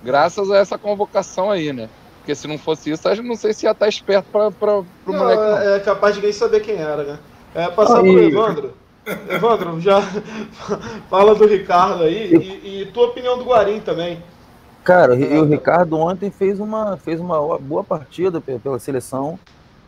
Graças 0.03 0.51
a 0.51 0.57
essa 0.59 0.79
convocação 0.79 1.51
aí, 1.51 1.73
né? 1.73 1.89
Porque 2.19 2.35
se 2.35 2.47
não 2.47 2.59
fosse 2.59 2.91
isso, 2.91 3.09
eu 3.09 3.23
não 3.23 3.35
sei 3.35 3.53
se 3.53 3.67
ia 3.67 3.73
estar 3.73 3.89
esperto 3.89 4.27
para 4.31 4.51
não, 4.71 4.85
moleque. 5.07 5.43
Não. 5.43 5.59
é, 5.59 5.77
é 5.77 5.81
capaz 5.81 6.15
de 6.15 6.21
ninguém 6.21 6.33
saber 6.33 6.61
quem 6.61 6.77
era, 6.77 7.03
né? 7.03 7.19
É, 7.55 7.69
passar 7.69 8.01
Aí. 8.01 8.13
pro 8.13 8.23
Evandro. 8.23 8.75
Evandro, 9.29 9.81
já 9.81 10.01
fala 11.09 11.35
do 11.35 11.47
Ricardo 11.47 12.05
aí 12.05 12.35
e, 12.63 12.83
e 12.83 12.87
tua 12.87 13.07
opinião 13.07 13.39
do 13.39 13.45
Guarim 13.45 13.81
também. 13.81 14.23
Cara, 14.85 15.15
e 15.15 15.39
o 15.39 15.45
Ricardo 15.45 15.99
ontem 15.99 16.31
fez 16.31 16.61
uma, 16.61 16.97
fez 16.97 17.21
uma 17.21 17.59
boa 17.59 17.83
partida 17.85 18.41
pe- 18.41 18.59
pela 18.59 18.79
seleção, 18.79 19.39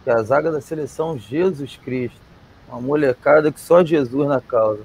que 0.05 0.11
é 0.11 0.13
a 0.13 0.23
zaga 0.23 0.51
da 0.51 0.61
seleção 0.61 1.19
Jesus 1.19 1.79
Cristo. 1.83 2.21
Uma 2.69 2.81
molecada 2.81 3.53
que 3.53 3.61
só 3.61 3.85
Jesus 3.85 4.29
na 4.29 4.41
causa. 4.41 4.81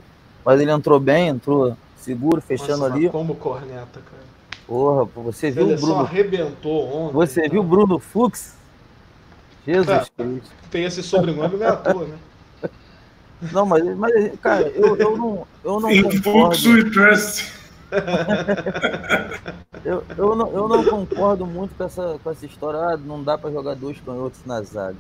Mas 0.45 0.61
ele 0.61 0.71
entrou 0.71 0.99
bem, 0.99 1.29
entrou 1.29 1.75
seguro, 2.07 2.41
fechando 2.41 2.79
Nossa, 2.79 2.93
ali. 2.93 3.09
como 3.09 3.35
corneta, 3.35 3.99
cara. 4.01 4.23
Porra, 4.65 5.05
pô, 5.05 5.21
você 5.21 5.51
viu 5.51 5.69
o 5.71 5.75
Bruno? 5.77 5.99
arrebentou 6.01 6.93
ontem. 6.93 7.13
Você 7.13 7.41
cara. 7.41 7.51
viu 7.51 7.61
o 7.61 7.63
Bruno 7.63 7.99
Fux? 7.99 8.55
Jesus 9.65 9.87
É. 10.17 10.23
Cristo. 10.23 10.49
Tem 10.71 10.83
esse 10.85 11.03
sobrenome, 11.03 11.57
não 11.57 11.65
é 11.65 11.69
à 11.69 11.75
toa, 11.75 12.05
né? 12.05 12.17
Não, 13.51 13.65
mas, 13.67 13.83
mas 13.97 14.39
cara, 14.41 14.67
eu, 14.69 14.95
eu 14.97 15.15
não, 15.15 15.45
eu 15.63 15.79
não 15.79 15.91
Em 15.91 16.01
concordo. 16.01 16.23
fluxo 16.57 16.75
e 16.79 16.89
trust. 16.91 17.53
Eu, 19.85 20.03
eu, 20.17 20.35
não, 20.35 20.51
eu 20.51 20.67
não 20.67 20.83
concordo 20.83 21.45
muito 21.45 21.73
com 21.77 21.83
essa, 21.85 22.19
com 22.21 22.29
essa 22.29 22.45
história. 22.45 22.79
Ah, 22.79 22.97
não 22.97 23.23
dá 23.23 23.37
pra 23.37 23.49
jogar 23.51 23.75
dois 23.75 23.97
canhotos 24.01 24.39
na 24.45 24.61
zaga. 24.61 24.97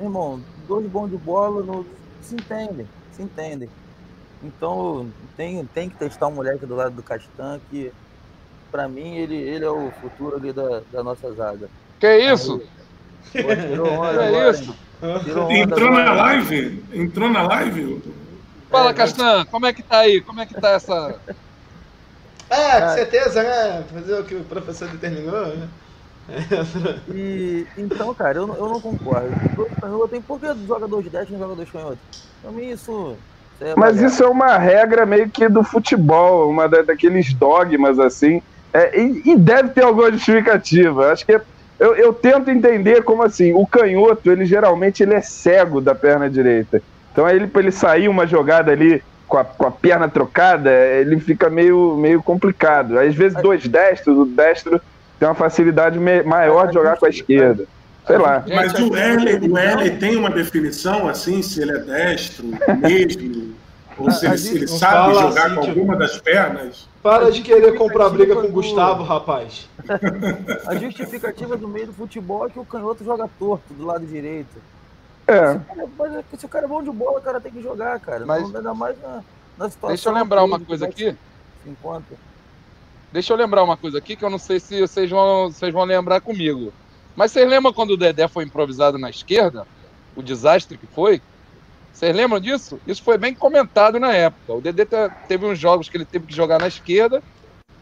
Irmão, 0.00 0.40
dois 0.68 0.86
bons 0.86 1.10
de 1.10 1.16
bola 1.16 1.62
não, 1.64 1.84
se 2.22 2.34
entendem, 2.36 2.86
se 3.10 3.22
entendem. 3.22 3.68
Então 4.42 5.08
tem, 5.36 5.64
tem 5.66 5.88
que 5.90 5.96
testar 5.96 6.28
um 6.28 6.32
moleque 6.32 6.64
do 6.66 6.76
lado 6.76 6.94
do 6.94 7.02
Castan 7.02 7.60
que, 7.70 7.92
pra 8.70 8.88
mim, 8.88 9.16
ele, 9.16 9.34
ele 9.36 9.64
é 9.64 9.70
o 9.70 9.90
futuro 10.00 10.36
ali 10.36 10.52
da, 10.52 10.80
da 10.92 11.02
nossa 11.02 11.32
zaga. 11.32 11.68
Que 11.98 12.18
isso? 12.18 12.58
Pô, 13.32 13.56
tirou 13.56 13.88
onda 13.98 14.18
Que 14.18 14.24
agora, 14.24 14.50
isso? 14.50 14.76
onda 15.02 15.52
Entrou 15.54 15.88
agora. 15.88 16.04
na 16.04 16.12
live? 16.12 16.84
Entrou 16.92 17.28
na 17.30 17.42
live? 17.42 18.02
Fala, 18.70 18.90
É, 18.90 18.94
Castan, 18.94 19.44
como 19.46 19.66
é 19.66 19.72
que 19.72 19.82
tá 19.82 19.98
aí? 20.00 20.20
Como 20.20 20.40
é 20.40 20.46
que 20.46 20.54
tá 20.54 20.70
essa. 20.70 21.18
É, 22.50 22.80
com 22.80 22.94
certeza, 22.94 23.42
né? 23.42 23.84
Fazer 23.92 24.20
o 24.20 24.24
que 24.24 24.34
o 24.36 24.44
professor 24.44 24.88
determinou, 24.88 25.46
né? 25.56 25.68
E, 27.14 27.66
então, 27.78 28.14
cara, 28.14 28.36
eu, 28.38 28.46
não- 28.46 28.54
eu 28.54 28.68
não 28.68 28.80
concordo. 28.80 29.28
Tem 30.10 30.20
por 30.20 30.38
que 30.38 30.46
joga 30.66 30.86
dois 30.86 31.02
de 31.04 31.10
10 31.10 31.28
e 31.28 31.32
não 31.32 31.38
joga 31.38 31.54
dois 31.56 31.70
canhotos? 31.70 31.98
Pra 32.42 32.50
mim, 32.52 32.68
isso. 32.70 33.16
É 33.60 33.74
Mas 33.76 34.00
isso 34.00 34.22
é 34.22 34.26
uma 34.28 34.56
regra 34.56 35.04
meio 35.04 35.28
que 35.28 35.48
do 35.48 35.62
futebol, 35.64 36.48
uma 36.48 36.68
da- 36.68 36.82
daqueles 36.82 37.32
dogmas 37.34 37.98
assim. 37.98 38.42
É, 38.72 39.00
e, 39.00 39.32
e 39.32 39.36
deve 39.36 39.70
ter 39.70 39.82
alguma 39.82 40.12
justificativa. 40.12 41.12
Acho 41.12 41.24
que 41.26 41.32
é- 41.32 41.40
eu, 41.78 41.94
eu 41.94 42.12
tento 42.12 42.50
entender 42.50 43.02
como 43.02 43.22
assim, 43.22 43.52
o 43.52 43.66
canhoto, 43.66 44.30
ele 44.30 44.44
geralmente 44.44 45.02
ele 45.02 45.14
é 45.14 45.20
cego 45.20 45.80
da 45.80 45.94
perna 45.94 46.28
direita. 46.28 46.82
Então 47.12 47.24
aí 47.24 47.36
ele, 47.36 47.46
pra 47.46 47.62
ele 47.62 47.70
sair 47.72 48.08
uma 48.08 48.26
jogada 48.26 48.70
ali 48.72 49.02
com 49.26 49.38
a, 49.38 49.44
com 49.44 49.66
a 49.66 49.70
perna 49.70 50.08
trocada, 50.08 50.70
ele 50.70 51.18
fica 51.20 51.50
meio, 51.50 51.96
meio 51.96 52.22
complicado. 52.22 52.98
Às 52.98 53.14
vezes 53.14 53.40
dois 53.40 53.66
destros, 53.66 54.16
o 54.18 54.24
destro 54.24 54.80
tem 55.18 55.28
uma 55.28 55.34
facilidade 55.34 55.98
maior 55.98 56.68
de 56.68 56.74
jogar 56.74 56.96
com 56.96 57.06
a 57.06 57.10
esquerda. 57.10 57.64
Sei 58.08 58.18
lá. 58.18 58.44
Mas 58.48 58.72
o 58.74 58.96
L, 58.96 59.48
o 59.48 59.56
L 59.58 59.90
tem 59.98 60.16
uma 60.16 60.30
definição 60.30 61.08
assim, 61.08 61.40
se 61.42 61.62
ele 61.62 61.72
é 61.72 61.78
destro 61.78 62.46
mesmo, 62.80 63.54
ou 63.96 64.10
se 64.10 64.26
ele, 64.26 64.38
se 64.38 64.56
ele 64.56 64.66
sabe 64.66 65.14
fala 65.14 65.28
jogar 65.28 65.46
assim, 65.46 65.54
com 65.54 65.60
tipo- 65.60 65.78
alguma 65.78 65.96
das 65.96 66.18
pernas. 66.20 66.88
Para 67.02 67.30
de 67.30 67.42
querer 67.42 67.76
comprar 67.76 68.08
briga 68.10 68.34
com 68.34 68.40
o 68.40 68.46
Do- 68.46 68.52
Gustavo, 68.52 69.02
rapaz. 69.04 69.68
A 70.66 70.74
justificativa 70.76 71.56
do 71.56 71.68
meio 71.68 71.86
do 71.86 71.92
futebol 71.92 72.46
é 72.46 72.50
que 72.50 72.58
o 72.58 72.64
canhoto 72.64 73.04
joga 73.04 73.28
torto 73.38 73.72
do 73.72 73.84
lado 73.86 74.04
direito. 74.04 74.56
É. 75.26 75.34
Cara, 75.58 75.86
mas 75.98 76.14
é 76.16 76.24
que 76.30 76.36
se 76.38 76.46
o 76.46 76.48
cara 76.48 76.64
é 76.64 76.68
bom 76.68 76.82
de 76.82 76.90
bola, 76.90 77.18
o 77.18 77.22
cara 77.22 77.40
tem 77.40 77.52
que 77.52 77.62
jogar, 77.62 78.00
cara. 78.00 78.24
Mas- 78.26 78.48
Não 78.48 78.56
ainda 78.56 78.74
mais 78.74 78.96
na, 79.00 79.22
na 79.58 79.68
situação. 79.70 79.88
Deixa 79.90 80.08
eu 80.08 80.14
lembrar 80.14 80.42
uma 80.44 80.58
coisa 80.58 80.86
aqui. 80.86 81.14
Se 81.62 81.68
encontra. 81.70 82.16
Deixa 83.12 83.32
eu 83.32 83.36
lembrar 83.36 83.62
uma 83.62 83.76
coisa 83.76 83.98
aqui 83.98 84.16
que 84.16 84.24
eu 84.24 84.30
não 84.30 84.38
sei 84.38 84.58
se 84.60 84.80
vocês 84.80 85.08
vão, 85.10 85.50
vocês 85.50 85.72
vão 85.72 85.84
lembrar 85.84 86.20
comigo. 86.20 86.72
Mas 87.18 87.32
vocês 87.32 87.50
lembram 87.50 87.72
quando 87.72 87.90
o 87.90 87.96
Dedé 87.96 88.28
foi 88.28 88.44
improvisado 88.44 88.96
na 88.96 89.10
esquerda? 89.10 89.66
O 90.14 90.22
desastre 90.22 90.78
que 90.78 90.86
foi? 90.86 91.20
Vocês 91.92 92.14
lembram 92.14 92.38
disso? 92.38 92.80
Isso 92.86 93.02
foi 93.02 93.18
bem 93.18 93.34
comentado 93.34 93.98
na 93.98 94.12
época. 94.14 94.54
O 94.54 94.60
Dedé 94.60 94.84
te- 94.84 95.10
teve 95.26 95.44
uns 95.44 95.58
jogos 95.58 95.88
que 95.88 95.96
ele 95.96 96.06
teve 96.06 96.26
que 96.26 96.34
jogar 96.36 96.60
na 96.60 96.68
esquerda 96.68 97.20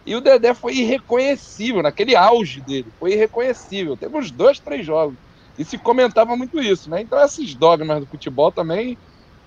e 0.06 0.16
o 0.16 0.22
Dedé 0.22 0.54
foi 0.54 0.76
irreconhecível, 0.76 1.82
naquele 1.82 2.16
auge 2.16 2.62
dele. 2.62 2.90
Foi 2.98 3.12
irreconhecível. 3.12 3.94
Teve 3.94 4.16
uns 4.16 4.30
dois, 4.30 4.58
três 4.58 4.86
jogos. 4.86 5.18
E 5.58 5.66
se 5.66 5.76
comentava 5.76 6.34
muito 6.34 6.58
isso, 6.58 6.88
né? 6.88 7.02
Então 7.02 7.22
esses 7.22 7.54
dogmas 7.54 8.00
do 8.00 8.06
futebol 8.06 8.50
também 8.50 8.96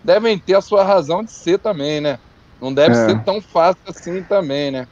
devem 0.03 0.37
ter 0.37 0.53
a 0.53 0.61
sua 0.61 0.83
razão 0.83 1.23
de 1.23 1.31
ser 1.31 1.57
também, 1.57 1.99
né? 1.99 2.19
Não 2.61 2.71
deve 2.71 2.95
É. 2.95 3.05
ser 3.07 3.23
tão 3.23 3.41
fácil 3.41 3.81
assim 3.87 4.23
também, 4.23 4.69
né? 4.69 4.85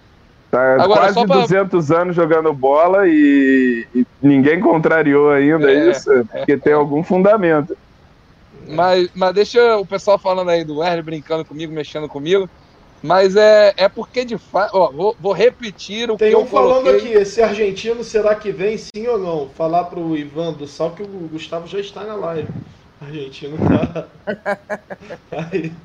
Tá 0.52 0.82
Agora, 0.82 1.12
quase 1.14 1.26
pra- 1.28 1.36
200 1.42 1.92
anos 1.92 2.16
jogando 2.16 2.54
bola 2.54 3.08
e, 3.08 3.86
e 3.94 4.06
ninguém 4.22 4.60
contrariou 4.62 5.30
ainda 5.32 5.70
É, 5.72 5.90
isso, 5.92 6.10
porque 6.32 6.58
tem 6.58 6.74
algum 6.74 7.04
fundamento. 7.04 7.76
Mas, 8.70 9.10
mas 9.14 9.34
deixa 9.34 9.78
o 9.78 9.86
pessoal 9.86 10.18
falando 10.18 10.50
aí 10.50 10.64
do 10.64 10.78
Wesley 10.80 11.02
brincando 11.02 11.46
comigo, 11.46 11.74
mexendo 11.74 12.08
comigo. 12.08 12.50
Mas 13.04 13.36
é, 13.36 13.74
é 13.78 13.88
porque 13.88 14.26
de 14.26 14.38
fato. 14.38 14.72
Ó, 14.76 14.92
vou, 14.92 15.16
vou 15.20 15.34
repetir 15.34 16.10
o 16.10 16.18
Tem 16.18 16.32
que 16.32 16.36
um 16.36 16.42
eu 16.42 16.46
falando 16.48 16.84
coloquei. 16.86 16.98
aqui, 16.98 17.14
esse 17.14 17.42
argentino 17.42 18.04
será 18.04 18.34
que 18.34 18.52
vem 18.52 18.78
sim 18.78 19.08
ou 19.08 19.20
não? 19.20 19.50
Falar 19.50 19.84
pro 19.86 20.18
Ivan 20.18 20.54
do 20.54 20.66
Sal 20.66 20.92
que 20.92 21.04
o 21.04 21.08
Gustavo 21.32 21.68
já 21.68 21.80
está 21.80 22.04
na 22.04 22.16
live. 22.16 22.48
Argentino 23.00 23.58
tá. 23.58 24.08
Aí. 25.32 25.72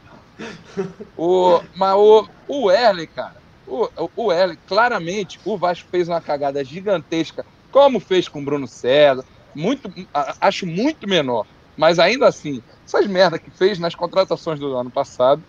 O, 1.14 1.60
mas 1.76 1.94
o, 1.94 2.26
o 2.48 2.64
Wesley, 2.64 3.06
cara. 3.06 3.41
O, 3.72 4.10
o 4.14 4.24
Wesley, 4.26 4.58
claramente, 4.66 5.40
o 5.46 5.56
Vasco 5.56 5.88
fez 5.90 6.06
uma 6.06 6.20
cagada 6.20 6.62
gigantesca, 6.62 7.42
como 7.70 7.98
fez 7.98 8.28
com 8.28 8.42
o 8.42 8.44
Bruno 8.44 8.68
César. 8.68 9.24
Muito, 9.54 9.90
acho 10.38 10.66
muito 10.66 11.08
menor. 11.08 11.46
Mas 11.74 11.98
ainda 11.98 12.28
assim, 12.28 12.62
essas 12.84 13.06
merda 13.06 13.38
que 13.38 13.50
fez 13.50 13.78
nas 13.78 13.94
contratações 13.94 14.60
do 14.60 14.76
ano 14.76 14.90
passado, 14.90 15.42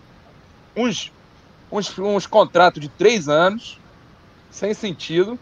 uns, 0.74 1.12
uns, 1.70 1.98
uns 1.98 2.26
contratos 2.26 2.80
de 2.80 2.88
três 2.88 3.28
anos, 3.28 3.78
sem 4.50 4.72
sentido, 4.72 5.38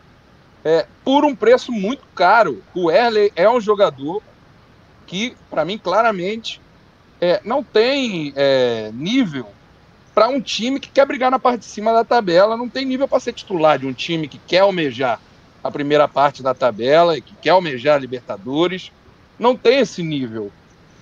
é, 0.65 0.85
por 1.05 1.25
um 1.25 1.37
preço 1.37 1.71
muito 1.71 2.03
caro. 2.17 2.65
O 2.75 2.91
Erley 2.91 3.33
é 3.37 3.49
um 3.49 3.61
jogador 3.61 4.21
que, 5.07 5.37
para 5.49 5.65
mim, 5.65 5.79
claramente, 5.79 6.61
é, 7.21 7.41
não 7.45 7.63
tem 7.63 8.33
é, 8.35 8.91
nível 8.93 9.47
para 10.15 10.29
um 10.29 10.41
time 10.41 10.79
que 10.79 10.91
quer 10.91 11.07
brigar 11.07 11.31
na 11.31 11.39
parte 11.39 11.61
de 11.61 11.67
cima 11.67 11.93
da 11.93 12.05
tabela, 12.05 12.57
não 12.57 12.69
tem 12.69 12.85
nível 12.85 13.09
para 13.09 13.21
ser 13.21 13.33
titular 13.33 13.79
de 13.79 13.87
um 13.87 13.93
time 13.93 14.29
que 14.29 14.39
quer 14.39 14.61
almejar 14.61 15.21
a 15.63 15.71
primeira 15.71 16.07
parte 16.09 16.43
da 16.43 16.55
tabela 16.55 17.17
e 17.17 17.23
que 17.23 17.35
quer 17.37 17.51
almejar 17.51 17.97
a 17.97 17.99
Libertadores. 17.99 18.91
Não 19.39 19.57
tem 19.57 19.79
esse 19.79 20.03
nível. 20.03 20.53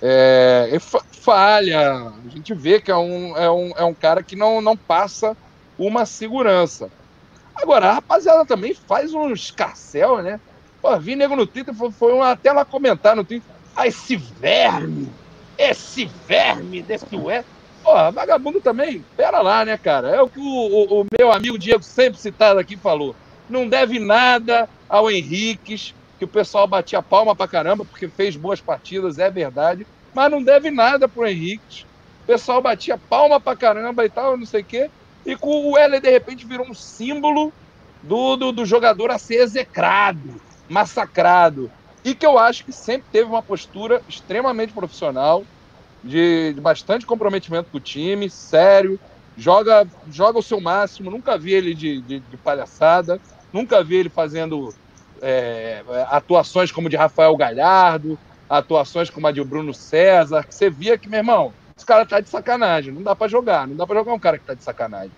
É, 0.01 0.77
fa- 0.79 1.03
falha, 1.11 2.09
a 2.25 2.29
gente 2.29 2.53
vê 2.53 2.81
que 2.81 2.89
é 2.89 2.97
um, 2.97 3.37
é 3.37 3.51
um, 3.51 3.71
é 3.77 3.83
um 3.83 3.93
cara 3.93 4.23
que 4.23 4.35
não, 4.35 4.61
não 4.61 4.75
passa 4.77 5.35
uma 5.77 6.05
segurança. 6.05 6.89
Agora, 7.55 7.89
a 7.89 7.93
rapaziada 7.93 8.45
também 8.45 8.73
faz 8.73 9.13
um 9.13 9.31
escarcel, 9.31 10.21
né? 10.23 10.39
Pô, 10.81 10.97
vi 10.99 11.15
nego 11.15 11.35
no 11.35 11.45
Twitter, 11.45 11.75
foi, 11.75 11.91
foi 11.91 12.19
até 12.21 12.51
lá 12.51 12.65
comentar 12.65 13.15
no 13.15 13.23
Twitter. 13.23 13.53
Ah, 13.75 13.85
esse 13.87 14.15
verme! 14.15 15.13
Esse 15.57 16.05
verme 16.05 16.81
desse 16.81 17.15
ué! 17.15 17.45
Porra, 17.83 18.11
vagabundo 18.11 18.61
também, 18.61 19.05
pera 19.15 19.41
lá, 19.41 19.65
né, 19.65 19.77
cara? 19.77 20.09
É 20.15 20.21
o 20.21 20.29
que 20.29 20.39
o, 20.39 20.43
o- 20.43 21.01
o 21.01 21.05
meu 21.17 21.31
amigo 21.31 21.57
Diego, 21.57 21.81
sempre 21.83 22.19
citado 22.19 22.59
aqui, 22.59 22.77
falou. 22.79 23.17
Não 23.47 23.67
deve 23.67 23.99
nada 23.99 24.69
ao 24.87 25.09
Henriques, 25.09 25.93
que 26.17 26.25
o 26.25 26.27
pessoal 26.29 26.67
batia 26.67 27.01
palma 27.01 27.35
pra 27.35 27.47
caramba, 27.47 27.85
porque 27.85 28.09
fez 28.09 28.37
boas 28.37 28.61
partidas, 28.61 29.17
é 29.17 29.31
verdade. 29.31 29.87
Mas 30.13 30.29
não 30.29 30.43
deve 30.43 30.69
nada 30.69 31.09
pro 31.09 31.25
Henriques. 31.27 31.85
O 32.23 32.25
pessoal 32.27 32.61
batia 32.61 32.99
palma 33.09 33.41
pra 33.41 33.57
caramba 33.57 34.05
e 34.05 34.09
tal, 34.11 34.37
não 34.37 34.45
sei 34.45 34.61
o 34.61 34.65
quê. 34.65 34.91
E 35.25 35.35
com 35.35 35.71
o 35.71 35.77
Heller, 35.77 36.01
de 36.01 36.09
repente, 36.09 36.47
virou 36.47 36.67
um 36.69 36.73
símbolo 36.75 37.53
do, 38.01 38.35
do, 38.35 38.51
do 38.51 38.65
jogador 38.65 39.09
a 39.11 39.17
ser 39.19 39.35
execrado, 39.41 40.41
massacrado. 40.69 41.71
E 42.03 42.15
que 42.15 42.25
eu 42.25 42.37
acho 42.37 42.63
que 42.65 42.71
sempre 42.73 43.07
teve 43.11 43.29
uma 43.29 43.43
postura 43.43 44.03
extremamente 44.07 44.73
profissional, 44.73 45.47
de, 46.03 46.53
de 46.53 46.61
bastante 46.61 47.05
comprometimento 47.05 47.69
com 47.71 47.77
o 47.77 47.81
time, 47.81 48.29
sério, 48.29 48.99
joga, 49.35 49.87
joga 50.07 50.39
o 50.39 50.43
seu 50.43 50.59
máximo, 50.59 51.11
nunca 51.11 51.37
vi 51.37 51.53
ele 51.53 51.73
de, 51.73 52.01
de, 52.01 52.19
de 52.19 52.37
palhaçada, 52.37 53.21
nunca 53.53 53.83
vi 53.83 53.95
ele 53.97 54.09
fazendo 54.09 54.73
é, 55.21 55.83
atuações 56.09 56.71
como 56.71 56.89
de 56.89 56.95
Rafael 56.95 57.35
Galhardo, 57.37 58.19
atuações 58.49 59.09
como 59.09 59.27
a 59.27 59.31
de 59.31 59.43
Bruno 59.43 59.73
César, 59.73 60.45
que 60.45 60.53
você 60.53 60.69
via 60.69 60.97
que, 60.97 61.09
meu 61.09 61.19
irmão, 61.19 61.53
esse 61.75 61.85
cara 61.85 62.05
tá 62.05 62.19
de 62.19 62.29
sacanagem, 62.29 62.93
não 62.93 63.03
dá 63.03 63.15
pra 63.15 63.27
jogar, 63.27 63.67
não 63.67 63.75
dá 63.75 63.87
pra 63.87 63.97
jogar 63.97 64.13
um 64.13 64.19
cara 64.19 64.37
que 64.37 64.45
tá 64.45 64.53
de 64.53 64.63
sacanagem. 64.63 65.13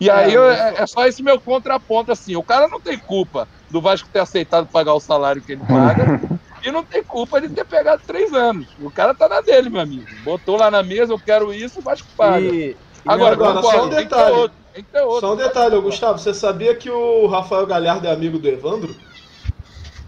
E 0.00 0.10
aí 0.10 0.34
eu- 0.34 0.50
é, 0.50 0.74
é 0.82 0.86
só 0.86 1.06
esse 1.06 1.22
meu 1.22 1.40
contraponto, 1.40 2.10
assim, 2.10 2.34
o 2.34 2.42
cara 2.42 2.68
não 2.68 2.80
tem 2.80 2.98
culpa 2.98 3.48
do 3.70 3.80
Vasco 3.80 4.08
ter 4.12 4.18
aceitado 4.20 4.68
pagar 4.68 4.94
o 4.94 5.00
salário 5.00 5.42
que 5.42 5.52
ele 5.52 5.62
paga, 5.66 6.04
e 6.64 6.70
não 6.70 6.84
tem 6.84 7.02
culpa 7.02 7.40
de 7.40 7.48
ter 7.48 7.64
pegado 7.64 8.02
três 8.06 8.32
anos. 8.32 8.68
O 8.80 8.90
cara 8.90 9.14
tá 9.14 9.28
na 9.28 9.40
dele, 9.40 9.70
meu 9.70 9.80
amigo. 9.80 10.06
Botou 10.24 10.56
lá 10.56 10.70
na 10.70 10.82
mesa, 10.82 11.12
eu 11.12 11.18
quero 11.18 11.52
isso, 11.52 11.80
o 11.80 11.82
Vasco 11.82 12.06
paga. 12.16 12.46
E, 12.46 12.76
Agora, 13.06 13.34
agora, 13.34 13.54
concordo, 13.54 13.78
só 13.78 13.86
um 13.86 13.88
tem 13.88 13.98
que 13.98 14.04
ter 14.04 14.08
detalhe. 14.16 14.36
outro. 14.36 14.56
Tem 14.72 14.84
que 14.84 14.90
ter 14.90 15.00
outro. 15.02 15.20
Só 15.20 15.32
um 15.32 15.36
detalhe, 15.36 15.74
ô, 15.74 15.82
Gustavo, 15.82 16.18
você 16.18 16.32
sabia 16.32 16.74
que 16.74 16.88
o 16.88 17.26
Rafael 17.26 17.66
Galhardo 17.66 18.06
é 18.06 18.12
amigo 18.12 18.38
do 18.38 18.48
Evandro? 18.48 18.94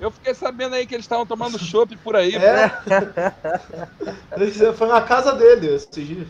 Eu 0.00 0.10
fiquei 0.10 0.34
sabendo 0.34 0.74
aí 0.74 0.86
que 0.86 0.94
eles 0.94 1.04
estavam 1.04 1.26
tomando 1.26 1.58
chopp 1.58 1.96
por 1.98 2.14
aí. 2.16 2.34
É. 2.36 2.70
Foi 4.76 4.88
na 4.88 5.00
casa 5.00 5.32
dele 5.32 5.74
esses 5.74 6.06
dias. 6.06 6.28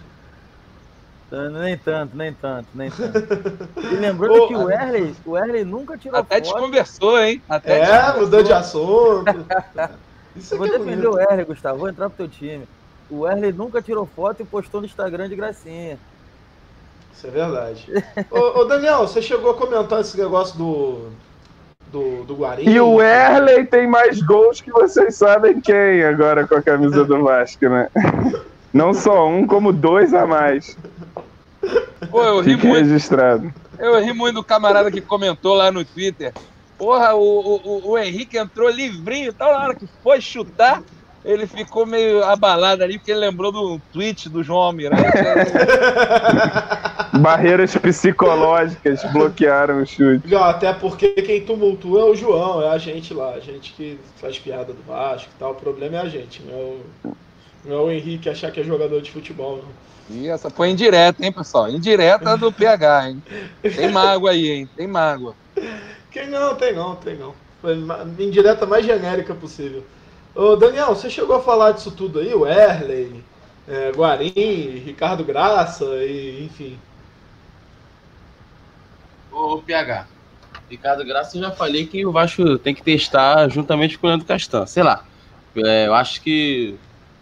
nem 1.53 1.77
tanto, 1.78 2.16
nem 2.16 2.32
tanto, 2.32 2.69
nem 2.74 2.90
tanto. 2.90 3.19
E 3.93 3.97
lembrando 3.97 4.44
Ô, 4.44 4.49
que 4.49 4.55
o 4.55 4.70
Erley, 4.70 5.15
o 5.24 5.36
Erley 5.36 5.65
nunca 5.65 5.99
tirou 5.99 6.20
Até 6.20 6.36
foto. 6.36 6.44
desconversou, 6.44 7.19
hein? 7.19 7.43
Até 7.49 7.78
É, 7.78 7.86
desconversou. 7.86 8.20
mudou 8.23 8.43
de 8.43 8.53
assunto. 8.53 9.47
Isso 10.36 10.55
Eu 10.55 10.59
vou 10.59 10.66
é 10.66 10.78
defender 10.78 11.06
o. 11.06 11.19
Erley, 11.19 11.44
Gustavo. 11.44 11.78
Vou 11.78 11.89
entrar 11.89 12.09
pro 12.09 12.16
teu 12.16 12.28
time. 12.28 12.66
O 13.11 13.27
Erley 13.27 13.52
nunca 13.52 13.82
tirou 13.82 14.06
foto 14.06 14.43
e 14.43 14.44
postou 14.44 14.81
no 14.81 14.86
Instagram 14.86 15.28
de 15.28 15.36
gracinha. 15.36 15.98
Isso 17.15 17.27
é 17.27 17.31
verdade. 17.31 18.05
ô, 18.31 18.61
ô, 18.61 18.65
Daniel, 18.65 19.01
você 19.06 19.23
chegou 19.23 19.51
a 19.51 19.55
comentar 19.55 20.01
esse 20.01 20.16
negócio 20.19 20.56
do. 20.59 21.09
do, 21.93 22.24
do 22.24 22.35
Guarim? 22.35 22.69
E 22.69 22.81
o 22.81 23.01
Erley 23.01 23.66
tem 23.66 23.86
mais 23.86 24.20
gols 24.20 24.61
que 24.61 24.70
vocês 24.70 25.15
sabem 25.15 25.61
quem 25.61 26.02
agora 26.02 26.47
com 26.47 26.56
a 26.56 26.62
camisa 26.62 27.05
do 27.05 27.23
Vasco, 27.23 27.69
né? 27.69 27.89
Não 28.73 28.93
só 28.93 29.28
um, 29.28 29.47
como 29.47 29.73
dois 29.73 30.12
a 30.12 30.27
mais. 30.27 30.77
Pô, 32.11 32.23
eu 32.23 32.40
ri 32.40 32.55
Fique 32.55 32.66
muito. 32.66 32.85
registrado. 32.85 33.55
Eu 33.78 34.01
ri 34.01 34.12
muito 34.12 34.36
do 34.36 34.44
camarada 34.44 34.90
que 34.90 35.01
comentou 35.01 35.55
lá 35.55 35.70
no 35.70 35.85
Twitter. 35.85 36.32
Porra, 36.85 37.15
o, 37.15 37.23
o, 37.23 37.90
o- 37.93 37.98
Henrique 37.98 38.36
entrou 38.36 38.69
livrinho 38.69 39.31
e 39.31 39.32
tal, 39.32 39.55
na 39.55 39.65
hora 39.65 39.74
que 39.74 39.89
foi 40.02 40.20
chutar, 40.20 40.82
ele 41.24 41.47
ficou 41.47 41.86
meio 41.86 42.23
abalado 42.23 42.85
ali, 42.85 42.98
porque 42.98 43.11
ele 43.11 43.20
lembrou 43.20 43.51
do 43.51 43.81
tweet 43.90 44.28
do 44.28 44.43
João 44.43 44.61
Almirante. 44.61 45.02
Barreiras 47.19 47.74
psicológicas 47.74 49.02
bloquearam 49.12 49.81
o 49.82 49.86
chute. 49.86 50.28
Não, 50.28 50.44
até 50.44 50.74
porque 50.74 51.09
quem 51.12 51.40
tumultua 51.47 52.02
é 52.02 52.05
o 52.05 52.15
João, 52.15 52.61
é 52.62 52.69
a 52.69 52.77
gente 52.77 53.15
lá, 53.15 53.31
a 53.31 53.40
gente 53.40 53.73
que 53.73 53.98
faz 54.20 54.39
piada 54.39 54.74
do 54.74 54.82
Vasco 54.82 55.31
e 55.35 55.39
tal. 55.39 55.52
O 55.52 55.55
problema 55.55 55.97
é 55.97 56.01
a 56.01 56.09
gente, 56.09 56.43
não 56.43 56.52
é 56.52 56.62
o, 56.62 56.81
não 57.65 57.77
é 57.77 57.81
o 57.81 57.90
Henrique 57.90 58.28
achar 58.28 58.51
que 58.51 58.61
é 58.61 58.65
jogador 58.65 59.01
de 59.01 59.11
futebol, 59.11 59.62
não. 59.62 60.16
E 60.19 60.28
essa 60.28 60.51
foi 60.51 60.69
indireta, 60.69 61.24
hein, 61.24 61.32
pessoal? 61.32 61.70
Indireta 61.70 62.36
do 62.36 62.52
PH, 62.52 63.09
hein? 63.09 63.23
Tem 63.62 63.90
mágoa 63.90 64.32
aí, 64.32 64.51
hein? 64.51 64.69
Tem 64.77 64.86
mágoa. 64.86 65.35
Quem 66.15 66.28
não, 66.28 66.55
tem 66.55 66.73
não, 66.73 66.95
tem 66.95 67.16
não. 67.16 67.35
Foi 67.61 67.77
indireta 68.20 68.65
mais 68.65 68.86
genérica 68.86 69.35
possível. 69.35 69.85
Ô, 70.32 70.55
Daniel, 70.55 70.95
você 70.95 71.11
chegou 71.11 71.35
a 71.35 71.43
falar 71.43 71.73
disso 71.73 71.91
tudo 71.91 72.20
aí? 72.20 72.32
O 72.32 72.47
Erley, 72.47 73.20
é, 73.66 73.91
Guarim, 73.91 74.78
Ricardo 74.78 75.24
Graça, 75.24 75.85
e, 76.05 76.45
enfim. 76.45 76.78
Ô, 79.32 79.59
PH. 79.59 80.07
Ricardo 80.70 81.05
Graça, 81.05 81.36
eu 81.36 81.43
já 81.43 81.51
falei 81.51 81.85
que 81.85 82.07
o 82.07 82.12
Vasco 82.12 82.59
tem 82.59 82.77
que 82.77 82.82
testar 82.82 83.49
juntamente 83.49 83.99
com 83.99 84.07
o 84.07 84.11
Leandro 84.11 84.27
Castan. 84.27 84.66
Sei 84.66 84.85
lá. 84.85 85.05
É, 85.57 85.89
eu 85.89 85.95
acho 85.95 86.20
que. 86.20 86.77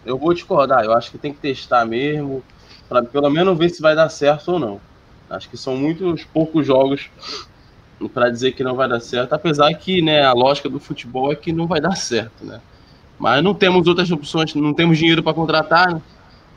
Eu 0.05 0.19
vou 0.19 0.35
discordar. 0.35 0.83
Eu 0.85 0.93
acho 0.93 1.09
que 1.09 1.17
tem 1.17 1.33
que 1.33 1.39
testar 1.39 1.83
mesmo. 1.83 2.43
Pra 2.87 3.01
pelo 3.01 3.31
menos 3.31 3.57
ver 3.57 3.69
se 3.69 3.81
vai 3.81 3.95
dar 3.95 4.09
certo 4.09 4.51
ou 4.51 4.59
não. 4.59 4.79
Acho 5.31 5.49
que 5.49 5.57
são 5.57 5.75
muitos 5.75 6.23
poucos 6.25 6.67
jogos 6.67 7.09
para 8.09 8.29
dizer 8.29 8.53
que 8.53 8.63
não 8.63 8.75
vai 8.75 8.87
dar 8.89 8.99
certo. 8.99 9.33
Apesar 9.33 9.73
que 9.75 10.01
né, 10.01 10.23
a 10.23 10.33
lógica 10.33 10.69
do 10.69 10.79
futebol 10.79 11.31
é 11.31 11.35
que 11.35 11.51
não 11.53 11.67
vai 11.67 11.81
dar 11.81 11.95
certo, 11.95 12.45
né? 12.45 12.61
Mas 13.19 13.43
não 13.43 13.53
temos 13.55 13.87
outras 13.87 14.11
opções, 14.11 14.53
não 14.55 14.73
temos 14.73 14.97
dinheiro 14.97 15.23
para 15.23 15.33
contratar, 15.33 15.93
né? 15.95 16.01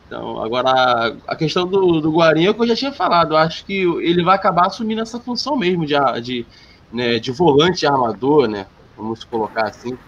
Então, 0.06 0.42
agora, 0.42 1.16
a- 1.26 1.36
questão 1.36 1.66
do, 1.66 2.00
do 2.00 2.12
Guarim 2.12 2.46
é 2.46 2.54
que 2.54 2.60
eu 2.62 2.66
já 2.68 2.76
tinha 2.76 2.92
falado. 2.92 3.36
Acho 3.36 3.64
que 3.66 3.74
ele 4.02 4.22
vai 4.24 4.36
acabar 4.36 4.66
assumindo 4.66 5.00
essa 5.02 5.20
função 5.20 5.56
mesmo 5.56 5.84
de, 5.86 5.94
de, 6.22 6.46
né, 6.92 7.18
de 7.18 7.32
volante 7.32 7.86
armador, 7.86 8.48
né? 8.48 8.68
Vamos 8.96 9.24
colocar 9.24 9.68
assim. 9.68 9.98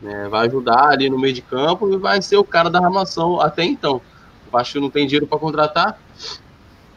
né, 0.00 0.28
vai 0.28 0.46
ajudar 0.48 0.90
ali 0.90 1.10
no 1.10 1.18
meio 1.18 1.34
de 1.34 1.42
campo 1.42 1.92
e 1.92 1.98
vai 1.98 2.22
ser 2.22 2.36
o 2.36 2.44
cara 2.44 2.70
da 2.70 2.80
armação 2.84 3.40
até 3.40 3.64
então. 3.64 4.02
O 4.46 4.50
Vasco 4.50 4.80
não 4.80 4.90
tem 4.90 5.06
dinheiro 5.06 5.26
para 5.28 5.38
contratar. 5.38 5.98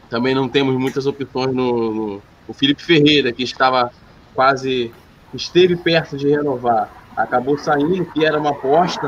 Também 0.08 0.34
não 0.34 0.48
temos 0.48 0.76
muitas 0.78 1.06
opções 1.06 1.54
no, 1.54 1.92
no- 1.94 2.22
O 2.46 2.52
Felipe 2.52 2.82
Ferreira, 2.82 3.32
que 3.32 3.42
estava 3.42 3.90
quase. 4.34 4.92
esteve 5.32 5.76
perto 5.76 6.16
de 6.16 6.28
renovar. 6.28 6.90
Acabou 7.16 7.56
saindo, 7.56 8.04
que 8.06 8.24
era 8.24 8.38
uma 8.38 8.50
aposta, 8.50 9.06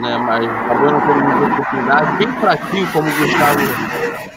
né? 0.00 0.16
Mas 0.18 0.48
acabou 0.48 0.90
não 0.90 1.00
tendo 1.00 1.24
muita 1.24 1.52
oportunidade. 1.52 2.16
Bem 2.16 2.32
fraquinho, 2.40 2.92
como 2.92 3.08
o 3.08 3.16
Gustavo 3.16 3.60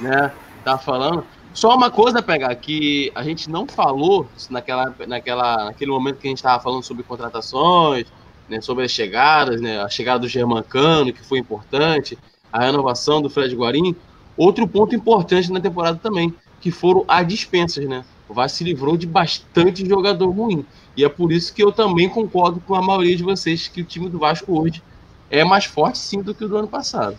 né, 0.02 0.32
tá 0.64 0.78
falando. 0.78 1.26
Só 1.54 1.74
uma 1.74 1.90
coisa, 1.90 2.22
pegar 2.22 2.54
que 2.56 3.12
a 3.16 3.24
gente 3.24 3.50
não 3.50 3.66
falou 3.66 4.28
naquela, 4.50 4.94
naquela, 5.08 5.66
naquele 5.66 5.90
momento 5.90 6.18
que 6.18 6.28
a 6.28 6.30
gente 6.30 6.40
estava 6.40 6.62
falando 6.62 6.84
sobre 6.84 7.04
contratações, 7.04 8.06
né, 8.50 8.60
sobre 8.60 8.84
as 8.84 8.92
chegadas, 8.92 9.62
né, 9.62 9.82
a 9.82 9.88
chegada 9.88 10.20
do 10.20 10.28
Germancano, 10.28 11.14
que 11.14 11.24
foi 11.24 11.40
importante, 11.40 12.18
a 12.52 12.60
renovação 12.60 13.22
do 13.22 13.30
Fred 13.30 13.56
Guarim. 13.56 13.96
Outro 14.36 14.68
ponto 14.68 14.94
importante 14.94 15.50
na 15.50 15.62
temporada 15.62 15.98
também, 15.98 16.36
que 16.60 16.72
foram 16.72 17.06
as 17.08 17.26
dispensas, 17.26 17.86
né? 17.88 18.04
O 18.27 18.34
Vasco 18.34 18.57
se 18.57 18.64
livrou 18.64 18.97
de 18.97 19.06
bastante 19.06 19.88
jogador 19.88 20.30
ruim. 20.30 20.65
E 20.97 21.03
é 21.06 21.10
por 21.10 21.31
isso 21.31 21.53
que 21.53 21.64
eu 21.64 21.72
também 21.72 22.10
concordo 22.10 22.60
com 22.60 22.76
a 22.76 22.81
maioria 22.81 23.15
de 23.15 23.23
vocês 23.23 23.68
que 23.68 23.81
o 23.81 23.85
time 23.85 24.10
do 24.10 24.18
Vasco 24.19 24.60
hoje 24.60 24.81
é 25.30 25.43
mais 25.43 25.65
forte 25.65 25.97
sim 25.97 26.22
do 26.22 26.34
que 26.34 26.45
o 26.45 26.47
do 26.47 26.57
ano 26.57 26.68
passado. 26.68 27.18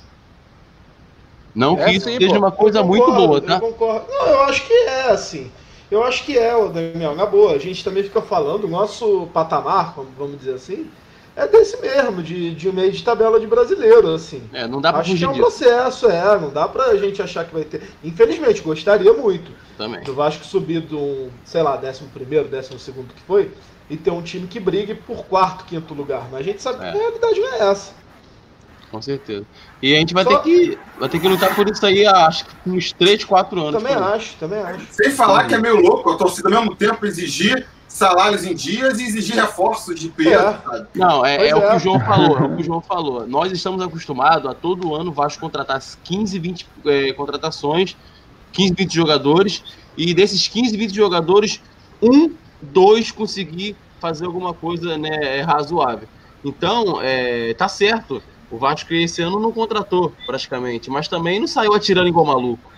Não 1.55 1.79
É 1.79 1.87
que 1.87 1.93
isso 1.93 2.07
sim, 2.07 2.19
seja 2.19 2.35
pô. 2.35 2.39
uma 2.39 2.53
coisa 2.53 2.81
Eu 2.81 2.85
muito 2.85 3.05
concordo, 3.05 3.27
boa, 3.29 3.41
tá? 3.41 3.55
Eu 3.55 3.61
concordo. 3.61 4.07
Não, 4.09 4.27
eu 4.27 4.43
acho 4.43 4.67
que 4.67 4.73
é, 4.73 5.11
assim. 5.11 5.51
Eu 5.91 6.03
acho 6.03 6.25
que 6.25 6.37
é, 6.37 6.69
Daniel, 6.69 7.15
na 7.15 7.25
boa. 7.25 7.53
A 7.53 7.59
gente 7.59 7.85
também 7.85 8.03
fica 8.03 8.21
falando, 8.21 8.65
o 8.65 8.69
nosso 8.69 9.29
patamar, 9.33 9.95
vamos 10.19 10.39
dizer 10.39 10.55
assim, 10.55 10.91
é 11.37 11.47
desse 11.47 11.77
mesmo, 11.81 12.23
de, 12.23 12.55
de 12.55 12.73
meio 12.73 12.91
de 12.91 13.05
tabela 13.05 13.39
de 13.39 13.47
brasileiro, 13.47 14.15
assim. 14.15 14.43
É, 14.53 14.67
não 14.67 14.81
dá 14.81 14.91
pra 14.91 15.03
Acho 15.03 15.11
que 15.11 15.15
fugir 15.17 15.27
é 15.27 15.29
um 15.29 15.33
disso 15.33 15.43
processo, 15.59 16.09
é. 16.11 16.39
Não 16.41 16.49
dá 16.51 16.67
pra 16.67 16.97
gente 16.97 17.21
achar 17.23 17.45
que 17.45 17.53
vai 17.53 17.65
ter. 17.65 17.83
Infelizmente, 18.03 18.63
gostaria 18.63 19.13
muito 19.13 19.53
também. 19.77 20.03
do 20.03 20.15
Vasco 20.15 20.45
subir 20.47 20.81
do, 20.81 20.99
um, 20.99 21.31
sei 21.45 21.63
lá, 21.63 21.79
11 21.79 22.05
primeiro, 22.15 22.49
12 22.49 22.79
segundo 22.79 23.13
que 23.13 23.21
foi, 23.23 23.53
e 23.91 23.97
ter 23.97 24.11
um 24.11 24.23
time 24.23 24.47
que 24.47 24.59
brigue 24.59 24.95
por 24.95 25.27
quarto, 25.27 25.65
quinto 25.67 25.93
lugar. 25.95 26.27
Mas 26.33 26.41
a 26.41 26.45
gente 26.45 26.63
sabe 26.63 26.85
É. 26.85 26.91
que 26.91 26.97
a 26.97 27.01
realidade 27.01 27.39
não 27.39 27.53
é 27.55 27.71
essa. 27.71 27.93
Com 28.91 29.03
certeza. 29.03 29.45
E 29.83 29.95
a 29.95 29.99
gente 29.99 30.15
vai 30.15 30.25
Só- 30.25 30.39
ter 30.39 30.43
que 30.45 30.79
vai 30.99 31.09
ter 31.09 31.19
que 31.21 31.29
lutar 31.29 31.55
por 31.55 31.69
isso 31.69 31.85
aí, 31.85 32.07
acho 32.07 32.47
que 32.47 32.71
uns 32.71 32.93
3, 32.93 33.25
4 33.25 33.61
anos. 33.61 33.83
Também 33.83 33.95
acho, 33.95 34.37
também 34.37 34.61
acho. 34.61 34.87
Sem 34.91 35.11
falar 35.11 35.47
que 35.49 35.55
é 35.55 35.59
meio 35.59 35.77
louco 35.81 36.09
a 36.13 36.17
torcida 36.17 36.49
ao 36.49 36.63
mesmo 36.63 36.75
tempo 36.77 37.05
exigir 37.05 37.67
salários 37.97 38.45
em 38.45 38.55
dias 38.55 39.01
e 39.01 39.05
exigir 39.05 39.37
reforços 39.37 39.99
de 39.99 40.11
peso, 40.11 40.31
É. 40.31 40.59
sabe? 40.59 40.89
Não, 40.95 41.25
é, 41.25 41.39
Pois 41.39 41.51
é 41.51 41.55
o 41.55 41.59
é. 41.59 41.71
que 41.71 41.77
o 41.77 41.79
João 41.79 42.01
falou, 42.01 42.39
é 42.39 42.43
o 42.43 42.57
que 42.57 42.63
o 42.63 42.65
João 42.65 42.81
falou. 42.83 43.27
Nós 43.27 43.51
estamos 43.51 43.81
acostumados 43.81 44.51
a 44.51 44.55
todo 44.55 44.95
ano 44.95 45.11
o 45.11 45.13
Vasco 45.15 45.41
contratar 45.41 45.81
15, 46.05 46.39
20 46.39 46.67
é, 46.85 47.13
contratações, 47.15 47.97
15, 48.53 48.75
20 48.75 48.95
jogadores, 48.95 49.65
e 49.97 50.13
desses 50.13 50.47
15, 50.47 50.77
20 50.77 50.95
jogadores, 50.95 51.63
um, 52.03 52.35
dois 52.61 53.11
conseguir 53.11 53.75
fazer 53.99 54.27
alguma 54.27 54.53
coisa 54.53 54.99
né, 54.99 55.41
razoável. 55.41 56.07
Então, 56.45 57.01
é, 57.01 57.55
tá 57.55 57.67
certo. 57.67 58.23
O 58.51 58.59
Vasco 58.59 58.93
esse 58.93 59.23
ano 59.23 59.41
não 59.41 59.51
contratou, 59.51 60.13
praticamente, 60.27 60.91
mas 60.91 61.09
também 61.09 61.41
não 61.41 61.47
saiu 61.47 61.75
atirando 61.75 62.09
igual 62.09 62.27
maluco. 62.27 62.71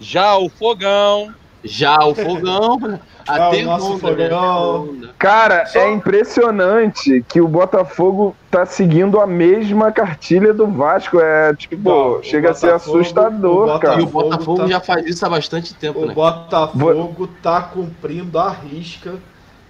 Já 0.00 0.36
o 0.36 0.48
fogão. 0.48 1.32
Já 1.62 1.98
o 2.04 2.14
fogão, 2.14 2.78
até 3.28 3.62
o 3.62 3.66
nosso 3.66 3.92
onda, 3.94 4.10
né? 4.16 4.28
fogão. 4.28 4.98
Cara, 5.18 5.66
Só- 5.66 5.78
é 5.78 5.92
impressionante 5.92 7.24
que 7.28 7.40
o 7.40 7.46
Botafogo 7.48 8.34
tá 8.50 8.64
seguindo 8.64 9.20
a 9.20 9.26
mesma 9.26 9.92
cartilha 9.92 10.54
do 10.54 10.66
Vasco. 10.66 11.20
É 11.20 11.54
tipo, 11.54 11.88
Não, 11.88 12.12
o 12.18 12.22
chega 12.22 12.50
a 12.50 12.54
ser 12.54 12.68
Botafogo- 12.68 12.98
assustador, 12.98 13.76
o 13.76 13.78
cara. 13.80 14.00
E 14.00 14.02
o 14.02 14.06
Botafogo 14.06 14.30
Botafogo 14.30 14.58
tá- 14.62 14.66
já 14.68 14.80
faz 14.80 15.06
isso 15.06 15.26
há 15.26 15.28
bastante 15.28 15.74
tempo, 15.74 16.00
O 16.00 16.06
né? 16.06 16.14
Botafogo 16.14 17.28
tá 17.42 17.62
cumprindo 17.62 18.38
a 18.38 18.50
risca. 18.50 19.14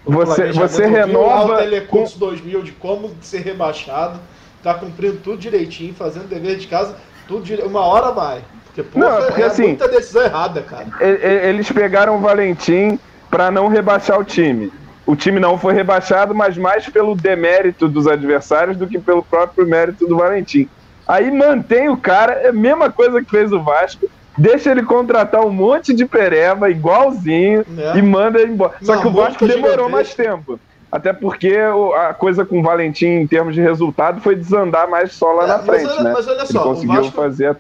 o 0.05 0.13
Você- 0.13 0.53
você 0.53 0.87
renova 0.87 1.55
o 1.55 1.57
Telecurso 1.59 2.19
2000 2.19 2.63
de 2.63 2.73
como 2.73 3.11
ser 3.21 3.41
rebaixado. 3.43 4.19
Tá 4.63 4.75
cumprindo 4.75 5.19
tudo 5.25 5.39
direitinho, 5.39 5.95
fazendo 5.95 6.29
dever 6.29 6.57
de 6.59 6.67
casa, 6.67 6.97
tudo 7.27 7.43
dire... 7.43 7.63
uma 7.63 7.81
hora 7.81 8.11
vai. 8.13 8.43
Porque, 8.75 8.83
pô, 8.83 8.99
Não, 8.99 9.23
porque 9.27 9.43
é 9.43 9.47
assim- 9.47 9.67
muita 9.69 9.89
decisão 9.89 10.23
errada, 10.23 10.63
cara. 10.63 10.87
Eles 11.01 11.71
pegaram 11.73 12.17
o 12.17 12.21
Valentim 12.21 12.99
pra 13.31 13.51
não 13.51 13.69
rebaixar 13.69 14.19
o 14.19 14.25
time. 14.25 14.73
O 15.07 15.17
time 15.17 15.41
não 15.41 15.59
foi 15.59 15.75
rebaixado, 15.75 16.35
mas 16.35 16.57
mais 16.57 16.89
pelo 16.89 17.15
demérito 17.17 17.89
dos 17.89 18.07
adversários 18.07 18.77
do 18.77 18.87
que 18.87 18.99
pelo 18.99 19.23
próprio 19.23 19.67
mérito 19.67 20.07
do 20.07 20.17
Valentim. 20.17 20.69
Aí 21.07 21.31
mantém 21.31 21.89
o 21.89 21.97
cara, 21.97 22.33
é 22.35 22.49
a 22.49 22.53
mesma 22.53 22.91
coisa 22.93 23.21
que 23.23 23.29
fez 23.31 23.51
o 23.53 23.61
Vasco, 23.61 24.07
deixa 24.39 24.71
ele 24.71 24.85
contratar 24.85 25.45
um 25.45 25.51
monte 25.51 25.93
de 25.93 26.07
pereba 26.07 26.71
igualzinho 26.71 27.65
Né? 27.67 27.93
e 27.97 28.03
manda 28.03 28.41
ele 28.41 28.53
embora. 28.53 28.75
Só 28.83 28.93
Uma 28.93 29.03
que 29.03 29.09
o 29.09 29.11
Vasco 29.13 29.47
demorou 29.49 29.89
mais 29.89 30.15
tempo. 30.15 30.61
Até 30.93 31.13
porque 31.13 31.57
a 31.97 32.15
coisa 32.15 32.45
com 32.45 32.61
o 32.61 32.63
Valentim 32.63 33.07
em 33.07 33.27
termos 33.27 33.55
de 33.55 33.61
resultado 33.61 34.21
foi 34.21 34.35
desandar 34.37 34.89
mais 34.89 35.13
só 35.13 35.33
lá 35.33 35.45
É, 35.45 35.47
na 35.47 35.57
mas 35.59 35.67
frente, 35.67 35.87
olha- 35.87 36.03
né? 36.03 36.13
mas 36.13 36.29
olha 36.29 36.39
Ele 36.39 36.47
só, 36.47 36.61
o 36.61 36.63
conseguiu 36.75 36.95
Vasco- 37.03 37.13
fazer. 37.17 37.57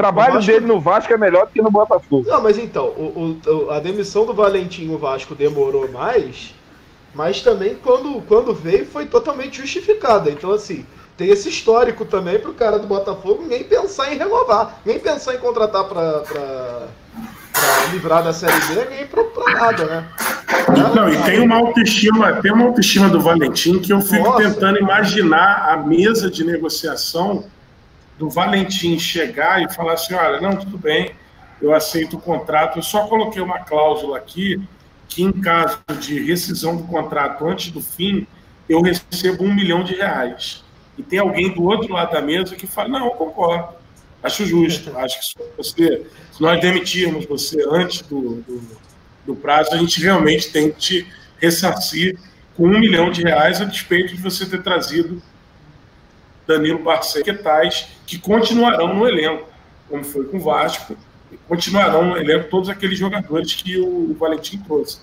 Trabalho 0.00 0.34
Vasco- 0.34 0.50
dele 0.52 0.66
no 0.66 0.80
Vasco 0.80 1.12
é 1.12 1.16
melhor 1.16 1.46
do 1.46 1.52
que 1.52 1.62
no 1.62 1.70
Botafogo. 1.70 2.24
Não, 2.28 2.42
mas 2.42 2.58
então, 2.58 2.86
o, 2.86 3.38
o- 3.46 3.70
a 3.70 3.78
demissão 3.80 4.24
do 4.26 4.34
Valentim 4.34 4.86
no 4.86 4.98
Vasco 4.98 5.34
demorou 5.34 5.90
mais, 5.90 6.54
mas 7.14 7.40
também 7.42 7.74
quando, 7.76 8.20
quando 8.26 8.54
veio 8.54 8.86
foi 8.86 9.06
totalmente 9.06 9.60
justificada. 9.60 10.30
Então, 10.30 10.50
assim, 10.52 10.84
tem 11.16 11.28
esse 11.28 11.48
histórico 11.48 12.04
também 12.04 12.38
pro 12.38 12.52
cara 12.54 12.78
do 12.78 12.86
Botafogo 12.86 13.44
nem 13.46 13.62
pensar 13.64 14.12
em 14.12 14.16
renovar, 14.18 14.80
nem 14.86 14.98
pensar 14.98 15.34
em 15.34 15.38
contratar 15.38 15.84
pra, 15.84 16.20
pra, 16.20 16.42
pra 17.52 17.84
livrar 17.92 18.22
da 18.22 18.32
Série 18.32 18.58
B, 18.74 18.86
nem 18.90 19.06
pra, 19.06 19.24
pra 19.24 19.54
nada, 19.54 19.84
né? 19.84 20.08
Não, 20.94 21.08
e 21.08 21.16
tem 21.24 21.40
uma 21.40 21.56
autoestima, 21.56 22.32
tem 22.40 22.52
uma 22.52 22.64
autoestima 22.66 23.08
do 23.08 23.20
Valentim 23.20 23.78
que 23.78 23.92
eu 23.92 24.00
fico 24.00 24.24
Nossa. 24.24 24.42
tentando 24.44 24.78
imaginar 24.78 25.68
a 25.68 25.76
mesa 25.76 26.30
de 26.30 26.44
negociação 26.44 27.44
do 28.20 28.28
Valentim 28.28 28.98
chegar 28.98 29.62
e 29.62 29.72
falar 29.72 29.94
assim, 29.94 30.12
olha, 30.12 30.42
não, 30.42 30.54
tudo 30.54 30.76
bem, 30.76 31.12
eu 31.60 31.74
aceito 31.74 32.18
o 32.18 32.20
contrato, 32.20 32.78
eu 32.78 32.82
só 32.82 33.06
coloquei 33.06 33.40
uma 33.40 33.60
cláusula 33.60 34.18
aqui 34.18 34.60
que 35.08 35.22
em 35.22 35.32
caso 35.32 35.78
de 35.98 36.22
rescisão 36.22 36.76
do 36.76 36.82
contrato 36.82 37.46
antes 37.46 37.72
do 37.72 37.80
fim, 37.80 38.26
eu 38.68 38.82
recebo 38.82 39.42
um 39.42 39.54
milhão 39.54 39.82
de 39.82 39.94
reais. 39.94 40.62
E 40.98 41.02
tem 41.02 41.18
alguém 41.18 41.50
do 41.54 41.64
outro 41.64 41.94
lado 41.94 42.12
da 42.12 42.20
mesa 42.20 42.54
que 42.54 42.66
fala, 42.66 42.90
não, 42.90 43.06
eu 43.06 43.12
concordo, 43.12 43.74
acho 44.22 44.44
justo, 44.44 44.94
acho 44.98 45.18
que 45.18 45.24
se 45.24 45.34
você, 45.56 46.06
se 46.30 46.42
nós 46.42 46.60
demitirmos 46.60 47.24
você 47.24 47.64
antes 47.70 48.02
do, 48.02 48.42
do, 48.42 48.62
do 49.24 49.34
prazo, 49.34 49.72
a 49.72 49.78
gente 49.78 49.98
realmente 49.98 50.52
tem 50.52 50.70
que 50.70 50.78
te 50.78 51.06
ressarcir 51.38 52.18
com 52.54 52.66
um 52.66 52.78
milhão 52.78 53.10
de 53.10 53.22
reais 53.22 53.62
a 53.62 53.64
despeito 53.64 54.14
de 54.14 54.20
você 54.20 54.44
ter 54.44 54.62
trazido 54.62 55.22
Danilo 56.52 56.78
Barcelos, 56.80 57.24
que 57.24 57.32
tais 57.32 57.88
que 58.06 58.18
continuarão 58.18 58.94
no 58.94 59.06
elenco, 59.08 59.44
como 59.88 60.04
foi 60.04 60.24
com 60.24 60.36
o 60.36 60.40
Vasco, 60.40 60.96
continuarão 61.48 62.04
no 62.04 62.16
elenco 62.16 62.48
todos 62.50 62.68
aqueles 62.68 62.98
jogadores 62.98 63.54
que 63.54 63.78
o, 63.78 64.10
o 64.10 64.16
Valentim 64.18 64.58
trouxe. 64.58 64.98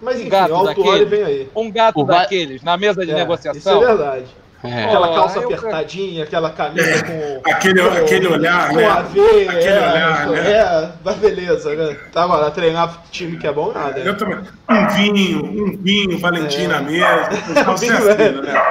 Mas 0.00 0.20
enfim, 0.20 0.28
gato 0.28 0.52
o 0.52 0.56
Altuori 0.56 1.04
vem 1.04 1.24
aí. 1.24 1.48
Um 1.56 1.70
gato 1.72 2.04
Va- 2.04 2.18
daqueles, 2.20 2.62
na 2.62 2.76
mesa 2.76 3.04
de 3.04 3.10
É, 3.10 3.14
negociação. 3.14 3.58
Isso 3.58 3.84
é 3.84 3.86
verdade. 3.86 4.24
É. 4.62 4.84
Aquela 4.86 5.14
calça 5.14 5.38
eu- 5.38 5.44
apertadinha, 5.44 6.24
aquela 6.24 6.50
camisa 6.50 7.04
com. 7.04 7.40
Aquele, 7.50 7.80
com- 7.80 7.96
aquele 7.96 8.26
olhar, 8.26 8.68
com 8.70 8.76
né? 8.76 8.86
aveia, 8.86 9.50
Aquele 9.52 9.68
é, 9.68 9.78
olhar, 9.90 10.26
né? 10.30 10.50
é, 10.52 10.92
mas 11.04 11.16
beleza, 11.16 11.74
né? 11.76 11.96
Tá 12.12 12.24
agora, 12.24 12.50
treinar 12.50 13.02
time 13.12 13.38
que 13.38 13.46
é 13.46 13.52
bom, 13.52 13.72
nada. 13.72 14.00
Eu 14.00 14.16
também. 14.16 14.38
Um 14.68 14.88
vinho, 14.88 15.44
um 15.44 15.76
vinho, 15.76 16.18
Valentim 16.18 16.64
É. 16.64 16.68
na 16.68 16.80
mesa. 16.80 17.30
Você 17.66 17.86
Vinho, 17.86 18.10
assina, 18.10 18.42
né? 18.42 18.62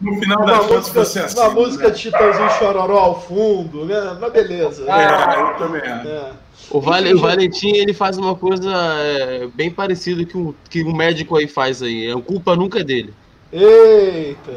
No 0.00 0.14
final 0.20 0.38
Uma 0.38 0.46
das 0.46 0.58
contas, 0.58 0.76
música, 0.76 1.04
você 1.04 1.18
assina. 1.20 1.42
uma 1.42 1.50
música 1.50 1.84
né? 1.88 1.90
de 1.90 1.98
Chitãozinho 1.98 2.50
Chororó 2.50 2.98
ao 2.98 3.20
fundo, 3.22 3.84
né? 3.86 4.16
Mas 4.20 4.32
beleza. 4.32 4.84
É, 4.90 5.40
eu 5.40 5.54
também 5.56 5.80
acho. 5.80 6.08
É. 6.08 6.30
O, 6.70 6.80
Vale- 6.80 7.14
o 7.14 7.18
Valentim 7.20 7.72
ele 7.76 7.94
faz 7.94 8.18
uma 8.18 8.34
coisa 8.34 8.70
é, 8.72 9.46
bem 9.54 9.70
parecida 9.70 10.24
que 10.24 10.36
um, 10.36 10.52
que 10.68 10.82
um 10.82 10.94
médico 10.94 11.36
aí 11.36 11.46
faz 11.46 11.82
aí. 11.82 12.10
A 12.10 12.20
culpa 12.20 12.54
nunca 12.56 12.80
é 12.80 12.84
dele. 12.84 13.14
Eita. 13.52 14.52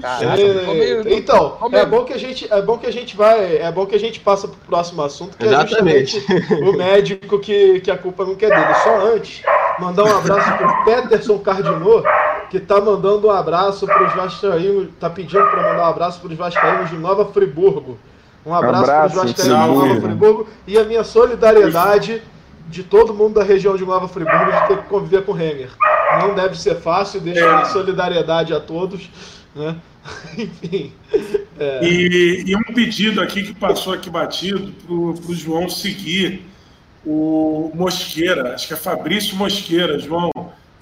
Caraca, 0.00 0.40
Eita. 0.40 1.10
Então, 1.10 1.58
é 1.72 1.84
bom 1.84 2.04
que 2.04 2.12
a 2.12 2.18
gente, 2.18 2.50
é 2.52 2.62
bom 2.62 2.78
que 2.78 2.86
a 2.86 2.92
gente 2.92 3.16
vai, 3.16 3.58
é 3.58 3.70
bom 3.70 3.86
que 3.86 3.94
a 3.94 4.00
gente 4.00 4.18
passa 4.20 4.48
pro 4.48 4.56
próximo 4.66 5.02
assunto, 5.02 5.36
que 5.36 5.44
Exatamente. 5.44 6.16
é 6.16 6.20
justamente 6.20 6.54
o 6.64 6.72
médico 6.72 7.38
que, 7.38 7.80
que 7.80 7.90
a 7.90 7.98
culpa 7.98 8.24
não 8.24 8.32
é 8.32 8.36
dele. 8.36 8.74
Só 8.82 9.14
antes, 9.14 9.42
mandar 9.78 10.04
um 10.04 10.16
abraço 10.16 10.56
pro 10.56 10.84
Peterson 10.84 11.38
Cardinô, 11.38 12.02
que 12.50 12.60
tá 12.60 12.80
mandando 12.80 13.26
um 13.26 13.30
abraço 13.30 13.86
pros 13.86 14.14
vascaínos, 14.14 14.88
tá 15.00 15.10
pedindo 15.10 15.44
para 15.46 15.62
mandar 15.62 15.84
um 15.84 15.90
abraço 15.90 16.20
pros 16.20 16.36
vascaínos 16.36 16.90
de 16.90 16.96
Nova 16.96 17.26
Friburgo. 17.26 17.98
Um 18.44 18.54
abraço, 18.54 18.84
Abraço, 18.84 19.14
pros 19.14 19.32
vascaínos 19.32 19.64
de 19.64 19.74
Nova 19.74 20.00
Friburgo. 20.00 20.48
E 20.66 20.78
a 20.78 20.84
minha 20.84 21.04
solidariedade 21.04 22.22
de 22.68 22.82
todo 22.82 23.14
mundo 23.14 23.34
da 23.34 23.44
região 23.44 23.76
de 23.76 23.84
Nova 23.84 24.08
Friburgo 24.08 24.52
de 24.52 24.68
ter 24.68 24.78
que 24.78 24.88
conviver 24.88 25.24
com 25.24 25.32
o 25.32 25.34
Renner. 25.34 25.70
Não 26.20 26.34
deve 26.34 26.58
ser 26.58 26.76
fácil, 26.76 27.20
deixa 27.20 27.44
É. 27.44 27.64
solidariedade 27.66 28.54
a 28.54 28.60
todos, 28.60 29.10
né? 29.54 29.76
Enfim. 30.38 30.92
É. 31.58 31.80
E, 31.84 32.44
e 32.46 32.56
um 32.56 32.62
pedido 32.74 33.20
aqui 33.20 33.42
que 33.42 33.54
passou 33.54 33.92
aqui 33.92 34.08
batido 34.08 34.72
para 34.84 34.94
o 34.94 35.34
João 35.34 35.68
seguir 35.68 36.46
o 37.04 37.70
Mosqueira, 37.74 38.54
acho 38.54 38.66
que 38.66 38.74
é 38.74 38.76
Fabrício 38.76 39.36
Mosqueira. 39.36 39.98
João, 39.98 40.30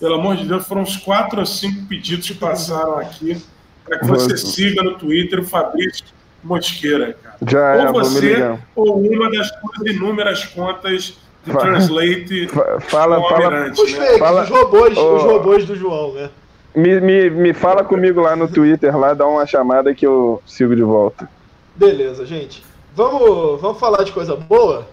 pelo 0.00 0.14
amor 0.14 0.36
de 0.36 0.46
Deus, 0.46 0.66
foram 0.66 0.82
uns 0.82 0.96
quatro 0.96 1.40
ou 1.40 1.46
cinco 1.46 1.86
pedidos 1.86 2.26
que 2.28 2.34
passaram 2.34 2.98
aqui 2.98 3.42
para 3.84 3.98
que 3.98 4.06
você 4.06 4.30
Nossa. 4.32 4.46
siga 4.46 4.82
no 4.82 4.94
Twitter 4.96 5.40
o 5.40 5.44
Fabrício 5.44 6.04
Mosqueira, 6.42 7.16
cara. 7.22 7.36
Já 7.48 7.74
é, 7.74 7.86
ou 7.88 7.92
me 7.94 7.98
você, 8.00 8.58
ou 8.76 9.00
uma 9.00 9.30
das 9.30 9.48
suas 9.48 9.86
inúmeras 9.94 10.44
contas 10.44 11.14
de 11.44 11.52
Fa- 11.52 11.60
Translate 11.60 12.48
Fa- 12.52 12.80
Fala, 12.80 13.20
fala, 13.28 13.70
Os 13.70 13.92
né? 13.92 13.98
fakes, 13.98 14.18
Fala- 14.18 14.42
os 14.42 14.48
robôs, 14.50 14.96
Ô. 14.96 15.16
os 15.16 15.22
robôs 15.22 15.64
do 15.66 15.74
João, 15.76 16.12
né? 16.14 16.30
me, 16.74 17.00
me, 17.00 17.30
me 17.30 17.52
fala 17.54 17.84
comigo 17.84 18.20
lá 18.20 18.34
no 18.34 18.48
Twitter, 18.48 18.96
lá, 18.98 19.14
dá 19.14 19.26
uma 19.26 19.46
chamada 19.46 19.94
que 19.94 20.04
eu 20.06 20.42
sigo 20.46 20.74
de 20.74 20.82
volta. 20.82 21.28
Beleza, 21.76 22.26
gente. 22.26 22.62
Vamos, 22.96 23.60
vamos 23.60 23.78
falar 23.80 24.02
de 24.04 24.12
coisa 24.12 24.34
boa? 24.36 24.86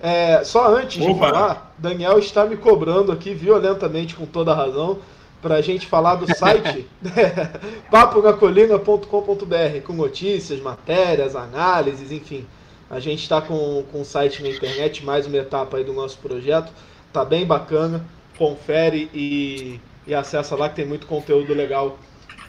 É, 0.00 0.44
só 0.44 0.74
antes 0.74 1.02
de 1.02 1.10
Opa. 1.10 1.28
falar, 1.30 1.74
Daniel 1.78 2.18
está 2.18 2.44
me 2.44 2.56
cobrando 2.56 3.10
aqui 3.12 3.32
violentamente, 3.34 4.14
com 4.14 4.26
toda 4.26 4.52
a 4.52 4.54
razão, 4.54 4.98
para 5.40 5.56
a 5.56 5.60
gente 5.60 5.86
falar 5.86 6.16
do 6.16 6.26
site 6.34 6.86
paponacolina.com.br, 7.90 9.80
com 9.84 9.92
notícias, 9.92 10.60
matérias, 10.60 11.36
análises, 11.36 12.12
enfim. 12.12 12.46
A 12.88 13.00
gente 13.00 13.22
está 13.22 13.40
com, 13.40 13.84
com 13.90 14.00
um 14.00 14.04
site 14.04 14.42
na 14.42 14.48
internet, 14.48 15.04
mais 15.04 15.26
uma 15.26 15.36
etapa 15.36 15.76
aí 15.76 15.84
do 15.84 15.92
nosso 15.92 16.18
projeto. 16.18 16.72
Tá 17.12 17.24
bem 17.24 17.44
bacana. 17.44 18.04
Confere 18.38 19.10
e, 19.14 19.80
e 20.06 20.14
acessa 20.14 20.54
lá 20.54 20.68
que 20.68 20.76
tem 20.76 20.86
muito 20.86 21.06
conteúdo 21.06 21.52
legal 21.54 21.98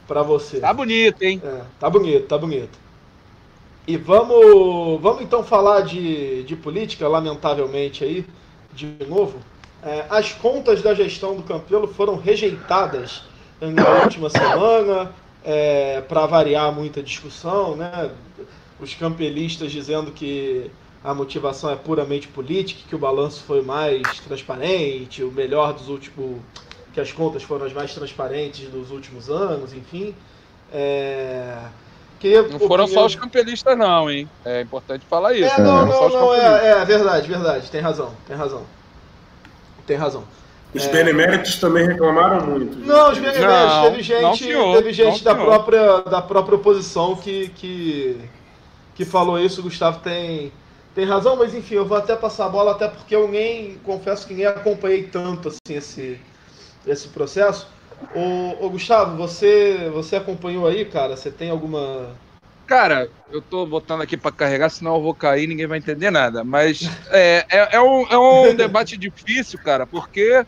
para 0.07 0.21
você. 0.21 0.59
Tá 0.59 0.73
bonito, 0.73 1.21
hein? 1.21 1.41
É, 1.43 1.61
tá 1.79 1.89
bonito, 1.89 2.27
tá 2.27 2.37
bonito. 2.37 2.86
E 3.87 3.95
vamos, 3.95 5.01
vamos 5.01 5.21
então 5.21 5.43
falar 5.43 5.81
de, 5.81 6.43
de 6.43 6.55
política, 6.57 7.07
lamentavelmente 7.07 8.03
aí, 8.03 8.25
de 8.73 8.97
novo. 9.07 9.39
É, 9.81 10.05
as 10.09 10.33
contas 10.33 10.81
da 10.81 10.93
gestão 10.93 11.35
do 11.35 11.43
Campelo 11.43 11.87
foram 11.87 12.17
rejeitadas 12.17 13.23
na 13.61 14.03
última 14.03 14.29
semana, 14.29 15.13
para 16.07 16.25
variar 16.25 16.71
muita 16.73 17.01
discussão, 17.01 17.75
né? 17.75 18.11
Os 18.79 18.93
campelistas 18.93 19.71
dizendo 19.71 20.11
que 20.11 20.69
a 21.03 21.13
motivação 21.13 21.69
é 21.69 21.75
puramente 21.75 22.27
política, 22.27 22.81
que 22.87 22.95
o 22.95 22.99
balanço 22.99 23.43
foi 23.43 23.61
mais 23.61 24.01
transparente, 24.19 25.23
o 25.23 25.31
melhor 25.31 25.73
dos 25.73 25.87
últimos, 25.87 26.41
que 26.93 26.99
as 26.99 27.11
contas 27.11 27.43
foram 27.43 27.65
as 27.65 27.73
mais 27.73 27.93
transparentes 27.93 28.67
dos 28.69 28.91
últimos 28.91 29.29
anos, 29.29 29.73
enfim. 29.73 30.13
É... 30.71 31.57
Queria 32.19 32.41
Não 32.43 32.59
foram 32.59 32.85
opinião- 32.85 33.01
só 33.01 33.05
os 33.05 33.15
campelistas, 33.15 33.77
não, 33.77 34.09
hein? 34.09 34.27
É 34.43 34.61
importante 34.61 35.05
falar 35.07 35.33
isso. 35.33 35.53
É, 35.53 35.61
não, 35.61 35.85
não, 35.85 36.07
os 36.07 36.13
não, 36.13 36.27
campelistas. 36.27 36.63
é, 36.63 36.69
é 36.81 36.85
verdade, 36.85 37.27
verdade, 37.27 37.69
tem 37.71 37.81
razão, 37.81 38.11
tem 38.27 38.35
razão. 38.35 38.63
Tem 39.85 39.95
razão. 39.97 40.23
Os 40.73 40.85
beneméritos 40.87 41.55
também 41.59 41.87
reclamaram 41.87 42.45
muito. 42.45 42.77
Não, 42.79 43.11
os 43.11 43.17
beneméritos, 43.17 43.73
Não, 43.75 43.83
teve 43.83 43.97
não, 43.97 44.03
gente, 44.33 44.43
senhor, 44.43 44.77
teve 44.77 44.93
gente 44.93 45.23
não, 45.25 45.33
da, 45.33 45.35
própria, 45.43 46.01
da 46.01 46.21
própria 46.21 46.55
oposição 46.55 47.15
que, 47.15 47.49
que, 47.49 48.19
que 48.93 49.05
falou 49.05 49.39
isso, 49.39 49.61
o 49.61 49.63
Gustavo 49.63 49.99
tem, 49.99 50.51
tem 50.93 51.05
razão, 51.05 51.35
mas 51.37 51.55
enfim, 51.55 51.75
eu 51.75 51.85
vou 51.85 51.97
até 51.97 52.15
passar 52.15 52.47
a 52.47 52.49
bola, 52.49 52.71
até 52.73 52.87
porque 52.89 53.15
eu 53.15 53.27
nem, 53.27 53.77
confesso 53.83 54.27
que 54.27 54.33
nem 54.33 54.45
acompanhei 54.45 55.03
tanto 55.03 55.47
assim, 55.47 55.77
esse, 55.77 56.19
esse 56.85 57.07
processo. 57.07 57.67
Ô, 58.13 58.65
ô, 58.65 58.69
Gustavo, 58.69 59.17
você, 59.17 59.89
você 59.91 60.15
acompanhou 60.15 60.67
aí, 60.67 60.85
cara? 60.85 61.15
Você 61.15 61.31
tem 61.31 61.49
alguma. 61.49 62.09
Cara, 62.65 63.09
eu 63.31 63.41
tô 63.41 63.65
botando 63.65 64.01
aqui 64.01 64.17
pra 64.17 64.31
carregar, 64.31 64.69
senão 64.69 64.95
eu 64.95 65.01
vou 65.01 65.15
cair 65.15 65.45
e 65.45 65.47
ninguém 65.47 65.67
vai 65.67 65.77
entender 65.77 66.11
nada. 66.11 66.43
Mas 66.43 66.81
é, 67.11 67.45
é, 67.49 67.75
é 67.75 67.81
um, 67.81 68.07
é 68.07 68.17
um 68.17 68.55
debate 68.55 68.97
difícil, 68.97 69.59
cara, 69.59 69.87
porque 69.87 70.45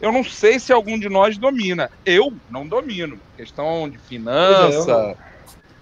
eu 0.00 0.12
não 0.12 0.22
sei 0.22 0.60
se 0.60 0.72
algum 0.72 0.98
de 0.98 1.08
nós 1.08 1.38
domina. 1.38 1.90
Eu 2.04 2.32
não 2.50 2.66
domino. 2.66 3.18
Questão 3.36 3.88
de 3.88 3.96
é, 3.96 4.00
finança 4.00 5.16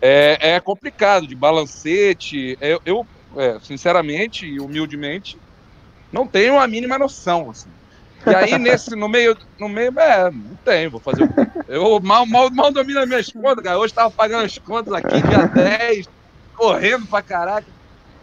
é, 0.01 0.55
é 0.55 0.61
complicado, 0.61 1.27
de 1.27 1.35
balancete. 1.35 2.57
Eu, 2.61 2.81
eu, 2.85 3.07
é, 3.36 3.59
sinceramente 3.61 4.47
e 4.47 4.61
humildemente, 4.61 5.39
não 6.12 6.27
tenho 6.27 6.59
a 6.59 6.66
mínima 6.66 6.99
noção. 6.99 7.51
Assim. 7.51 7.70
E 8.26 8.34
aí, 8.34 8.59
nesse, 8.59 8.94
no 8.96 9.09
meio, 9.09 9.36
no 9.59 9.68
meio, 9.68 9.92
é, 9.98 10.30
não 10.30 10.56
tenho, 10.64 10.90
vou 10.90 11.01
fazer? 11.01 11.28
Eu 11.68 12.01
mal, 12.01 12.24
mal, 12.26 12.51
mal 12.51 12.72
domino 12.72 13.01
as 13.01 13.09
minhas 13.09 13.30
contas, 13.30 13.62
cara. 13.64 13.78
Hoje 13.78 13.92
tava 13.92 14.10
pagando 14.10 14.44
as 14.44 14.56
contas 14.59 14.92
aqui, 14.94 15.20
dia 15.22 15.46
10, 15.52 16.09
correndo 16.56 17.06
pra 17.06 17.22
caraca. 17.22 17.66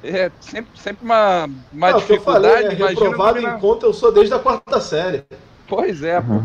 É 0.03 0.31
sempre, 0.41 0.79
sempre 0.79 1.05
uma, 1.05 1.47
uma 1.71 1.91
Não, 1.91 2.01
que 2.01 2.13
eu 2.13 2.17
dificuldade, 2.17 2.63
falei, 2.63 2.77
né? 2.77 2.85
Reprovado 2.87 3.39
em 3.39 3.59
conta 3.59 3.85
eu 3.85 3.93
sou 3.93 4.11
desde 4.11 4.33
a 4.33 4.39
quarta 4.39 4.81
série. 4.81 5.23
Pois 5.67 6.01
é, 6.03 6.19
pô. 6.19 6.41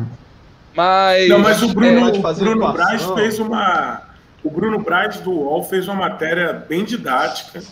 Mas. 0.74 1.28
Não, 1.30 1.38
mas 1.38 1.62
o 1.62 1.68
Bruno, 1.72 2.20
pode 2.20 2.42
o 2.42 2.44
Bruno. 2.44 2.72
Braz 2.72 3.02
fez 3.14 3.38
uma. 3.38 4.02
O 4.44 4.50
Bruno 4.50 4.78
Braz 4.78 5.18
do 5.20 5.30
UOL 5.30 5.64
fez 5.64 5.88
uma 5.88 5.96
matéria 5.96 6.52
bem 6.52 6.84
didática, 6.84 7.62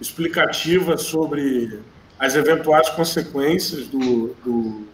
explicativa 0.00 0.96
sobre 0.96 1.80
as 2.18 2.34
eventuais 2.36 2.88
consequências 2.90 3.88
do, 3.88 4.34
do- 4.44 4.86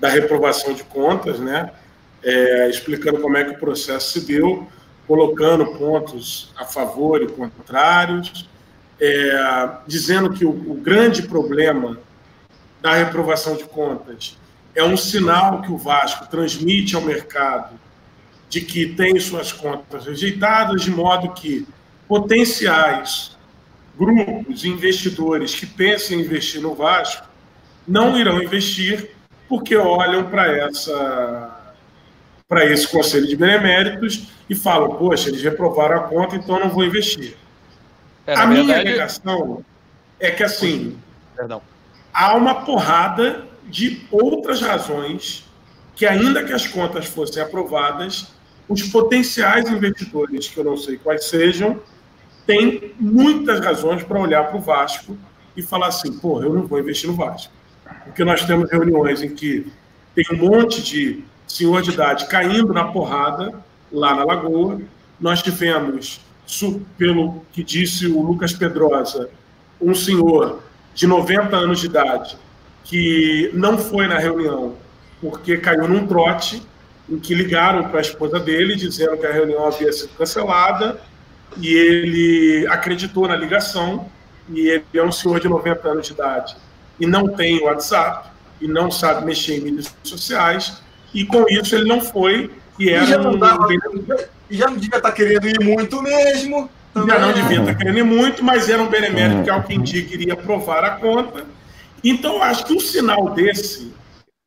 da 0.00 0.08
reprovação 0.08 0.72
de 0.72 0.82
contas, 0.82 1.38
né? 1.38 1.70
É, 2.22 2.68
explicando 2.68 3.20
como 3.20 3.36
é 3.36 3.44
que 3.44 3.52
o 3.52 3.58
processo 3.58 4.12
se 4.12 4.26
deu, 4.26 4.66
colocando 5.06 5.66
pontos 5.78 6.52
a 6.56 6.64
favor 6.64 7.22
e 7.22 7.26
contrários, 7.26 8.48
é, 9.00 9.68
dizendo 9.86 10.30
que 10.30 10.44
o, 10.44 10.50
o 10.50 10.74
grande 10.74 11.22
problema 11.22 11.98
da 12.80 12.94
reprovação 12.94 13.56
de 13.56 13.64
contas 13.64 14.38
é 14.74 14.84
um 14.84 14.96
sinal 14.96 15.62
que 15.62 15.72
o 15.72 15.76
Vasco 15.76 16.26
transmite 16.28 16.94
ao 16.94 17.02
mercado 17.02 17.78
de 18.48 18.60
que 18.60 18.86
tem 18.86 19.18
suas 19.18 19.52
contas 19.52 20.06
rejeitadas, 20.06 20.82
de 20.82 20.90
modo 20.90 21.32
que 21.32 21.66
potenciais 22.08 23.36
grupos, 23.98 24.64
investidores 24.64 25.54
que 25.54 25.66
pensam 25.66 26.16
em 26.16 26.20
investir 26.20 26.60
no 26.60 26.74
Vasco 26.74 27.28
não 27.86 28.18
irão 28.18 28.42
investir 28.42 29.10
porque 29.50 29.76
olham 29.76 30.30
para 30.30 30.46
essa 30.56 31.56
para 32.48 32.64
esse 32.64 32.86
conselho 32.88 33.26
de 33.28 33.36
beneméritos 33.36 34.28
e 34.48 34.54
falam, 34.56 34.96
poxa, 34.96 35.28
eles 35.28 35.40
reprovaram 35.42 35.96
a 35.98 36.00
conta, 36.00 36.34
então 36.36 36.58
não 36.58 36.68
vou 36.68 36.84
investir. 36.84 37.36
É, 38.26 38.34
a 38.34 38.46
minha 38.46 38.64
verdade- 38.64 38.88
alegação 38.88 39.64
é 40.18 40.30
que 40.32 40.42
assim, 40.42 40.98
Perdão. 41.36 41.62
há 42.12 42.34
uma 42.34 42.64
porrada 42.64 43.44
de 43.68 44.04
outras 44.10 44.60
razões 44.60 45.48
que, 45.94 46.04
ainda 46.06 46.42
que 46.44 46.52
as 46.52 46.66
contas 46.66 47.06
fossem 47.06 47.40
aprovadas, 47.40 48.32
os 48.68 48.82
potenciais 48.84 49.68
investidores, 49.68 50.48
que 50.48 50.58
eu 50.58 50.64
não 50.64 50.76
sei 50.76 50.96
quais 50.96 51.26
sejam, 51.26 51.80
têm 52.46 52.92
muitas 52.98 53.60
razões 53.60 54.02
para 54.02 54.18
olhar 54.18 54.48
para 54.48 54.56
o 54.56 54.60
Vasco 54.60 55.16
e 55.56 55.62
falar 55.62 55.88
assim, 55.88 56.18
pô, 56.18 56.42
eu 56.42 56.52
não 56.52 56.66
vou 56.66 56.80
investir 56.80 57.08
no 57.08 57.14
Vasco. 57.16 57.52
Porque 58.04 58.24
nós 58.24 58.44
temos 58.44 58.70
reuniões 58.70 59.22
em 59.22 59.34
que 59.34 59.70
tem 60.14 60.24
um 60.32 60.36
monte 60.36 60.82
de 60.82 61.24
senhor 61.46 61.82
de 61.82 61.90
idade 61.90 62.26
caindo 62.26 62.72
na 62.72 62.84
porrada 62.84 63.52
lá 63.92 64.14
na 64.14 64.24
Lagoa. 64.24 64.80
Nós 65.20 65.42
tivemos, 65.42 66.20
pelo 66.96 67.44
que 67.52 67.62
disse 67.62 68.06
o 68.06 68.22
Lucas 68.22 68.52
Pedrosa, 68.52 69.30
um 69.80 69.94
senhor 69.94 70.60
de 70.94 71.06
90 71.06 71.56
anos 71.56 71.80
de 71.80 71.86
idade 71.86 72.36
que 72.84 73.50
não 73.54 73.78
foi 73.78 74.06
na 74.06 74.18
reunião 74.18 74.74
porque 75.20 75.56
caiu 75.56 75.86
num 75.86 76.06
trote 76.06 76.62
em 77.08 77.18
que 77.18 77.34
ligaram 77.34 77.88
para 77.88 77.98
a 77.98 78.00
esposa 78.00 78.40
dele 78.40 78.74
dizendo 78.74 79.16
que 79.16 79.26
a 79.26 79.32
reunião 79.32 79.66
havia 79.66 79.92
sido 79.92 80.10
cancelada 80.16 81.00
e 81.56 81.68
ele 81.72 82.66
acreditou 82.68 83.28
na 83.28 83.36
ligação 83.36 84.08
e 84.48 84.68
ele 84.68 84.84
é 84.94 85.02
um 85.02 85.12
senhor 85.12 85.40
de 85.40 85.48
90 85.48 85.88
anos 85.88 86.06
de 86.06 86.12
idade 86.12 86.56
e 87.00 87.06
não 87.06 87.28
tem 87.28 87.60
WhatsApp 87.62 88.28
e 88.60 88.68
não 88.68 88.90
sabe 88.90 89.24
mexer 89.24 89.58
em 89.58 89.60
mídias 89.62 89.94
sociais 90.02 90.82
e 91.14 91.24
com 91.24 91.46
isso 91.48 91.74
ele 91.74 91.88
não 91.88 92.00
foi 92.00 92.50
e 92.78 92.90
era 92.90 93.04
e 93.04 93.06
já 93.06 93.18
não, 93.18 93.38
dava, 93.38 93.66
um... 93.66 94.16
já 94.50 94.66
não 94.66 94.76
devia 94.76 94.98
estar 94.98 95.00
tá 95.00 95.12
querendo 95.12 95.48
ir 95.48 95.64
muito 95.64 96.02
mesmo 96.02 96.70
também. 96.92 97.14
já 97.14 97.18
não 97.18 97.32
devia 97.32 97.60
estar 97.60 97.72
tá 97.72 97.74
querendo 97.74 97.98
ir 97.98 98.04
muito 98.04 98.44
mas 98.44 98.68
era 98.68 98.82
um 98.82 98.88
benemérito 98.88 99.44
que 99.44 99.50
ao 99.50 99.62
que 99.62 99.74
indica 99.74 100.14
iria 100.14 100.34
aprovar 100.34 100.84
a 100.84 100.90
conta 100.90 101.44
então 102.04 102.42
acho 102.42 102.64
que 102.66 102.74
um 102.74 102.80
sinal 102.80 103.30
desse 103.30 103.92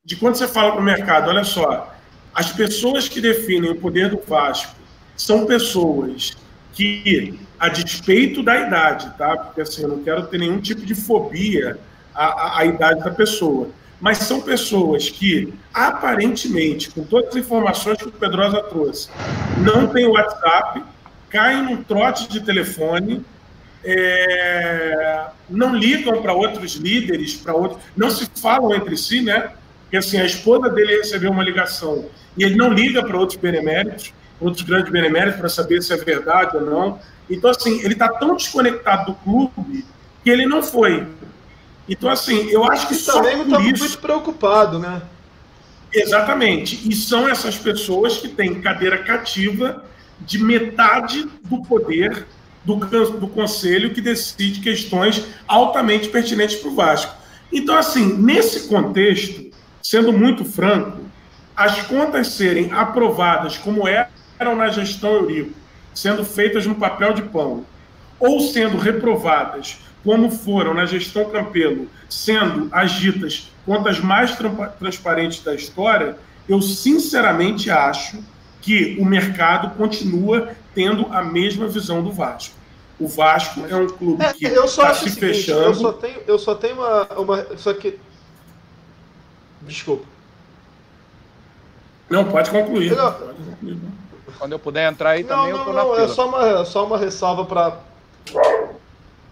de 0.06 0.16
quando 0.16 0.36
você 0.36 0.48
fala 0.48 0.74
para 0.74 0.82
o 0.82 0.84
mercado 0.84 1.30
olha 1.30 1.44
só 1.44 1.94
as 2.34 2.52
pessoas 2.52 3.08
que 3.08 3.22
definem 3.22 3.72
o 3.72 3.76
poder 3.76 4.10
do 4.10 4.22
Vasco 4.28 4.76
são 5.16 5.46
pessoas 5.46 6.36
que, 6.74 7.40
a 7.60 7.70
despeito 7.70 8.42
da 8.42 8.60
idade, 8.60 9.14
tá? 9.18 9.38
Porque 9.38 9.62
assim, 9.62 9.84
eu 9.84 9.90
não 9.90 10.04
quero 10.04 10.26
ter 10.26 10.40
nenhum 10.40 10.60
tipo 10.60 10.82
de 10.82 10.96
fobia 10.96 11.78
à, 12.14 12.26
à, 12.26 12.60
à 12.60 12.66
idade 12.66 13.04
da 13.04 13.12
pessoa. 13.12 13.70
Mas 14.00 14.18
são 14.18 14.42
pessoas 14.42 15.10
que, 15.10 15.54
aparentemente, 15.74 16.90
com 16.92 17.04
todas 17.04 17.30
as 17.30 17.36
informações 17.38 17.98
que 17.98 18.08
o 18.08 18.12
Pedrosa 18.12 18.62
trouxe, 18.64 19.10
não 19.60 19.88
tem 19.88 20.08
WhatsApp, 20.08 20.84
caem 21.30 21.64
num 21.64 21.84
trote 21.84 22.28
de 22.28 22.42
telefone, 22.42 23.26
é, 23.84 25.28
não 25.50 25.76
ligam 25.76 26.22
para 26.22 26.34
outros 26.34 26.76
líderes, 26.76 27.36
para 27.36 27.54
outros, 27.54 27.82
não 27.96 28.10
se 28.10 28.30
falam 28.42 28.74
entre 28.76 28.96
si, 28.98 29.22
né? 29.22 29.52
Porque 29.84 29.98
assim, 29.98 30.20
a 30.20 30.26
esposa 30.26 30.70
dele 30.70 30.98
recebeu 30.98 31.32
uma 31.32 31.44
ligação 31.44 32.06
e 32.38 32.44
ele 32.44 32.56
não 32.56 32.74
liga 32.74 33.04
para 33.04 33.18
outros 33.18 33.38
beneméritos, 33.38 34.14
outros 34.40 34.64
grandes 34.64 34.92
beneméritos, 34.92 35.40
para 35.40 35.50
saber 35.50 35.82
se 35.82 35.94
é 35.94 35.98
verdade 35.98 36.58
ou 36.58 36.64
não. 36.64 37.00
Então, 37.30 37.50
assim, 37.50 37.80
ele 37.82 37.94
está 37.94 38.10
tão 38.10 38.36
desconectado 38.36 39.12
do 39.12 39.16
clube 39.16 39.86
que 40.24 40.30
ele 40.30 40.46
não 40.46 40.62
foi. 40.62 41.08
Então, 41.88 42.10
assim, 42.10 42.50
eu 42.50 42.64
acho 42.64 42.88
que 42.88 42.96
e 42.96 42.98
também 43.00 43.38
não 43.38 43.46
está 43.46 43.60
muito 43.60 43.98
preocupado, 44.00 44.80
né? 44.80 45.02
Exatamente. 45.94 46.90
E 46.90 46.96
são 46.96 47.28
essas 47.28 47.58
pessoas 47.58 48.18
que 48.18 48.28
têm 48.28 48.62
cadeira 48.62 48.98
cativa 48.98 49.84
de 50.22 50.40
metade 50.40 51.28
do 51.44 51.62
poder 51.64 52.26
do, 52.64 52.76
do 52.76 53.28
conselho 53.28 53.94
que 53.94 54.02
decide 54.02 54.62
questões 54.62 55.26
altamente 55.48 56.10
pertinentes 56.10 56.56
para 56.56 56.70
o 56.70 56.76
Vasco. 56.76 57.16
Então, 57.52 57.78
assim, 57.78 58.18
nesse 58.18 58.68
contexto, 58.68 59.52
sendo 59.82 60.14
muito 60.14 60.46
franco, 60.46 61.02
as 61.56 61.84
contas 61.84 62.30
serem 62.30 62.72
aprovadas 62.72 63.58
como 63.58 63.88
eram 63.88 64.56
na 64.56 64.70
gestão 64.70 65.14
Eurico, 65.14 65.54
sendo 65.94 66.26
feitas 66.26 66.66
no 66.66 66.76
papel 66.76 67.14
de 67.14 67.22
pão, 67.24 67.66
ou 68.24 68.40
sendo 68.40 68.78
reprovadas 68.78 69.80
como 70.04 70.30
foram 70.32 70.74
na 70.74 70.86
gestão 70.86 71.30
Campelo, 71.30 71.88
sendo 72.10 72.68
as 72.72 72.92
ditas 72.92 73.52
contas 73.66 74.00
mais 74.00 74.36
transparentes 74.78 75.42
da 75.44 75.56
história, 75.56 76.18
eu 76.48 76.62
sinceramente 76.62 77.72
acho 77.72 78.22
que 78.62 78.98
o 79.00 79.06
mercado 79.06 79.76
continua 79.78 80.52
tendo 80.76 81.08
a 81.12 81.24
mesma 81.24 81.68
visão 81.68 82.04
do 82.04 82.12
Vasco. 82.12 82.56
O 83.00 83.08
Vasco 83.08 83.62
é 83.70 83.76
um 83.76 83.88
clube 83.88 84.24
é, 84.24 84.34
que 84.34 84.46
está 84.46 84.94
se 84.94 85.10
seguinte, 85.10 85.20
fechando. 85.20 85.62
Eu 85.64 85.76
só 85.76 85.94
tenho, 85.94 86.20
eu 86.28 86.40
só 86.40 86.56
tenho 86.56 86.76
uma, 86.76 87.04
uma. 87.20 87.58
Só 87.58 87.74
que. 87.74 88.00
Desculpa. 89.62 90.06
Não, 92.10 92.26
pode 92.26 92.52
concluir. 92.52 92.96
Não. 92.96 93.12
Pode 93.12 93.34
concluir. 93.34 93.78
Quando 94.38 94.52
eu 94.52 94.60
puder 94.60 94.92
entrar 94.92 95.12
aí 95.12 95.24
não, 95.24 95.30
também, 95.30 95.54
não, 95.54 95.60
eu 95.60 95.66
tô 95.66 95.74
não, 95.74 95.90
na 95.90 95.96
fila. 95.96 96.06
É 96.06 96.08
só 96.08 96.28
uma, 96.28 96.66
só 96.66 96.86
uma 96.86 96.98
ressalva 96.98 97.46
para 97.46 97.78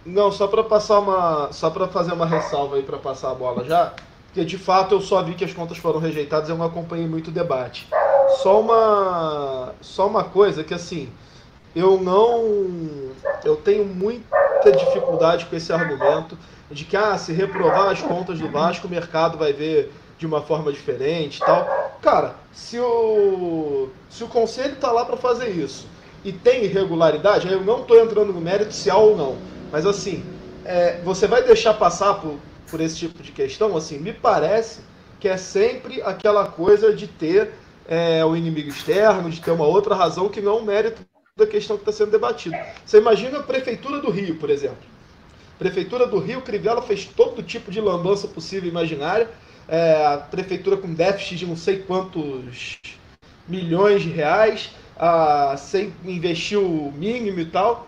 Não, 0.05 0.31
só 0.31 0.47
para 0.47 0.63
passar 0.63 0.99
uma, 0.99 1.51
só 1.51 1.69
para 1.69 1.88
fazer 1.88 2.13
uma 2.13 2.26
ressalva 2.26 2.76
aí 2.76 2.84
para 2.84 2.97
passar 2.97 3.31
a 3.31 3.35
bola 3.35 3.63
já, 3.63 3.93
porque 4.26 4.43
de 4.43 4.57
fato 4.57 4.95
eu 4.95 5.01
só 5.01 5.22
vi 5.22 5.35
que 5.35 5.45
as 5.45 5.53
contas 5.53 5.77
foram 5.77 5.99
rejeitadas, 5.99 6.49
eu 6.49 6.57
não 6.57 6.65
acompanhei 6.65 7.07
muito 7.07 7.27
o 7.27 7.31
debate. 7.31 7.88
Só 8.41 8.59
uma, 8.59 9.73
só 9.81 10.07
uma 10.07 10.23
coisa 10.23 10.63
que 10.63 10.73
assim, 10.73 11.09
eu 11.76 12.01
não, 12.01 13.11
eu 13.43 13.55
tenho 13.57 13.85
muita 13.85 14.72
dificuldade 14.72 15.45
com 15.45 15.55
esse 15.55 15.72
argumento 15.72 16.38
de 16.72 16.85
que 16.85 16.97
ah, 16.97 17.18
se 17.18 17.31
reprovar 17.31 17.89
as 17.89 18.01
contas 18.01 18.39
do 18.39 18.49
Vasco, 18.49 18.88
o 18.88 18.89
mercado 18.89 19.38
vai 19.38 19.53
ver 19.53 19.93
de 20.18 20.26
uma 20.26 20.41
forma 20.41 20.72
diferente 20.72 21.39
tal. 21.39 21.91
Cara, 22.01 22.35
se 22.51 22.80
o, 22.80 23.89
se 24.09 24.23
o 24.23 24.27
conselho 24.27 24.73
está 24.73 24.91
lá 24.91 25.05
para 25.05 25.18
fazer 25.18 25.49
isso 25.49 25.90
e 26.23 26.31
tem 26.31 26.64
irregularidade, 26.64 27.52
eu 27.52 27.61
não 27.64 27.81
estou 27.81 27.99
entrando 27.99 28.31
no 28.31 28.41
mérito 28.41 28.73
se 28.73 28.89
há 28.89 28.98
ou 28.98 29.18
não, 29.18 29.38
mas 29.72 29.85
assim, 29.85 30.23
é, 30.65 30.99
você 31.02 31.27
vai 31.27 31.43
deixar 31.43 31.73
passar 31.73 32.15
por, 32.15 32.38
por 32.69 32.80
esse 32.80 32.98
tipo 32.98 33.23
de 33.23 33.31
questão? 33.31 33.76
Assim, 33.76 33.98
me 33.98 34.14
parece 34.14 34.81
que 35.19 35.27
é 35.27 35.38
sempre 35.38 36.02
aquela 36.02 36.48
coisa 36.48 36.93
de 36.93 37.07
ter 37.07 37.52
é, 37.88 38.23
o 38.23 38.35
inimigo 38.35 38.69
externo, 38.69 39.30
de 39.30 39.41
ter 39.41 39.52
uma 39.52 39.65
outra 39.65 39.95
razão 39.95 40.30
que 40.30 40.41
não 40.41 40.57
é 40.57 40.61
o 40.61 40.65
mérito 40.65 41.02
da 41.35 41.48
questão 41.48 41.77
que 41.77 41.84
está 41.84 41.91
sendo 41.91 42.11
debatida. 42.11 42.57
Você 42.85 42.98
imagina 42.98 43.39
a 43.39 43.43
Prefeitura 43.43 43.99
do 43.99 44.11
Rio, 44.11 44.35
por 44.35 44.49
exemplo. 44.49 44.91
Prefeitura 45.57 46.07
do 46.07 46.19
Rio, 46.19 46.41
Crivella 46.41 46.81
fez 46.81 47.06
todo 47.06 47.43
tipo 47.43 47.72
de 47.72 47.80
lambança 47.80 48.27
possível 48.27 48.68
e 48.68 48.72
imaginária 48.72 49.30
é, 49.68 50.06
a 50.06 50.18
prefeitura 50.18 50.76
com 50.76 50.93
déficit 50.93 51.38
de 51.38 51.45
não 51.45 51.56
sei 51.56 51.80
quantos 51.80 52.80
milhões 53.48 54.03
de 54.03 54.10
reais, 54.10 54.72
sem 55.57 55.93
investir 56.03 56.59
o 56.59 56.91
mínimo 56.91 57.39
e 57.39 57.45
tal. 57.45 57.88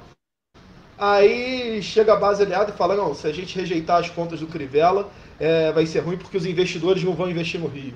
Aí 0.98 1.82
chega 1.82 2.14
a 2.14 2.18
base 2.18 2.44
aliada 2.44 2.72
e 2.72 2.78
fala, 2.78 2.96
não, 2.96 3.14
se 3.14 3.28
a 3.28 3.32
gente 3.32 3.58
rejeitar 3.58 4.00
as 4.00 4.10
contas 4.10 4.40
do 4.40 4.48
Crivella, 4.48 5.10
é, 5.40 5.72
vai 5.72 5.86
ser 5.86 6.00
ruim 6.00 6.18
porque 6.18 6.38
os 6.38 6.46
investidores 6.46 7.04
não 7.04 7.14
vão 7.14 7.30
investir 7.30 7.60
no 7.60 7.68
Rio. 7.68 7.94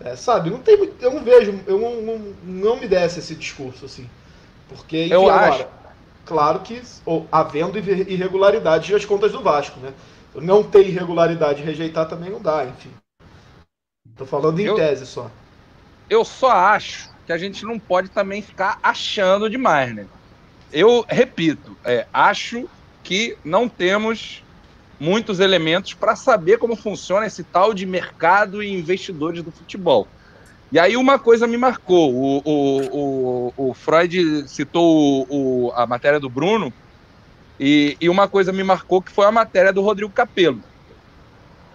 É, 0.00 0.14
sabe, 0.14 0.48
não 0.48 0.60
tem 0.60 0.76
eu 1.00 1.12
não 1.12 1.24
vejo, 1.24 1.58
eu 1.66 1.80
não, 1.80 2.00
não, 2.00 2.34
não 2.44 2.76
me 2.76 2.86
desce 2.86 3.18
esse 3.18 3.34
discurso 3.34 3.84
assim. 3.84 4.08
Porque, 4.68 5.06
enfim, 5.06 5.14
eu 5.14 5.28
agora, 5.28 5.54
acho. 5.54 5.66
claro 6.24 6.60
que 6.60 6.80
ou, 7.04 7.26
havendo 7.32 7.78
irregularidades 7.78 8.88
nas 8.90 9.04
contas 9.04 9.32
do 9.32 9.42
Vasco, 9.42 9.80
né? 9.80 9.92
Não 10.34 10.62
ter 10.62 10.86
irregularidade 10.86 11.62
rejeitar 11.62 12.06
também 12.06 12.30
não 12.30 12.40
dá, 12.40 12.64
enfim. 12.66 12.90
Tô 14.16 14.26
falando 14.26 14.60
em 14.60 14.66
eu, 14.66 14.76
tese 14.76 15.06
só. 15.06 15.30
Eu 16.08 16.24
só 16.24 16.50
acho 16.50 17.07
que 17.28 17.32
a 17.34 17.36
gente 17.36 17.62
não 17.66 17.78
pode 17.78 18.08
também 18.08 18.40
ficar 18.40 18.78
achando 18.82 19.50
demais, 19.50 19.94
né? 19.94 20.06
Eu 20.72 21.04
repito, 21.06 21.76
é, 21.84 22.06
acho 22.10 22.66
que 23.04 23.36
não 23.44 23.68
temos 23.68 24.42
muitos 24.98 25.38
elementos 25.38 25.92
para 25.92 26.16
saber 26.16 26.56
como 26.56 26.74
funciona 26.74 27.26
esse 27.26 27.44
tal 27.44 27.74
de 27.74 27.84
mercado 27.84 28.62
e 28.62 28.72
investidores 28.72 29.42
do 29.42 29.52
futebol. 29.52 30.08
E 30.72 30.78
aí 30.78 30.96
uma 30.96 31.18
coisa 31.18 31.46
me 31.46 31.58
marcou. 31.58 32.14
O, 32.14 32.38
o, 32.42 33.52
o, 33.58 33.68
o 33.68 33.74
Freud 33.74 34.48
citou 34.48 35.26
o, 35.28 35.70
a 35.76 35.86
matéria 35.86 36.18
do 36.18 36.30
Bruno, 36.30 36.72
e, 37.60 37.94
e, 38.00 38.08
uma 38.08 38.26
coisa 38.26 38.52
me 38.52 38.64
marcou 38.64 39.02
que 39.02 39.12
foi 39.12 39.26
a 39.26 39.32
matéria 39.32 39.70
do 39.70 39.82
Rodrigo 39.82 40.10
Capello. 40.10 40.62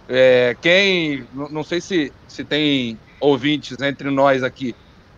É, 0.10 0.58
quem, 0.62 1.28
não 1.32 1.64
sei 1.64 1.80
se, 1.80 2.12
se 2.28 2.44
tem 2.44 2.98
ouvintes 3.20 3.80
entre 3.82 4.10
nós 4.10 4.42
aqui 4.42 4.74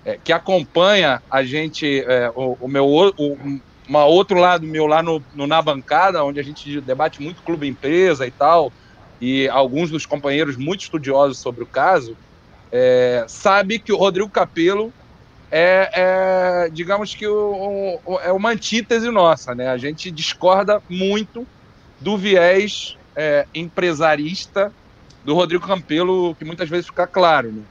é, 0.06 0.19
que 0.23 0.32
acompanha 0.32 1.22
a 1.30 1.44
gente, 1.44 2.02
é, 2.07 2.32
o, 2.36 2.57
o, 2.61 2.68
meu, 2.68 2.86
o, 2.88 3.60
uma 3.88 4.06
outro 4.06 4.38
lado 4.38 4.65
meu 4.65 4.86
lá 4.86 5.02
no, 5.02 5.22
no, 5.34 5.48
na 5.48 5.61
bancada, 5.61 6.23
onde 6.23 6.40
a 6.40 6.44
gente 6.44 6.80
debate 6.80 7.22
muito 7.22 7.41
clube 7.41 7.68
empresa 7.68 8.26
e 8.27 8.32
tal, 8.32 8.72
e 9.19 9.49
alguns 9.49 9.90
dos 9.90 10.06
companheiros 10.06 10.56
muito 10.56 10.82
estudiosos 10.82 11.40
sobre 11.40 11.64
o 11.64 11.68
caso, 11.68 12.15
é, 12.72 13.26
sabe 13.27 13.80
que 13.80 13.91
o 13.91 13.98
Rodrigo 13.98 14.30
Capello 14.30 14.94
é, 15.52 15.90
é 15.94 16.69
digamos 16.69 17.15
que 17.15 17.27
o, 17.27 17.99
o, 18.06 18.19
é 18.19 18.32
uma 18.32 18.49
antítese 18.49 19.10
nossa, 19.10 19.56
né? 19.56 19.69
A 19.69 19.77
gente 19.77 20.11
discorda 20.11 20.82
muito 20.90 21.48
do 21.99 22.18
viés 22.18 22.98
é, 23.15 23.48
empresarista 23.53 24.72
do 25.23 25.34
Rodrigo 25.34 25.65
Campelo, 25.65 26.36
que 26.36 26.45
muitas 26.45 26.69
vezes 26.69 26.86
fica 26.86 27.07
claro. 27.07 27.52
Né? 27.52 27.61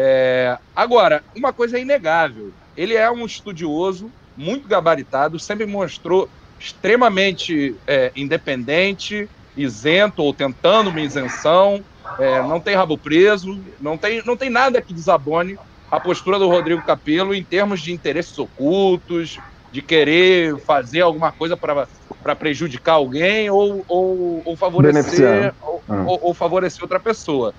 É, 0.00 0.56
agora, 0.76 1.24
uma 1.34 1.52
coisa 1.52 1.76
é 1.76 1.80
inegável: 1.80 2.52
ele 2.76 2.94
é 2.94 3.10
um 3.10 3.26
estudioso, 3.26 4.12
muito 4.36 4.68
gabaritado, 4.68 5.40
sempre 5.40 5.66
mostrou 5.66 6.28
extremamente 6.56 7.74
é, 7.84 8.12
independente 8.14 9.28
isento 9.56 10.22
ou 10.22 10.32
tentando 10.32 10.90
uma 10.90 11.00
isenção, 11.00 11.82
é, 12.16 12.40
não 12.42 12.60
tem 12.60 12.76
rabo 12.76 12.96
preso, 12.96 13.60
não 13.80 13.98
tem, 13.98 14.22
não 14.24 14.36
tem 14.36 14.48
nada 14.48 14.80
que 14.80 14.94
desabone 14.94 15.58
a 15.90 15.98
postura 15.98 16.38
do 16.38 16.48
Rodrigo 16.48 16.82
Capello 16.82 17.34
em 17.34 17.42
termos 17.42 17.80
de 17.80 17.92
interesses 17.92 18.38
ocultos, 18.38 19.36
de 19.72 19.82
querer 19.82 20.56
fazer 20.60 21.00
alguma 21.00 21.32
coisa 21.32 21.56
para 21.56 22.36
prejudicar 22.36 22.92
alguém 22.92 23.50
ou, 23.50 23.84
ou, 23.88 24.42
ou 24.44 24.56
favorecer 24.56 25.52
ou, 25.60 25.82
ah. 25.88 26.04
ou, 26.06 26.18
ou 26.22 26.34
favorecer 26.34 26.84
outra 26.84 27.00
pessoa. 27.00 27.52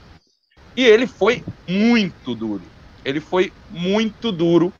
E 0.76 0.86
ele 0.86 1.08
foi 1.08 1.44
muito 1.68 2.34
duro. 2.36 2.62
Ele 3.04 3.20
foi 3.20 3.52
muito 3.70 4.32
duro 4.32 4.74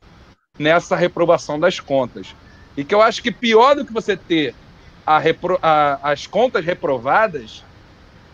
nessa 0.58 0.94
reprovação 0.94 1.58
das 1.58 1.80
contas. 1.80 2.34
E 2.76 2.84
que 2.84 2.94
eu 2.94 3.02
acho 3.02 3.22
que 3.22 3.30
pior 3.30 3.74
do 3.74 3.84
que 3.84 3.92
você 3.92 4.16
ter 4.16 4.54
a 5.04 5.18
repro, 5.18 5.58
a, 5.62 5.98
as 6.10 6.26
contas 6.26 6.64
reprovadas 6.64 7.64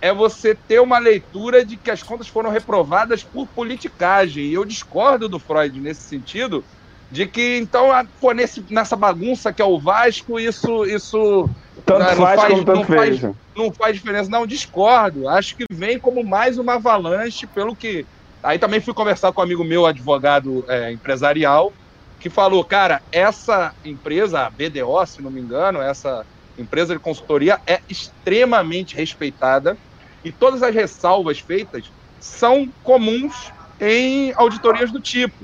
é 0.00 0.12
você 0.12 0.54
ter 0.54 0.80
uma 0.80 0.98
leitura 0.98 1.64
de 1.64 1.76
que 1.76 1.90
as 1.90 2.02
contas 2.02 2.28
foram 2.28 2.50
reprovadas 2.50 3.22
por 3.22 3.46
politicagem. 3.48 4.44
E 4.44 4.54
eu 4.54 4.64
discordo 4.64 5.28
do 5.28 5.38
Freud 5.38 5.80
nesse 5.80 6.02
sentido, 6.02 6.64
de 7.10 7.26
que 7.26 7.58
então, 7.58 7.88
pô, 8.20 8.32
nesse, 8.32 8.64
nessa 8.70 8.96
bagunça 8.96 9.52
que 9.52 9.62
é 9.62 9.64
o 9.64 9.78
Vasco, 9.78 10.38
isso. 10.40 10.84
isso 10.84 11.48
tanto 11.84 12.00
não, 12.00 12.16
faz, 12.16 12.40
faz, 12.40 12.54
tanto 12.54 12.72
não 12.72 12.84
faz, 12.84 13.22
não 13.56 13.72
faz 13.72 13.96
diferença. 13.96 14.30
Não, 14.30 14.46
discordo. 14.46 15.28
Acho 15.28 15.56
que 15.56 15.64
vem 15.70 15.98
como 15.98 16.24
mais 16.24 16.58
uma 16.58 16.74
avalanche, 16.74 17.46
pelo 17.46 17.76
que. 17.76 18.04
Aí 18.42 18.58
também 18.58 18.80
fui 18.80 18.94
conversar 18.94 19.32
com 19.32 19.40
um 19.40 19.44
amigo 19.44 19.64
meu, 19.64 19.86
advogado 19.86 20.64
é, 20.68 20.92
empresarial, 20.92 21.72
que 22.18 22.28
falou, 22.30 22.64
cara, 22.64 23.02
essa 23.10 23.74
empresa, 23.84 24.40
a 24.40 24.50
BDO, 24.50 25.06
se 25.06 25.22
não 25.22 25.30
me 25.30 25.40
engano, 25.40 25.80
essa 25.80 26.24
empresa 26.58 26.94
de 26.94 27.00
consultoria 27.00 27.60
é 27.66 27.80
extremamente 27.88 28.96
respeitada 28.96 29.76
e 30.24 30.32
todas 30.32 30.62
as 30.62 30.74
ressalvas 30.74 31.38
feitas 31.38 31.90
são 32.20 32.68
comuns 32.82 33.52
em 33.80 34.32
auditorias 34.34 34.90
do 34.90 35.00
tipo. 35.00 35.36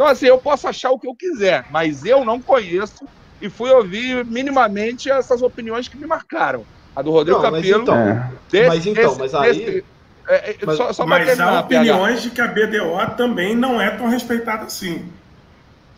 Então, 0.00 0.08
assim, 0.08 0.24
eu 0.24 0.38
posso 0.38 0.66
achar 0.66 0.90
o 0.92 0.98
que 0.98 1.06
eu 1.06 1.14
quiser, 1.14 1.66
mas 1.70 2.06
eu 2.06 2.24
não 2.24 2.40
conheço 2.40 3.06
e 3.38 3.50
fui 3.50 3.70
ouvir 3.70 4.24
minimamente 4.24 5.10
essas 5.10 5.42
opiniões 5.42 5.88
que 5.88 5.96
me 5.98 6.06
marcaram. 6.06 6.64
A 6.96 7.02
do 7.02 7.10
Rodrigo 7.10 7.42
não, 7.42 7.52
Capello. 7.52 7.82
Então, 7.82 7.94
é. 7.94 8.30
Desse, 8.50 8.68
mas 8.68 8.86
então, 8.86 9.16
mas 9.18 9.34
aí. 9.34 9.52
Desse, 9.52 9.84
é, 10.26 10.52
é, 10.52 10.56
mas, 10.64 10.76
só, 10.78 10.90
só 10.94 11.06
mas 11.06 11.38
há 11.38 11.60
opiniões 11.60 12.22
de 12.22 12.30
que 12.30 12.40
a 12.40 12.46
BDO 12.46 13.14
também 13.14 13.54
não 13.54 13.78
é 13.78 13.90
tão 13.90 14.08
respeitada 14.08 14.64
assim. 14.64 15.06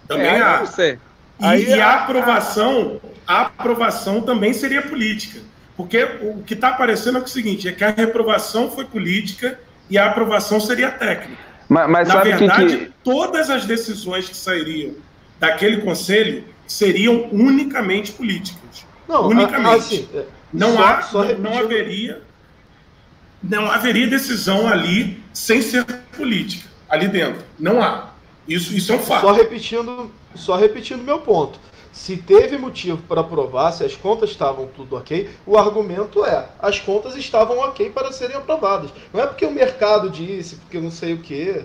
Também 0.08 0.26
é, 0.26 0.42
há. 0.42 0.58
Não 0.58 0.66
sei. 0.66 0.98
E, 1.38 1.44
Aí, 1.44 1.64
e 1.66 1.80
a 1.80 2.02
aprovação, 2.02 3.00
a 3.24 3.42
aprovação 3.42 4.20
também 4.20 4.52
seria 4.52 4.82
política. 4.82 5.38
Porque 5.76 6.02
o 6.22 6.42
que 6.42 6.54
está 6.54 6.70
aparecendo 6.70 7.18
é 7.18 7.20
o 7.20 7.26
seguinte: 7.28 7.68
é 7.68 7.72
que 7.72 7.84
a 7.84 7.90
reprovação 7.90 8.68
foi 8.68 8.84
política 8.84 9.60
e 9.88 9.96
a 9.96 10.06
aprovação 10.06 10.58
seria 10.58 10.90
técnica. 10.90 11.51
Mas, 11.72 11.88
mas 11.88 12.08
Na 12.08 12.22
verdade, 12.22 12.76
que... 12.76 12.92
todas 13.02 13.48
as 13.48 13.64
decisões 13.64 14.28
que 14.28 14.36
sairiam 14.36 14.94
daquele 15.40 15.78
conselho 15.78 16.44
seriam 16.66 17.28
unicamente 17.32 18.12
políticas. 18.12 18.84
Não, 19.08 19.28
unicamente. 19.28 19.76
Assim, 19.76 20.08
é, 20.14 20.24
não, 20.52 20.74
só, 20.74 20.84
há, 20.84 21.02
só 21.02 21.24
não 21.38 21.58
haveria 21.58 22.20
não 23.42 23.70
haveria 23.70 24.06
decisão 24.06 24.68
ali 24.68 25.20
sem 25.32 25.62
ser 25.62 25.84
política 26.16 26.68
ali 26.88 27.08
dentro. 27.08 27.42
Não 27.58 27.82
há. 27.82 28.10
Isso, 28.46 28.74
isso 28.74 28.92
é 28.92 28.96
um 28.96 29.00
fato. 29.00 29.22
Só 29.22 29.32
repetindo, 29.32 30.12
só 30.34 30.56
repetindo 30.56 31.02
meu 31.02 31.20
ponto. 31.20 31.58
Se 31.93 32.16
teve 32.16 32.56
motivo 32.56 33.02
para 33.02 33.20
aprovar, 33.20 33.70
se 33.73 33.85
as 33.85 33.94
contas 33.94 34.31
estavam 34.31 34.66
tudo 34.66 34.97
ok, 34.97 35.28
o 35.47 35.59
argumento 35.59 36.24
é: 36.24 36.47
as 36.59 36.81
contas 36.81 37.14
estavam 37.16 37.59
ok 37.59 37.90
para 37.90 38.10
serem 38.10 38.36
aprovadas. 38.36 38.90
Não 39.12 39.23
é 39.23 39.27
porque 39.27 39.44
o 39.44 39.51
mercado 39.51 40.09
disse, 40.09 40.56
porque 40.56 40.81
não 40.81 40.90
sei 40.90 41.12
o 41.12 41.19
quê. 41.19 41.64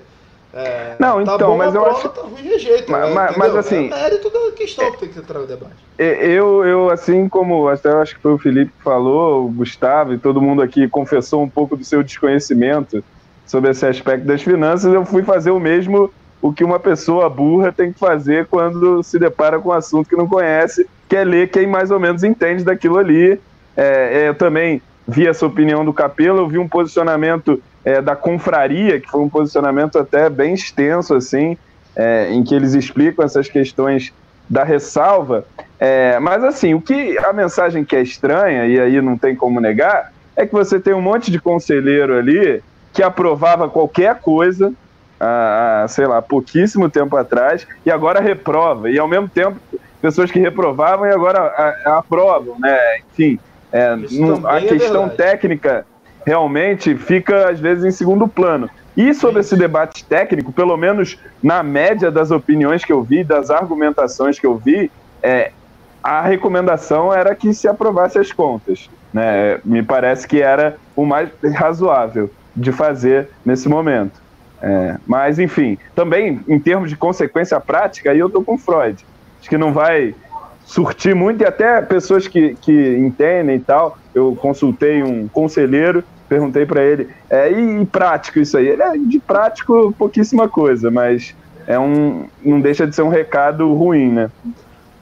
É, 0.54 0.96
não, 1.00 1.24
tá 1.24 1.36
então, 1.36 1.52
bom, 1.52 1.58
mas 1.58 1.74
eu 1.74 1.82
prova, 1.82 1.98
acho. 1.98 2.10
Tá 2.10 2.22
ruim 2.22 2.42
rejeito, 2.42 2.92
mas, 2.92 3.14
né, 3.14 3.36
mas, 3.38 3.56
assim. 3.56 3.86
É 3.86 3.90
mérito 3.90 4.30
da 4.30 4.52
questão 4.52 4.92
que 4.92 4.98
tem 4.98 5.10
que 5.10 5.20
entrar 5.20 5.40
no 5.40 5.48
debate. 5.48 5.76
Eu, 5.98 6.66
eu, 6.66 6.90
assim 6.90 7.30
como 7.30 7.68
até 7.68 7.90
acho 7.92 8.16
que 8.16 8.22
foi 8.22 8.34
o 8.34 8.38
Felipe 8.38 8.72
que 8.78 8.84
falou, 8.84 9.46
o 9.46 9.52
Gustavo 9.52 10.14
e 10.14 10.18
todo 10.18 10.42
mundo 10.42 10.62
aqui 10.62 10.88
confessou 10.90 11.42
um 11.42 11.50
pouco 11.50 11.78
do 11.78 11.84
seu 11.84 12.04
desconhecimento 12.04 13.04
sobre 13.46 13.72
esse 13.72 13.86
aspecto 13.86 14.26
das 14.26 14.42
finanças, 14.42 14.94
eu 14.94 15.06
fui 15.06 15.24
fazer 15.24 15.52
o 15.52 15.60
mesmo 15.60 16.12
o 16.42 16.54
que 16.54 16.64
uma 16.64 16.80
pessoa 16.80 17.30
burra 17.30 17.72
tem 17.72 17.92
que 17.92 18.00
fazer 18.00 18.46
quando 18.46 19.02
se 19.04 19.18
depara 19.18 19.60
com 19.60 19.70
um 19.70 19.74
assunto 19.74 20.10
que 20.10 20.16
não 20.16 20.28
conhece, 20.28 20.88
que 21.10 21.16
é 21.16 21.24
ler 21.24 21.50
quem 21.50 21.68
mais 21.68 21.92
ou 21.92 22.00
menos 22.00 22.24
entende 22.24 22.64
daquilo 22.64 22.98
ali. 22.98 23.40
É, 23.76 24.24
é 24.24 24.30
eu 24.30 24.36
também 24.36 24.82
vi 25.08 25.28
essa 25.28 25.46
opinião 25.46 25.86
do 25.86 25.94
Capelo, 25.94 26.40
eu 26.40 26.48
vi 26.48 26.58
um 26.58 26.68
posicionamento 26.68 27.62
é, 27.84 28.02
da 28.02 28.16
confraria, 28.16 29.00
que 29.00 29.10
foi 29.10 29.22
um 29.22 29.30
posicionamento 29.30 29.98
até 29.98 30.30
bem 30.30 30.54
extenso, 30.54 31.16
assim, 31.16 31.58
é, 31.96 32.30
em 32.32 32.44
que 32.44 32.54
eles 32.54 32.74
explicam 32.74 33.26
essas 33.26 33.48
questões 33.50 34.14
da 34.50 34.64
ressalva. 34.64 35.46
É, 35.80 36.20
mas 36.20 36.44
assim, 36.44 36.74
o 36.74 36.82
que 36.82 37.18
a 37.20 37.32
mensagem 37.34 37.86
que 37.86 37.96
é 37.96 38.02
estranha, 38.02 38.66
e 38.66 38.80
aí 38.80 39.02
não 39.02 39.18
tem 39.18 39.36
como 39.36 39.60
negar, 39.60 40.12
é 40.36 40.46
que 40.46 40.54
você 40.54 40.80
tem 40.80 40.94
um 40.94 41.02
monte 41.02 41.32
de 41.32 41.40
conselheiro 41.40 42.18
ali 42.18 42.62
que 42.94 43.02
aprovava 43.02 43.70
qualquer 43.70 44.16
coisa, 44.20 44.74
há, 45.20 45.86
sei 45.88 46.06
lá, 46.06 46.22
pouquíssimo 46.22 46.90
tempo 46.90 47.16
atrás, 47.16 47.68
e 47.86 47.92
agora 47.92 48.20
reprova. 48.20 48.90
E 48.90 48.98
ao 49.00 49.08
mesmo 49.08 49.28
tempo, 49.28 49.58
pessoas 50.02 50.32
que 50.32 50.40
reprovavam 50.40 51.06
e 51.06 51.12
agora 51.12 51.76
aprovam, 51.86 52.56
né? 52.60 52.78
Enfim, 53.12 53.40
é, 53.72 53.98
a 54.46 54.58
é 54.58 54.62
questão 54.68 55.06
é 55.06 55.10
técnica 55.10 55.86
realmente 56.26 56.96
fica, 56.98 57.50
às 57.50 57.60
vezes, 57.60 57.86
em 57.86 57.92
segundo 57.92 58.28
plano. 58.28 58.70
E 58.98 59.14
sobre 59.14 59.40
esse 59.40 59.56
debate 59.56 60.04
técnico, 60.04 60.52
pelo 60.52 60.76
menos 60.76 61.18
na 61.42 61.64
média 61.64 62.12
das 62.12 62.32
opiniões 62.32 62.84
que 62.84 62.92
eu 62.92 63.02
vi, 63.02 63.24
das 63.24 63.50
argumentações 63.50 64.38
que 64.38 64.46
eu 64.46 64.58
vi, 64.58 64.92
é, 65.24 65.52
a 66.04 66.22
recomendação 66.22 67.14
era 67.14 67.34
que 67.34 67.54
se 67.54 67.68
aprovasse 67.68 68.20
as 68.20 68.32
contas. 68.32 68.90
Né? 69.14 69.60
Me 69.64 69.82
parece 69.82 70.28
que 70.28 70.42
era 70.42 70.76
o 70.96 71.06
mais 71.06 71.30
razoável 71.54 72.30
de 72.56 72.74
fazer 72.74 73.30
nesse 73.46 73.70
momento. 73.70 74.20
É, 74.62 74.98
mas, 75.06 75.38
enfim, 75.38 75.78
também 75.96 76.42
em 76.48 76.60
termos 76.60 76.90
de 76.90 76.98
consequência 76.98 77.60
prática, 77.60 78.12
aí 78.12 78.20
eu 78.20 78.30
tô 78.30 78.42
com 78.42 78.58
Freud. 78.58 79.06
Acho 79.40 79.50
que 79.50 79.58
não 79.58 79.72
vai 79.72 80.16
surtir 80.66 81.16
muito, 81.16 81.42
e 81.42 81.46
até 81.46 81.82
pessoas 81.82 82.28
que, 82.28 82.56
que 82.56 82.98
entendem 82.98 83.56
e 83.56 83.60
tal. 83.60 83.98
Eu 84.14 84.36
consultei 84.36 85.04
um 85.04 85.28
conselheiro, 85.28 86.04
perguntei 86.28 86.66
para 86.66 86.84
ele, 86.84 87.10
é, 87.30 87.52
e, 87.52 87.82
e, 87.82 87.86
prático 87.86 88.40
isso 88.40 88.58
aí? 88.58 88.68
Ele 88.68 88.82
é 88.82 88.98
de 88.98 89.20
prático 89.20 89.94
pouquíssima 89.98 90.50
coisa, 90.50 90.92
mas 90.92 91.36
é 91.66 91.80
um, 91.80 92.28
não 92.44 92.60
deixa 92.60 92.86
de 92.86 92.96
ser 92.96 93.04
um 93.04 93.10
recado 93.10 93.74
ruim, 93.74 94.12
né? 94.12 94.32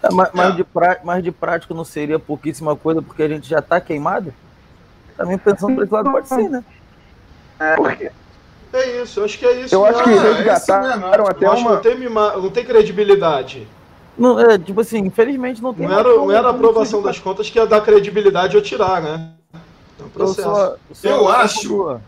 É, 0.03 0.13
mas, 0.13 0.29
mas, 0.33 0.55
de 0.55 0.63
pra, 0.63 0.99
mas 1.03 1.23
de 1.23 1.31
prático 1.31 1.73
não 1.73 1.83
seria 1.83 2.19
pouquíssima 2.19 2.75
coisa 2.75 3.01
porque 3.01 3.23
a 3.23 3.27
gente 3.27 3.49
já 3.49 3.61
tá 3.61 3.81
queimado? 3.81 4.33
Também 5.17 5.37
pensando 5.37 5.75
por 5.75 5.83
esse 5.83 5.93
lado 5.93 6.11
pode 6.11 6.27
ser, 6.27 6.49
né? 6.49 6.63
É, 7.59 7.75
porque 7.75 8.11
é 8.75 9.01
isso, 9.01 9.19
eu 9.19 9.25
acho 9.25 9.39
que 9.39 9.45
é 9.45 9.61
isso. 9.61 9.75
Eu 9.75 9.85
acho 9.85 10.03
que 10.03 10.09
resgataram 10.09 11.27
até 11.27 11.49
uma... 11.49 11.71
Não 11.71 11.81
tem, 11.81 11.97
não 12.09 12.49
tem 12.49 12.65
credibilidade. 12.65 13.67
Não, 14.17 14.39
é, 14.39 14.57
tipo 14.57 14.79
assim, 14.79 14.99
infelizmente 14.99 15.61
não 15.61 15.73
tem. 15.73 15.87
Não 15.87 15.99
era, 15.99 16.09
não 16.09 16.31
era 16.31 16.47
a 16.47 16.51
aprovação 16.51 17.01
das 17.01 17.19
contas 17.19 17.49
que 17.49 17.59
ia 17.59 17.67
dar 17.67 17.81
credibilidade 17.81 18.55
ou 18.55 18.61
tirar, 18.61 19.01
né? 19.01 19.31
É 19.99 20.03
um 20.03 20.09
processo. 20.09 20.47
Eu, 20.47 20.55
só, 20.55 20.77
só 20.93 21.07
eu 21.09 21.27
acho. 21.27 21.99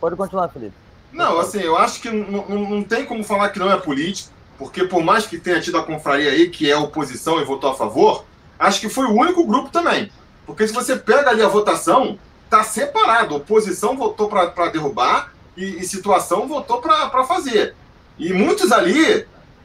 Pode 0.00 0.16
continuar, 0.16 0.48
Felipe. 0.48 0.74
Não, 1.12 1.38
assim, 1.38 1.60
eu 1.60 1.76
acho 1.76 2.00
que 2.00 2.10
não, 2.10 2.46
não 2.48 2.82
tem 2.82 3.04
como 3.04 3.22
falar 3.22 3.50
que 3.50 3.58
não 3.58 3.70
é 3.70 3.76
político, 3.76 4.30
porque 4.58 4.84
por 4.84 5.02
mais 5.02 5.26
que 5.26 5.38
tenha 5.38 5.60
tido 5.60 5.78
a 5.78 5.82
confraria 5.82 6.30
aí, 6.30 6.48
que 6.48 6.70
é 6.70 6.76
oposição 6.76 7.40
e 7.40 7.44
votou 7.44 7.70
a 7.70 7.74
favor, 7.74 8.24
acho 8.58 8.80
que 8.80 8.88
foi 8.88 9.06
o 9.06 9.14
único 9.14 9.44
grupo 9.44 9.70
também. 9.70 10.10
Porque 10.46 10.66
se 10.66 10.74
você 10.74 10.96
pega 10.96 11.30
ali 11.30 11.42
a 11.42 11.48
votação, 11.48 12.18
está 12.50 12.64
separado. 12.64 13.36
Oposição 13.36 13.96
votou 13.96 14.28
para 14.28 14.70
derrubar 14.70 15.32
e, 15.56 15.78
e, 15.78 15.84
situação 15.84 16.48
votou 16.48 16.82
para 16.82 17.24
fazer. 17.24 17.76
E 18.18 18.32
muitos 18.32 18.72
ali, 18.72 19.24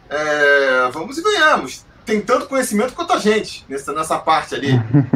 é, 0.09 0.89
vamos 0.93 1.17
e 1.17 1.23
ganhamos. 1.23 1.83
Tem 2.05 2.21
tanto 2.21 2.45
conhecimento 2.45 2.93
quanto 2.93 3.13
a 3.13 3.17
gente 3.17 3.65
nessa, 3.67 3.91
nessa 3.91 4.19
parte 4.19 4.53
ali. 4.53 4.71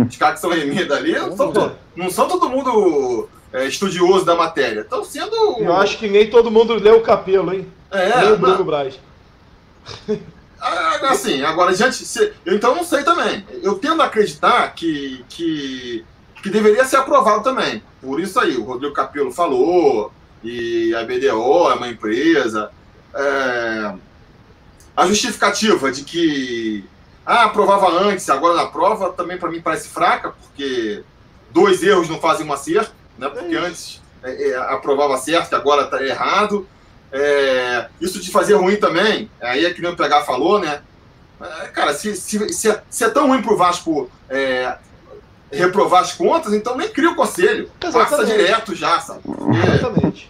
Os 0.09 0.17
caras 0.17 0.35
que 0.35 0.41
são 0.41 0.49
remidos 0.49 0.91
ali 0.91 1.13
não 1.13 1.37
são, 1.37 1.53
to, 1.53 1.71
não 1.95 2.09
são 2.09 2.27
todo 2.27 2.49
mundo 2.49 3.29
é, 3.53 3.65
estudioso 3.65 4.25
da 4.25 4.35
matéria. 4.35 4.81
Estão 4.81 5.03
sendo. 5.03 5.35
Eu 5.59 5.75
acho 5.75 5.99
que 5.99 6.07
nem 6.07 6.27
todo 6.27 6.49
mundo 6.49 6.73
leu 6.73 6.97
o 6.97 7.03
capelo, 7.03 7.53
hein? 7.53 7.71
É, 7.91 8.21
nem 8.21 8.31
o 8.31 8.37
Bruno 8.37 8.63
Braz. 8.63 8.99
Assim, 10.59 11.43
agora, 11.43 11.73
gente, 11.73 11.95
se, 11.95 12.33
eu 12.45 12.55
então 12.55 12.75
não 12.75 12.83
sei 12.83 13.03
também. 13.03 13.45
Eu 13.63 13.75
tendo 13.75 14.01
a 14.01 14.05
acreditar 14.05 14.73
que, 14.73 15.23
que 15.29 16.05
que 16.41 16.49
deveria 16.49 16.85
ser 16.85 16.97
aprovado 16.97 17.43
também. 17.43 17.83
Por 18.01 18.19
isso 18.19 18.39
aí, 18.39 18.55
o 18.55 18.63
Rodrigo 18.63 18.93
Capello 18.93 19.31
falou, 19.31 20.11
e 20.43 20.93
a 20.95 21.03
BDO 21.03 21.71
é 21.71 21.75
uma 21.75 21.87
empresa. 21.87 22.71
É... 23.13 23.93
A 24.95 25.07
justificativa 25.07 25.91
de 25.91 26.03
que 26.03 26.85
ah, 27.25 27.45
aprovava 27.45 27.91
antes, 27.91 28.29
agora 28.29 28.55
na 28.55 28.65
prova, 28.65 29.11
também 29.11 29.37
para 29.37 29.51
mim 29.51 29.61
parece 29.61 29.87
fraca, 29.89 30.31
porque 30.31 31.03
dois 31.51 31.83
erros 31.83 32.09
não 32.09 32.19
fazem 32.19 32.45
um 32.45 32.51
acerto, 32.51 32.91
né? 33.17 33.29
Porque 33.29 33.55
é 33.55 33.59
antes 33.59 34.01
é, 34.23 34.49
é, 34.49 34.55
aprovava 34.55 35.17
certo, 35.17 35.55
agora 35.55 35.83
está 35.83 36.03
errado. 36.03 36.67
É, 37.11 37.87
isso 37.99 38.19
de 38.19 38.31
fazer 38.31 38.55
ruim 38.55 38.75
também, 38.75 39.29
aí 39.41 39.65
é 39.65 39.73
que 39.73 39.81
nem 39.81 39.91
o 39.91 39.95
PH 39.95 40.23
falou, 40.23 40.59
né? 40.59 40.81
É, 41.41 41.67
cara, 41.67 41.93
se, 41.93 42.15
se, 42.15 42.49
se, 42.53 42.69
é, 42.69 42.83
se, 42.89 43.09
tão 43.09 43.27
ruim 43.27 43.41
pro 43.41 43.55
Vasco 43.55 44.09
é, 44.29 44.77
reprovar 45.51 46.01
as 46.01 46.13
contas, 46.13 46.53
então 46.53 46.77
nem 46.77 46.89
cria 46.89 47.11
o 47.11 47.15
conselho. 47.15 47.69
Exatamente. 47.81 48.09
Passa 48.09 48.25
direto 48.25 48.75
já, 48.75 48.99
sabe? 48.99 49.21
Exatamente. 49.75 50.29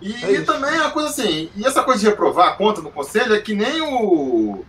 E, 0.00 0.24
é 0.24 0.32
e 0.32 0.44
também 0.44 0.78
a 0.78 0.90
coisa 0.90 1.08
assim, 1.08 1.50
e 1.56 1.66
essa 1.66 1.82
coisa 1.82 2.00
de 2.00 2.06
reprovar 2.06 2.48
a 2.48 2.52
conta 2.52 2.80
no 2.80 2.90
conselho 2.90 3.34
é 3.34 3.40
que 3.40 3.54
nem 3.54 3.80
o. 3.80 4.64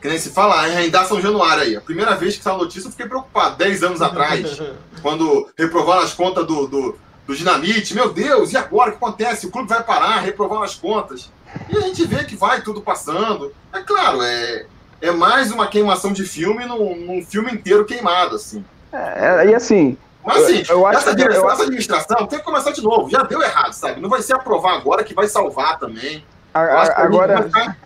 Que 0.00 0.08
nem 0.08 0.18
se 0.18 0.30
fala, 0.30 0.66
a 0.66 1.04
São 1.04 1.20
Januário 1.20 1.62
aí. 1.62 1.76
A 1.76 1.80
primeira 1.80 2.14
vez 2.14 2.36
que 2.36 2.42
saiu 2.42 2.56
a 2.56 2.58
notícia 2.58 2.88
eu 2.88 2.90
fiquei 2.90 3.06
preocupado, 3.06 3.56
10 3.56 3.82
anos 3.84 4.02
atrás, 4.02 4.60
quando 5.00 5.48
reprovaram 5.56 6.02
as 6.02 6.12
contas 6.12 6.46
do, 6.46 6.66
do, 6.66 6.98
do 7.26 7.34
Dinamite. 7.34 7.94
Meu 7.94 8.12
Deus, 8.12 8.52
e 8.52 8.56
agora 8.56 8.90
o 8.90 8.92
que 8.92 9.02
acontece? 9.02 9.46
O 9.46 9.50
clube 9.50 9.68
vai 9.68 9.82
parar, 9.82 10.20
reprovar 10.20 10.62
as 10.62 10.74
contas. 10.74 11.32
E 11.70 11.76
a 11.76 11.80
gente 11.82 12.04
vê 12.04 12.24
que 12.24 12.36
vai 12.36 12.60
tudo 12.60 12.82
passando. 12.82 13.54
É 13.72 13.80
claro, 13.80 14.22
é, 14.22 14.66
é 15.00 15.10
mais 15.10 15.50
uma 15.50 15.66
queimação 15.66 16.12
de 16.12 16.24
filme 16.24 16.64
num, 16.64 16.96
num 16.96 17.24
filme 17.24 17.52
inteiro 17.52 17.84
queimado, 17.84 18.36
assim. 18.36 18.64
É, 18.92 19.46
e 19.48 19.54
assim. 19.54 19.96
Mas 20.24 20.44
assim, 20.44 20.62
eu, 20.68 20.80
eu 20.80 20.88
essa, 20.88 21.14
direção, 21.14 21.44
eu... 21.44 21.50
essa 21.50 21.62
administração 21.64 22.26
tem 22.26 22.38
que 22.38 22.44
começar 22.44 22.70
de 22.70 22.82
novo. 22.82 23.10
Já 23.10 23.22
deu 23.22 23.42
errado, 23.42 23.72
sabe? 23.72 24.00
Não 24.00 24.08
vai 24.08 24.22
ser 24.22 24.34
aprovar 24.34 24.74
agora 24.74 25.04
que 25.04 25.14
vai 25.14 25.28
salvar 25.28 25.78
também. 25.78 26.24
A, 26.52 27.02
agora, 27.02 27.42
ficar... 27.42 27.76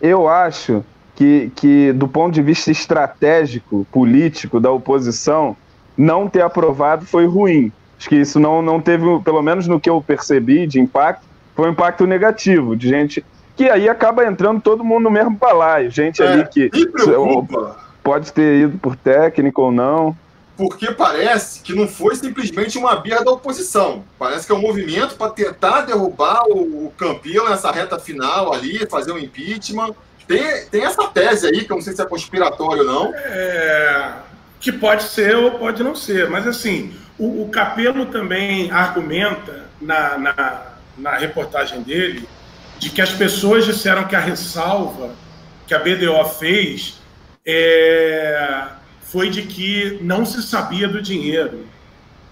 eu 0.00 0.26
acho 0.26 0.84
que, 1.14 1.52
que, 1.54 1.92
do 1.92 2.08
ponto 2.08 2.32
de 2.32 2.42
vista 2.42 2.70
estratégico, 2.70 3.86
político 3.92 4.58
da 4.58 4.70
oposição, 4.70 5.56
não 5.96 6.28
ter 6.28 6.40
aprovado 6.40 7.06
foi 7.06 7.26
ruim. 7.26 7.70
Acho 7.98 8.08
que 8.08 8.16
isso 8.16 8.40
não, 8.40 8.60
não 8.60 8.80
teve, 8.80 9.04
pelo 9.20 9.42
menos 9.42 9.68
no 9.68 9.78
que 9.78 9.88
eu 9.88 10.02
percebi 10.02 10.66
de 10.66 10.80
impacto, 10.80 11.24
foi 11.54 11.68
um 11.68 11.72
impacto 11.72 12.06
negativo, 12.06 12.74
de 12.74 12.88
gente 12.88 13.24
que 13.56 13.68
aí 13.68 13.88
acaba 13.88 14.26
entrando 14.26 14.60
todo 14.60 14.84
mundo 14.84 15.04
no 15.04 15.10
mesmo 15.10 15.32
balaio. 15.32 15.90
Gente 15.90 16.22
é, 16.22 16.26
ali 16.26 16.48
que 16.48 16.70
pode 18.02 18.32
ter 18.32 18.62
ido 18.62 18.78
por 18.78 18.96
técnico 18.96 19.62
ou 19.62 19.72
não. 19.72 20.16
Porque 20.56 20.92
parece 20.92 21.60
que 21.60 21.74
não 21.74 21.88
foi 21.88 22.14
simplesmente 22.14 22.76
uma 22.76 22.94
birra 22.96 23.24
da 23.24 23.30
oposição. 23.30 24.04
Parece 24.18 24.46
que 24.46 24.52
é 24.52 24.54
um 24.54 24.60
movimento 24.60 25.16
para 25.16 25.30
tentar 25.30 25.82
derrubar 25.82 26.44
o, 26.48 26.86
o 26.86 26.92
Campilo 26.96 27.48
nessa 27.48 27.70
reta 27.70 27.98
final 27.98 28.52
ali, 28.52 28.86
fazer 28.86 29.12
um 29.12 29.18
impeachment. 29.18 29.94
Tem, 30.26 30.66
tem 30.66 30.84
essa 30.84 31.08
tese 31.08 31.46
aí, 31.46 31.64
que 31.64 31.72
eu 31.72 31.76
não 31.76 31.82
sei 31.82 31.94
se 31.94 32.02
é 32.02 32.04
conspiratório 32.04 32.82
ou 32.82 32.86
não. 32.86 33.14
É, 33.14 34.12
que 34.60 34.70
pode 34.70 35.04
ser 35.04 35.36
ou 35.36 35.52
pode 35.52 35.82
não 35.82 35.94
ser. 35.94 36.28
Mas 36.28 36.46
assim, 36.46 36.94
o, 37.18 37.42
o 37.42 37.48
Capelo 37.48 38.06
também 38.06 38.70
argumenta 38.70 39.64
na, 39.80 40.18
na, 40.18 40.62
na 40.96 41.16
reportagem 41.16 41.82
dele 41.82 42.28
de 42.82 42.90
que 42.90 43.00
as 43.00 43.12
pessoas 43.12 43.64
disseram 43.64 44.08
que 44.08 44.16
a 44.16 44.18
ressalva 44.18 45.14
que 45.68 45.72
a 45.72 45.78
BDO 45.78 46.24
fez 46.36 47.00
é, 47.46 48.64
foi 49.02 49.30
de 49.30 49.42
que 49.42 50.00
não 50.02 50.26
se 50.26 50.42
sabia 50.42 50.88
do 50.88 51.00
dinheiro. 51.00 51.64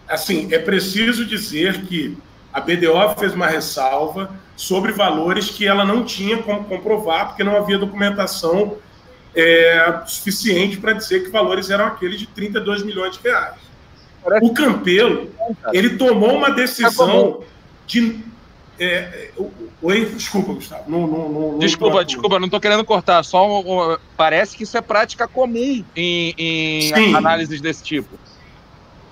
Assim, 0.09 0.53
é 0.53 0.59
preciso 0.59 1.25
dizer 1.25 1.83
que 1.83 2.19
a 2.53 2.61
BDO 2.61 3.15
fez 3.17 3.33
uma 3.33 3.47
ressalva 3.47 4.29
sobre 4.57 4.91
valores 4.91 5.51
que 5.51 5.65
ela 5.69 5.85
não 5.85 6.05
tinha 6.05 6.43
como 6.43 6.65
comprovar, 6.65 7.29
porque 7.29 7.45
não 7.45 7.57
havia 7.57 7.79
documentação 7.79 8.77
é, 9.33 10.03
suficiente 10.05 10.79
para 10.79 10.95
dizer 10.95 11.23
que 11.23 11.31
valores 11.31 11.71
eram 11.71 11.87
aqueles 11.87 12.19
de 12.19 12.27
32 12.27 12.83
milhões 12.83 13.17
de 13.17 13.23
reais. 13.23 13.55
O 14.43 14.53
Campelo, 14.53 15.31
ele 15.73 15.91
tomou 15.91 16.35
uma 16.35 16.51
decisão 16.51 17.45
de 17.87 18.30
é, 18.81 19.31
oi, 19.83 20.07
desculpa, 20.07 20.55
Gustavo. 20.55 20.91
Não, 20.91 21.07
não, 21.07 21.29
não, 21.29 21.59
desculpa, 21.59 21.97
não 21.97 22.05
desculpa, 22.05 22.39
não 22.39 22.47
estou 22.47 22.59
querendo 22.59 22.83
cortar. 22.83 23.23
Só 23.23 23.47
um, 23.47 23.93
um, 23.93 23.99
parece 24.17 24.57
que 24.57 24.63
isso 24.63 24.75
é 24.79 24.81
prática 24.81 25.29
comum 25.29 25.85
em, 25.95 26.35
em 26.39 27.15
análises 27.15 27.61
desse 27.61 27.83
tipo. 27.83 28.19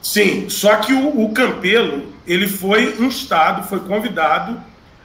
Sim, 0.00 0.48
só 0.48 0.76
que 0.76 0.94
o, 0.94 1.22
o 1.22 1.32
Campelo 1.34 2.06
ele 2.26 2.48
foi 2.48 2.96
instado, 2.98 3.68
foi 3.68 3.80
convidado 3.80 4.58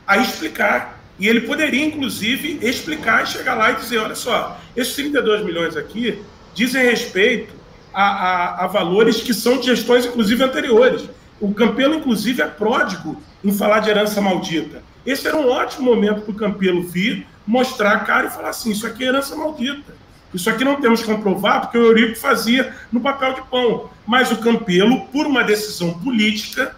a 0.08 0.18
explicar. 0.18 1.04
E 1.20 1.28
ele 1.28 1.42
poderia, 1.42 1.86
inclusive, 1.86 2.58
explicar 2.62 3.24
e 3.24 3.28
chegar 3.28 3.56
lá 3.56 3.72
e 3.72 3.76
dizer: 3.76 3.98
olha 3.98 4.16
só, 4.16 4.58
esses 4.78 4.96
32 4.96 5.44
milhões 5.44 5.76
aqui 5.76 6.24
dizem 6.54 6.86
respeito 6.86 7.54
a, 7.94 8.04
a, 8.04 8.64
a 8.64 8.68
valores 8.68 9.22
que 9.22 9.34
são 9.34 9.58
de 9.58 9.66
gestões, 9.66 10.06
inclusive, 10.06 10.42
anteriores. 10.42 11.04
O 11.40 11.54
Campelo, 11.54 11.96
inclusive, 11.96 12.42
é 12.42 12.48
pródigo 12.48 13.22
em 13.44 13.52
falar 13.52 13.80
de 13.80 13.90
herança 13.90 14.22
maldita. 14.22 14.84
Esse 15.06 15.28
era 15.28 15.38
um 15.38 15.50
ótimo 15.50 15.94
momento 15.94 16.22
para 16.22 16.32
o 16.32 16.36
Campelo 16.36 16.84
vir, 16.84 17.28
mostrar 17.46 17.94
a 17.94 18.00
cara 18.00 18.28
e 18.28 18.32
falar 18.32 18.50
assim: 18.50 18.72
isso 18.72 18.88
aqui 18.88 19.04
é 19.04 19.08
herança 19.08 19.36
maldita. 19.36 19.94
Isso 20.34 20.50
aqui 20.50 20.64
não 20.64 20.82
temos 20.82 21.02
que 21.02 21.08
comprovar, 21.08 21.62
porque 21.62 21.78
o 21.78 21.86
Eurico 21.86 22.18
fazia 22.18 22.74
no 22.92 23.02
papel 23.02 23.34
de 23.34 23.42
pão. 23.44 23.90
Mas 24.06 24.32
o 24.32 24.38
Campelo, 24.38 25.06
por 25.08 25.28
uma 25.28 25.44
decisão 25.44 25.94
política, 26.00 26.76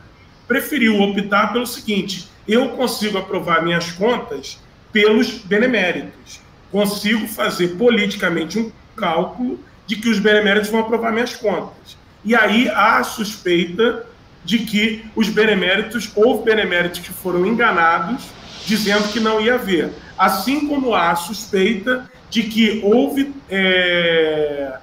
preferiu 0.47 1.01
optar 1.01 1.53
pelo 1.53 1.65
seguinte: 1.65 2.27
eu 2.47 2.69
consigo 2.69 3.17
aprovar 3.17 3.63
minhas 3.63 3.91
contas 3.91 4.59
pelos 4.91 5.39
beneméritos. 5.39 6.41
Consigo 6.71 7.27
fazer 7.27 7.69
politicamente 7.77 8.59
um 8.59 8.71
cálculo 8.95 9.59
de 9.87 9.95
que 9.95 10.09
os 10.09 10.19
beneméritos 10.19 10.69
vão 10.69 10.81
aprovar 10.81 11.11
minhas 11.11 11.35
contas. 11.35 11.97
E 12.23 12.35
aí 12.35 12.67
há 12.69 12.97
a 12.97 13.03
suspeita 13.03 14.05
de 14.45 14.59
que 14.59 15.05
os 15.15 15.27
beneméritos, 15.27 16.11
houve 16.15 16.45
beneméritos 16.45 16.99
que 16.99 17.11
foram 17.11 17.45
enganados, 17.45 18.23
dizendo 18.65 19.11
que 19.11 19.19
não 19.19 19.41
ia 19.41 19.55
haver. 19.55 19.91
Assim 20.17 20.67
como 20.67 20.93
há 20.93 21.15
suspeita 21.15 22.09
de 22.29 22.43
que 22.43 22.81
houve 22.83 23.33
é, 23.49 24.77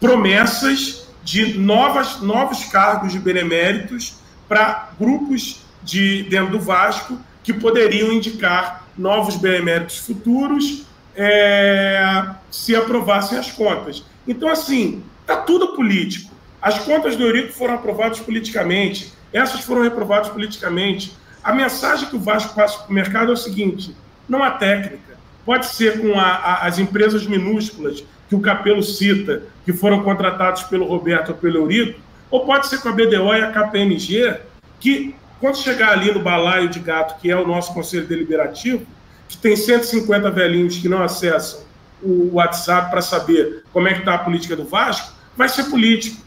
promessas 0.00 1.08
de 1.22 1.58
novas, 1.58 2.20
novos 2.20 2.64
cargos 2.64 3.12
de 3.12 3.18
beneméritos 3.18 4.16
para 4.48 4.90
grupos 4.98 5.62
de 5.82 6.24
dentro 6.24 6.52
do 6.52 6.60
Vasco 6.60 7.18
que 7.42 7.52
poderiam 7.52 8.12
indicar 8.12 8.86
novos 8.98 9.36
beneméritos 9.36 9.98
futuros 9.98 10.84
é, 11.14 12.28
se 12.50 12.74
aprovassem 12.76 13.38
as 13.38 13.50
contas. 13.50 14.04
Então, 14.26 14.48
assim, 14.48 15.02
está 15.20 15.36
tudo 15.38 15.74
político. 15.74 16.35
As 16.66 16.80
contas 16.80 17.14
do 17.14 17.22
Eurico 17.22 17.52
foram 17.52 17.74
aprovadas 17.74 18.18
politicamente, 18.18 19.12
essas 19.32 19.60
foram 19.60 19.82
reprovadas 19.82 20.30
politicamente. 20.30 21.16
A 21.40 21.54
mensagem 21.54 22.08
que 22.08 22.16
o 22.16 22.18
Vasco 22.18 22.56
passa 22.56 22.78
para 22.78 22.90
o 22.90 22.92
mercado 22.92 23.30
é 23.30 23.34
o 23.34 23.36
seguinte: 23.36 23.94
não 24.28 24.42
há 24.42 24.50
técnica. 24.50 25.16
Pode 25.44 25.66
ser 25.66 26.00
com 26.00 26.18
a, 26.18 26.24
a, 26.24 26.66
as 26.66 26.80
empresas 26.80 27.24
minúsculas 27.24 28.02
que 28.28 28.34
o 28.34 28.40
Capelo 28.40 28.82
cita, 28.82 29.44
que 29.64 29.72
foram 29.72 30.02
contratados 30.02 30.64
pelo 30.64 30.86
Roberto 30.86 31.28
ou 31.28 31.34
pelo 31.36 31.58
Eurico, 31.58 32.00
ou 32.32 32.44
pode 32.44 32.66
ser 32.66 32.80
com 32.80 32.88
a 32.88 32.92
BDO 32.92 33.32
e 33.32 33.42
a 33.42 33.52
KPMG, 33.52 34.40
que 34.80 35.14
quando 35.40 35.58
chegar 35.58 35.92
ali 35.92 36.12
no 36.12 36.18
balaio 36.18 36.68
de 36.68 36.80
gato, 36.80 37.20
que 37.20 37.30
é 37.30 37.36
o 37.36 37.46
nosso 37.46 37.72
conselho 37.74 38.08
deliberativo, 38.08 38.84
que 39.28 39.36
tem 39.36 39.54
150 39.54 40.32
velhinhos 40.32 40.78
que 40.78 40.88
não 40.88 41.00
acessam 41.00 41.60
o 42.02 42.34
WhatsApp 42.34 42.90
para 42.90 43.02
saber 43.02 43.62
como 43.72 43.86
é 43.86 43.94
que 43.94 44.00
está 44.00 44.14
a 44.14 44.18
política 44.18 44.56
do 44.56 44.64
Vasco, 44.64 45.14
vai 45.36 45.48
ser 45.48 45.70
político. 45.70 46.25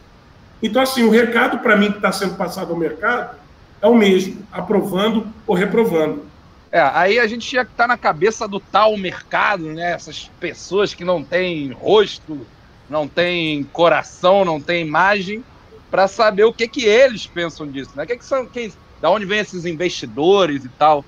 Então, 0.61 0.81
assim, 0.81 1.03
o 1.03 1.09
recado 1.09 1.59
para 1.59 1.75
mim 1.75 1.91
que 1.91 1.97
está 1.97 2.11
sendo 2.11 2.35
passado 2.35 2.71
ao 2.71 2.77
mercado 2.77 3.37
é 3.81 3.87
o 3.87 3.95
mesmo, 3.95 4.45
aprovando 4.51 5.27
ou 5.47 5.55
reprovando. 5.55 6.25
É, 6.71 6.79
aí 6.81 7.17
a 7.17 7.25
gente 7.25 7.47
tinha 7.47 7.65
que 7.65 7.71
estar 7.71 7.85
tá 7.85 7.87
na 7.87 7.97
cabeça 7.97 8.47
do 8.47 8.59
tal 8.59 8.95
mercado, 8.97 9.63
né? 9.63 9.91
Essas 9.91 10.29
pessoas 10.39 10.93
que 10.93 11.03
não 11.03 11.23
têm 11.23 11.71
rosto, 11.71 12.45
não 12.89 13.07
têm 13.07 13.63
coração, 13.63 14.45
não 14.45 14.61
têm 14.61 14.85
imagem, 14.85 15.43
para 15.89 16.07
saber 16.07 16.43
o 16.43 16.53
que 16.53 16.67
que 16.67 16.85
eles 16.85 17.25
pensam 17.25 17.67
disso, 17.67 17.91
né? 17.95 18.03
O 18.03 18.07
que, 18.07 18.17
que 18.17 18.25
são, 18.25 18.45
que, 18.45 18.71
da 19.01 19.09
onde 19.09 19.25
vêm 19.25 19.39
esses 19.39 19.65
investidores 19.65 20.63
e 20.63 20.69
tal. 20.69 21.03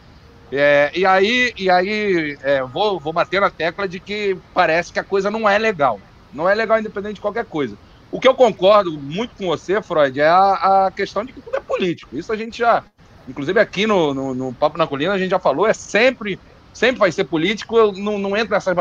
É, 0.51 0.91
e 0.93 1.05
aí, 1.05 1.53
e 1.57 1.69
aí 1.69 2.37
é, 2.41 2.63
vou, 2.63 2.99
vou 2.99 3.13
bater 3.13 3.39
na 3.39 3.49
tecla 3.49 3.87
de 3.87 3.99
que 3.99 4.35
parece 4.53 4.91
que 4.91 4.99
a 4.99 5.03
coisa 5.03 5.29
não 5.29 5.47
é 5.47 5.57
legal. 5.57 5.99
Não 6.33 6.49
é 6.49 6.55
legal 6.55 6.79
independente 6.79 7.15
de 7.15 7.21
qualquer 7.21 7.45
coisa. 7.45 7.77
O 8.11 8.19
que 8.19 8.27
eu 8.27 8.35
concordo 8.35 8.91
muito 8.91 9.35
com 9.35 9.47
você, 9.47 9.81
Freud, 9.81 10.19
é 10.19 10.27
a, 10.27 10.87
a 10.87 10.91
questão 10.91 11.23
de 11.23 11.31
que 11.31 11.41
tudo 11.41 11.55
é 11.55 11.61
político. 11.61 12.17
Isso 12.17 12.31
a 12.33 12.35
gente 12.35 12.57
já, 12.57 12.83
inclusive 13.27 13.57
aqui 13.59 13.87
no, 13.87 14.13
no, 14.13 14.35
no, 14.35 14.53
Papo 14.53 14.77
na 14.77 14.85
Colina, 14.85 15.13
a 15.13 15.17
gente 15.17 15.31
já 15.31 15.39
falou, 15.39 15.65
é 15.65 15.73
sempre, 15.73 16.37
sempre 16.73 16.99
vai 16.99 17.11
ser 17.11 17.23
político, 17.23 17.77
eu 17.77 17.93
não, 17.93 18.19
não 18.19 18.35
entro 18.35 18.53
nessa... 18.53 18.73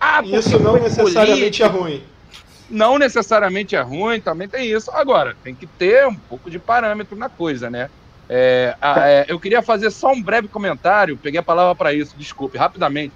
Ah, 0.00 0.22
isso 0.24 0.58
não 0.58 0.74
necessariamente 0.74 1.62
político. 1.62 1.64
é 1.64 1.68
ruim. 1.68 2.04
Não 2.68 2.98
necessariamente 2.98 3.76
é 3.76 3.80
ruim, 3.80 4.20
também 4.20 4.48
tem 4.48 4.68
isso. 4.68 4.90
Agora, 4.90 5.36
tem 5.44 5.54
que 5.54 5.66
ter 5.66 6.06
um 6.08 6.14
pouco 6.14 6.50
de 6.50 6.58
parâmetro 6.58 7.16
na 7.16 7.28
coisa, 7.28 7.70
né? 7.70 7.88
É, 8.28 8.74
a, 8.80 9.08
é, 9.08 9.26
eu 9.28 9.38
queria 9.38 9.62
fazer 9.62 9.90
só 9.90 10.10
um 10.10 10.22
breve 10.22 10.48
comentário, 10.48 11.16
peguei 11.16 11.38
a 11.38 11.42
palavra 11.42 11.74
para 11.74 11.92
isso, 11.92 12.14
desculpe, 12.16 12.56
rapidamente, 12.56 13.12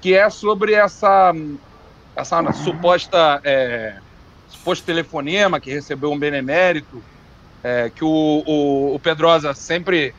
que 0.00 0.14
é 0.14 0.28
sobre 0.30 0.72
essa, 0.72 1.32
essa 2.16 2.52
suposta 2.52 3.40
é, 3.44 3.96
suposto 4.48 4.84
telefonema 4.84 5.60
que 5.60 5.70
recebeu 5.70 6.10
um 6.10 6.18
benemérito, 6.18 7.02
é, 7.62 7.90
que 7.94 8.04
o, 8.04 8.42
o, 8.46 8.94
o, 8.94 8.98
Pedrosa 8.98 9.52
sempre, 9.54 10.14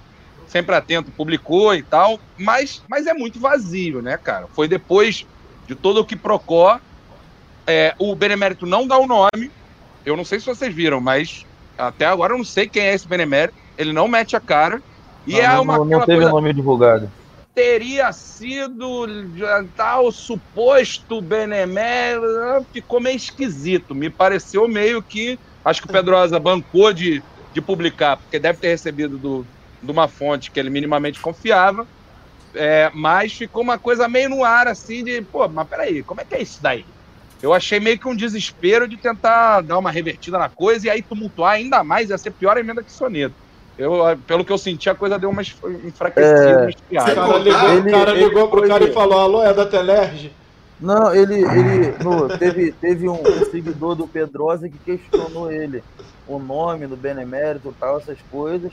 sempre 0.47 0.75
atento 0.75 1.11
publicou 1.11 1.73
e 1.73 1.83
tal, 1.83 2.19
mas, 2.37 2.83
mas 2.89 3.07
é 3.07 3.13
muito 3.13 3.39
vazio, 3.39 4.01
né, 4.01 4.17
cara? 4.17 4.47
Foi 4.47 4.67
depois 4.67 5.25
de 5.65 5.75
todo 5.75 6.01
o 6.01 6.05
que 6.05 6.15
procó, 6.15 6.79
é, 7.65 7.95
o 7.97 8.15
benemérito 8.15 8.65
não 8.65 8.87
dá 8.87 8.97
o 8.97 9.07
nome, 9.07 9.51
eu 10.05 10.15
não 10.15 10.25
sei 10.25 10.39
se 10.39 10.45
vocês 10.45 10.73
viram, 10.73 11.01
mas 11.01 11.45
até 11.77 12.05
agora 12.05 12.33
eu 12.33 12.37
não 12.37 12.45
sei 12.45 12.67
quem 12.67 12.83
é 12.83 12.93
esse 12.93 13.07
benemérito, 13.07 13.57
ele 13.77 13.93
não 13.93 14.07
mete 14.07 14.35
a 14.35 14.39
cara, 14.39 14.81
e 15.25 15.33
não, 15.33 15.39
é 15.39 15.59
uma. 15.59 15.77
Não, 15.77 15.85
não 15.85 15.99
teve 16.05 16.19
coisa... 16.19 16.31
nome 16.31 16.53
divulgado 16.53 17.11
teria 17.57 18.13
sido 18.13 19.07
tal 19.75 20.11
suposto 20.11 21.19
benemérito, 21.23 22.27
ficou 22.71 23.01
meio 23.01 23.15
esquisito. 23.15 23.95
Me 23.95 24.11
pareceu 24.11 24.67
meio 24.67 25.01
que. 25.01 25.39
Acho 25.65 25.81
que 25.81 25.89
o 25.89 25.91
Pedrosa 25.91 26.39
bancou 26.39 26.93
de, 26.93 27.19
de 27.51 27.59
publicar, 27.59 28.17
porque 28.17 28.37
deve 28.37 28.59
ter 28.59 28.67
recebido 28.67 29.17
do, 29.17 29.47
de 29.81 29.91
uma 29.91 30.07
fonte 30.07 30.51
que 30.51 30.59
ele 30.59 30.69
minimamente 30.69 31.19
confiava. 31.19 31.89
É, 32.53 32.91
mas 32.93 33.33
ficou 33.33 33.63
uma 33.63 33.79
coisa 33.79 34.07
meio 34.07 34.29
no 34.29 34.43
ar, 34.43 34.67
assim, 34.67 35.03
de, 35.03 35.23
pô, 35.23 35.49
mas 35.49 35.67
peraí, 35.67 36.03
como 36.03 36.21
é 36.21 36.25
que 36.25 36.35
é 36.35 36.43
isso 36.43 36.61
daí? 36.61 36.85
Eu 37.41 37.55
achei 37.55 37.79
meio 37.79 37.99
que 37.99 38.07
um 38.07 38.15
desespero 38.15 38.87
de 38.87 38.99
tentar 38.99 39.61
dar 39.61 39.79
uma 39.79 39.89
revertida 39.89 40.37
na 40.37 40.47
coisa 40.49 40.85
e 40.85 40.89
aí 40.91 41.01
tumultuar 41.01 41.53
ainda 41.53 41.83
mais, 41.83 42.11
ia 42.11 42.17
ser 42.19 42.31
pior 42.31 42.55
a 42.55 42.59
emenda 42.59 42.83
que 42.83 42.91
soneto. 42.91 43.35
Eu, 43.77 44.17
pelo 44.25 44.43
que 44.43 44.51
eu 44.51 44.57
senti, 44.57 44.89
a 44.89 44.95
coisa 44.95 45.19
deu 45.19 45.29
uma 45.29 45.41
enfraquecida. 45.41 46.69
É... 46.91 46.99
O 46.99 47.05
cara 47.05 47.37
ligou, 47.37 47.69
ele, 47.69 47.91
cara 47.91 48.11
ligou 48.13 48.47
pro 48.49 48.67
cara 48.67 48.83
e 48.83 48.93
falou: 48.93 49.19
Alô, 49.19 49.43
é 49.43 49.53
da 49.53 49.65
Telerge? 49.65 50.33
Não, 50.79 51.13
ele, 51.13 51.35
ele 51.35 52.03
no, 52.03 52.37
teve, 52.37 52.71
teve 52.71 53.09
um, 53.09 53.19
um, 53.19 53.45
seguidor 53.51 53.95
do 53.95 54.07
Pedrosa 54.07 54.69
que 54.69 54.77
questionou 54.77 55.51
ele 55.51 55.83
o 56.27 56.37
nome 56.37 56.85
do 56.85 56.95
Benemérito 56.95 57.69
e 57.69 57.73
tal, 57.79 57.97
essas 57.97 58.17
coisas. 58.31 58.71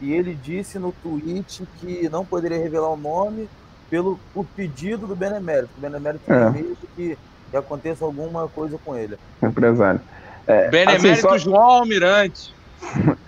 E 0.00 0.12
ele 0.12 0.34
disse 0.34 0.78
no 0.78 0.92
tweet 0.92 1.64
que 1.78 2.08
não 2.08 2.24
poderia 2.24 2.58
revelar 2.58 2.90
o 2.90 2.96
nome 2.96 3.48
pelo 3.88 4.18
o 4.34 4.44
pedido 4.44 5.06
do 5.06 5.14
Benemérito. 5.14 5.70
O 5.78 5.80
Benemérito 5.80 6.32
é. 6.32 6.50
medo 6.50 6.76
que, 6.96 7.16
que 7.50 7.56
aconteça 7.56 8.04
alguma 8.04 8.48
coisa 8.48 8.78
com 8.84 8.96
ele. 8.96 9.16
Empresário. 9.42 10.00
É, 10.46 10.68
Benemérito 10.68 11.06
assim, 11.12 11.20
só... 11.20 11.38
João 11.38 11.60
Almirante. 11.62 12.52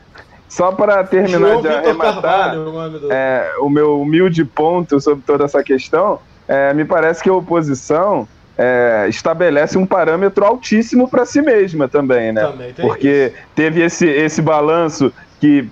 Só 0.49 0.73
para 0.73 1.03
terminar 1.05 1.39
João 1.39 1.63
de 1.63 1.69
arrematar 1.69 2.23
Carvalho, 2.23 3.01
é, 3.11 3.53
o 3.61 3.69
meu 3.69 4.01
humilde 4.01 4.45
ponto 4.45 5.01
sobre 5.01 5.23
toda 5.27 5.45
essa 5.45 5.63
questão, 5.63 6.21
é, 6.47 6.73
me 6.73 6.85
parece 6.85 7.23
que 7.23 7.29
a 7.29 7.35
oposição 7.35 8.29
é, 8.57 9.07
estabelece 9.09 9.77
um 9.77 9.85
parâmetro 9.85 10.45
altíssimo 10.45 11.09
para 11.09 11.27
si 11.27 11.43
mesma 11.43 11.89
também, 11.89 12.33
né? 12.33 12.43
Também 12.43 12.73
Porque 12.75 13.33
isso. 13.35 13.47
teve 13.55 13.83
esse, 13.83 14.07
esse 14.07 14.41
balanço 14.41 15.13
que, 15.41 15.69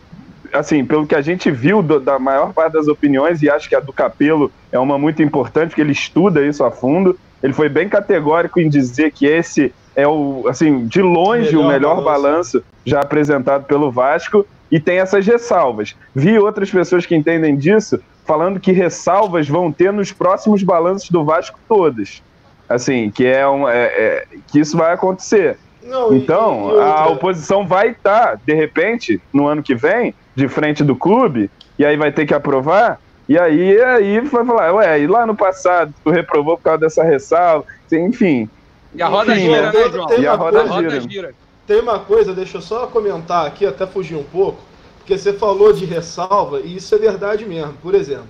assim, 0.53 0.85
pelo 0.85 1.07
que 1.07 1.15
a 1.15 1.23
gente 1.23 1.51
viu 1.51 1.83
do, 1.83 1.99
da 1.99 2.19
maior 2.19 2.53
parte 2.53 2.73
das 2.73 2.89
opiniões, 2.89 3.43
e 3.43 3.49
acho 3.49 3.69
que 3.69 3.75
a 3.75 3.81
do 3.81 3.93
Capelo 3.93 4.53
é 4.71 4.79
uma 4.79 4.99
muito 4.99 5.23
importante, 5.23 5.69
porque 5.69 5.81
ele 5.81 5.93
estuda 5.93 6.45
isso 6.45 6.65
a 6.65 6.71
fundo, 6.71 7.19
ele 7.43 7.53
foi 7.53 7.69
bem 7.69 7.89
categórico 7.89 8.61
em 8.61 8.69
dizer 8.69 9.13
que 9.13 9.27
esse 9.27 9.73
é 9.97 10.07
o, 10.07 10.45
assim, 10.49 10.87
de 10.87 11.01
longe 11.01 11.51
melhor 11.51 11.65
o 11.65 11.69
melhor 11.69 12.03
balanço. 12.03 12.05
balanço 12.05 12.65
já 12.85 13.01
apresentado 13.01 13.65
pelo 13.65 13.91
Vasco 13.91 14.45
e 14.75 14.81
tem 14.81 14.99
essas 14.99 15.25
ressalvas. 15.25 15.95
Vi 16.13 16.37
outras 16.37 16.69
pessoas 16.69 17.07
que 17.07 17.15
entendem 17.15 17.57
disso 17.57 18.01
falando 18.25 18.59
que 18.59 18.73
ressalvas 18.73 19.49
vão 19.49 19.71
ter 19.71 19.93
nos 19.93 20.11
próximos 20.11 20.65
balanços 20.65 21.11
do 21.11 21.25
Vasco 21.25 21.61
todas. 21.69 22.21
Assim, 22.69 23.09
que 23.09 23.25
é, 23.25 23.49
um, 23.49 23.69
é, 23.69 23.85
é 23.85 24.27
que 24.49 24.59
isso 24.59 24.77
vai 24.77 24.93
acontecer. 24.93 25.59
Não, 25.81 26.13
então, 26.13 26.73
e, 26.73 26.79
e 26.79 26.81
a 26.81 27.07
oposição 27.07 27.65
vai 27.65 27.91
estar, 27.91 28.33
tá, 28.33 28.39
de 28.45 28.53
repente, 28.53 29.23
no 29.33 29.47
ano 29.47 29.63
que 29.63 29.77
vem, 29.77 30.13
de 30.35 30.49
frente 30.49 30.83
do 30.83 30.97
clube, 30.97 31.49
e 31.79 31.85
aí 31.85 31.97
vai 31.97 32.11
ter 32.11 32.27
que 32.27 32.35
aprovar, 32.35 32.99
e 33.29 33.39
aí, 33.39 33.81
aí 33.81 34.19
vai 34.23 34.45
falar, 34.45 34.75
ué, 34.75 34.99
e 34.99 35.07
lá 35.07 35.25
no 35.25 35.37
passado 35.37 35.95
tu 36.03 36.11
reprovou 36.11 36.57
por 36.57 36.65
causa 36.65 36.81
dessa 36.81 37.05
ressalva, 37.05 37.65
enfim. 37.93 38.51
E 38.93 39.01
a 39.01 39.07
roda 39.07 39.37
enfim, 39.37 39.55
gira, 39.55 39.71
né, 39.71 39.91
João? 39.93 40.19
E 40.19 40.27
a 40.27 40.35
roda, 40.35 40.63
a 40.63 40.67
roda 40.67 40.91
gira. 40.91 41.01
gira. 41.01 41.44
Tem 41.67 41.81
uma 41.81 41.99
coisa, 41.99 42.35
deixa 42.35 42.59
eu 42.59 42.63
só 42.63 42.87
comentar 42.87 43.47
aqui, 43.47 43.65
até 43.65 43.87
fugir 43.87 44.17
um 44.17 44.25
pouco, 44.25 44.61
porque 44.99 45.17
você 45.17 45.33
falou 45.33 45.73
de 45.73 45.85
ressalva, 45.85 46.61
e 46.61 46.77
isso 46.77 46.95
é 46.95 46.99
verdade 46.99 47.45
mesmo. 47.47 47.75
Por 47.75 47.95
exemplo, 47.95 48.29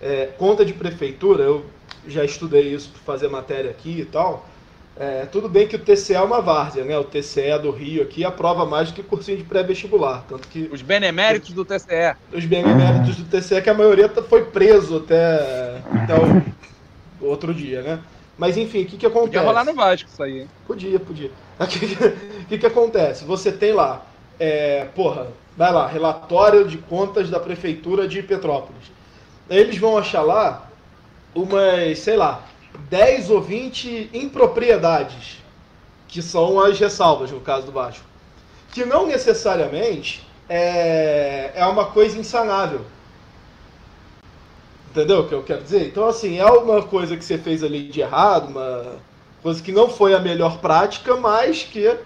é, 0.00 0.26
conta 0.36 0.64
de 0.64 0.72
prefeitura, 0.72 1.44
eu 1.44 1.64
já 2.06 2.24
estudei 2.24 2.74
isso 2.74 2.90
para 2.90 3.02
fazer 3.02 3.28
matéria 3.28 3.70
aqui 3.70 4.00
e 4.00 4.04
tal. 4.04 4.48
É, 4.96 5.24
tudo 5.24 5.48
bem 5.48 5.66
que 5.66 5.76
o 5.76 5.78
TCE 5.78 6.14
é 6.14 6.20
uma 6.20 6.42
várzea, 6.42 6.84
né? 6.84 6.98
O 6.98 7.04
TCE 7.04 7.58
do 7.62 7.70
Rio 7.70 8.02
aqui 8.02 8.24
aprova 8.24 8.66
mais 8.66 8.90
do 8.90 8.94
que 8.94 9.02
cursinho 9.02 9.38
de 9.38 9.44
pré-vestibular. 9.44 10.24
Tanto 10.28 10.46
que. 10.48 10.68
Os 10.70 10.82
beneméritos 10.82 11.52
do 11.52 11.64
TCE. 11.64 12.14
Os 12.30 12.44
beneméritos 12.44 13.16
do 13.16 13.24
TCE, 13.24 13.62
que 13.62 13.70
a 13.70 13.74
maioria 13.74 14.08
foi 14.28 14.44
preso 14.44 14.98
até, 14.98 15.80
até 15.94 16.14
o 17.20 17.26
outro 17.26 17.54
dia, 17.54 17.80
né? 17.80 18.00
Mas 18.36 18.56
enfim, 18.56 18.82
o 18.82 18.86
que, 18.86 18.96
que 18.96 19.06
acontece? 19.06 19.32
Podia 19.32 19.42
rolar 19.42 19.64
no 19.64 19.74
Vasco 19.74 20.08
isso 20.10 20.22
aí. 20.22 20.46
Podia, 20.66 20.98
podia. 20.98 21.30
O 21.62 21.66
que, 21.66 21.96
que, 22.48 22.58
que, 22.58 22.66
acontece? 22.66 23.24
Você 23.24 23.52
tem 23.52 23.72
lá, 23.72 24.04
é, 24.40 24.86
porra, 24.96 25.28
vai 25.56 25.72
lá, 25.72 25.86
relatório 25.86 26.66
de 26.66 26.76
contas 26.76 27.30
da 27.30 27.38
prefeitura 27.38 28.08
de 28.08 28.20
Petrópolis. 28.20 28.90
Eles 29.48 29.78
vão 29.78 29.96
achar 29.96 30.22
lá 30.22 30.68
umas, 31.34 31.98
sei 32.00 32.16
lá, 32.16 32.42
10 32.88 33.30
ou 33.30 33.40
20 33.40 34.10
impropriedades, 34.12 35.38
que 36.08 36.20
são 36.20 36.60
as 36.60 36.78
ressalvas 36.78 37.30
no 37.30 37.40
caso 37.40 37.66
do 37.66 37.72
Vasco. 37.72 38.04
Que 38.72 38.84
não 38.84 39.06
necessariamente 39.06 40.26
é, 40.48 41.52
é 41.54 41.64
uma 41.66 41.86
coisa 41.86 42.18
insanável. 42.18 42.84
Entendeu 44.92 45.20
o 45.20 45.26
que 45.26 45.34
eu 45.34 45.42
quero 45.42 45.62
dizer? 45.62 45.86
Então, 45.86 46.06
assim, 46.06 46.38
é 46.38 46.44
uma 46.44 46.82
coisa 46.82 47.16
que 47.16 47.24
você 47.24 47.38
fez 47.38 47.64
ali 47.64 47.88
de 47.88 48.02
errado, 48.02 48.50
uma 48.50 48.96
coisa 49.42 49.62
que 49.62 49.72
não 49.72 49.88
foi 49.88 50.12
a 50.12 50.20
melhor 50.20 50.58
prática, 50.58 51.16
mas 51.16 51.62
que 51.62 51.96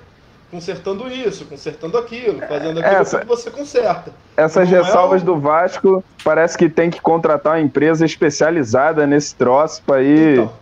consertando 0.52 1.08
isso, 1.08 1.44
consertando 1.46 1.98
aquilo, 1.98 2.38
fazendo 2.46 2.78
aquilo 2.78 2.94
Essa, 2.94 3.18
que 3.18 3.26
você 3.26 3.50
conserta. 3.50 4.12
Essas 4.36 4.70
não 4.70 4.78
ressalvas 4.78 5.20
é 5.20 5.24
o... 5.24 5.26
do 5.26 5.40
Vasco, 5.40 6.04
parece 6.22 6.56
que 6.56 6.68
tem 6.68 6.88
que 6.88 7.00
contratar 7.00 7.54
uma 7.54 7.60
empresa 7.60 8.06
especializada 8.06 9.04
nesse 9.04 9.34
troço 9.34 9.82
para 9.84 10.00
ir 10.04 10.34
então, 10.34 10.52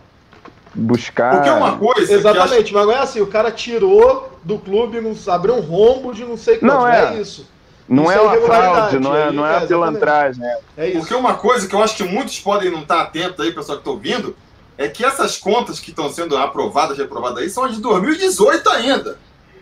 buscar. 0.73 1.35
Porque 1.35 1.49
é 1.49 1.53
uma 1.53 1.77
coisa. 1.77 2.11
Exatamente, 2.11 2.63
acho... 2.63 2.73
mas 2.73 2.85
não 2.87 2.93
é 2.93 2.97
assim, 2.97 3.21
o 3.21 3.27
cara 3.27 3.51
tirou 3.51 4.31
do 4.43 4.57
clube, 4.57 4.99
abriu 5.27 5.53
um 5.53 5.61
rombo 5.61 6.11
de 6.11 6.25
não 6.25 6.37
sei 6.37 6.57
quanto, 6.57 6.73
não, 6.73 6.87
é. 6.87 7.13
é 7.13 7.21
isso. 7.21 7.47
Não 7.87 8.11
é, 8.11 8.15
é 8.15 8.21
uma 8.21 8.37
fraude, 8.41 8.99
não 8.99 9.15
é, 9.15 9.31
não 9.31 9.45
é, 9.45 9.53
é 9.53 9.57
a 9.57 9.61
pilantragem. 9.67 10.43
É 10.75 10.89
isso. 10.89 10.99
Porque 10.99 11.13
uma 11.13 11.35
coisa 11.35 11.67
que 11.67 11.75
eu 11.75 11.83
acho 11.83 11.95
que 11.95 12.03
muitos 12.03 12.39
podem 12.39 12.71
não 12.71 12.81
estar 12.81 13.01
atentos 13.01 13.39
aí, 13.39 13.51
pessoal 13.51 13.77
que 13.77 13.81
está 13.81 13.91
ouvindo, 13.91 14.35
é 14.77 14.87
que 14.87 15.05
essas 15.05 15.37
contas 15.37 15.79
que 15.79 15.91
estão 15.91 16.11
sendo 16.11 16.35
aprovadas, 16.35 16.97
reprovadas 16.97 17.39
aí, 17.39 17.49
são 17.49 17.63
as 17.63 17.75
de 17.75 17.81
2018 17.81 18.69
ainda. 18.69 19.19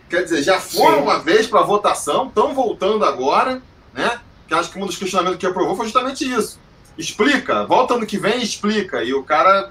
Quer 0.08 0.24
dizer, 0.24 0.42
já 0.42 0.58
foram 0.58 0.98
Sim. 0.98 1.02
uma 1.02 1.18
vez 1.18 1.46
para 1.46 1.62
votação, 1.62 2.28
estão 2.28 2.54
voltando 2.54 3.04
agora, 3.04 3.62
né? 3.92 4.18
Que 4.48 4.54
acho 4.54 4.70
que 4.70 4.78
um 4.78 4.86
dos 4.86 4.96
questionamentos 4.96 5.38
que 5.38 5.46
aprovou 5.46 5.76
foi 5.76 5.86
justamente 5.86 6.24
isso. 6.24 6.58
Explica, 6.96 7.64
volta 7.66 7.94
ano 7.94 8.06
que 8.06 8.18
vem 8.18 8.40
e 8.40 8.44
explica. 8.44 9.02
E 9.02 9.12
o 9.12 9.22
cara 9.22 9.70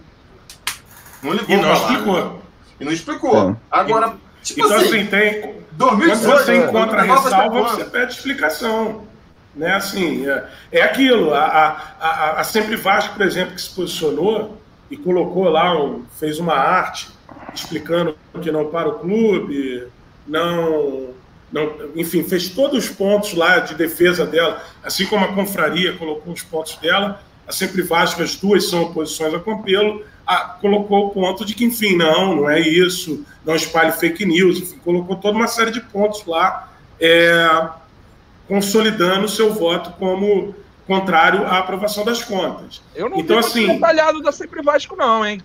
não 1.21 1.33
ligou. 1.33 1.55
E 1.55 1.61
não 1.61 1.73
explicou. 1.73 2.15
Né? 2.15 2.39
E 2.79 2.85
não 2.85 2.91
explicou. 2.91 3.49
É. 3.51 3.55
Agora, 3.71 4.17
tipo 4.41 4.65
então, 4.65 4.77
assim, 4.77 4.85
assim 4.87 5.05
tem 5.05 5.62
2018, 5.77 6.25
quando 6.25 6.45
você 6.45 6.55
encontra 6.57 7.01
a 7.01 7.03
ressalva, 7.03 7.61
você 7.63 7.85
pede 7.85 8.13
explicação. 8.13 9.03
Né? 9.55 9.73
Assim, 9.73 10.27
é, 10.27 10.45
é 10.71 10.81
aquilo. 10.81 11.33
A, 11.33 11.45
a, 11.45 11.69
a, 11.99 12.41
a, 12.41 12.43
Sempre 12.43 12.75
Vasco, 12.75 13.15
por 13.15 13.25
exemplo, 13.25 13.55
que 13.55 13.61
se 13.61 13.69
posicionou 13.69 14.57
e 14.89 14.97
colocou 14.97 15.49
lá, 15.49 15.79
um, 15.79 16.03
fez 16.19 16.39
uma 16.39 16.55
arte 16.55 17.09
explicando 17.53 18.17
que 18.41 18.51
não 18.51 18.69
para 18.69 18.89
o 18.89 18.99
clube, 18.99 19.87
não, 20.27 21.09
não, 21.51 21.71
enfim, 21.95 22.23
fez 22.23 22.49
todos 22.49 22.85
os 22.85 22.89
pontos 22.89 23.33
lá 23.33 23.59
de 23.59 23.75
defesa 23.75 24.25
dela, 24.25 24.63
assim 24.83 25.05
como 25.05 25.25
a 25.25 25.33
confraria 25.33 25.93
colocou 25.97 26.33
os 26.33 26.41
pontos 26.41 26.75
dela, 26.77 27.21
a 27.47 27.51
Sempre 27.51 27.81
Vasco, 27.81 28.23
as 28.23 28.35
duas 28.35 28.69
são 28.69 28.83
oposições 28.83 29.33
a 29.33 29.39
Campelo, 29.39 30.03
a, 30.25 30.37
colocou 30.61 31.07
o 31.07 31.09
ponto 31.11 31.45
de 31.45 31.53
que, 31.53 31.65
enfim, 31.65 31.95
não, 31.95 32.35
não 32.35 32.49
é 32.49 32.59
isso, 32.59 33.25
não 33.45 33.55
espalhe 33.55 33.91
fake 33.91 34.25
news, 34.25 34.59
enfim, 34.59 34.77
colocou 34.83 35.15
toda 35.15 35.37
uma 35.37 35.47
série 35.47 35.71
de 35.71 35.81
pontos 35.81 36.25
lá, 36.25 36.69
é, 36.99 37.67
consolidando 38.47 39.25
o 39.25 39.29
seu 39.29 39.53
voto 39.53 39.91
como 39.99 40.55
contrário 40.87 41.45
à 41.45 41.59
aprovação 41.59 42.03
das 42.03 42.23
contas. 42.23 42.81
Eu 42.95 43.09
não 43.09 43.19
então, 43.19 43.37
assim, 43.37 43.67
detalhado 43.67 44.21
da 44.21 44.31
Sempre 44.31 44.61
Vasco, 44.61 44.95
não, 44.95 45.25
hein? 45.25 45.41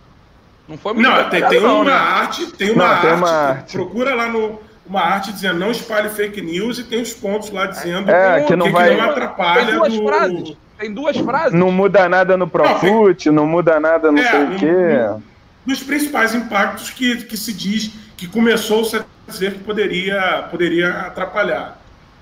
Não 0.69 0.77
foi 0.77 0.93
muito 0.93 1.09
Não, 1.09 1.31
tem, 1.31 1.49
tem 1.49 1.59
uma 1.59 1.69
não, 1.69 1.85
né? 1.85 1.93
arte, 1.93 2.47
tem 2.49 2.71
uma, 2.73 2.85
não, 2.85 2.91
arte, 2.91 3.07
tem 3.07 3.15
uma 3.15 3.31
arte. 3.31 3.73
Procura 3.73 4.15
lá 4.15 4.29
no 4.29 4.69
uma 4.89 5.03
arte 5.03 5.33
dizendo 5.33 5.59
não 5.59 5.71
espalhe 5.71 6.09
fake 6.09 6.41
news 6.41 6.79
e 6.79 6.85
tem 6.85 7.03
os 7.03 7.13
pontos 7.13 7.51
lá 7.51 7.67
dizendo 7.67 8.11
é, 8.11 8.43
que, 8.45 8.57
não, 8.57 8.67
que, 8.67 8.73
vai... 8.73 8.91
que 8.91 8.97
não 8.97 9.11
atrapalha. 9.11 9.67
Tem 9.67 9.75
duas 9.75 9.93
do... 9.93 10.07
frases. 10.07 10.57
Tem 10.79 10.95
duas 10.95 11.17
frases. 11.17 11.53
Não 11.53 11.73
muda 11.73 12.09
nada 12.09 12.37
no 12.37 12.49
Profut, 12.49 13.31
não, 13.31 13.47
muda 13.47 13.81
nada 13.81 14.13
não 14.13 14.23
é, 14.23 14.31
sei 14.31 14.45
o 14.45 14.57
quê. 14.57 15.11
Um, 15.17 15.23
dos 15.67 15.83
principais 15.83 16.35
impactos 16.35 16.91
que, 16.91 17.17
que 17.25 17.37
se 17.37 17.53
diz 17.53 17.91
que 18.17 18.27
começou 18.27 18.83
dizer 19.27 19.55
que 19.55 19.59
poderia, 19.59 20.49
poderia 20.51 20.91
atrapalhar. 21.01 21.79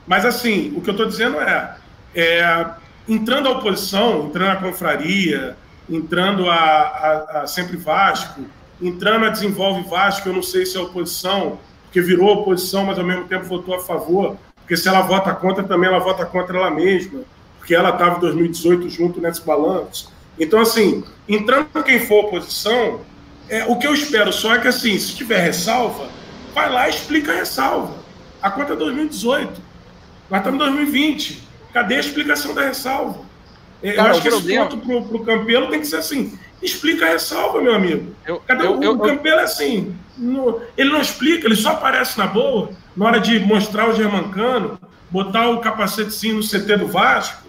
Mas, 0.06 0.24
assim, 0.24 0.72
o 0.76 0.80
que 0.80 0.90
eu 0.90 0.92
estou 0.92 1.06
dizendo 1.06 1.38
é, 1.40 1.76
é, 2.14 2.66
entrando 3.08 3.48
a 3.48 3.52
oposição, 3.52 4.26
entrando 4.26 4.52
a 4.52 4.56
confraria, 4.56 5.56
entrando 5.88 6.48
a, 6.50 6.54
a, 6.54 7.40
a, 7.42 7.46
Sempre 7.46 7.76
Vasco, 7.76 8.40
entrando 8.80 9.26
a 9.26 9.28
Desenvolve 9.28 9.88
Vasco, 9.88 10.28
eu 10.28 10.32
não 10.32 10.42
sei 10.42 10.66
se 10.66 10.76
é 10.76 10.80
oposição, 10.80 11.58
porque 11.84 12.00
virou 12.00 12.40
oposição, 12.40 12.84
mas 12.84 12.98
ao 12.98 13.04
mesmo 13.04 13.24
tempo 13.24 13.44
votou 13.44 13.74
a 13.74 13.80
favor, 13.80 14.36
porque 14.56 14.76
se 14.76 14.88
ela 14.88 15.02
vota 15.02 15.32
contra, 15.34 15.62
também 15.62 15.88
ela 15.88 16.00
vota 16.00 16.26
contra 16.26 16.58
ela 16.58 16.70
mesma, 16.70 17.20
porque 17.66 17.74
ela 17.74 17.90
estava 17.90 18.18
em 18.18 18.20
2018 18.20 18.88
junto 18.88 19.20
nesse 19.20 19.44
balanço. 19.44 20.12
Então, 20.38 20.60
assim, 20.60 21.02
entrando 21.28 21.66
quem 21.84 21.98
for 21.98 22.26
oposição, 22.26 23.00
é, 23.48 23.64
o 23.64 23.76
que 23.76 23.88
eu 23.88 23.92
espero 23.92 24.32
só 24.32 24.54
é 24.54 24.60
que, 24.60 24.68
assim, 24.68 24.96
se 24.96 25.16
tiver 25.16 25.40
ressalva, 25.40 26.08
vai 26.54 26.72
lá 26.72 26.86
e 26.86 26.90
explica 26.90 27.32
a 27.32 27.34
ressalva. 27.34 27.96
A 28.40 28.52
conta 28.52 28.74
é 28.74 28.76
2018. 28.76 29.60
Nós 30.30 30.38
estamos 30.38 30.60
em 30.60 30.70
2020. 30.70 31.42
Cadê 31.72 31.96
a 31.96 32.00
explicação 32.00 32.54
da 32.54 32.62
ressalva? 32.62 33.18
É, 33.82 33.94
Cara, 33.94 34.10
eu 34.10 34.12
acho 34.12 34.22
que 34.22 34.28
problema... 34.28 34.66
esse 34.66 34.76
ponto 34.76 35.08
para 35.08 35.16
o 35.16 35.24
Campelo 35.24 35.66
tem 35.68 35.80
que 35.80 35.88
ser 35.88 35.96
assim. 35.96 36.38
Explica 36.62 37.06
a 37.06 37.08
ressalva, 37.08 37.60
meu 37.60 37.74
amigo. 37.74 38.14
Eu, 38.24 38.38
Cadê 38.46 38.64
eu, 38.64 38.78
o, 38.78 38.84
eu, 38.84 38.92
o 38.92 38.98
Campelo 39.00 39.40
é 39.40 39.42
assim? 39.42 39.92
No, 40.16 40.62
ele 40.76 40.90
não 40.90 41.00
explica, 41.00 41.48
ele 41.48 41.56
só 41.56 41.70
aparece 41.70 42.16
na 42.16 42.28
boa 42.28 42.70
na 42.96 43.06
hora 43.06 43.20
de 43.20 43.40
mostrar 43.40 43.88
o 43.88 43.92
Germancano, 43.92 44.78
botar 45.10 45.48
o 45.48 45.60
capacetezinho 45.60 46.36
no 46.36 46.42
CT 46.42 46.76
do 46.76 46.86
Vasco. 46.86 47.45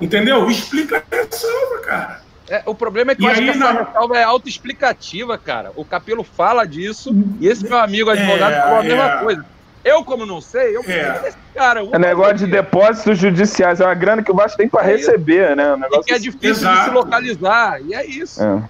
Entendeu? 0.00 0.48
Explica 0.50 1.02
a 1.10 1.16
ressalva, 1.16 1.78
cara. 1.80 2.20
É, 2.50 2.62
o 2.64 2.74
problema 2.74 3.12
é 3.12 3.14
que, 3.14 3.24
eu 3.24 3.28
acho 3.28 3.42
que 3.42 3.50
essa 3.50 3.58
na... 3.58 3.82
ressalva 3.82 4.16
é 4.16 4.22
autoexplicativa, 4.22 5.36
cara. 5.36 5.72
O 5.76 5.84
Capelo 5.84 6.24
fala 6.24 6.64
disso 6.64 7.14
e 7.40 7.46
esse 7.46 7.64
meu 7.64 7.78
amigo 7.78 8.08
advogado 8.08 8.52
é, 8.52 8.62
falou 8.62 8.78
a 8.78 8.82
mesma 8.82 9.04
é. 9.04 9.16
coisa. 9.18 9.46
Eu, 9.84 10.04
como 10.04 10.26
não 10.26 10.40
sei, 10.40 10.76
eu 10.76 10.82
é. 10.86 11.18
desse 11.20 11.36
cara. 11.54 11.82
É 11.92 11.98
negócio 11.98 12.36
de 12.36 12.46
depósitos 12.46 13.18
judiciais, 13.18 13.80
é 13.80 13.84
uma 13.84 13.94
grana 13.94 14.22
que 14.22 14.30
o 14.30 14.34
Vasco 14.34 14.56
tem 14.56 14.68
para 14.68 14.82
é 14.84 14.96
receber, 14.96 15.54
né? 15.56 15.74
Um 15.74 15.78
negócio 15.78 16.02
e 16.02 16.04
que 16.04 16.12
é 16.12 16.16
assim. 16.16 16.24
difícil 16.24 16.50
Exato. 16.50 16.78
de 16.78 16.84
se 16.84 16.90
localizar, 16.90 17.80
e 17.82 17.94
é 17.94 18.06
isso. 18.06 18.42
É. 18.42 18.62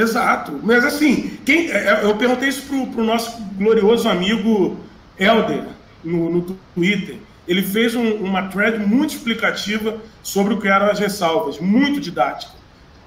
Exato. 0.00 0.60
Mas 0.62 0.84
assim, 0.84 1.38
quem, 1.44 1.70
é, 1.70 2.04
eu 2.04 2.16
perguntei 2.16 2.48
isso 2.48 2.62
pro, 2.66 2.86
pro 2.88 3.04
nosso 3.04 3.40
glorioso 3.56 4.08
amigo 4.08 4.78
Helder 5.18 5.64
no, 6.04 6.30
no 6.30 6.42
Twitter. 6.74 7.16
Ele 7.48 7.62
fez 7.62 7.94
um, 7.94 8.12
uma 8.16 8.42
thread 8.48 8.78
muito 8.78 9.14
explicativa 9.14 9.98
sobre 10.22 10.52
o 10.52 10.60
que 10.60 10.68
eram 10.68 10.90
as 10.90 10.98
ressalvas, 10.98 11.58
muito 11.58 11.98
didática. 11.98 12.52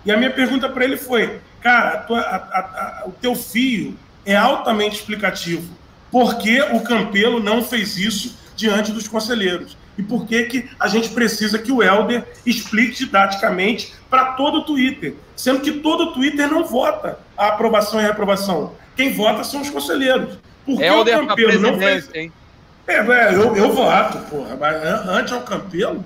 E 0.03 0.11
a 0.11 0.17
minha 0.17 0.31
pergunta 0.31 0.67
para 0.67 0.83
ele 0.83 0.97
foi: 0.97 1.39
cara, 1.61 1.89
a 1.89 1.97
tua, 1.99 2.19
a, 2.19 2.35
a, 2.35 3.03
o 3.05 3.11
teu 3.11 3.35
fio 3.35 3.95
é 4.25 4.35
altamente 4.35 4.95
explicativo. 4.95 5.71
Por 6.09 6.37
que 6.39 6.59
o 6.59 6.81
Campelo 6.81 7.39
não 7.39 7.63
fez 7.63 7.97
isso 7.97 8.37
diante 8.55 8.91
dos 8.91 9.07
conselheiros? 9.07 9.77
E 9.97 10.03
por 10.03 10.25
que, 10.25 10.43
que 10.45 10.69
a 10.79 10.87
gente 10.87 11.09
precisa 11.09 11.59
que 11.59 11.71
o 11.71 11.83
Helder 11.83 12.25
explique 12.45 13.05
didaticamente 13.05 13.93
para 14.09 14.33
todo 14.33 14.59
o 14.59 14.63
Twitter? 14.63 15.15
Sendo 15.35 15.61
que 15.61 15.73
todo 15.73 16.05
o 16.05 16.13
Twitter 16.13 16.49
não 16.49 16.63
vota 16.63 17.19
a 17.37 17.49
aprovação 17.49 17.99
e 17.99 18.03
a 18.03 18.07
reprovação. 18.07 18.73
Quem 18.95 19.13
vota 19.13 19.43
são 19.43 19.61
os 19.61 19.69
conselheiros. 19.69 20.37
Por 20.65 20.77
que 20.77 20.83
Helder 20.83 21.23
o 21.23 21.27
Campelo 21.27 21.59
não 21.59 21.77
fez? 21.77 22.09
Hein? 22.15 22.31
É, 22.87 22.95
é, 22.95 23.35
eu, 23.35 23.55
eu 23.55 23.71
voto, 23.71 24.17
porra. 24.29 24.57
Mas 24.59 24.75
antes 25.07 25.33
ao 25.33 25.41
Campelo, 25.41 26.03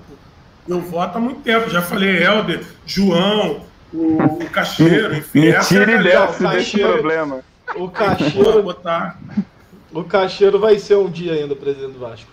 eu 0.68 0.82
voto 0.82 1.18
há 1.18 1.22
muito 1.22 1.42
tempo. 1.42 1.70
Já 1.70 1.82
falei 1.82 2.24
Helder, 2.24 2.64
João, 2.86 3.62
o, 3.94 4.18
o 4.24 4.50
Cacheiro, 4.50 5.16
enfim. 5.16 5.42
Me 5.42 5.60
tire 5.60 5.94
é 5.94 6.04
dessa, 6.04 6.48
desse 6.50 6.80
problema. 6.80 7.40
O 7.76 7.90
Cacheiro, 7.90 8.64
botar. 8.64 9.20
o 9.92 10.04
Cacheiro 10.04 10.60
vai 10.60 10.78
ser 10.78 10.96
um 10.96 11.10
dia 11.10 11.34
ainda 11.34 11.56
presidente 11.56 11.94
do 11.94 12.00
Vasco. 12.00 12.30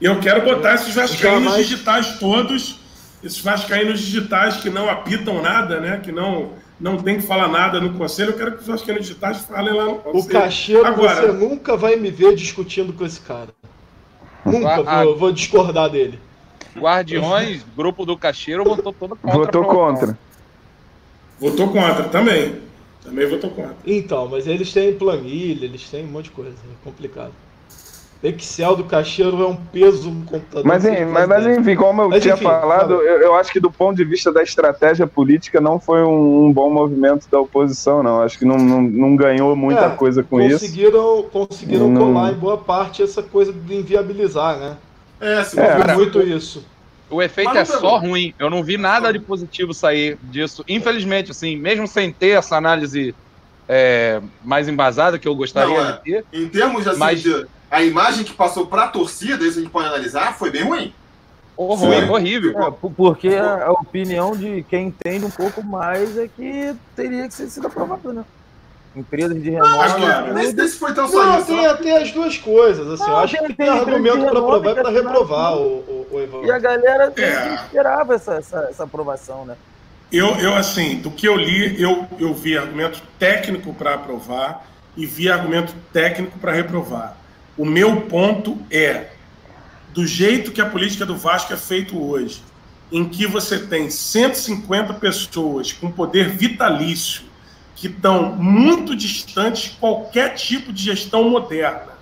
E 0.00 0.04
eu 0.04 0.20
quero 0.20 0.44
botar 0.44 0.74
esses 0.74 0.94
vascaínos 0.94 1.44
Jamais... 1.44 1.66
digitais 1.66 2.18
todos, 2.18 2.80
esses 3.22 3.40
vascaínos 3.40 4.00
digitais 4.00 4.58
que 4.58 4.70
não 4.70 4.88
apitam 4.88 5.42
nada, 5.42 5.80
né? 5.80 6.00
Que 6.02 6.12
não 6.12 6.52
não 6.80 6.96
tem 6.96 7.16
que 7.16 7.26
falar 7.26 7.48
nada 7.48 7.80
no 7.80 7.94
conselho, 7.94 8.30
eu 8.30 8.36
quero 8.36 8.52
que 8.52 8.60
os 8.60 8.66
vascaínos 8.66 9.04
digitais 9.06 9.38
falem 9.38 9.74
lá 9.74 9.84
no 9.86 9.96
conselho. 9.96 10.24
O 10.24 10.28
Cacheiro, 10.28 10.86
Agora, 10.86 11.22
você 11.22 11.32
nunca 11.32 11.76
vai 11.76 11.96
me 11.96 12.10
ver 12.10 12.36
discutindo 12.36 12.92
com 12.92 13.04
esse 13.04 13.20
cara. 13.20 13.48
Nunca 14.52 15.04
vou, 15.04 15.16
vou 15.16 15.32
discordar 15.32 15.90
dele. 15.90 16.18
Guardiões, 16.76 17.64
grupo 17.76 18.04
do 18.04 18.16
Cacheiro, 18.16 18.64
votou 18.64 18.92
todo 18.92 19.16
contra. 19.16 19.38
Votou 19.38 19.64
contra. 19.64 20.18
Votou 21.40 21.68
contra 21.68 22.04
também. 22.04 22.56
Também 23.02 23.26
votou 23.26 23.50
contra. 23.50 23.76
Então, 23.86 24.28
mas 24.28 24.46
eles 24.46 24.72
têm 24.72 24.92
planilha, 24.92 25.64
eles 25.64 25.88
têm 25.88 26.04
um 26.04 26.08
monte 26.08 26.26
de 26.26 26.30
coisa. 26.32 26.50
É 26.50 26.84
complicado. 26.84 27.32
Excel 28.22 28.74
do 28.74 28.82
caixeiro 28.82 29.40
é 29.42 29.46
um 29.46 29.54
peso 29.54 30.10
no 30.10 30.24
computador. 30.24 30.64
Mas, 30.64 30.84
mas, 30.84 31.28
mas 31.28 31.46
enfim, 31.46 31.76
como 31.76 32.02
eu 32.02 32.08
mas, 32.08 32.20
tinha 32.20 32.34
enfim, 32.34 32.44
falado, 32.44 32.94
eu, 32.94 33.20
eu, 33.20 33.34
acho 33.36 33.52
que 33.52 33.60
do 33.60 33.70
ponto 33.70 33.96
de 33.96 34.04
vista 34.04 34.32
da 34.32 34.42
estratégia 34.42 35.06
política 35.06 35.60
não 35.60 35.78
foi 35.78 36.02
um, 36.02 36.46
um 36.46 36.52
bom 36.52 36.68
movimento 36.68 37.28
da 37.30 37.38
oposição, 37.38 38.02
não. 38.02 38.20
Acho 38.20 38.36
que 38.36 38.44
não, 38.44 38.56
não, 38.56 38.82
não 38.82 39.16
ganhou 39.16 39.54
muita 39.54 39.86
é, 39.86 39.90
coisa 39.90 40.22
com 40.24 40.38
conseguiram, 40.38 41.20
isso. 41.20 41.28
Conseguiram 41.30 41.88
não... 41.88 42.06
colar 42.06 42.32
em 42.32 42.34
boa 42.34 42.58
parte 42.58 43.04
essa 43.04 43.22
coisa 43.22 43.52
de 43.52 43.74
inviabilizar, 43.76 44.58
né? 44.58 44.76
É, 45.20 45.44
se 45.44 45.58
é, 45.60 45.94
muito 45.94 46.20
isso. 46.20 46.64
O 47.08 47.22
efeito 47.22 47.56
é 47.56 47.64
só 47.64 47.98
ruim. 47.98 48.34
Eu 48.38 48.50
não 48.50 48.62
vi 48.64 48.76
nada 48.76 49.12
de 49.12 49.18
positivo 49.18 49.72
sair 49.72 50.18
disso. 50.24 50.64
Infelizmente, 50.68 51.30
assim, 51.30 51.56
mesmo 51.56 51.86
sem 51.86 52.12
ter 52.12 52.30
essa 52.30 52.56
análise 52.56 53.14
é, 53.68 54.20
mais 54.44 54.68
embasada 54.68 55.18
que 55.18 55.28
eu 55.28 55.34
gostaria 55.34 55.74
não, 55.74 55.88
é. 55.88 55.92
de 55.92 55.98
ter. 56.00 56.24
Em 56.32 56.48
termos 56.48 56.86
assim, 56.86 56.98
mas... 56.98 57.22
de, 57.22 57.46
a 57.70 57.82
imagem 57.82 58.24
que 58.24 58.32
passou 58.32 58.66
para 58.66 58.84
a 58.84 58.88
torcida, 58.88 59.44
isso 59.44 59.58
a 59.58 59.62
gente 59.62 59.70
pode 59.70 59.88
analisar, 59.88 60.36
foi 60.36 60.50
bem 60.50 60.64
ruim. 60.64 60.94
Horror, 61.56 62.10
horrível. 62.12 62.56
É, 62.62 62.70
porque 62.70 63.28
a, 63.30 63.66
a, 63.66 63.72
opinião 63.72 64.36
de 64.36 64.64
quem 64.70 64.86
entende 64.86 65.24
um 65.24 65.30
pouco 65.30 65.60
mais 65.60 66.16
é 66.16 66.28
que 66.28 66.72
teria 66.94 67.26
que 67.26 67.34
ser 67.34 67.48
sido 67.50 67.66
aprovado, 67.66 68.12
né? 68.12 68.24
Empresas 68.94 69.42
de 69.42 69.50
renome. 69.50 69.78
Acho 69.78 69.96
que 69.96 70.32
nesse, 70.34 70.52
nesse 70.54 70.78
foi 70.78 70.94
tão 70.94 71.08
só 71.08 71.24
Não, 71.24 71.44
tem 71.44 71.66
até 71.66 72.00
as 72.00 72.12
duas 72.12 72.38
coisas. 72.38 72.88
Assim, 72.88 73.10
não, 73.10 73.18
acho 73.18 73.36
tem, 73.36 73.46
que 73.48 73.54
tem, 73.54 73.66
tem 73.66 73.78
argumento 73.78 74.20
para 74.20 74.38
aprovar 74.38 74.70
e 74.70 74.74
para 74.74 74.90
reprovar 74.90 75.56
o, 75.56 75.62
o, 75.62 76.06
o 76.12 76.20
Evandro. 76.20 76.46
E 76.46 76.52
a 76.52 76.58
galera 76.60 77.12
é. 77.16 77.54
esperava 77.54 78.14
essa, 78.14 78.34
essa, 78.34 78.68
essa 78.70 78.84
aprovação, 78.84 79.44
né? 79.44 79.56
Eu, 80.12 80.36
eu, 80.36 80.54
assim, 80.54 81.00
do 81.00 81.10
que 81.10 81.26
eu 81.26 81.36
li, 81.36 81.80
eu, 81.82 82.06
eu 82.18 82.32
vi 82.32 82.56
argumento 82.56 83.02
técnico 83.18 83.74
para 83.74 83.94
aprovar 83.94 84.64
e 84.96 85.04
vi 85.04 85.28
argumento 85.28 85.74
técnico 85.92 86.38
para 86.38 86.52
reprovar. 86.52 87.16
O 87.58 87.64
meu 87.64 88.02
ponto 88.02 88.56
é, 88.70 89.08
do 89.92 90.06
jeito 90.06 90.52
que 90.52 90.60
a 90.60 90.66
política 90.66 91.04
do 91.04 91.16
Vasco 91.16 91.52
é 91.52 91.56
feito 91.56 92.00
hoje, 92.00 92.40
em 92.90 93.06
que 93.06 93.26
você 93.26 93.58
tem 93.58 93.90
150 93.90 94.94
pessoas 94.94 95.72
com 95.72 95.90
poder 95.90 96.28
vitalício 96.30 97.22
que 97.74 97.88
estão 97.88 98.34
muito 98.36 98.94
distantes 98.94 99.64
de 99.64 99.70
qualquer 99.70 100.34
tipo 100.34 100.72
de 100.72 100.84
gestão 100.84 101.28
moderna, 101.28 101.92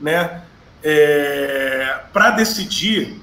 né? 0.00 0.42
É, 0.82 2.00
para 2.12 2.30
decidir, 2.30 3.20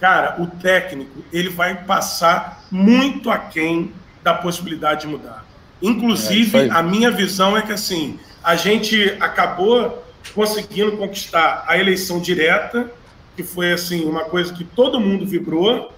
cara, 0.00 0.40
o 0.40 0.46
técnico 0.46 1.24
ele 1.32 1.48
vai 1.48 1.84
passar 1.84 2.64
muito 2.70 3.30
aquém 3.30 3.92
da 4.22 4.34
possibilidade 4.34 5.02
de 5.02 5.08
mudar. 5.08 5.44
Inclusive, 5.80 6.58
é, 6.58 6.70
a 6.70 6.82
minha 6.82 7.10
visão 7.10 7.56
é 7.56 7.62
que 7.62 7.72
assim 7.72 8.18
a 8.42 8.56
gente 8.56 9.16
acabou 9.20 10.01
conseguindo 10.34 10.96
conquistar 10.96 11.64
a 11.66 11.78
eleição 11.78 12.20
direta, 12.20 12.90
que 13.36 13.42
foi 13.42 13.72
assim 13.72 14.04
uma 14.04 14.24
coisa 14.24 14.52
que 14.52 14.64
todo 14.64 15.00
mundo 15.00 15.26
vibrou, 15.26 15.92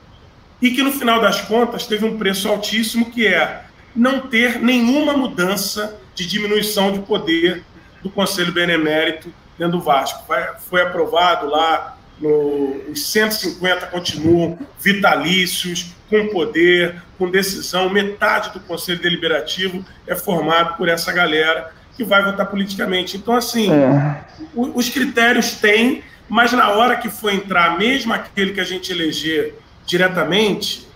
e 0.61 0.71
que 0.71 0.83
no 0.83 0.93
final 0.93 1.21
das 1.21 1.41
contas 1.43 1.87
teve 1.87 2.05
um 2.05 2.17
preço 2.17 2.49
altíssimo, 2.49 3.11
que 3.11 3.27
é 3.27 3.65
não 3.95 4.21
ter 4.21 4.61
nenhuma 4.61 5.13
mudança 5.15 6.01
de 6.15 6.27
diminuição 6.27 6.93
de 6.93 7.01
poder 7.01 7.63
do 8.03 8.11
Conselho 8.11 8.53
Benemérito 8.53 9.33
dentro 9.59 9.79
do 9.79 9.85
Vasco. 9.85 10.25
Foi 10.69 10.83
aprovado 10.83 11.49
lá, 11.49 11.99
no, 12.21 12.91
os 12.91 13.07
150 13.07 13.87
continuam 13.87 14.59
vitalícios, 14.81 15.95
com 16.09 16.29
poder, 16.29 17.03
com 17.19 17.31
decisão. 17.31 17.89
Metade 17.89 18.53
do 18.53 18.61
Conselho 18.61 19.01
Deliberativo 19.01 19.85
é 20.07 20.15
formado 20.15 20.77
por 20.77 20.89
essa 20.89 21.13
galera 21.13 21.73
que 21.97 22.05
vai 22.05 22.25
votar 22.25 22.47
politicamente. 22.47 23.17
Então, 23.17 23.35
assim, 23.35 23.71
é. 23.73 24.25
os 24.55 24.89
critérios 24.89 25.53
têm, 25.53 26.03
mas 26.29 26.53
na 26.53 26.71
hora 26.71 26.97
que 26.97 27.09
for 27.09 27.33
entrar, 27.33 27.79
mesmo 27.79 28.13
aquele 28.13 28.53
que 28.53 28.61
a 28.61 28.65
gente 28.65 28.91
eleger 28.93 29.55
diretamente, 29.87 30.89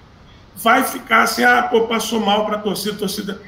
vai 0.56 0.82
ficar 0.82 1.22
assim, 1.22 1.44
ah, 1.44 1.62
pô, 1.62 1.82
passou 1.82 2.20
mal 2.20 2.44
para 2.46 2.56
a 2.56 2.60
torcida, 2.60 2.96
torcida. 2.96 3.40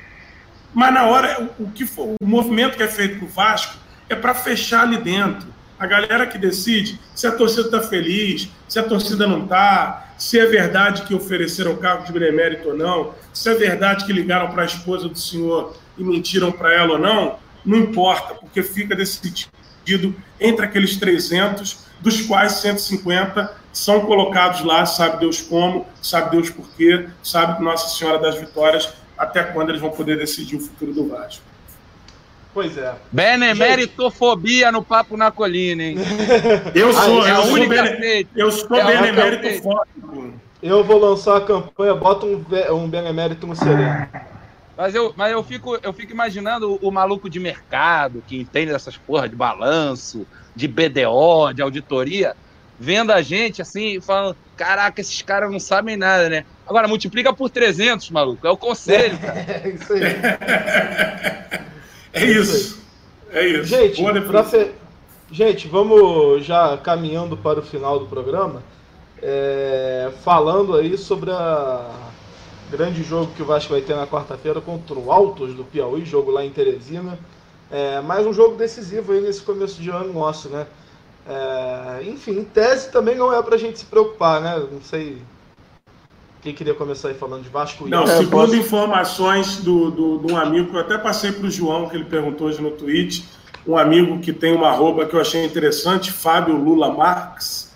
Mas 0.72 0.94
na 0.94 1.06
hora, 1.06 1.51
o, 1.59 1.70
que 1.70 1.85
for, 1.85 2.14
o 2.20 2.27
movimento 2.27 2.77
que 2.77 2.82
é 2.82 2.89
feito 2.89 3.18
para 3.18 3.24
o 3.24 3.28
Vasco 3.28 3.77
é 4.09 4.14
para 4.14 4.35
fechar 4.35 4.82
ali 4.82 4.98
dentro. 4.98 5.48
A 5.78 5.86
galera 5.86 6.27
que 6.27 6.39
decide 6.39 7.01
se 7.14 7.27
a 7.27 7.32
torcida 7.32 7.62
está 7.62 7.81
feliz, 7.81 8.48
se 8.68 8.78
a 8.78 8.82
torcida 8.82 9.27
não 9.27 9.44
está, 9.44 10.12
se 10.18 10.39
é 10.39 10.44
verdade 10.44 11.02
que 11.02 11.14
ofereceram 11.14 11.74
cargo 11.77 12.05
de 12.05 12.12
benemérito 12.12 12.68
ou 12.68 12.77
não, 12.77 13.14
se 13.32 13.48
é 13.48 13.55
verdade 13.55 14.05
que 14.05 14.12
ligaram 14.12 14.51
para 14.51 14.62
a 14.62 14.66
esposa 14.66 15.09
do 15.09 15.18
senhor 15.18 15.74
e 16.02 16.05
mentiram 16.05 16.51
para 16.51 16.72
ela 16.72 16.93
ou 16.93 16.98
não, 16.98 17.39
não 17.64 17.78
importa, 17.78 18.35
porque 18.35 18.62
fica 18.62 18.94
decidido 18.94 20.14
entre 20.39 20.64
aqueles 20.64 20.97
300, 20.97 21.90
dos 22.01 22.22
quais 22.22 22.52
150 22.52 23.55
são 23.72 24.01
colocados 24.01 24.62
lá, 24.62 24.85
sabe 24.86 25.20
Deus 25.20 25.40
como, 25.40 25.86
sabe 26.02 26.31
Deus 26.31 26.51
por 26.51 26.68
quê, 26.77 27.09
sabe 27.22 27.62
Nossa 27.62 27.97
Senhora 27.97 28.18
das 28.18 28.36
Vitórias, 28.36 28.93
até 29.16 29.43
quando 29.43 29.70
eles 29.70 29.81
vão 29.81 29.90
poder 29.90 30.18
decidir 30.18 30.56
o 30.56 30.60
futuro 30.60 30.93
do 30.93 31.09
Vasco. 31.09 31.43
Pois 32.52 32.77
é. 32.77 32.94
Benemeritofobia 33.12 34.72
no 34.72 34.82
Papo 34.82 35.16
na 35.16 35.31
Colina, 35.31 35.85
hein? 35.85 35.97
Eu 36.74 36.93
sou, 36.93 37.27
é 37.27 37.31
eu 37.31 37.43
sou, 37.43 37.52
única 37.52 37.82
bene, 37.82 38.28
eu 38.35 38.51
sou 38.51 38.77
É 38.77 38.85
benemérito 38.85 39.62
fóbico. 39.62 40.35
Eu 40.60 40.85
vou 40.85 40.98
lançar 40.98 41.36
a 41.36 41.40
campanha, 41.40 41.94
bota 41.94 42.27
um, 42.27 42.44
um 42.72 42.89
benemérito 42.89 43.47
no 43.47 43.55
sereno. 43.55 44.06
Mas 44.81 44.94
eu, 44.94 45.12
mas 45.15 45.31
eu 45.31 45.43
fico, 45.44 45.78
eu 45.82 45.93
fico 45.93 46.11
imaginando 46.12 46.73
o, 46.73 46.89
o 46.89 46.90
maluco 46.90 47.28
de 47.28 47.39
mercado 47.39 48.23
que 48.27 48.40
entende 48.40 48.73
dessas 48.73 48.97
porra 48.97 49.28
de 49.28 49.36
balanço, 49.36 50.27
de 50.57 50.66
BDO, 50.66 51.52
de 51.55 51.61
auditoria, 51.61 52.35
vendo 52.78 53.12
a 53.12 53.20
gente 53.20 53.61
assim, 53.61 53.97
e 53.97 54.01
falando: 54.01 54.35
caraca, 54.57 54.98
esses 55.01 55.20
caras 55.20 55.51
não 55.52 55.61
sabem 55.61 55.98
nada, 55.98 56.31
né? 56.31 56.44
Agora 56.66 56.89
multiplica 56.89 57.31
por 57.31 57.51
300, 57.51 58.09
maluco. 58.11 58.47
É 58.47 58.51
o 58.51 58.57
conselho, 58.57 59.19
cara. 59.19 59.44
É 59.62 59.69
isso 59.69 59.93
aí. 59.93 60.02
É 62.12 62.24
isso. 62.24 62.82
É 63.32 63.47
isso. 63.47 63.65
Gente, 63.66 64.02
fe- 64.44 64.73
Gente, 65.31 65.69
vamos 65.69 66.44
já 66.44 66.77
caminhando 66.78 67.36
para 67.36 67.61
o 67.61 67.62
final 67.62 67.98
do 67.98 68.07
programa, 68.07 68.62
é, 69.23 70.11
falando 70.24 70.74
aí 70.74 70.97
sobre 70.98 71.31
a 71.31 71.89
grande 72.70 73.02
jogo 73.02 73.32
que 73.34 73.42
o 73.42 73.44
Vasco 73.44 73.72
vai 73.72 73.80
ter 73.82 73.94
na 73.97 74.06
quarta-feira 74.06 74.60
contra 74.60 74.94
o 74.98 75.10
Altos 75.10 75.55
do 75.55 75.64
Piauí, 75.64 76.05
jogo 76.05 76.30
lá 76.30 76.44
em 76.44 76.51
Teresina. 76.51 77.18
É, 77.70 78.01
mais 78.01 78.26
um 78.26 78.32
jogo 78.32 78.56
decisivo 78.56 79.12
aí 79.12 79.20
nesse 79.20 79.42
começo 79.42 79.80
de 79.80 79.90
ano 79.90 80.12
nosso, 80.12 80.48
né? 80.48 80.66
É, 81.28 82.02
enfim, 82.05 82.32
em 82.38 82.44
tese 82.44 82.90
também 82.90 83.16
não 83.16 83.32
é 83.32 83.42
pra 83.42 83.56
gente 83.56 83.78
se 83.78 83.84
preocupar, 83.84 84.40
né? 84.40 84.60
Não 84.70 84.80
sei 84.80 85.18
quem 86.42 86.55
queria 86.55 86.74
começar 86.74 87.09
aí 87.09 87.14
falando 87.14 87.42
de 87.42 87.48
Vasco 87.51 87.86
e 87.86 87.90
Não, 87.90 87.98
Altos. 87.98 88.14
segundo 88.14 88.30
posso- 88.30 88.56
informações 88.56 89.56
do, 89.59 89.90
do, 89.90 90.18
de 90.26 90.32
um 90.32 90.36
amigo 90.36 90.70
que 90.70 90.76
eu 90.76 90.80
até 90.80 90.97
passei 90.97 91.30
para 91.32 91.47
o 91.47 91.51
João, 91.51 91.88
que 91.88 91.97
ele 91.97 92.05
perguntou 92.06 92.47
hoje 92.48 92.60
no 92.62 92.70
tweet, 92.70 93.28
um 93.66 93.76
amigo 93.76 94.18
que 94.20 94.32
tem 94.32 94.55
uma 94.55 94.68
arroba 94.68 95.05
que 95.06 95.14
eu 95.14 95.20
achei 95.20 95.44
interessante, 95.44 96.10
Fábio 96.10 96.56
Lula 96.56 96.90
Marques, 96.92 97.70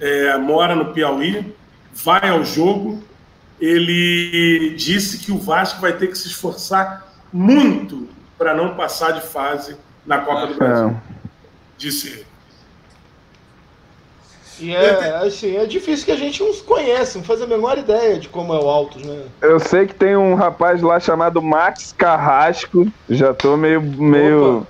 é, 0.00 0.36
mora 0.38 0.74
no 0.74 0.92
Piauí, 0.92 1.54
vai 1.92 2.30
ao 2.30 2.42
jogo. 2.44 3.02
Ele 3.60 4.74
disse 4.76 5.18
que 5.18 5.32
o 5.32 5.38
Vasco 5.38 5.80
vai 5.80 5.92
ter 5.92 6.08
que 6.08 6.18
se 6.18 6.28
esforçar 6.28 7.06
muito 7.32 8.08
para 8.36 8.54
não 8.54 8.74
passar 8.74 9.12
de 9.12 9.22
fase 9.22 9.76
na 10.06 10.18
Copa 10.18 10.46
do 10.46 10.54
Brasil. 10.54 10.88
É. 10.88 10.94
Disse 11.78 12.08
ele. 12.08 12.26
E 14.58 14.74
é, 14.74 15.16
assim, 15.16 15.56
é 15.56 15.66
difícil 15.66 16.06
que 16.06 16.12
a 16.12 16.16
gente 16.16 16.42
não 16.42 16.52
se 16.52 16.62
conhece, 16.62 17.18
não 17.18 17.24
faz 17.24 17.42
a 17.42 17.46
menor 17.46 17.76
ideia 17.76 18.18
de 18.18 18.28
como 18.28 18.54
é 18.54 18.58
o 18.58 18.68
Altos, 18.68 19.04
né? 19.04 19.24
Eu 19.42 19.60
sei 19.60 19.86
que 19.86 19.94
tem 19.94 20.16
um 20.16 20.34
rapaz 20.34 20.80
lá 20.80 20.98
chamado 20.98 21.42
Max 21.42 21.94
Carrasco. 21.96 22.90
Já 23.08 23.34
tô 23.34 23.56
meio, 23.56 23.82
meio, 23.82 24.66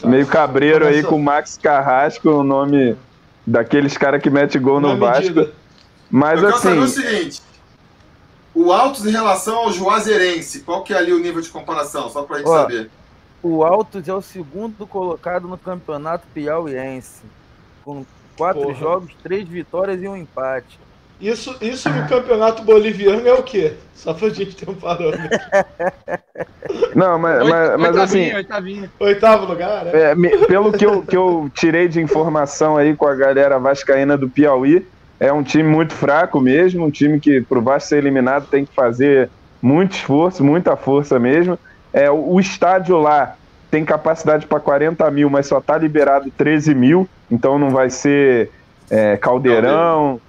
Opa. 0.00 0.08
meio 0.08 0.26
cabreiro 0.26 0.86
aí 0.86 1.02
com 1.02 1.16
o 1.16 1.22
Max 1.22 1.58
Carrasco, 1.62 2.28
o 2.28 2.44
nome 2.44 2.94
daqueles 3.46 3.96
caras 3.96 4.20
que 4.20 4.28
mete 4.28 4.58
gol 4.58 4.80
no 4.80 4.98
Vasco. 4.98 5.48
Mas 6.10 6.42
Eu 6.42 6.48
quero 6.48 6.60
saber 6.60 6.78
o 6.78 6.82
assim, 6.82 7.02
seguinte: 7.02 7.42
o 8.56 8.72
Altos 8.72 9.04
em 9.04 9.10
relação 9.10 9.56
ao 9.58 9.70
Juazeirense, 9.72 10.60
qual 10.60 10.82
que 10.82 10.94
é 10.94 10.96
ali 10.96 11.12
o 11.12 11.18
nível 11.18 11.42
de 11.42 11.50
comparação? 11.50 12.08
Só 12.08 12.22
pra 12.22 12.38
gente 12.38 12.48
Ó. 12.48 12.56
saber. 12.62 12.90
O 13.42 13.62
Altos 13.62 14.08
é 14.08 14.14
o 14.14 14.22
segundo 14.22 14.86
colocado 14.86 15.46
no 15.46 15.58
campeonato 15.58 16.26
piauiense, 16.32 17.22
com 17.84 18.04
quatro 18.36 18.62
Porra. 18.62 18.74
jogos, 18.74 19.12
três 19.22 19.46
vitórias 19.46 20.02
e 20.02 20.08
um 20.08 20.16
empate. 20.16 20.80
Isso, 21.20 21.54
isso 21.60 21.88
no 21.90 22.06
campeonato 22.08 22.62
boliviano 22.62 23.26
é 23.26 23.32
o 23.32 23.42
quê? 23.42 23.74
Só 23.94 24.12
pra 24.12 24.28
gente 24.30 24.54
ter 24.56 24.68
um 24.68 24.74
parâmetro. 24.74 25.28
não, 26.94 27.18
mas, 27.18 27.48
mas, 27.48 27.80
mas 27.80 27.96
assim, 27.96 28.18
Oitavinha, 28.34 28.36
oitavinha. 28.36 28.92
Oitavo 29.00 29.46
lugar, 29.46 29.84
né? 29.84 30.10
É, 30.10 30.14
me- 30.14 30.36
pelo 30.46 30.72
que 30.72 30.84
eu, 30.84 31.02
que 31.02 31.16
eu 31.16 31.50
tirei 31.54 31.88
de 31.88 32.00
informação 32.00 32.76
aí 32.76 32.94
com 32.94 33.06
a 33.06 33.14
galera 33.14 33.58
vascaína 33.58 34.16
do 34.16 34.28
Piauí, 34.28 34.86
é 35.18 35.32
um 35.32 35.42
time 35.42 35.68
muito 35.68 35.94
fraco 35.94 36.40
mesmo, 36.40 36.84
um 36.84 36.90
time 36.90 37.18
que 37.20 37.40
pro 37.42 37.62
Vasco 37.62 37.88
ser 37.88 37.98
eliminado 37.98 38.46
tem 38.50 38.64
que 38.64 38.74
fazer 38.74 39.30
muito 39.62 39.92
esforço, 39.92 40.44
muita 40.44 40.76
força 40.76 41.18
mesmo. 41.18 41.58
É, 41.92 42.10
o, 42.10 42.34
o 42.34 42.40
estádio 42.40 42.98
lá 42.98 43.34
tem 43.70 43.84
capacidade 43.84 44.46
para 44.46 44.60
40 44.60 45.10
mil, 45.10 45.28
mas 45.30 45.46
só 45.46 45.60
tá 45.60 45.76
liberado 45.78 46.30
13 46.36 46.74
mil, 46.74 47.08
então 47.30 47.58
não 47.58 47.70
vai 47.70 47.90
ser 47.90 48.50
é, 48.90 49.16
caldeirão, 49.16 50.20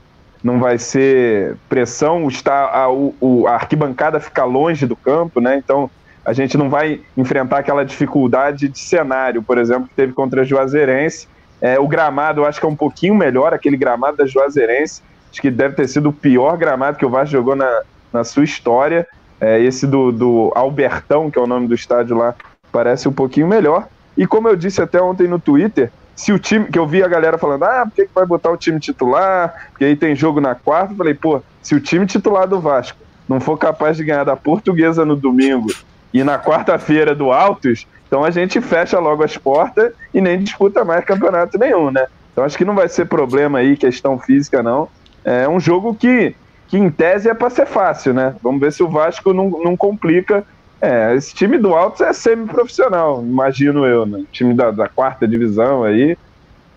não 0.44 0.60
vai 0.60 0.78
ser 0.78 1.58
pressão, 1.68 2.24
o, 2.26 2.30
está, 2.30 2.70
a, 2.70 2.90
o- 2.92 3.16
o- 3.20 3.48
a 3.48 3.54
arquibancada 3.56 4.20
fica 4.20 4.44
longe 4.46 4.86
do 4.86 4.96
campo, 4.96 5.40
né? 5.42 5.58
Então 5.58 5.90
a 6.26 6.34
gente 6.34 6.58
não 6.58 6.70
vai 6.70 7.02
enfrentar 7.16 7.60
aquela 7.60 7.86
dificuldade 7.86 8.68
de 8.70 8.80
cenário, 8.80 9.44
por 9.44 9.58
exemplo, 9.58 9.88
que 9.88 9.96
teve 9.96 10.14
contra 10.14 10.42
a 10.42 10.44
Juazeirense. 10.44 11.28
É, 11.62 11.80
o 11.80 11.88
gramado 11.88 12.42
eu 12.42 12.46
acho 12.46 12.60
que 12.60 12.66
é 12.66 12.70
um 12.70 12.76
pouquinho 12.76 13.16
melhor, 13.16 13.54
aquele 13.54 13.78
gramado 13.78 14.18
da 14.18 14.26
Juazeirense. 14.26 15.02
Acho 15.32 15.42
que 15.42 15.52
deve 15.52 15.76
ter 15.76 15.88
sido 15.88 16.10
o 16.10 16.14
pior 16.14 16.58
gramado 16.58 16.98
que 16.98 17.06
o 17.06 17.10
Vasco 17.10 17.32
jogou 17.32 17.56
na, 17.56 17.82
na 18.14 18.24
sua 18.24 18.44
história. 18.44 19.08
É, 19.40 19.60
esse 19.62 19.86
do, 19.86 20.12
do 20.12 20.52
Albertão, 20.56 21.30
que 21.30 21.38
é 21.38 21.42
o 21.42 21.48
nome 21.48 21.68
do 21.68 21.76
estádio 21.76 22.18
lá, 22.18 22.34
parece 22.72 23.08
um 23.08 23.14
pouquinho 23.14 23.48
melhor. 23.48 23.88
E 24.18 24.26
como 24.26 24.48
eu 24.48 24.56
disse 24.56 24.82
até 24.82 25.02
ontem 25.02 25.28
no 25.28 25.40
Twitter, 25.40 25.92
se 26.16 26.34
o 26.34 26.40
time, 26.40 26.66
que 26.66 26.80
eu 26.80 26.88
vi 26.88 27.04
a 27.04 27.08
galera 27.08 27.38
falando, 27.38 27.64
ah, 27.64 27.84
por 27.86 27.94
que, 27.94 28.08
que 28.08 28.14
vai 28.14 28.26
botar 28.26 28.50
o 28.50 28.58
time 28.58 28.80
titular? 28.80 29.70
Porque 29.70 29.86
aí 29.86 29.96
tem 29.96 30.16
jogo 30.16 30.42
na 30.42 30.56
quarta. 30.56 30.94
Eu 30.94 30.98
falei, 30.98 31.14
pô, 31.14 31.42
se 31.62 31.76
o 31.76 31.80
time 31.80 32.08
titular 32.08 32.48
do 32.48 32.60
Vasco 32.60 32.98
não 33.30 33.40
for 33.40 33.58
capaz 33.58 33.98
de 33.98 34.04
ganhar 34.04 34.24
da 34.24 34.36
portuguesa 34.36 35.06
no 35.06 35.16
domingo 35.16 35.68
e 36.12 36.24
na 36.24 36.40
quarta-feira 36.40 37.14
do 37.14 37.32
Altos, 37.32 37.86
então 38.08 38.24
a 38.24 38.32
gente 38.32 38.60
fecha 38.62 38.98
logo 39.00 39.24
as 39.24 39.38
portas 39.38 39.94
e 40.14 40.22
nem 40.22 40.40
disputa 40.40 40.84
mais 40.84 41.04
campeonato 41.04 41.58
nenhum, 41.58 41.92
né? 41.92 42.08
Então 42.32 42.44
acho 42.44 42.58
que 42.58 42.66
não 42.66 42.76
vai 42.76 42.88
ser 42.88 43.06
problema 43.06 43.60
aí, 43.60 43.76
questão 43.76 44.18
física, 44.18 44.64
não. 44.64 44.88
É 45.26 45.48
um 45.48 45.60
jogo 45.60 45.94
que, 45.94 46.36
que 46.68 46.78
em 46.78 46.90
tese 46.90 47.30
é 47.30 47.34
para 47.34 47.50
ser 47.50 47.66
fácil, 47.66 48.14
né? 48.14 48.36
Vamos 48.42 48.62
ver 48.62 48.72
se 48.72 48.82
o 48.82 48.90
Vasco 48.90 49.34
não, 49.34 49.50
não 49.50 49.76
complica. 49.76 50.44
É, 50.80 51.16
esse 51.16 51.34
time 51.34 51.58
do 51.58 51.74
Altos 51.74 52.02
é 52.02 52.14
semi-profissional, 52.14 53.22
imagino 53.22 53.86
eu, 53.86 54.06
né? 54.06 54.24
Time 54.32 54.54
da, 54.54 54.72
da 54.72 54.88
quarta 54.88 55.28
divisão 55.28 55.84
aí. 55.84 56.18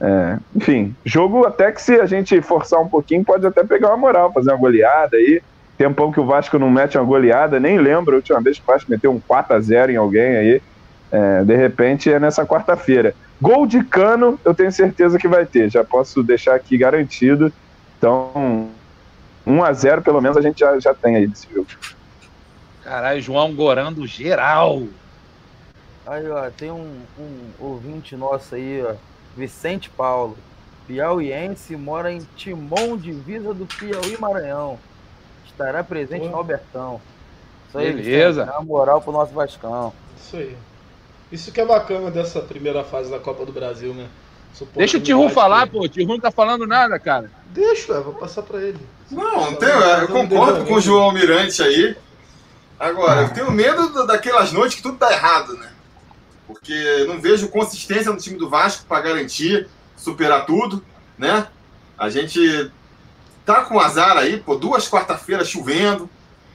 É, 0.00 0.38
enfim, 0.56 0.94
jogo 1.04 1.46
até 1.46 1.70
que 1.70 1.82
se 1.82 2.00
a 2.00 2.06
gente 2.06 2.40
forçar 2.40 2.80
um 2.80 2.88
pouquinho, 2.88 3.22
pode 3.22 3.46
até 3.46 3.62
pegar 3.62 3.88
uma 3.88 3.98
moral, 3.98 4.32
fazer 4.32 4.50
uma 4.50 4.58
goleada 4.58 5.16
aí. 5.16 5.42
Tempão 5.76 6.10
que 6.10 6.20
o 6.20 6.26
Vasco 6.26 6.58
não 6.58 6.70
mete 6.70 6.98
uma 6.98 7.04
goleada, 7.04 7.60
nem 7.60 7.78
lembro 7.78 8.14
a 8.14 8.16
última 8.16 8.40
vez 8.40 8.58
que 8.58 8.64
o 8.64 8.66
Vasco 8.72 8.90
meteu 8.90 9.12
um 9.12 9.20
4x0 9.20 9.90
em 9.90 9.96
alguém 9.96 10.36
aí. 10.36 10.62
É, 11.12 11.42
de 11.44 11.56
repente 11.56 12.10
é 12.10 12.20
nessa 12.20 12.46
quarta-feira. 12.46 13.14
Gol 13.40 13.66
de 13.66 13.82
cano, 13.82 14.38
eu 14.44 14.54
tenho 14.54 14.70
certeza 14.70 15.18
que 15.18 15.26
vai 15.26 15.44
ter, 15.44 15.70
já 15.70 15.82
posso 15.82 16.22
deixar 16.22 16.54
aqui 16.54 16.76
garantido. 16.78 17.52
Então, 17.98 18.70
1x0 19.46 20.02
pelo 20.02 20.20
menos 20.20 20.36
a 20.36 20.42
gente 20.42 20.60
já, 20.60 20.78
já 20.78 20.94
tem 20.94 21.16
aí 21.16 21.26
desse 21.26 21.48
jogo. 21.52 21.66
Caralho, 22.82 23.20
João 23.20 23.54
gorando 23.54 24.06
geral. 24.06 24.82
Aí, 26.06 26.28
ó, 26.28 26.48
tem 26.50 26.70
um, 26.70 27.02
um 27.18 27.50
ouvinte 27.58 28.16
nosso 28.16 28.54
aí, 28.54 28.82
ó, 28.82 28.94
Vicente 29.36 29.88
Paulo, 29.90 30.36
piauiense, 30.86 31.76
mora 31.76 32.12
em 32.12 32.20
Timon, 32.36 32.96
divisa 32.96 33.54
do 33.54 33.66
Piauí 33.66 34.18
Maranhão. 34.18 34.78
Estará 35.46 35.84
presente 35.84 36.22
Pô. 36.22 36.30
no 36.30 36.36
Albertão. 36.36 37.00
Isso 37.68 37.78
aí, 37.78 37.92
Beleza. 37.92 38.40
Vicente, 38.40 38.46
dá 38.46 38.58
uma 38.58 38.66
moral 38.66 39.00
pro 39.00 39.12
nosso 39.12 39.32
Vascão. 39.32 39.92
Isso 40.16 40.36
aí. 40.36 40.56
Isso 41.30 41.52
que 41.52 41.60
é 41.60 41.64
bacana 41.64 42.10
dessa 42.10 42.40
primeira 42.40 42.82
fase 42.84 43.10
da 43.10 43.18
Copa 43.18 43.44
do 43.46 43.52
Brasil, 43.52 43.94
né? 43.94 44.06
Deixa 44.74 44.96
o 44.96 45.00
Tiru 45.00 45.28
falar, 45.28 45.66
que- 45.66 45.72
pô. 45.72 45.80
O 45.84 45.88
Tiru 45.88 46.08
não 46.08 46.18
tá 46.20 46.30
falando 46.30 46.66
nada, 46.66 46.98
cara. 46.98 47.30
Deixa, 47.46 47.92
eu 47.92 48.04
vou 48.04 48.14
passar 48.14 48.42
pra 48.42 48.60
ele. 48.60 48.78
Não, 49.10 49.50
não 49.50 49.54
tenho, 49.54 49.72
eu 49.72 50.08
concordo 50.08 50.64
com 50.64 50.74
o 50.74 50.80
João 50.80 51.04
Almirante 51.04 51.62
aí. 51.62 51.96
Agora, 52.78 53.22
eu 53.22 53.28
tenho 53.30 53.50
medo 53.50 53.92
da- 53.92 54.04
daquelas 54.06 54.52
noites 54.52 54.76
que 54.76 54.82
tudo 54.82 54.96
tá 54.98 55.12
errado, 55.12 55.54
né? 55.56 55.70
Porque 56.46 57.04
não 57.06 57.20
vejo 57.20 57.48
consistência 57.48 58.10
no 58.10 58.18
time 58.18 58.36
do 58.36 58.48
Vasco 58.48 58.84
para 58.88 59.00
garantir, 59.02 59.68
superar 59.96 60.46
tudo, 60.46 60.84
né? 61.16 61.46
A 61.96 62.08
gente 62.08 62.70
tá 63.46 63.64
com 63.64 63.78
azar 63.78 64.16
aí, 64.16 64.38
pô, 64.38 64.56
duas 64.56 64.88
quarta-feiras 64.88 65.48
chovendo. 65.48 66.08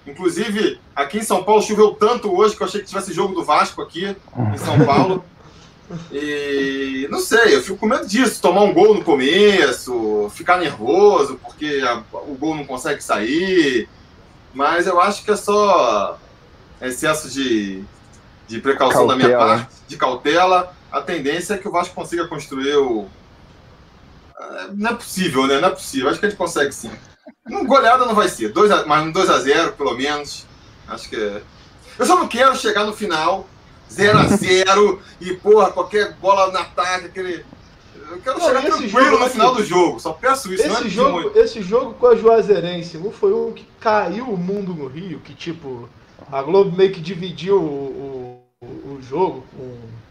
Inclusive, 0.07 0.79
aqui 0.95 1.17
em 1.19 1.23
São 1.23 1.43
Paulo 1.43 1.61
choveu 1.61 1.91
tanto 1.91 2.31
hoje 2.35 2.55
que 2.55 2.61
eu 2.61 2.67
achei 2.67 2.81
que 2.81 2.87
tivesse 2.87 3.11
jogo 3.13 3.33
do 3.33 3.43
Vasco 3.43 3.81
aqui 3.81 4.15
em 4.53 4.57
São 4.57 4.85
Paulo. 4.85 5.23
E 6.11 7.07
não 7.11 7.19
sei, 7.19 7.55
eu 7.55 7.61
fico 7.61 7.77
com 7.77 7.85
medo 7.87 8.07
disso, 8.07 8.41
tomar 8.41 8.61
um 8.63 8.73
gol 8.73 8.95
no 8.95 9.03
começo, 9.03 10.31
ficar 10.33 10.57
nervoso 10.57 11.39
porque 11.43 11.81
a- 11.85 12.01
o 12.27 12.35
gol 12.35 12.55
não 12.55 12.65
consegue 12.65 13.03
sair. 13.03 13.87
Mas 14.53 14.87
eu 14.87 14.99
acho 15.01 15.23
que 15.23 15.31
é 15.31 15.35
só 15.35 16.17
excesso 16.81 17.29
de, 17.29 17.83
de 18.47 18.59
precaução 18.61 19.07
cautela. 19.07 19.17
da 19.19 19.25
minha 19.27 19.37
parte, 19.37 19.75
de 19.87 19.97
cautela. 19.97 20.73
A 20.91 21.01
tendência 21.01 21.55
é 21.55 21.57
que 21.57 21.67
o 21.67 21.71
Vasco 21.71 21.93
consiga 21.93 22.27
construir 22.27 22.75
o. 22.77 23.05
É, 24.39 24.67
não 24.73 24.91
é 24.91 24.93
possível, 24.93 25.45
né? 25.45 25.59
Não 25.59 25.67
é 25.67 25.71
possível. 25.71 26.09
Acho 26.09 26.19
que 26.19 26.25
a 26.25 26.29
gente 26.29 26.37
consegue 26.37 26.71
sim. 26.71 26.91
Uma 27.47 27.63
goleada 27.63 28.05
não 28.05 28.15
vai 28.15 28.27
ser, 28.27 28.51
dois 28.51 28.71
a, 28.71 28.85
mas 28.87 29.05
um 29.05 29.13
2x0, 29.13 29.73
pelo 29.73 29.95
menos. 29.95 30.47
Acho 30.87 31.07
que 31.07 31.15
é. 31.15 31.41
Eu 31.97 32.05
só 32.05 32.15
não 32.15 32.27
quero 32.27 32.55
chegar 32.55 32.85
no 32.85 32.93
final 32.93 33.47
0x0 33.91 34.99
e, 35.21 35.33
porra, 35.35 35.71
qualquer 35.71 36.13
bola 36.13 36.51
na 36.51 36.61
ataque, 36.61 37.05
aquele. 37.05 37.45
Eu 38.09 38.19
quero 38.19 38.39
não, 38.39 38.47
chegar 38.47 38.61
tranquilo 38.63 39.19
no 39.19 39.29
final 39.29 39.53
do 39.53 39.63
jogo, 39.63 39.99
só 39.99 40.13
peço 40.13 40.51
isso. 40.53 40.65
Esse, 40.65 40.87
é 40.87 40.89
jogo, 40.89 41.31
esse 41.37 41.61
jogo 41.61 41.93
com 41.93 42.07
a 42.07 42.15
Juazeirense 42.15 42.97
não 42.97 43.11
foi 43.11 43.33
um 43.33 43.51
que 43.51 43.65
caiu 43.79 44.27
o 44.29 44.37
mundo 44.37 44.73
no 44.73 44.87
Rio, 44.87 45.19
que 45.19 45.33
tipo, 45.33 45.87
a 46.31 46.41
Globo 46.41 46.75
meio 46.75 46.91
que 46.91 47.01
dividiu 47.01 47.61
o, 47.61 48.43
o, 48.61 48.65
o 48.65 48.99
jogo 49.01 49.43
com. 49.55 50.04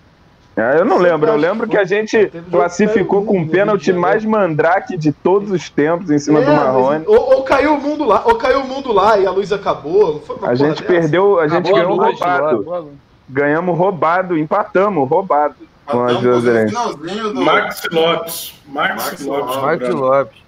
Ah, 0.57 0.77
eu 0.79 0.85
não 0.85 0.99
lembro, 0.99 1.29
eu 1.29 1.37
lembro 1.37 1.67
que 1.67 1.77
a 1.77 1.85
gente 1.85 2.31
classificou 2.51 3.25
com 3.25 3.43
o 3.43 3.49
pênalti 3.49 3.93
mais 3.93 4.25
mandrake 4.25 4.97
de 4.97 5.11
todos 5.11 5.51
os 5.51 5.69
tempos 5.69 6.11
em 6.11 6.19
cima 6.19 6.41
é, 6.41 6.45
do 6.45 6.53
Marrone. 6.53 7.05
Ou, 7.09 7.35
ou, 7.37 7.43
caiu 7.43 7.75
o 7.75 7.81
mundo 7.81 8.05
lá, 8.05 8.23
ou 8.25 8.37
caiu 8.37 8.61
o 8.61 8.67
mundo 8.67 8.93
lá 8.93 9.19
e 9.19 9.27
a 9.27 9.31
luz 9.33 9.53
acabou. 9.53 10.23
a 10.43 10.55
gente 10.55 10.81
dessa. 10.81 10.85
perdeu, 10.85 11.41
a 11.41 11.49
gente 11.49 11.73
acabou 11.73 11.97
ganhou 11.97 12.03
a 12.03 12.07
luz, 12.07 12.21
roubado. 12.21 12.89
Ganhamos 13.29 13.77
roubado, 13.77 14.39
empatamos 14.39 15.09
roubado. 15.09 15.57
Com 15.87 16.03
a 16.03 16.13
do... 16.13 17.35
Max 17.35 17.83
Lopes. 17.91 18.55
Max, 18.67 19.05
Max 19.05 19.27
Lopes. 19.27 19.57
Max 19.57 19.89
Lopes. 19.89 20.44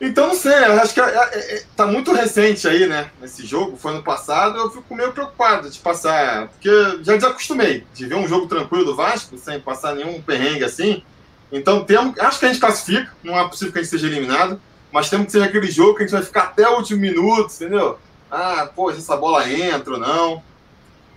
Então, 0.00 0.28
não 0.28 0.34
sei, 0.34 0.54
acho 0.54 0.94
que 0.94 1.00
é, 1.00 1.04
é, 1.04 1.56
é, 1.56 1.62
tá 1.76 1.84
muito 1.84 2.12
recente 2.12 2.68
aí, 2.68 2.86
né? 2.86 3.10
Esse 3.20 3.44
jogo, 3.44 3.76
foi 3.76 3.92
ano 3.92 4.02
passado, 4.02 4.56
eu 4.56 4.70
fico 4.70 4.94
meio 4.94 5.12
preocupado 5.12 5.68
de 5.68 5.78
passar, 5.80 6.48
porque 6.48 6.70
já 7.02 7.16
desacostumei 7.16 7.84
de 7.94 8.06
ver 8.06 8.14
um 8.14 8.28
jogo 8.28 8.46
tranquilo 8.46 8.84
do 8.84 8.94
Vasco, 8.94 9.36
sem 9.36 9.58
passar 9.58 9.96
nenhum 9.96 10.22
perrengue 10.22 10.62
assim. 10.62 11.02
Então, 11.50 11.84
temos, 11.84 12.16
acho 12.20 12.38
que 12.38 12.44
a 12.44 12.48
gente 12.48 12.60
classifica, 12.60 13.10
não 13.24 13.36
é 13.36 13.48
possível 13.48 13.72
que 13.72 13.80
a 13.80 13.82
gente 13.82 13.90
seja 13.90 14.06
eliminado, 14.06 14.60
mas 14.92 15.10
temos 15.10 15.26
que 15.26 15.32
ser 15.32 15.42
aquele 15.42 15.70
jogo 15.70 15.94
que 15.94 16.04
a 16.04 16.06
gente 16.06 16.14
vai 16.14 16.22
ficar 16.22 16.42
até 16.42 16.68
o 16.68 16.76
último 16.76 17.00
minuto, 17.00 17.52
entendeu? 17.52 17.98
Ah, 18.30 18.68
pô, 18.74 18.90
essa 18.90 19.16
bola 19.16 19.50
entra 19.50 19.94
ou 19.94 19.98
não. 19.98 20.42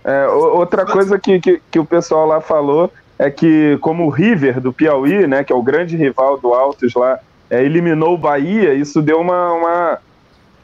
É, 0.04 0.26
outra 0.26 0.84
coisa 0.84 1.18
que, 1.18 1.40
que, 1.40 1.62
que, 1.70 1.78
o 1.78 1.84
pessoal 1.84 2.26
lá 2.26 2.40
falou 2.40 2.92
é 3.18 3.30
que, 3.30 3.78
como 3.80 4.06
o 4.06 4.10
River 4.10 4.60
do 4.60 4.72
Piauí, 4.72 5.26
né, 5.28 5.44
que 5.44 5.52
é 5.52 5.56
o 5.56 5.62
grande 5.62 5.96
rival 5.96 6.38
do 6.38 6.52
Altos 6.52 6.94
lá, 6.94 7.20
é, 7.52 7.62
eliminou 7.62 8.14
o 8.14 8.18
Bahia, 8.18 8.72
isso 8.72 9.02
deu 9.02 9.20
uma, 9.20 9.52
uma 9.52 9.98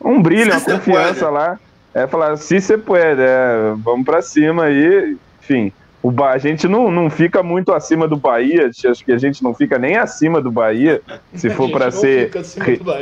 um 0.00 0.22
brilho, 0.22 0.50
uma 0.50 0.60
confiança 0.60 1.28
lá. 1.28 1.60
É 1.92 2.06
falar, 2.06 2.36
se 2.38 2.58
você 2.58 2.78
pode, 2.78 3.20
é, 3.20 3.74
vamos 3.76 4.06
para 4.06 4.22
cima 4.22 4.64
aí, 4.64 5.14
enfim. 5.38 5.70
O 6.00 6.10
ba... 6.10 6.30
A 6.30 6.38
gente 6.38 6.66
não, 6.66 6.90
não 6.90 7.10
fica 7.10 7.42
muito 7.42 7.72
acima 7.72 8.06
do 8.08 8.16
Bahia, 8.16 8.70
acho 8.86 9.04
que 9.04 9.12
a 9.12 9.18
gente 9.18 9.42
não 9.42 9.52
fica 9.52 9.78
nem 9.78 9.96
acima 9.96 10.40
do 10.40 10.50
Bahia, 10.50 11.02
se 11.34 11.50
for 11.50 11.70
para 11.70 11.90
ser 11.90 12.30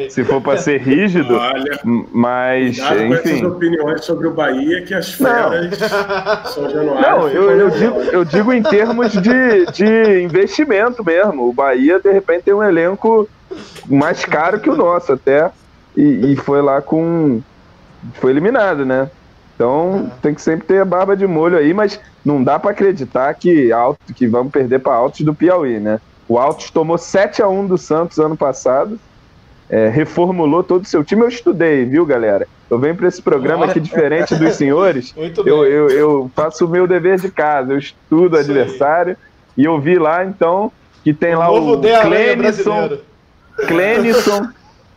se 0.08 0.24
for 0.24 0.40
para 0.40 0.56
ser 0.56 0.80
rígido, 0.80 1.36
Olha, 1.36 1.78
mas 1.84 2.78
enfim. 2.78 3.42
Com 3.42 3.48
opiniões 3.48 4.04
sobre 4.04 4.26
o 4.26 4.32
Bahia 4.32 4.82
que 4.82 4.94
as 4.94 5.12
feras 5.12 5.78
não. 5.78 6.46
São 6.46 6.68
Não, 6.72 7.28
eu, 7.28 7.50
eu, 7.52 7.70
digo, 7.70 8.00
eu 8.00 8.24
digo 8.24 8.52
em 8.52 8.62
termos 8.62 9.12
de, 9.12 9.66
de 9.72 10.22
investimento 10.22 11.04
mesmo. 11.04 11.48
O 11.48 11.52
Bahia 11.52 12.00
de 12.00 12.10
repente 12.10 12.44
tem 12.44 12.54
um 12.54 12.62
elenco 12.62 13.28
mais 13.87 14.24
caro 14.24 14.61
que 14.61 14.70
o 14.70 14.77
nosso 14.77 15.12
até 15.12 15.51
e, 15.97 16.33
e 16.33 16.37
foi 16.37 16.61
lá 16.62 16.81
com 16.83 17.41
foi 18.15 18.31
eliminado, 18.31 18.85
né? 18.85 19.11
Então 19.55 20.11
é. 20.12 20.20
tem 20.20 20.35
que 20.35 20.43
sempre 20.43 20.66
ter 20.66 20.81
a 20.81 20.85
barba 20.85 21.16
de 21.16 21.27
molho 21.27 21.57
aí, 21.57 21.73
mas 21.73 21.99
não 22.24 22.43
dá 22.43 22.59
para 22.59 22.70
acreditar 22.70 23.33
que 23.35 23.73
alto 23.73 24.12
que 24.15 24.27
vamos 24.27 24.53
perder 24.53 24.81
para 24.81 24.95
Altos 24.95 25.23
do 25.23 25.35
Piauí, 25.35 25.81
né? 25.81 26.01
O 26.28 26.39
Altos 26.39 26.70
tomou 26.70 26.99
7 26.99 27.43
a 27.43 27.49
1 27.49 27.66
do 27.66 27.78
Santos 27.78 28.19
ano 28.19 28.37
passado, 28.37 28.99
é, 29.70 29.89
reformulou 29.89 30.62
todo 30.62 30.83
o 30.83 30.87
seu 30.87 31.05
time. 31.05 31.23
Eu 31.23 31.28
estudei, 31.28 31.85
viu, 31.85 32.05
galera? 32.05 32.47
Eu 32.69 32.78
venho 32.78 32.97
para 32.97 33.07
esse 33.07 33.23
programa 33.23 33.66
aqui 33.66 33.81
diferente 33.81 34.35
dos 34.35 34.55
senhores. 34.57 35.15
eu, 35.16 35.65
eu, 35.65 35.89
eu, 35.89 36.31
faço 36.35 36.66
o 36.66 36.69
meu 36.69 36.87
dever 36.87 37.19
de 37.19 37.31
casa, 37.31 37.73
eu 37.73 37.78
estudo 37.78 38.37
o 38.37 38.39
adversário 38.39 39.16
e 39.57 39.65
eu 39.65 39.81
vi 39.81 39.99
lá 39.99 40.24
então 40.24 40.70
que 41.05 41.15
tem 41.15 41.35
o 41.37 41.39
lá 41.39 41.51
o 41.53 41.81
Clenison, 41.81 42.99
Clenison, 43.66 44.49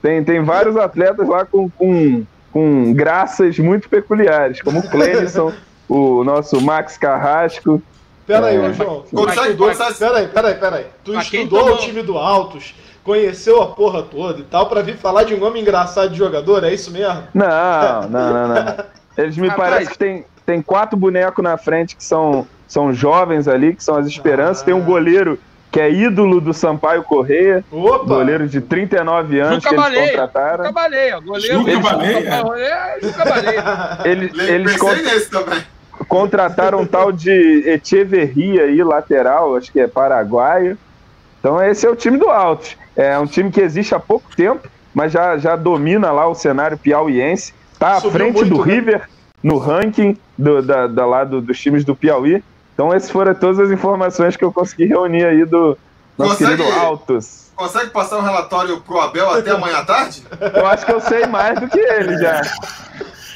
tem, 0.02 0.24
tem 0.24 0.44
vários 0.44 0.76
atletas 0.78 1.28
lá 1.28 1.46
com, 1.46 1.70
com 1.70 2.26
com 2.52 2.94
graças 2.94 3.60
muito 3.60 3.90
peculiares, 3.90 4.62
como 4.62 4.80
o 4.80 4.90
Clemson, 4.90 5.54
o 5.88 6.24
nosso 6.24 6.60
Max 6.62 6.98
Carrasco. 6.98 7.82
Peraí, 8.26 8.58
é... 8.58 8.74
João. 8.74 9.04
Tu 9.10 9.30
estudou, 9.30 9.72
peraí, 9.98 10.28
peraí, 10.28 10.56
peraí. 10.56 10.86
Tu 11.04 11.16
estudou 11.16 11.60
tomou... 11.60 11.76
o 11.76 11.78
time 11.80 12.02
do 12.04 12.18
Altos, 12.18 12.76
conheceu 13.04 13.62
a 13.62 13.68
porra 13.68 14.04
toda 14.04 14.40
e 14.40 14.44
tal, 14.44 14.68
pra 14.68 14.82
vir 14.82 14.98
falar 14.98 15.24
de 15.24 15.34
um 15.34 15.40
nome 15.40 15.60
engraçado 15.60 16.12
de 16.12 16.18
jogador, 16.18 16.64
é 16.64 16.74
isso 16.74 16.92
mesmo? 16.92 17.24
Não, 17.34 18.02
não, 18.10 18.34
não, 18.34 18.48
não. 18.48 18.76
Eles 19.18 19.38
me 19.38 19.48
Rapaz. 19.48 19.70
parecem 19.70 19.92
que 19.92 19.98
tem, 19.98 20.26
tem 20.46 20.62
quatro 20.62 20.98
bonecos 20.98 21.44
na 21.44 21.58
frente 21.58 21.96
que 21.96 22.04
são, 22.04 22.48
são 22.68 22.94
jovens 22.94 23.48
ali, 23.48 23.76
que 23.76 23.84
são 23.84 23.96
as 23.96 24.08
esperanças. 24.08 24.62
Ah. 24.62 24.66
Tem 24.66 24.74
um 24.74 24.84
goleiro 24.84 25.40
que 25.72 25.80
é 25.80 25.92
ídolo 25.92 26.42
do 26.42 26.54
Sampaio 26.54 27.04
Correia, 27.04 27.64
Opa! 27.72 28.06
goleiro 28.06 28.48
de 28.48 28.60
39 28.60 29.40
anos 29.40 29.64
Juca 29.64 29.70
que 29.70 29.76
eles 29.76 30.10
contrataram. 30.10 30.66
Juca 30.66 30.72
Baleia, 30.72 31.20
goleiro 31.20 31.60
Juca 31.60 31.80
Baleia. 31.80 32.98
Juca 33.02 33.26
Baleia. 33.26 33.64
Eles, 34.06 34.38
eles 34.38 34.78
cont... 34.78 34.98
contrataram 36.08 36.82
um 36.82 36.86
tal 36.86 37.12
de 37.12 37.64
Echeverria 37.68 38.64
aí, 38.64 38.84
lateral, 38.84 39.56
acho 39.56 39.72
que 39.72 39.80
é 39.80 39.88
paraguaio. 39.88 40.78
Então 41.40 41.62
esse 41.62 41.86
é 41.86 41.90
o 41.90 41.96
time 41.96 42.18
do 42.18 42.30
Altos. 42.30 42.76
É 42.96 43.18
um 43.20 43.26
time 43.26 43.52
que 43.52 43.62
existe 43.62 43.94
há 43.94 44.00
pouco 44.00 44.36
tempo, 44.36 44.68
mas 44.94 45.12
já, 45.12 45.38
já 45.38 45.56
domina 45.56 46.12
lá 46.12 46.28
o 46.28 46.36
cenário 46.36 46.78
piauiense. 46.78 47.54
Está 47.74 47.98
à 47.98 48.02
frente 48.02 48.36
muito, 48.36 48.50
do 48.50 48.66
né? 48.66 48.74
River 48.74 49.10
no 49.42 49.58
ranking 49.58 50.18
do, 50.38 50.62
da, 50.62 50.88
da, 50.88 51.06
lá 51.06 51.24
do, 51.24 51.42
dos 51.42 51.60
times 51.60 51.86
do 51.86 51.96
Piauí. 51.96 52.44
Então, 52.80 52.94
essas 52.94 53.12
foram 53.12 53.36
todas 53.36 53.60
as 53.60 53.72
informações 53.72 54.38
que 54.38 54.46
eu 54.46 54.54
consegui 54.54 54.86
reunir 54.86 55.26
aí 55.26 55.44
do 55.44 55.78
nosso 56.18 56.38
consegue, 56.38 56.64
querido 56.64 56.80
Altos. 56.80 57.52
Consegue 57.54 57.90
passar 57.90 58.20
um 58.20 58.22
relatório 58.22 58.80
pro 58.80 59.02
Abel 59.02 59.30
até 59.32 59.52
amanhã 59.52 59.80
à 59.80 59.86
tarde? 59.86 60.24
Eu 60.56 60.66
acho 60.66 60.86
que 60.86 60.94
eu 60.94 61.02
sei 61.02 61.26
mais 61.26 61.60
do 61.60 61.68
que 61.68 61.78
ele 61.78 62.18
já. 62.18 62.42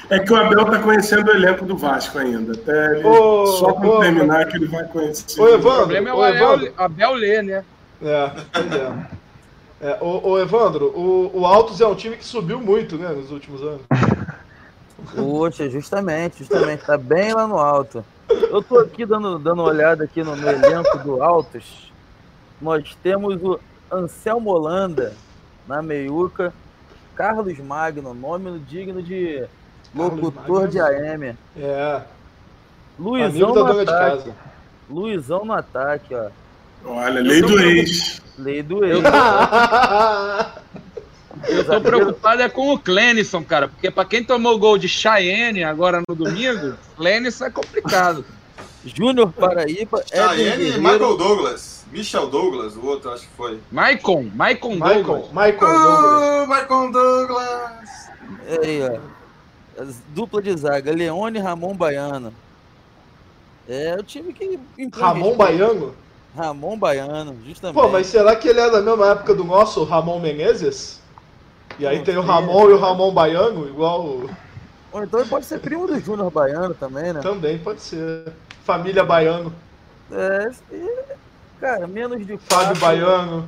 É 0.09 0.19
que 0.19 0.31
o 0.31 0.37
Abel 0.37 0.63
tá 0.63 0.79
conhecendo 0.79 1.27
o 1.27 1.31
elenco 1.31 1.65
do 1.65 1.75
Vasco 1.75 2.19
ainda. 2.19 2.53
Até 2.53 3.05
ô, 3.05 3.45
só 3.47 3.73
quando 3.73 3.99
terminar 3.99 4.45
que 4.47 4.55
ele 4.55 4.67
vai 4.67 4.85
conhecer. 4.85 5.37
Ô, 5.37 5.49
Evandro, 5.49 5.71
o 5.71 5.75
problema 5.75 6.09
é 6.09 6.13
o 6.13 6.23
Abel, 6.23 6.73
Abel 6.77 7.13
ler, 7.15 7.43
né? 7.43 7.65
É, 8.01 8.31
pois 8.53 8.71
é. 8.71 8.93
é 9.81 9.97
ô, 9.99 10.29
ô, 10.29 10.39
Evandro, 10.39 10.85
o, 10.97 11.41
o 11.41 11.45
Altos 11.45 11.81
é 11.81 11.85
um 11.85 11.95
time 11.95 12.15
que 12.15 12.23
subiu 12.23 12.61
muito, 12.61 12.97
né, 12.97 13.09
nos 13.09 13.29
últimos 13.29 13.61
anos. 13.61 13.81
Poxa, 15.13 15.69
justamente, 15.69 16.37
justamente. 16.39 16.85
Tá 16.85 16.97
bem 16.97 17.33
lá 17.33 17.45
no 17.45 17.57
alto. 17.57 18.05
Eu 18.29 18.61
tô 18.61 18.79
aqui 18.79 19.05
dando, 19.05 19.37
dando 19.37 19.61
uma 19.61 19.69
olhada 19.69 20.03
aqui 20.03 20.23
no, 20.23 20.35
no 20.35 20.49
elenco 20.49 20.97
do 20.99 21.21
Altos. 21.21 21.91
Nós 22.61 22.95
temos 23.01 23.41
o 23.41 23.59
Anselmo 23.91 24.51
Holanda 24.51 25.13
na 25.67 25.81
meiuca, 25.81 26.53
Carlos 27.15 27.57
Magno, 27.59 28.13
nome 28.13 28.59
digno 28.59 29.01
de 29.01 29.45
locutor 29.93 30.67
de 30.67 30.79
AM. 30.79 31.35
É. 31.57 32.01
Luizão 32.97 33.53
no 33.53 33.79
ataque. 33.81 34.33
Luizão 34.89 35.45
no 35.45 35.53
ataque, 35.53 36.13
ó. 36.13 36.29
Olha, 36.85 37.21
lei 37.21 37.41
do 37.41 37.59
ex. 37.59 38.21
Lei 38.37 38.61
do 38.61 38.83
ex. 38.83 39.03
Eu 41.47 41.65
tô 41.65 41.81
preocupado 41.81 42.41
é 42.41 42.49
com 42.49 42.73
o 42.73 42.79
Clenison, 42.79 43.43
cara, 43.43 43.67
porque 43.67 43.91
para 43.91 44.05
quem 44.05 44.23
tomou 44.23 44.55
o 44.55 44.59
gol 44.59 44.77
de 44.77 44.87
Cheyenne 44.87 45.63
agora 45.63 46.01
no 46.07 46.15
domingo, 46.15 46.75
Clenison 46.95 47.45
é 47.45 47.49
complicado. 47.49 48.25
Júnior 48.85 49.31
Paraíba, 49.31 50.03
Cheyenne 50.05 50.71
e 50.71 50.77
Michael 50.77 51.17
Douglas. 51.17 51.73
Michel 51.93 52.27
Douglas, 52.27 52.75
o 52.75 52.85
outro 52.87 53.11
acho 53.11 53.21
que 53.21 53.35
foi. 53.37 53.59
Maicon, 53.71 54.25
Maicon 54.33 54.79
Douglas. 54.79 55.27
Michael 55.29 55.57
oh, 55.61 56.01
Douglas. 56.01 56.47
Michael 56.49 56.91
Douglas. 56.91 57.89
Aí, 58.63 58.81
ó. 58.81 59.85
Dupla 60.09 60.41
de 60.41 60.57
zaga, 60.57 60.91
Leone 60.91 61.37
e 61.37 61.41
Ramon 61.41 61.75
Baiano. 61.75 62.33
É 63.69 63.95
o 63.97 64.03
time 64.03 64.33
que. 64.33 64.59
Ramon 64.91 65.35
Baiano? 65.35 65.93
Ramon 66.35 66.77
Baiano, 66.77 67.37
justamente. 67.45 67.79
Pô, 67.79 67.87
mas 67.89 68.07
será 68.07 68.35
que 68.35 68.47
ele 68.47 68.59
é 68.59 68.71
da 68.71 68.81
mesma 68.81 69.11
época 69.11 69.35
do 69.35 69.43
nosso 69.43 69.83
Ramon 69.83 70.19
Menezes? 70.19 70.99
E 71.79 71.87
aí 71.87 72.03
tem 72.03 72.17
o 72.17 72.21
Ramon 72.21 72.69
e 72.69 72.73
o 72.73 72.79
Ramon 72.79 73.11
Baiano, 73.13 73.67
igual. 73.67 74.21
Ou 74.91 75.03
então 75.03 75.19
ele 75.19 75.29
pode 75.29 75.45
ser 75.45 75.59
primo 75.59 75.87
do 75.87 75.99
Júnior 75.99 76.29
Baiano 76.29 76.73
também, 76.73 77.11
né? 77.11 77.19
Também 77.21 77.57
pode 77.57 77.81
ser. 77.81 78.31
Família 78.63 79.03
Baiano. 79.03 79.53
É, 80.11 80.51
cara, 81.59 81.87
menos 81.87 82.25
de 82.25 82.37
Fábio 82.37 82.79
Baiano. 82.79 83.47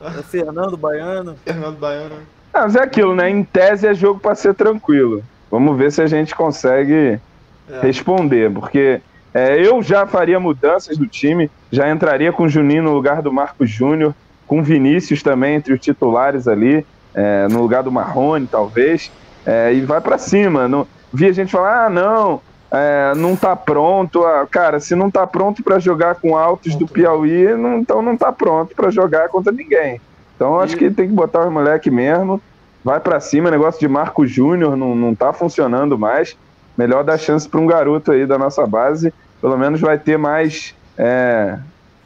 É 0.00 0.22
Fernando 0.22 0.76
Baiano. 0.76 1.36
Fernando 1.44 1.78
Baiano. 1.78 2.16
Ah, 2.52 2.62
mas 2.62 2.76
é 2.76 2.82
aquilo, 2.82 3.14
né? 3.14 3.28
Em 3.28 3.44
tese 3.44 3.86
é 3.86 3.94
jogo 3.94 4.18
para 4.18 4.34
ser 4.34 4.54
tranquilo. 4.54 5.22
Vamos 5.50 5.76
ver 5.76 5.92
se 5.92 6.00
a 6.00 6.06
gente 6.06 6.34
consegue 6.34 7.20
é. 7.68 7.80
responder, 7.80 8.50
porque 8.50 9.00
é, 9.32 9.60
eu 9.60 9.82
já 9.82 10.06
faria 10.06 10.40
mudanças 10.40 10.96
do 10.96 11.06
time, 11.06 11.50
já 11.70 11.90
entraria 11.90 12.32
com 12.32 12.44
o 12.44 12.48
Juninho 12.48 12.82
no 12.82 12.94
lugar 12.94 13.22
do 13.22 13.32
Marcos 13.32 13.70
Júnior, 13.70 14.14
com 14.46 14.62
Vinícius 14.62 15.22
também 15.22 15.54
entre 15.54 15.72
os 15.74 15.80
titulares 15.80 16.48
ali, 16.48 16.86
é, 17.14 17.48
no 17.48 17.60
lugar 17.60 17.82
do 17.82 17.92
Marrone, 17.92 18.46
talvez, 18.46 19.10
é, 19.46 19.72
e 19.72 19.80
vai 19.80 20.00
para 20.00 20.18
cima. 20.18 20.68
Não, 20.68 20.86
vi 21.12 21.26
a 21.26 21.32
gente 21.32 21.52
falar, 21.52 21.86
ah, 21.86 21.90
não, 21.90 22.40
é, 22.70 23.12
não 23.16 23.34
tá 23.34 23.56
pronto. 23.56 24.24
Ah, 24.24 24.46
cara, 24.50 24.80
se 24.80 24.94
não 24.94 25.10
tá 25.10 25.26
pronto 25.26 25.62
para 25.62 25.78
jogar 25.78 26.16
com 26.16 26.36
altos 26.36 26.74
do 26.74 26.86
Piauí, 26.86 27.56
não, 27.56 27.78
então 27.78 28.02
não 28.02 28.16
tá 28.16 28.30
pronto 28.32 28.74
para 28.74 28.90
jogar 28.90 29.28
contra 29.28 29.52
ninguém. 29.52 30.00
Então 30.36 30.60
acho 30.60 30.76
que 30.76 30.90
tem 30.90 31.08
que 31.08 31.14
botar 31.14 31.44
os 31.46 31.52
moleque 31.52 31.90
mesmo, 31.90 32.40
vai 32.84 33.00
para 33.00 33.18
cima. 33.18 33.50
Negócio 33.50 33.80
de 33.80 33.88
Marco 33.88 34.26
Júnior 34.26 34.76
não, 34.76 34.94
não 34.94 35.14
tá 35.14 35.32
funcionando 35.32 35.98
mais. 35.98 36.36
Melhor 36.76 37.02
dar 37.02 37.18
chance 37.18 37.48
para 37.48 37.60
um 37.60 37.66
garoto 37.66 38.12
aí 38.12 38.24
da 38.24 38.38
nossa 38.38 38.64
base. 38.64 39.12
Pelo 39.40 39.56
menos 39.58 39.80
vai 39.80 39.98
ter 39.98 40.16
mais 40.16 40.76
é, 40.96 41.58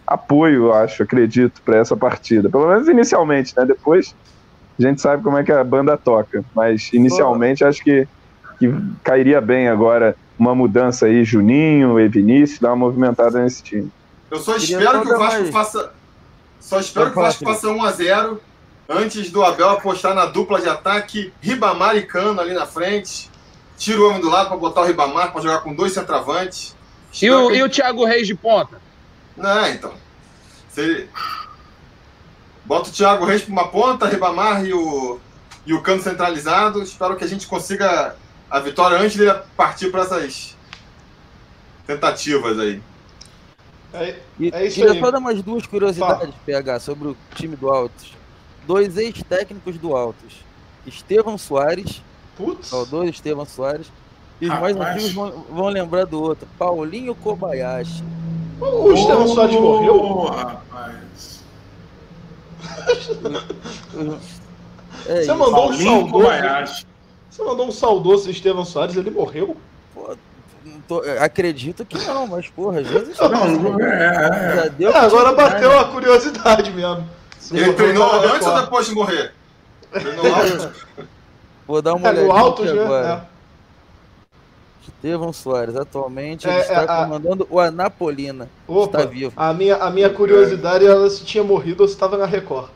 apoio, 0.06 0.72
acho, 0.72 1.02
acredito, 1.02 1.60
para 1.62 1.76
essa 1.76 1.94
partida. 1.94 2.48
Pelo 2.48 2.68
menos 2.68 2.88
inicialmente, 2.88 3.52
né? 3.56 3.66
Depois 3.66 4.14
a 4.78 4.82
gente 4.82 5.01
sabe 5.01 5.23
como 5.23 5.39
é 5.39 5.44
que 5.44 5.53
a 5.53 5.62
banda 5.62 5.97
toca. 5.97 6.44
Mas 6.55 6.90
inicialmente 6.93 7.65
acho 7.65 7.82
que, 7.82 8.07
que 8.59 8.73
cairia 9.03 9.40
bem 9.40 9.69
agora 9.69 10.16
uma 10.39 10.55
mudança 10.55 11.07
aí, 11.07 11.24
Juninho 11.24 12.01
e 12.01 12.09
Vinícius, 12.09 12.59
dar 12.59 12.70
uma 12.70 12.86
movimentada 12.86 13.43
nesse 13.43 13.62
time. 13.62 13.90
Eu 14.31 14.39
só 14.39 14.57
espero 14.57 15.03
que 15.03 15.12
o 15.12 15.19
Vasco 15.19 15.40
mais... 15.40 15.51
faça. 15.51 15.93
Só 16.59 16.81
espero 16.81 17.12
que 17.12 17.19
o 17.19 17.23
Vasco 17.23 17.44
faça 17.44 17.69
1x0 17.69 18.39
antes 18.89 19.31
do 19.31 19.43
Abel 19.43 19.70
apostar 19.70 20.15
na 20.15 20.27
dupla 20.27 20.61
de 20.61 20.69
ataque, 20.69 21.32
Ribamar 21.40 21.97
e 21.97 22.03
Cano 22.03 22.40
ali 22.40 22.55
na 22.55 22.66
frente. 22.66 23.31
Tira 23.77 24.01
o 24.01 24.09
homem 24.09 24.20
do 24.20 24.28
lado 24.28 24.49
para 24.49 24.57
botar 24.57 24.82
o 24.82 24.85
Ribamar 24.85 25.32
para 25.32 25.43
jogar 25.43 25.61
com 25.61 25.74
dois 25.74 25.93
centravantes. 25.93 26.74
E 27.20 27.31
o, 27.31 27.49
que... 27.49 27.57
e 27.57 27.62
o 27.62 27.69
Thiago 27.69 28.05
Reis 28.05 28.27
de 28.27 28.35
ponta? 28.35 28.81
Não, 29.36 29.66
então. 29.69 29.93
Se... 30.70 31.09
Bota 32.64 32.90
o 32.90 32.93
Thiago 32.93 33.24
Reis 33.24 33.43
para 33.43 33.52
uma 33.52 33.68
ponta, 33.68 34.06
Ribamar 34.06 34.64
e 34.64 34.72
o, 34.72 35.18
e 35.66 35.74
o 35.74 35.82
Cano 35.82 36.02
centralizado. 36.02 36.82
Espero 36.82 37.16
que 37.16 37.24
a 37.24 37.28
gente 37.28 37.47
consiga 37.47 38.16
a 38.51 38.60
vitória 38.60 38.98
antes 38.98 39.16
de 39.16 39.32
partir 39.56 39.90
para 39.90 40.02
essas 40.02 40.56
tentativas 41.86 42.59
aí. 42.59 42.80
É, 43.93 44.16
é 44.40 44.66
isso 44.66 44.76
Queria 44.76 44.93
aí. 44.93 45.01
só 45.01 45.10
dar 45.10 45.20
mais 45.20 45.43
duas 45.43 45.66
curiosidades, 45.66 46.20
Fala. 46.20 46.34
PH, 46.47 46.80
sobre 46.80 47.09
o 47.09 47.16
time 47.34 47.56
do 47.56 47.68
Altos. 47.68 48.14
Dois 48.66 48.97
ex-técnicos 48.97 49.76
do 49.76 49.94
Altos. 49.94 50.44
Estevão 50.86 51.36
Soares. 51.36 52.02
Putz. 52.36 52.70
dois 52.89 53.10
Estevão 53.10 53.44
Soares. 53.44 53.93
E 54.40 54.47
os 54.47 54.59
mais 54.59 54.76
antigos 54.76 55.12
vão, 55.12 55.44
vão, 55.51 55.68
lembrar 55.68 56.06
do 56.06 56.20
outro. 56.20 56.48
Paulinho 56.59 57.14
Kobayashi. 57.14 58.02
O 58.60 58.93
Estevão 58.93 59.28
Soares 59.28 59.55
morreu? 59.55 60.24
Rapaz. 60.24 61.41
É, 65.06 65.22
Você 65.22 65.32
mandou 65.32 65.52
Paulinho 65.52 65.90
um 65.93 66.01
saudoso. 66.01 66.12
Kobayashi. 66.12 66.86
Você 67.30 67.43
mandou 67.43 67.66
um 67.66 67.72
saudoso 67.72 68.30
Estevão 68.30 68.64
Soares, 68.64 68.94
ele 68.97 69.10
morreu? 69.10 69.56
Pô, 69.94 70.16
tô, 70.86 71.02
acredito 71.18 71.84
que 71.84 71.98
não, 72.06 72.26
mas 72.26 72.48
porra, 72.48 72.80
às 72.80 72.86
vezes. 72.86 73.18
Não, 73.18 73.28
não, 73.28 73.80
é, 73.80 74.70
é, 74.78 74.84
é 74.84 74.97
agora 74.98 75.32
bateu 75.32 75.70
né? 75.70 75.78
a 75.78 75.84
curiosidade 75.84 76.70
mesmo. 76.70 77.09
ele 77.52 77.72
treinou 77.72 78.12
antes 78.12 78.47
ou 78.47 78.60
depois 78.60 78.86
de 78.86 78.94
morrer? 78.94 79.32
Treinou 79.90 80.72
Vou 81.66 81.80
dar 81.80 81.94
uma 81.94 82.09
é, 82.09 82.12
olhada 82.12 82.39
alto, 82.39 82.62
agora. 82.62 83.28
É. 84.88 84.90
Estevão 84.90 85.32
Soares, 85.32 85.76
atualmente 85.76 86.48
é, 86.48 86.60
está 86.60 86.82
a... 86.82 87.04
comandando 87.04 87.46
o 87.50 87.59
Anapolina. 87.60 88.48
Opa, 88.66 88.98
está 88.98 89.10
vivo. 89.10 89.32
A 89.36 89.52
minha, 89.52 89.76
a 89.76 89.90
minha 89.90 90.10
curiosidade 90.10 90.84
era 90.84 91.09
se 91.09 91.24
tinha 91.24 91.44
morrido 91.44 91.82
ou 91.82 91.88
se 91.88 91.94
estava 91.94 92.16
na 92.16 92.26
Record. 92.26 92.70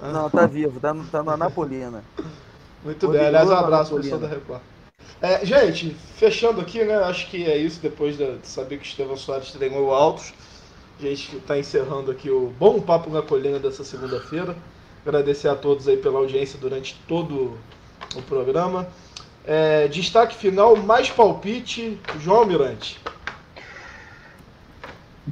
Não, 0.00 0.28
tá 0.28 0.46
vivo, 0.46 0.78
tá 0.78 0.92
no, 0.92 1.04
tá 1.04 1.22
no 1.22 1.30
Anapolina. 1.30 2.04
Muito 2.84 3.08
bem, 3.08 3.26
aliás, 3.26 3.48
um 3.48 3.54
abraço 3.54 3.94
pro 3.94 4.02
pessoal 4.02 4.20
da 4.20 4.28
Record. 4.28 4.60
É, 5.20 5.44
gente, 5.46 5.96
fechando 6.16 6.60
aqui, 6.60 6.84
né? 6.84 6.94
Acho 6.96 7.28
que 7.28 7.44
é 7.44 7.56
isso, 7.56 7.80
depois 7.80 8.16
de 8.18 8.38
saber 8.42 8.78
que 8.78 8.86
Estevão 8.86 9.16
Soares 9.16 9.50
treinou 9.50 9.94
altos. 9.94 10.34
A 10.98 11.02
gente 11.02 11.36
está 11.36 11.58
encerrando 11.58 12.10
aqui 12.10 12.30
o 12.30 12.52
bom 12.58 12.80
papo 12.80 13.10
na 13.10 13.22
colina 13.22 13.58
dessa 13.58 13.82
segunda-feira. 13.82 14.56
Agradecer 15.04 15.48
a 15.48 15.54
todos 15.54 15.88
aí 15.88 15.96
pela 15.96 16.18
audiência 16.18 16.58
durante 16.58 17.00
todo 17.06 17.56
o 18.14 18.22
programa. 18.22 18.86
É, 19.46 19.86
destaque 19.88 20.34
final, 20.34 20.76
mais 20.76 21.08
palpite, 21.10 21.98
João 22.20 22.44
Mirante 22.44 22.98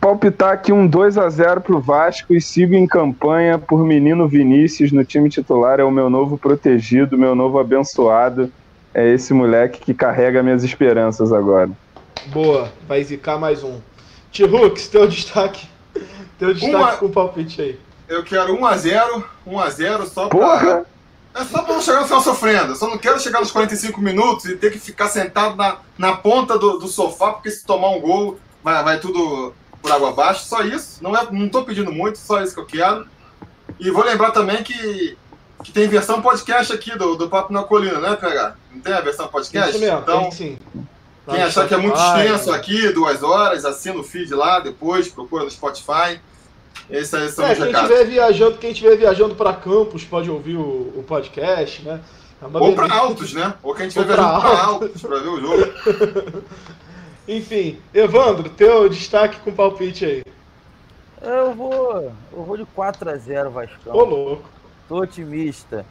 palpitar 0.01 0.53
aqui 0.53 0.73
um 0.73 0.87
2 0.87 1.17
a 1.17 1.29
0 1.31 1.61
pro 1.61 1.81
Vasco 1.81 2.35
e 2.35 2.41
sigo 2.41 2.75
em 2.75 2.87
campanha 2.87 3.59
por 3.59 3.85
menino 3.85 4.29
Vinícius 4.29 4.93
no 4.93 5.05
time 5.05 5.31
titular. 5.31 5.81
É 5.81 5.85
o 5.85 5.91
meu 5.91 6.11
novo 6.11 6.37
protegido, 6.37 7.17
meu 7.17 7.35
novo 7.35 7.59
abençoado. 7.59 8.53
É 8.93 9.09
esse 9.09 9.33
moleque 9.33 9.81
que 9.81 9.95
carrega 9.95 10.43
minhas 10.43 10.63
esperanças 10.63 11.33
agora. 11.33 11.71
Boa, 12.27 12.71
vai 12.87 13.03
zicar 13.03 13.39
mais 13.39 13.63
um. 13.65 13.81
T-Hooks, 14.31 14.89
teu 14.89 15.07
destaque. 15.07 15.67
Teu 16.39 16.53
destaque 16.53 16.77
Uma... 16.77 16.97
com 16.97 17.07
o 17.07 17.11
palpite 17.11 17.63
aí. 17.63 17.79
Eu 18.07 18.23
quero 18.23 18.59
1x0, 18.59 19.25
1x0 19.47 20.05
só 20.07 20.29
pra. 20.29 20.85
É 21.35 21.45
só 21.45 21.63
pra 21.63 21.75
não 21.75 21.83
chegar 21.83 22.01
no 22.01 22.07
final 22.07 22.23
sofrendo. 22.23 22.73
Eu 22.73 22.77
só 22.77 22.89
não 22.89 22.97
quero 22.97 23.19
chegar 23.19 23.41
nos 23.41 23.51
45 23.51 24.01
minutos 24.01 24.45
e 24.47 24.57
ter 24.57 24.71
que 24.71 24.79
ficar 24.79 25.09
sentado 25.09 25.57
na, 25.57 25.79
na 25.99 26.17
ponta 26.17 26.57
do, 26.57 26.79
do 26.79 26.87
sofá, 26.87 27.33
porque 27.33 27.51
se 27.51 27.65
tomar 27.65 27.91
um 27.91 28.01
gol, 28.01 28.39
vai, 28.63 28.83
vai 28.85 29.01
tudo 29.01 29.53
por 29.83 29.91
água 29.91 30.11
abaixo, 30.11 30.47
só 30.47 30.63
isso. 30.63 31.03
Não, 31.03 31.15
é, 31.17 31.27
não 31.31 31.49
tô 31.49 31.65
pedindo 31.65 31.93
muito, 31.93 32.19
só 32.19 32.41
isso 32.41 32.55
que 32.55 32.61
eu 32.61 32.67
quero. 32.67 33.07
E 33.81 33.91
vou 33.91 34.05
lembrar 34.05 34.31
também 34.31 34.63
que, 34.63 35.19
que 35.65 35.73
tem 35.73 35.89
versão 35.89 36.23
podcast 36.23 36.73
aqui 36.73 36.97
do, 36.97 37.17
do 37.17 37.29
Papo 37.29 37.53
na 37.53 37.65
Colina, 37.65 37.99
né, 37.99 38.15
PH? 38.15 38.55
Não 38.73 38.81
tem 38.81 38.95
a 38.95 39.01
versão 39.01 39.27
podcast? 39.27 39.71
Isso 39.71 39.81
mesmo, 39.81 39.99
então, 39.99 40.31
sim. 40.31 40.57
Quem 41.29 41.43
achar 41.43 41.67
que 41.67 41.75
é 41.75 41.79
muito 41.79 41.99
extenso 41.99 42.53
aqui, 42.53 42.91
duas 42.91 43.23
horas, 43.23 43.65
assina 43.65 43.99
o 43.99 44.05
feed 44.05 44.33
lá, 44.35 44.61
depois 44.61 45.09
procura 45.09 45.45
no 45.45 45.51
Spotify. 45.51 46.21
São 47.07 47.47
é, 47.47 47.55
quem 47.55 47.71
estiver 47.71 48.05
viajando, 48.05 48.59
quem 48.59 48.71
estiver 48.73 48.97
viajando 48.97 49.35
para 49.35 49.55
campus 49.55 50.05
pode 50.05 50.31
ouvir 50.31 50.57
o, 50.57 50.93
o 50.97 51.05
podcast, 51.07 51.83
né? 51.83 52.01
É 52.43 52.59
Ou 52.59 52.75
para 52.75 52.95
altos, 52.95 53.33
né? 53.33 53.55
Ou 53.63 53.75
quem 53.75 53.87
estiver 53.87 54.07
viajando 54.07 54.41
para 54.41 54.63
altos 54.63 55.03
para 55.03 55.19
ver 55.19 55.29
o 55.29 55.41
jogo. 55.41 56.45
Enfim, 57.27 57.81
Evandro, 57.93 58.51
teu 58.51 58.89
destaque 58.89 59.41
com 59.41 59.53
palpite 59.53 60.05
aí. 60.05 60.25
Eu 61.23 61.55
vou. 61.55 62.13
Eu 62.33 62.45
vou 62.45 62.57
de 62.57 62.67
4x0, 62.77 63.49
Vascão. 63.49 63.95
Ô, 63.95 64.05
louco. 64.05 64.49
Tô 64.87 65.01
otimista. 65.01 65.87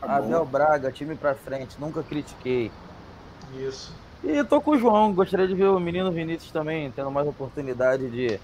Tá 0.00 0.16
Abel 0.16 0.44
Braga, 0.44 0.90
time 0.90 1.14
pra 1.14 1.34
frente, 1.34 1.76
nunca 1.78 2.02
critiquei. 2.02 2.72
Isso. 3.56 3.94
E 4.24 4.42
tô 4.44 4.60
com 4.60 4.72
o 4.72 4.78
João, 4.78 5.12
gostaria 5.12 5.46
de 5.46 5.54
ver 5.54 5.68
o 5.68 5.78
menino 5.78 6.10
Vinícius 6.10 6.50
também 6.50 6.90
tendo 6.90 7.10
mais 7.10 7.26
oportunidade 7.26 8.08
de 8.10 8.38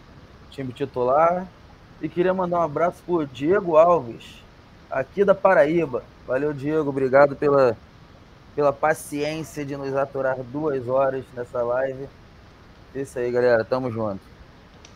time 0.50 0.72
titular. 0.72 1.46
E 2.00 2.08
queria 2.08 2.32
mandar 2.32 2.60
um 2.60 2.62
abraço 2.62 3.02
pro 3.04 3.26
Diego 3.26 3.76
Alves, 3.76 4.42
aqui 4.90 5.24
da 5.24 5.34
Paraíba. 5.34 6.04
Valeu, 6.26 6.52
Diego, 6.52 6.90
obrigado 6.90 7.34
pela 7.34 7.76
pela 8.58 8.72
paciência 8.72 9.64
de 9.64 9.76
nos 9.76 9.94
aturar 9.94 10.36
duas 10.42 10.88
horas 10.88 11.24
nessa 11.32 11.62
live. 11.62 12.08
Isso 12.92 13.16
aí, 13.16 13.30
galera. 13.30 13.64
Tamo 13.64 13.88
junto. 13.88 14.18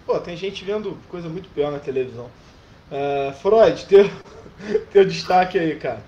Pô, 0.05 0.19
tem 0.19 0.37
gente 0.37 0.65
vendo 0.65 0.99
coisa 1.09 1.29
muito 1.29 1.49
pior 1.51 1.71
na 1.71 1.79
televisão. 1.79 2.29
Uh, 2.91 3.33
Freud, 3.35 3.87
teu, 3.87 4.11
teu 4.91 5.05
destaque 5.05 5.61
aí, 5.61 5.77
cara. 5.77 6.03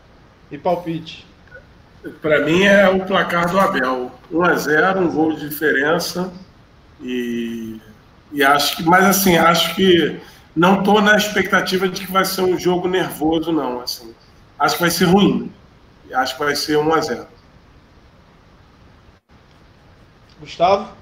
E 0.51 0.59
palpite. 0.59 1.25
Para 2.21 2.41
mim 2.45 2.65
é 2.65 2.89
o 2.89 3.07
placar 3.07 3.49
do 3.49 3.61
Abel. 3.61 4.11
1 4.33 4.43
a 4.43 4.55
0 4.57 5.01
um 5.03 5.13
gol 5.13 5.33
de 5.35 5.49
diferença. 5.49 6.33
E, 7.01 7.81
e 8.33 8.43
acho 8.43 8.77
que, 8.77 8.83
mas 8.83 9.05
assim, 9.05 9.37
acho 9.37 9.75
que 9.75 10.21
não 10.55 10.79
estou 10.79 11.01
na 11.01 11.17
expectativa 11.17 11.89
de 11.89 12.07
que 12.07 12.13
vai 12.13 12.25
ser 12.25 12.43
um 12.43 12.59
jogo 12.59 12.89
nervoso, 12.89 13.53
não. 13.53 13.81
Assim. 13.81 14.15
Acho 14.59 14.77
que 14.77 14.81
vai 14.83 14.91
ser 14.91 15.07
ruim. 15.07 15.53
Acho 16.13 16.37
que 16.37 16.45
vai 16.45 16.55
ser 16.55 16.77
1 16.77 16.95
a 16.95 17.01
0 17.01 17.27
Gustavo? 20.41 20.93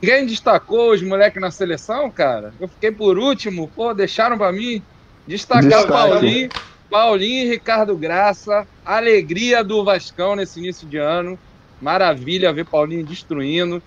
Ninguém 0.00 0.26
destacou 0.26 0.92
os 0.92 1.02
moleques 1.02 1.40
na 1.40 1.50
seleção, 1.50 2.10
cara? 2.10 2.54
Eu 2.60 2.68
fiquei 2.68 2.92
por 2.92 3.18
último, 3.18 3.68
pô, 3.68 3.92
deixaram 3.92 4.38
para 4.38 4.52
mim 4.52 4.82
destacar 5.26 5.62
Destaque. 5.62 5.88
Paulinho, 5.88 6.50
Paulinho 6.90 7.46
e 7.46 7.50
Ricardo 7.50 7.96
Graça, 7.96 8.66
alegria 8.84 9.64
do 9.64 9.84
Vascão 9.84 10.36
nesse 10.36 10.60
início 10.60 10.86
de 10.86 10.98
ano. 10.98 11.38
Maravilha 11.80 12.52
ver 12.52 12.66
Paulinho 12.66 13.04
destruindo. 13.04 13.82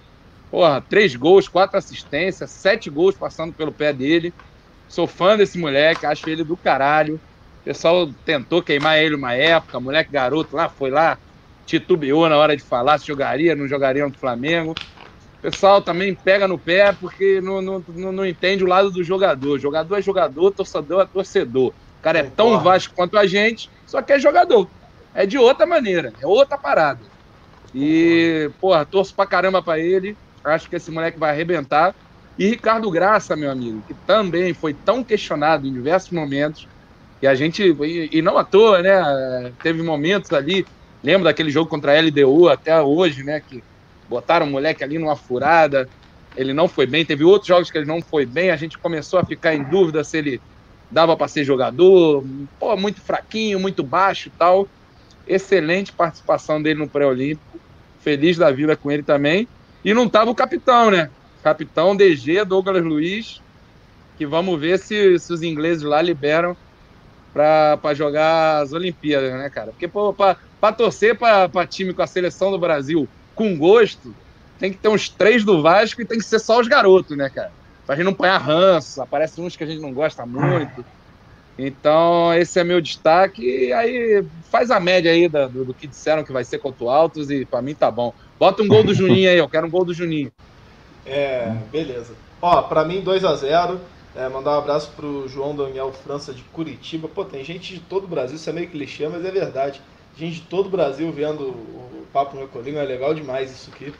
Porra, 0.50 0.82
três 0.82 1.16
gols, 1.16 1.48
quatro 1.48 1.78
assistências, 1.78 2.52
sete 2.52 2.90
gols 2.90 3.16
passando 3.16 3.54
pelo 3.54 3.72
pé 3.72 3.94
dele. 3.94 4.34
Sou 4.88 5.08
fã 5.08 5.38
desse 5.38 5.58
moleque, 5.60 6.06
acho 6.06 6.30
ele 6.30 6.44
do 6.44 6.58
caralho. 6.58 7.16
O 7.16 7.64
pessoal 7.64 8.12
tentou 8.26 8.64
queimar 8.64 8.98
ele 8.98 9.16
uma 9.16 9.34
época, 9.36 9.80
moleque 9.80 10.12
garoto 10.12 10.56
lá, 10.56 10.68
foi 10.70 10.90
lá, 10.90 11.20
titubeou 11.66 12.28
na 12.28 12.38
hora 12.38 12.58
de 12.58 12.64
falar 12.64 12.98
se 12.98 13.06
jogaria, 13.06 13.56
não 13.56 13.68
jogaria 13.68 14.08
no 14.08 14.18
Flamengo. 14.18 14.72
O 14.72 15.42
pessoal 15.42 15.82
também 15.82 16.16
pega 16.16 16.48
no 16.48 16.60
pé 16.60 16.92
porque 16.94 17.40
não, 17.42 17.62
não, 17.62 17.84
não, 17.88 18.12
não 18.12 18.26
entende 18.26 18.64
o 18.64 18.68
lado 18.68 18.92
do 18.92 19.04
jogador. 19.04 19.60
Jogador 19.60 19.96
é 19.98 20.02
jogador, 20.02 20.52
torcedor 20.52 21.02
é 21.02 21.06
torcedor. 21.06 21.70
O 21.70 22.02
cara 22.02 22.20
é 22.20 22.24
tão 22.24 22.60
vasto 22.60 22.92
quanto 22.96 23.18
a 23.18 23.26
gente, 23.28 23.70
só 23.86 24.02
que 24.02 24.14
é 24.14 24.20
jogador. 24.20 24.72
É 25.14 25.26
de 25.26 25.38
outra 25.38 25.66
maneira, 25.66 26.14
é 26.22 26.26
outra 26.28 26.58
parada. 26.58 27.06
E, 27.74 28.52
porra, 28.60 28.86
torço 28.86 29.16
pra 29.16 29.28
caramba 29.28 29.64
pra 29.64 29.80
ele. 29.80 30.18
Acho 30.44 30.70
que 30.70 30.76
esse 30.76 30.91
moleque 30.91 31.20
vai 31.20 31.32
arrebentar. 31.32 31.94
E 32.38 32.48
Ricardo 32.48 32.90
Graça, 32.90 33.36
meu 33.36 33.52
amigo, 33.52 33.84
que 33.86 33.94
também 33.94 34.53
foi 34.53 34.74
tão 34.74 35.03
questionado 35.03 35.68
em 35.68 35.74
diversos 35.74 36.11
momentos. 36.11 36.68
E 37.22 37.28
a 37.28 37.36
gente, 37.36 37.61
e, 37.64 38.10
e 38.18 38.22
não 38.22 38.38
à 38.38 38.45
toa, 38.45 38.82
né? 38.82 39.52
Teve 39.61 39.84
momentos 39.84 40.32
ali, 40.32 40.66
lembro 41.03 41.26
daquele 41.26 41.49
jogo 41.49 41.70
contra 41.70 41.91
a 41.91 42.02
LDU 42.02 42.48
até 42.48 42.82
hoje, 42.82 43.24
né? 43.24 43.41
Que 43.41 43.61
botaram 44.07 44.48
o 44.48 44.49
moleque 44.49 44.84
ali 44.84 44.98
numa 44.98 45.18
furada. 45.18 45.90
Ele 46.36 46.53
não 46.53 46.68
foi 46.70 46.86
bem. 46.86 47.06
Teve 47.06 47.26
outros 47.26 47.48
jogos 47.48 47.70
que 47.70 47.78
ele 47.78 47.88
não 47.88 48.02
foi 48.02 48.26
bem. 48.26 48.52
A 48.52 48.56
gente 48.56 48.78
começou 48.78 49.20
a 49.20 49.26
ficar 49.26 49.53
em 49.53 49.64
dúvida 49.64 50.02
se 50.03 50.18
ele 50.18 50.41
dava 50.90 51.18
para 51.18 51.28
ser 51.28 51.44
jogador. 51.44 52.26
Pô, 52.57 52.78
muito 52.78 53.02
fraquinho, 53.02 53.60
muito 53.60 53.84
baixo 53.84 54.32
tal. 54.38 54.66
Excelente 55.28 55.91
participação 55.91 56.61
dele 56.61 56.80
no 56.80 56.90
pré-olímpico. 56.90 57.60
Feliz 57.99 58.38
da 58.38 58.49
vida 58.49 58.78
com 58.78 58.90
ele 58.90 59.03
também. 59.03 59.45
E 59.84 59.94
não 59.94 60.10
tava 60.10 60.32
o 60.32 60.36
capitão, 60.36 60.92
né? 60.92 61.10
Capitão 61.44 61.96
DG, 61.96 62.44
Douglas 62.46 62.84
Luiz. 62.84 63.42
Que 64.18 64.26
vamos 64.26 64.60
ver 64.60 64.78
se, 64.80 65.18
se 65.18 65.32
os 65.32 65.42
ingleses 65.42 65.84
lá 65.84 66.02
liberam 66.02 66.56
para 67.34 67.94
jogar 67.94 68.62
as 68.62 68.74
Olimpíadas, 68.74 69.32
né, 69.34 69.50
cara? 69.50 69.72
Porque 69.72 69.88
para 69.88 70.74
torcer 70.74 71.18
para 71.18 71.68
time 71.68 71.94
com 71.94 72.02
a 72.02 72.08
seleção 72.08 72.52
do 72.52 72.60
Brasil 72.60 73.08
com 73.34 73.58
gosto, 73.58 74.14
tem 74.60 74.72
que 74.72 74.78
ter 74.78 74.90
uns 74.90 75.08
três 75.08 75.46
do 75.46 75.62
Vasco 75.62 76.02
e 76.02 76.06
tem 76.06 76.18
que 76.18 76.26
ser 76.26 76.40
só 76.40 76.60
os 76.60 76.68
garotos, 76.68 77.16
né, 77.16 77.30
cara? 77.30 77.54
Pra 77.86 77.96
gente 77.96 78.06
não 78.06 78.12
apanhar 78.12 78.38
ranço, 78.38 79.02
aparecem 79.02 79.44
uns 79.44 79.56
que 79.56 79.64
a 79.64 79.68
gente 79.68 79.82
não 79.82 79.94
gosta 79.94 80.26
muito. 80.26 80.86
Então, 81.58 82.34
esse 82.34 82.60
é 82.60 82.64
meu 82.64 82.80
destaque. 82.80 83.42
E 83.42 83.74
aí, 83.74 84.26
faz 84.52 84.70
a 84.70 84.80
média 84.80 85.12
aí 85.12 85.28
do, 85.28 85.66
do 85.66 85.74
que 85.74 85.88
disseram 85.88 86.24
que 86.24 86.32
vai 86.32 86.44
ser 86.44 86.60
contra 86.60 86.84
o 86.84 86.90
Altos 86.90 87.30
e 87.30 87.46
para 87.46 87.62
mim 87.62 87.74
tá 87.74 87.90
bom. 87.90 88.14
Bota 88.40 88.64
um 88.64 88.68
gol 88.68 88.84
do 88.84 88.94
Juninho 88.94 89.30
aí, 89.30 89.38
eu 89.38 89.49
quero 89.49 89.68
um 89.68 89.70
gol 89.70 89.84
do 89.84 89.94
Juninho. 89.94 90.32
É, 91.06 91.53
beleza. 91.72 92.14
Ó, 92.41 92.61
pra 92.61 92.86
mim 92.86 93.02
2 93.02 93.26
a 93.26 93.36
0 93.36 93.80
é, 94.16 94.28
mandar 94.30 94.52
um 94.52 94.60
abraço 94.60 94.91
pro 94.95 95.28
João 95.28 95.56
Daniel 95.56 95.91
França 95.91 96.34
de 96.34 96.41
Curitiba. 96.44 97.07
Pô, 97.07 97.26
tem 97.26 97.44
gente 97.44 97.74
de 97.74 97.80
todo 97.82 98.06
o 98.06 98.07
Brasil, 98.07 98.38
isso 98.38 98.49
é 98.49 98.53
meio 98.53 98.70
clichê, 98.70 99.07
mas 99.07 99.24
é 99.26 99.30
verdade. 99.30 99.82
Gente 100.18 100.36
de 100.36 100.41
todo 100.41 100.68
o 100.68 100.70
Brasil 100.70 101.11
vendo 101.11 101.49
o 101.49 102.07
Papo 102.11 102.40
no 102.40 102.48
Colinho, 102.48 102.80
é 102.80 102.84
legal 102.84 103.14
demais 103.14 103.52
isso 103.52 103.70
aqui. 103.74 103.94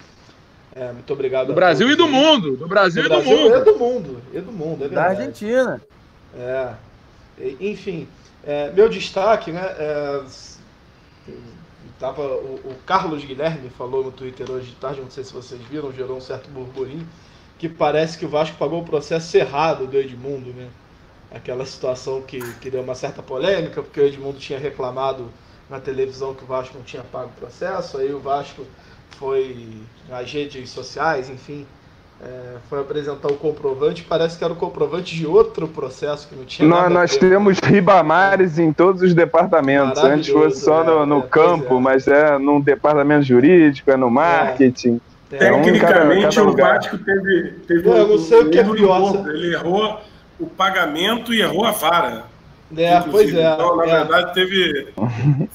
É, 0.76 0.92
muito 0.92 1.12
obrigado. 1.12 1.48
Do 1.48 1.54
Brasil 1.54 1.90
e 1.90 1.96
do 1.96 2.08
mundo. 2.08 2.56
Do 2.56 2.68
Brasil, 2.68 3.04
do 3.04 3.08
e 3.08 3.10
do 3.10 3.16
Brasil 3.16 3.38
mundo. 3.38 3.56
E 3.56 3.62
do 3.62 3.78
mundo. 3.78 4.22
E 4.34 4.40
do 4.40 4.52
mundo, 4.52 4.86
é 4.86 4.88
verdade. 4.88 5.16
Da 5.16 5.22
Argentina. 5.22 5.82
É. 6.38 6.74
Enfim, 7.60 8.08
é, 8.46 8.72
meu 8.72 8.88
destaque, 8.88 9.52
né? 9.52 9.62
É, 9.78 10.22
tava, 12.00 12.22
o, 12.22 12.56
o, 12.64 12.76
Carlos 12.86 13.24
Guilherme 13.24 13.70
falou 13.70 14.04
no 14.04 14.12
Twitter 14.12 14.50
hoje 14.50 14.68
de 14.68 14.76
tarde, 14.76 15.02
não 15.02 15.12
sei 15.12 15.24
se 15.24 15.34
vocês 15.34 15.62
viram, 15.64 15.92
gerou 15.92 16.18
um 16.18 16.22
certo 16.22 16.50
burburinho, 16.50 17.08
que 17.58 17.68
parece 17.68 18.18
que 18.18 18.26
o 18.26 18.30
Vasco 18.30 18.58
pagou 18.58 18.82
o 18.82 18.86
processo 18.86 19.36
errado 19.36 19.86
do 19.86 19.98
Edmundo, 19.98 20.52
né? 20.54 20.70
Aquela 21.30 21.66
situação 21.66 22.22
que, 22.22 22.40
que 22.56 22.72
deu 22.72 22.82
uma 22.82 22.96
certa 22.96 23.22
polêmica, 23.22 23.84
porque 23.84 24.00
o 24.00 24.06
Edmundo 24.06 24.40
tinha 24.40 24.58
reclamado 24.58 25.30
na 25.70 25.80
televisão 25.80 26.34
que 26.34 26.44
o 26.44 26.48
Vasco 26.48 26.78
não 26.78 26.84
tinha 26.84 27.04
pago 27.04 27.32
o 27.36 27.40
processo, 27.40 27.98
aí 27.98 28.12
o 28.12 28.20
Vasco 28.20 28.66
foi 29.12 29.84
nas 30.08 30.32
redes 30.32 30.70
sociais, 30.70 31.30
enfim, 31.30 31.68
é, 32.22 32.58
foi 32.70 32.82
apresentar 32.82 33.30
o 33.30 33.36
comprovante, 33.36 34.04
parece 34.04 34.38
que 34.38 34.44
era 34.44 34.52
o 34.52 34.56
comprovante 34.56 35.16
de 35.16 35.26
outro 35.26 35.68
processo 35.68 36.28
que 36.28 36.36
não 36.36 36.44
tinha 36.44 36.68
nós, 36.68 36.84
nada 36.84 36.94
Nós 36.94 37.16
temos 37.16 37.60
ribamares 37.60 38.60
em 38.60 38.74
todos 38.74 39.02
os 39.02 39.14
departamentos. 39.14 40.04
Antes 40.04 40.28
fosse 40.30 40.62
só 40.62 40.84
no, 40.84 41.06
no 41.06 41.20
é, 41.20 41.28
campo, 41.28 41.78
é. 41.78 41.80
mas 41.80 42.08
é 42.08 42.38
no 42.38 42.62
departamento 42.62 43.24
jurídico, 43.24 43.90
é 43.90 43.96
no 43.96 44.10
marketing. 44.10 45.00
É. 45.32 45.38
Tecnicamente, 45.38 46.40
um 46.42 46.54
cada, 46.54 46.54
cada 46.54 46.74
o 46.74 46.74
Vasco 46.74 46.98
teve, 46.98 47.52
teve 47.68 47.88
eu 47.88 48.08
não 48.08 48.18
sei 48.18 48.40
o 48.40 48.50
que 48.50 48.60
é 48.60 48.64
pior. 48.64 49.28
Ele 49.30 49.54
errou 49.54 50.00
o 50.40 50.48
pagamento 50.48 51.34
e 51.34 51.42
errou 51.42 51.66
a 51.66 51.72
vara. 51.72 52.26
É, 52.76 53.00
pois 53.00 53.34
é. 53.34 53.54
Então, 53.54 53.78
na 53.78 53.86
verdade, 53.86 54.34
teve. 54.34 54.90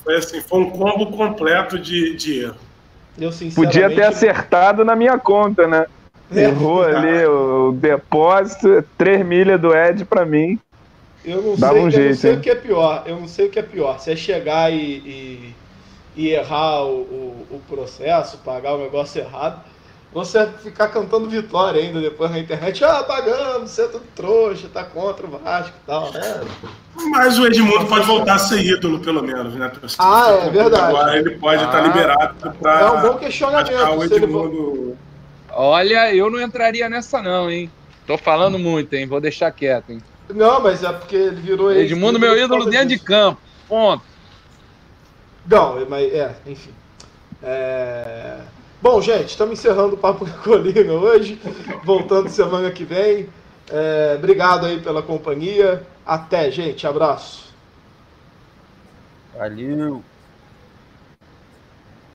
Foi 0.03 0.17
assim, 0.17 0.41
foi 0.41 0.61
um 0.61 0.71
combo 0.71 1.11
completo 1.11 1.79
de, 1.79 2.15
de 2.15 2.41
erro. 2.41 2.57
Eu, 3.19 3.31
Podia 3.55 3.89
ter 3.89 4.03
acertado 4.03 4.85
na 4.85 4.97
minha 4.97 5.17
conta, 5.19 5.69
né? 5.69 5.87
É. 6.35 6.45
Errou 6.45 6.83
ali 6.83 7.27
o 7.27 7.73
depósito, 7.73 8.85
3 8.99 9.25
milhas 9.25 9.61
do 9.61 9.75
Ed 9.75 10.05
para 10.05 10.25
mim. 10.25 10.59
Eu 11.25 11.41
não 11.41 11.57
sei, 11.57 11.69
um 11.69 11.77
eu 11.77 11.91
jeito, 11.91 12.09
não 12.11 12.17
sei 12.17 12.35
o 12.35 12.41
que 12.41 12.51
é 12.51 12.55
pior. 12.55 13.03
Eu 13.07 13.21
não 13.21 13.29
sei 13.29 13.47
o 13.47 13.51
que 13.51 13.59
é 13.59 13.63
pior. 13.63 13.99
Se 13.99 14.13
é 14.13 14.17
chegar 14.17 14.71
e, 14.71 14.77
e, 14.77 15.55
e 16.17 16.31
errar 16.31 16.85
o, 16.85 17.01
o, 17.01 17.47
o, 17.53 17.61
processo, 17.67 18.39
pagar 18.39 18.75
o 18.75 18.79
negócio 18.79 19.21
errado, 19.23 19.63
você 20.13 20.47
ficar 20.63 20.89
cantando 20.89 21.29
vitória 21.29 21.81
ainda 21.81 22.01
depois 22.01 22.31
na 22.31 22.39
internet. 22.39 22.85
Ah, 22.85 23.03
pagamos, 23.03 23.71
você 23.71 23.83
é 23.83 23.89
tudo 23.89 24.05
trouxa, 24.15 24.69
tá 24.73 24.85
contra 24.85 25.27
o 25.27 25.31
Vasco 25.31 25.75
e 25.83 25.87
tal. 25.87 26.09
É. 26.15 26.41
Mas 27.11 27.39
o 27.39 27.47
Edmundo 27.47 27.87
pode 27.87 28.07
voltar 28.07 28.35
a 28.35 28.39
ser 28.39 28.63
ídolo, 28.63 29.01
pelo 29.01 29.23
menos, 29.23 29.55
né? 29.55 29.73
Ah, 29.99 30.29
é 30.45 30.51
verdade. 30.51 30.85
Agora 30.85 31.19
ele 31.19 31.31
pode 31.39 31.65
ah, 31.65 31.67
estar 31.67 31.81
liberado 31.81 32.55
para. 32.61 32.81
É 32.81 32.91
um 32.91 33.01
bom 33.01 33.19
questionamento. 33.19 33.99
O 33.99 34.05
Edmundo... 34.05 34.99
Olha, 35.57 36.15
eu 36.15 36.31
não 36.31 36.41
entraria 36.41 36.89
nessa, 36.89 37.23
não, 37.23 37.51
hein? 37.51 37.71
Tô 38.07 38.19
falando 38.19 38.59
muito, 38.59 38.93
hein? 38.95 39.07
Vou 39.07 39.21
deixar 39.21 39.51
quieto, 39.51 39.91
hein? 39.91 40.03
Não, 40.29 40.61
mas 40.61 40.83
é 40.83 40.93
porque 40.93 41.17
ele 41.17 41.41
virou. 41.41 41.73
Edmundo, 41.73 42.19
meu 42.19 42.37
ídolo 42.37 42.65
dentro 42.67 42.89
disso. 42.89 43.01
de 43.01 43.07
campo. 43.07 43.41
Ponto. 43.69 44.03
Não, 45.47 45.87
mas 45.89 46.13
é, 46.13 46.35
enfim. 46.47 46.71
É... 47.43 48.39
Bom, 48.81 49.01
gente, 49.01 49.29
estamos 49.29 49.59
encerrando 49.59 49.95
o 49.95 49.99
Papo 49.99 50.27
na 50.27 50.33
Colina 50.33 50.93
hoje. 50.93 51.41
Voltando 51.85 52.29
semana 52.29 52.71
que 52.71 52.85
vem. 52.85 53.29
É... 53.71 54.15
Obrigado 54.17 54.67
aí 54.67 54.81
pela 54.81 55.03
companhia. 55.03 55.83
Até, 56.07 56.51
gente. 56.51 56.87
Abraço. 56.87 57.53
Valeu. 59.37 60.03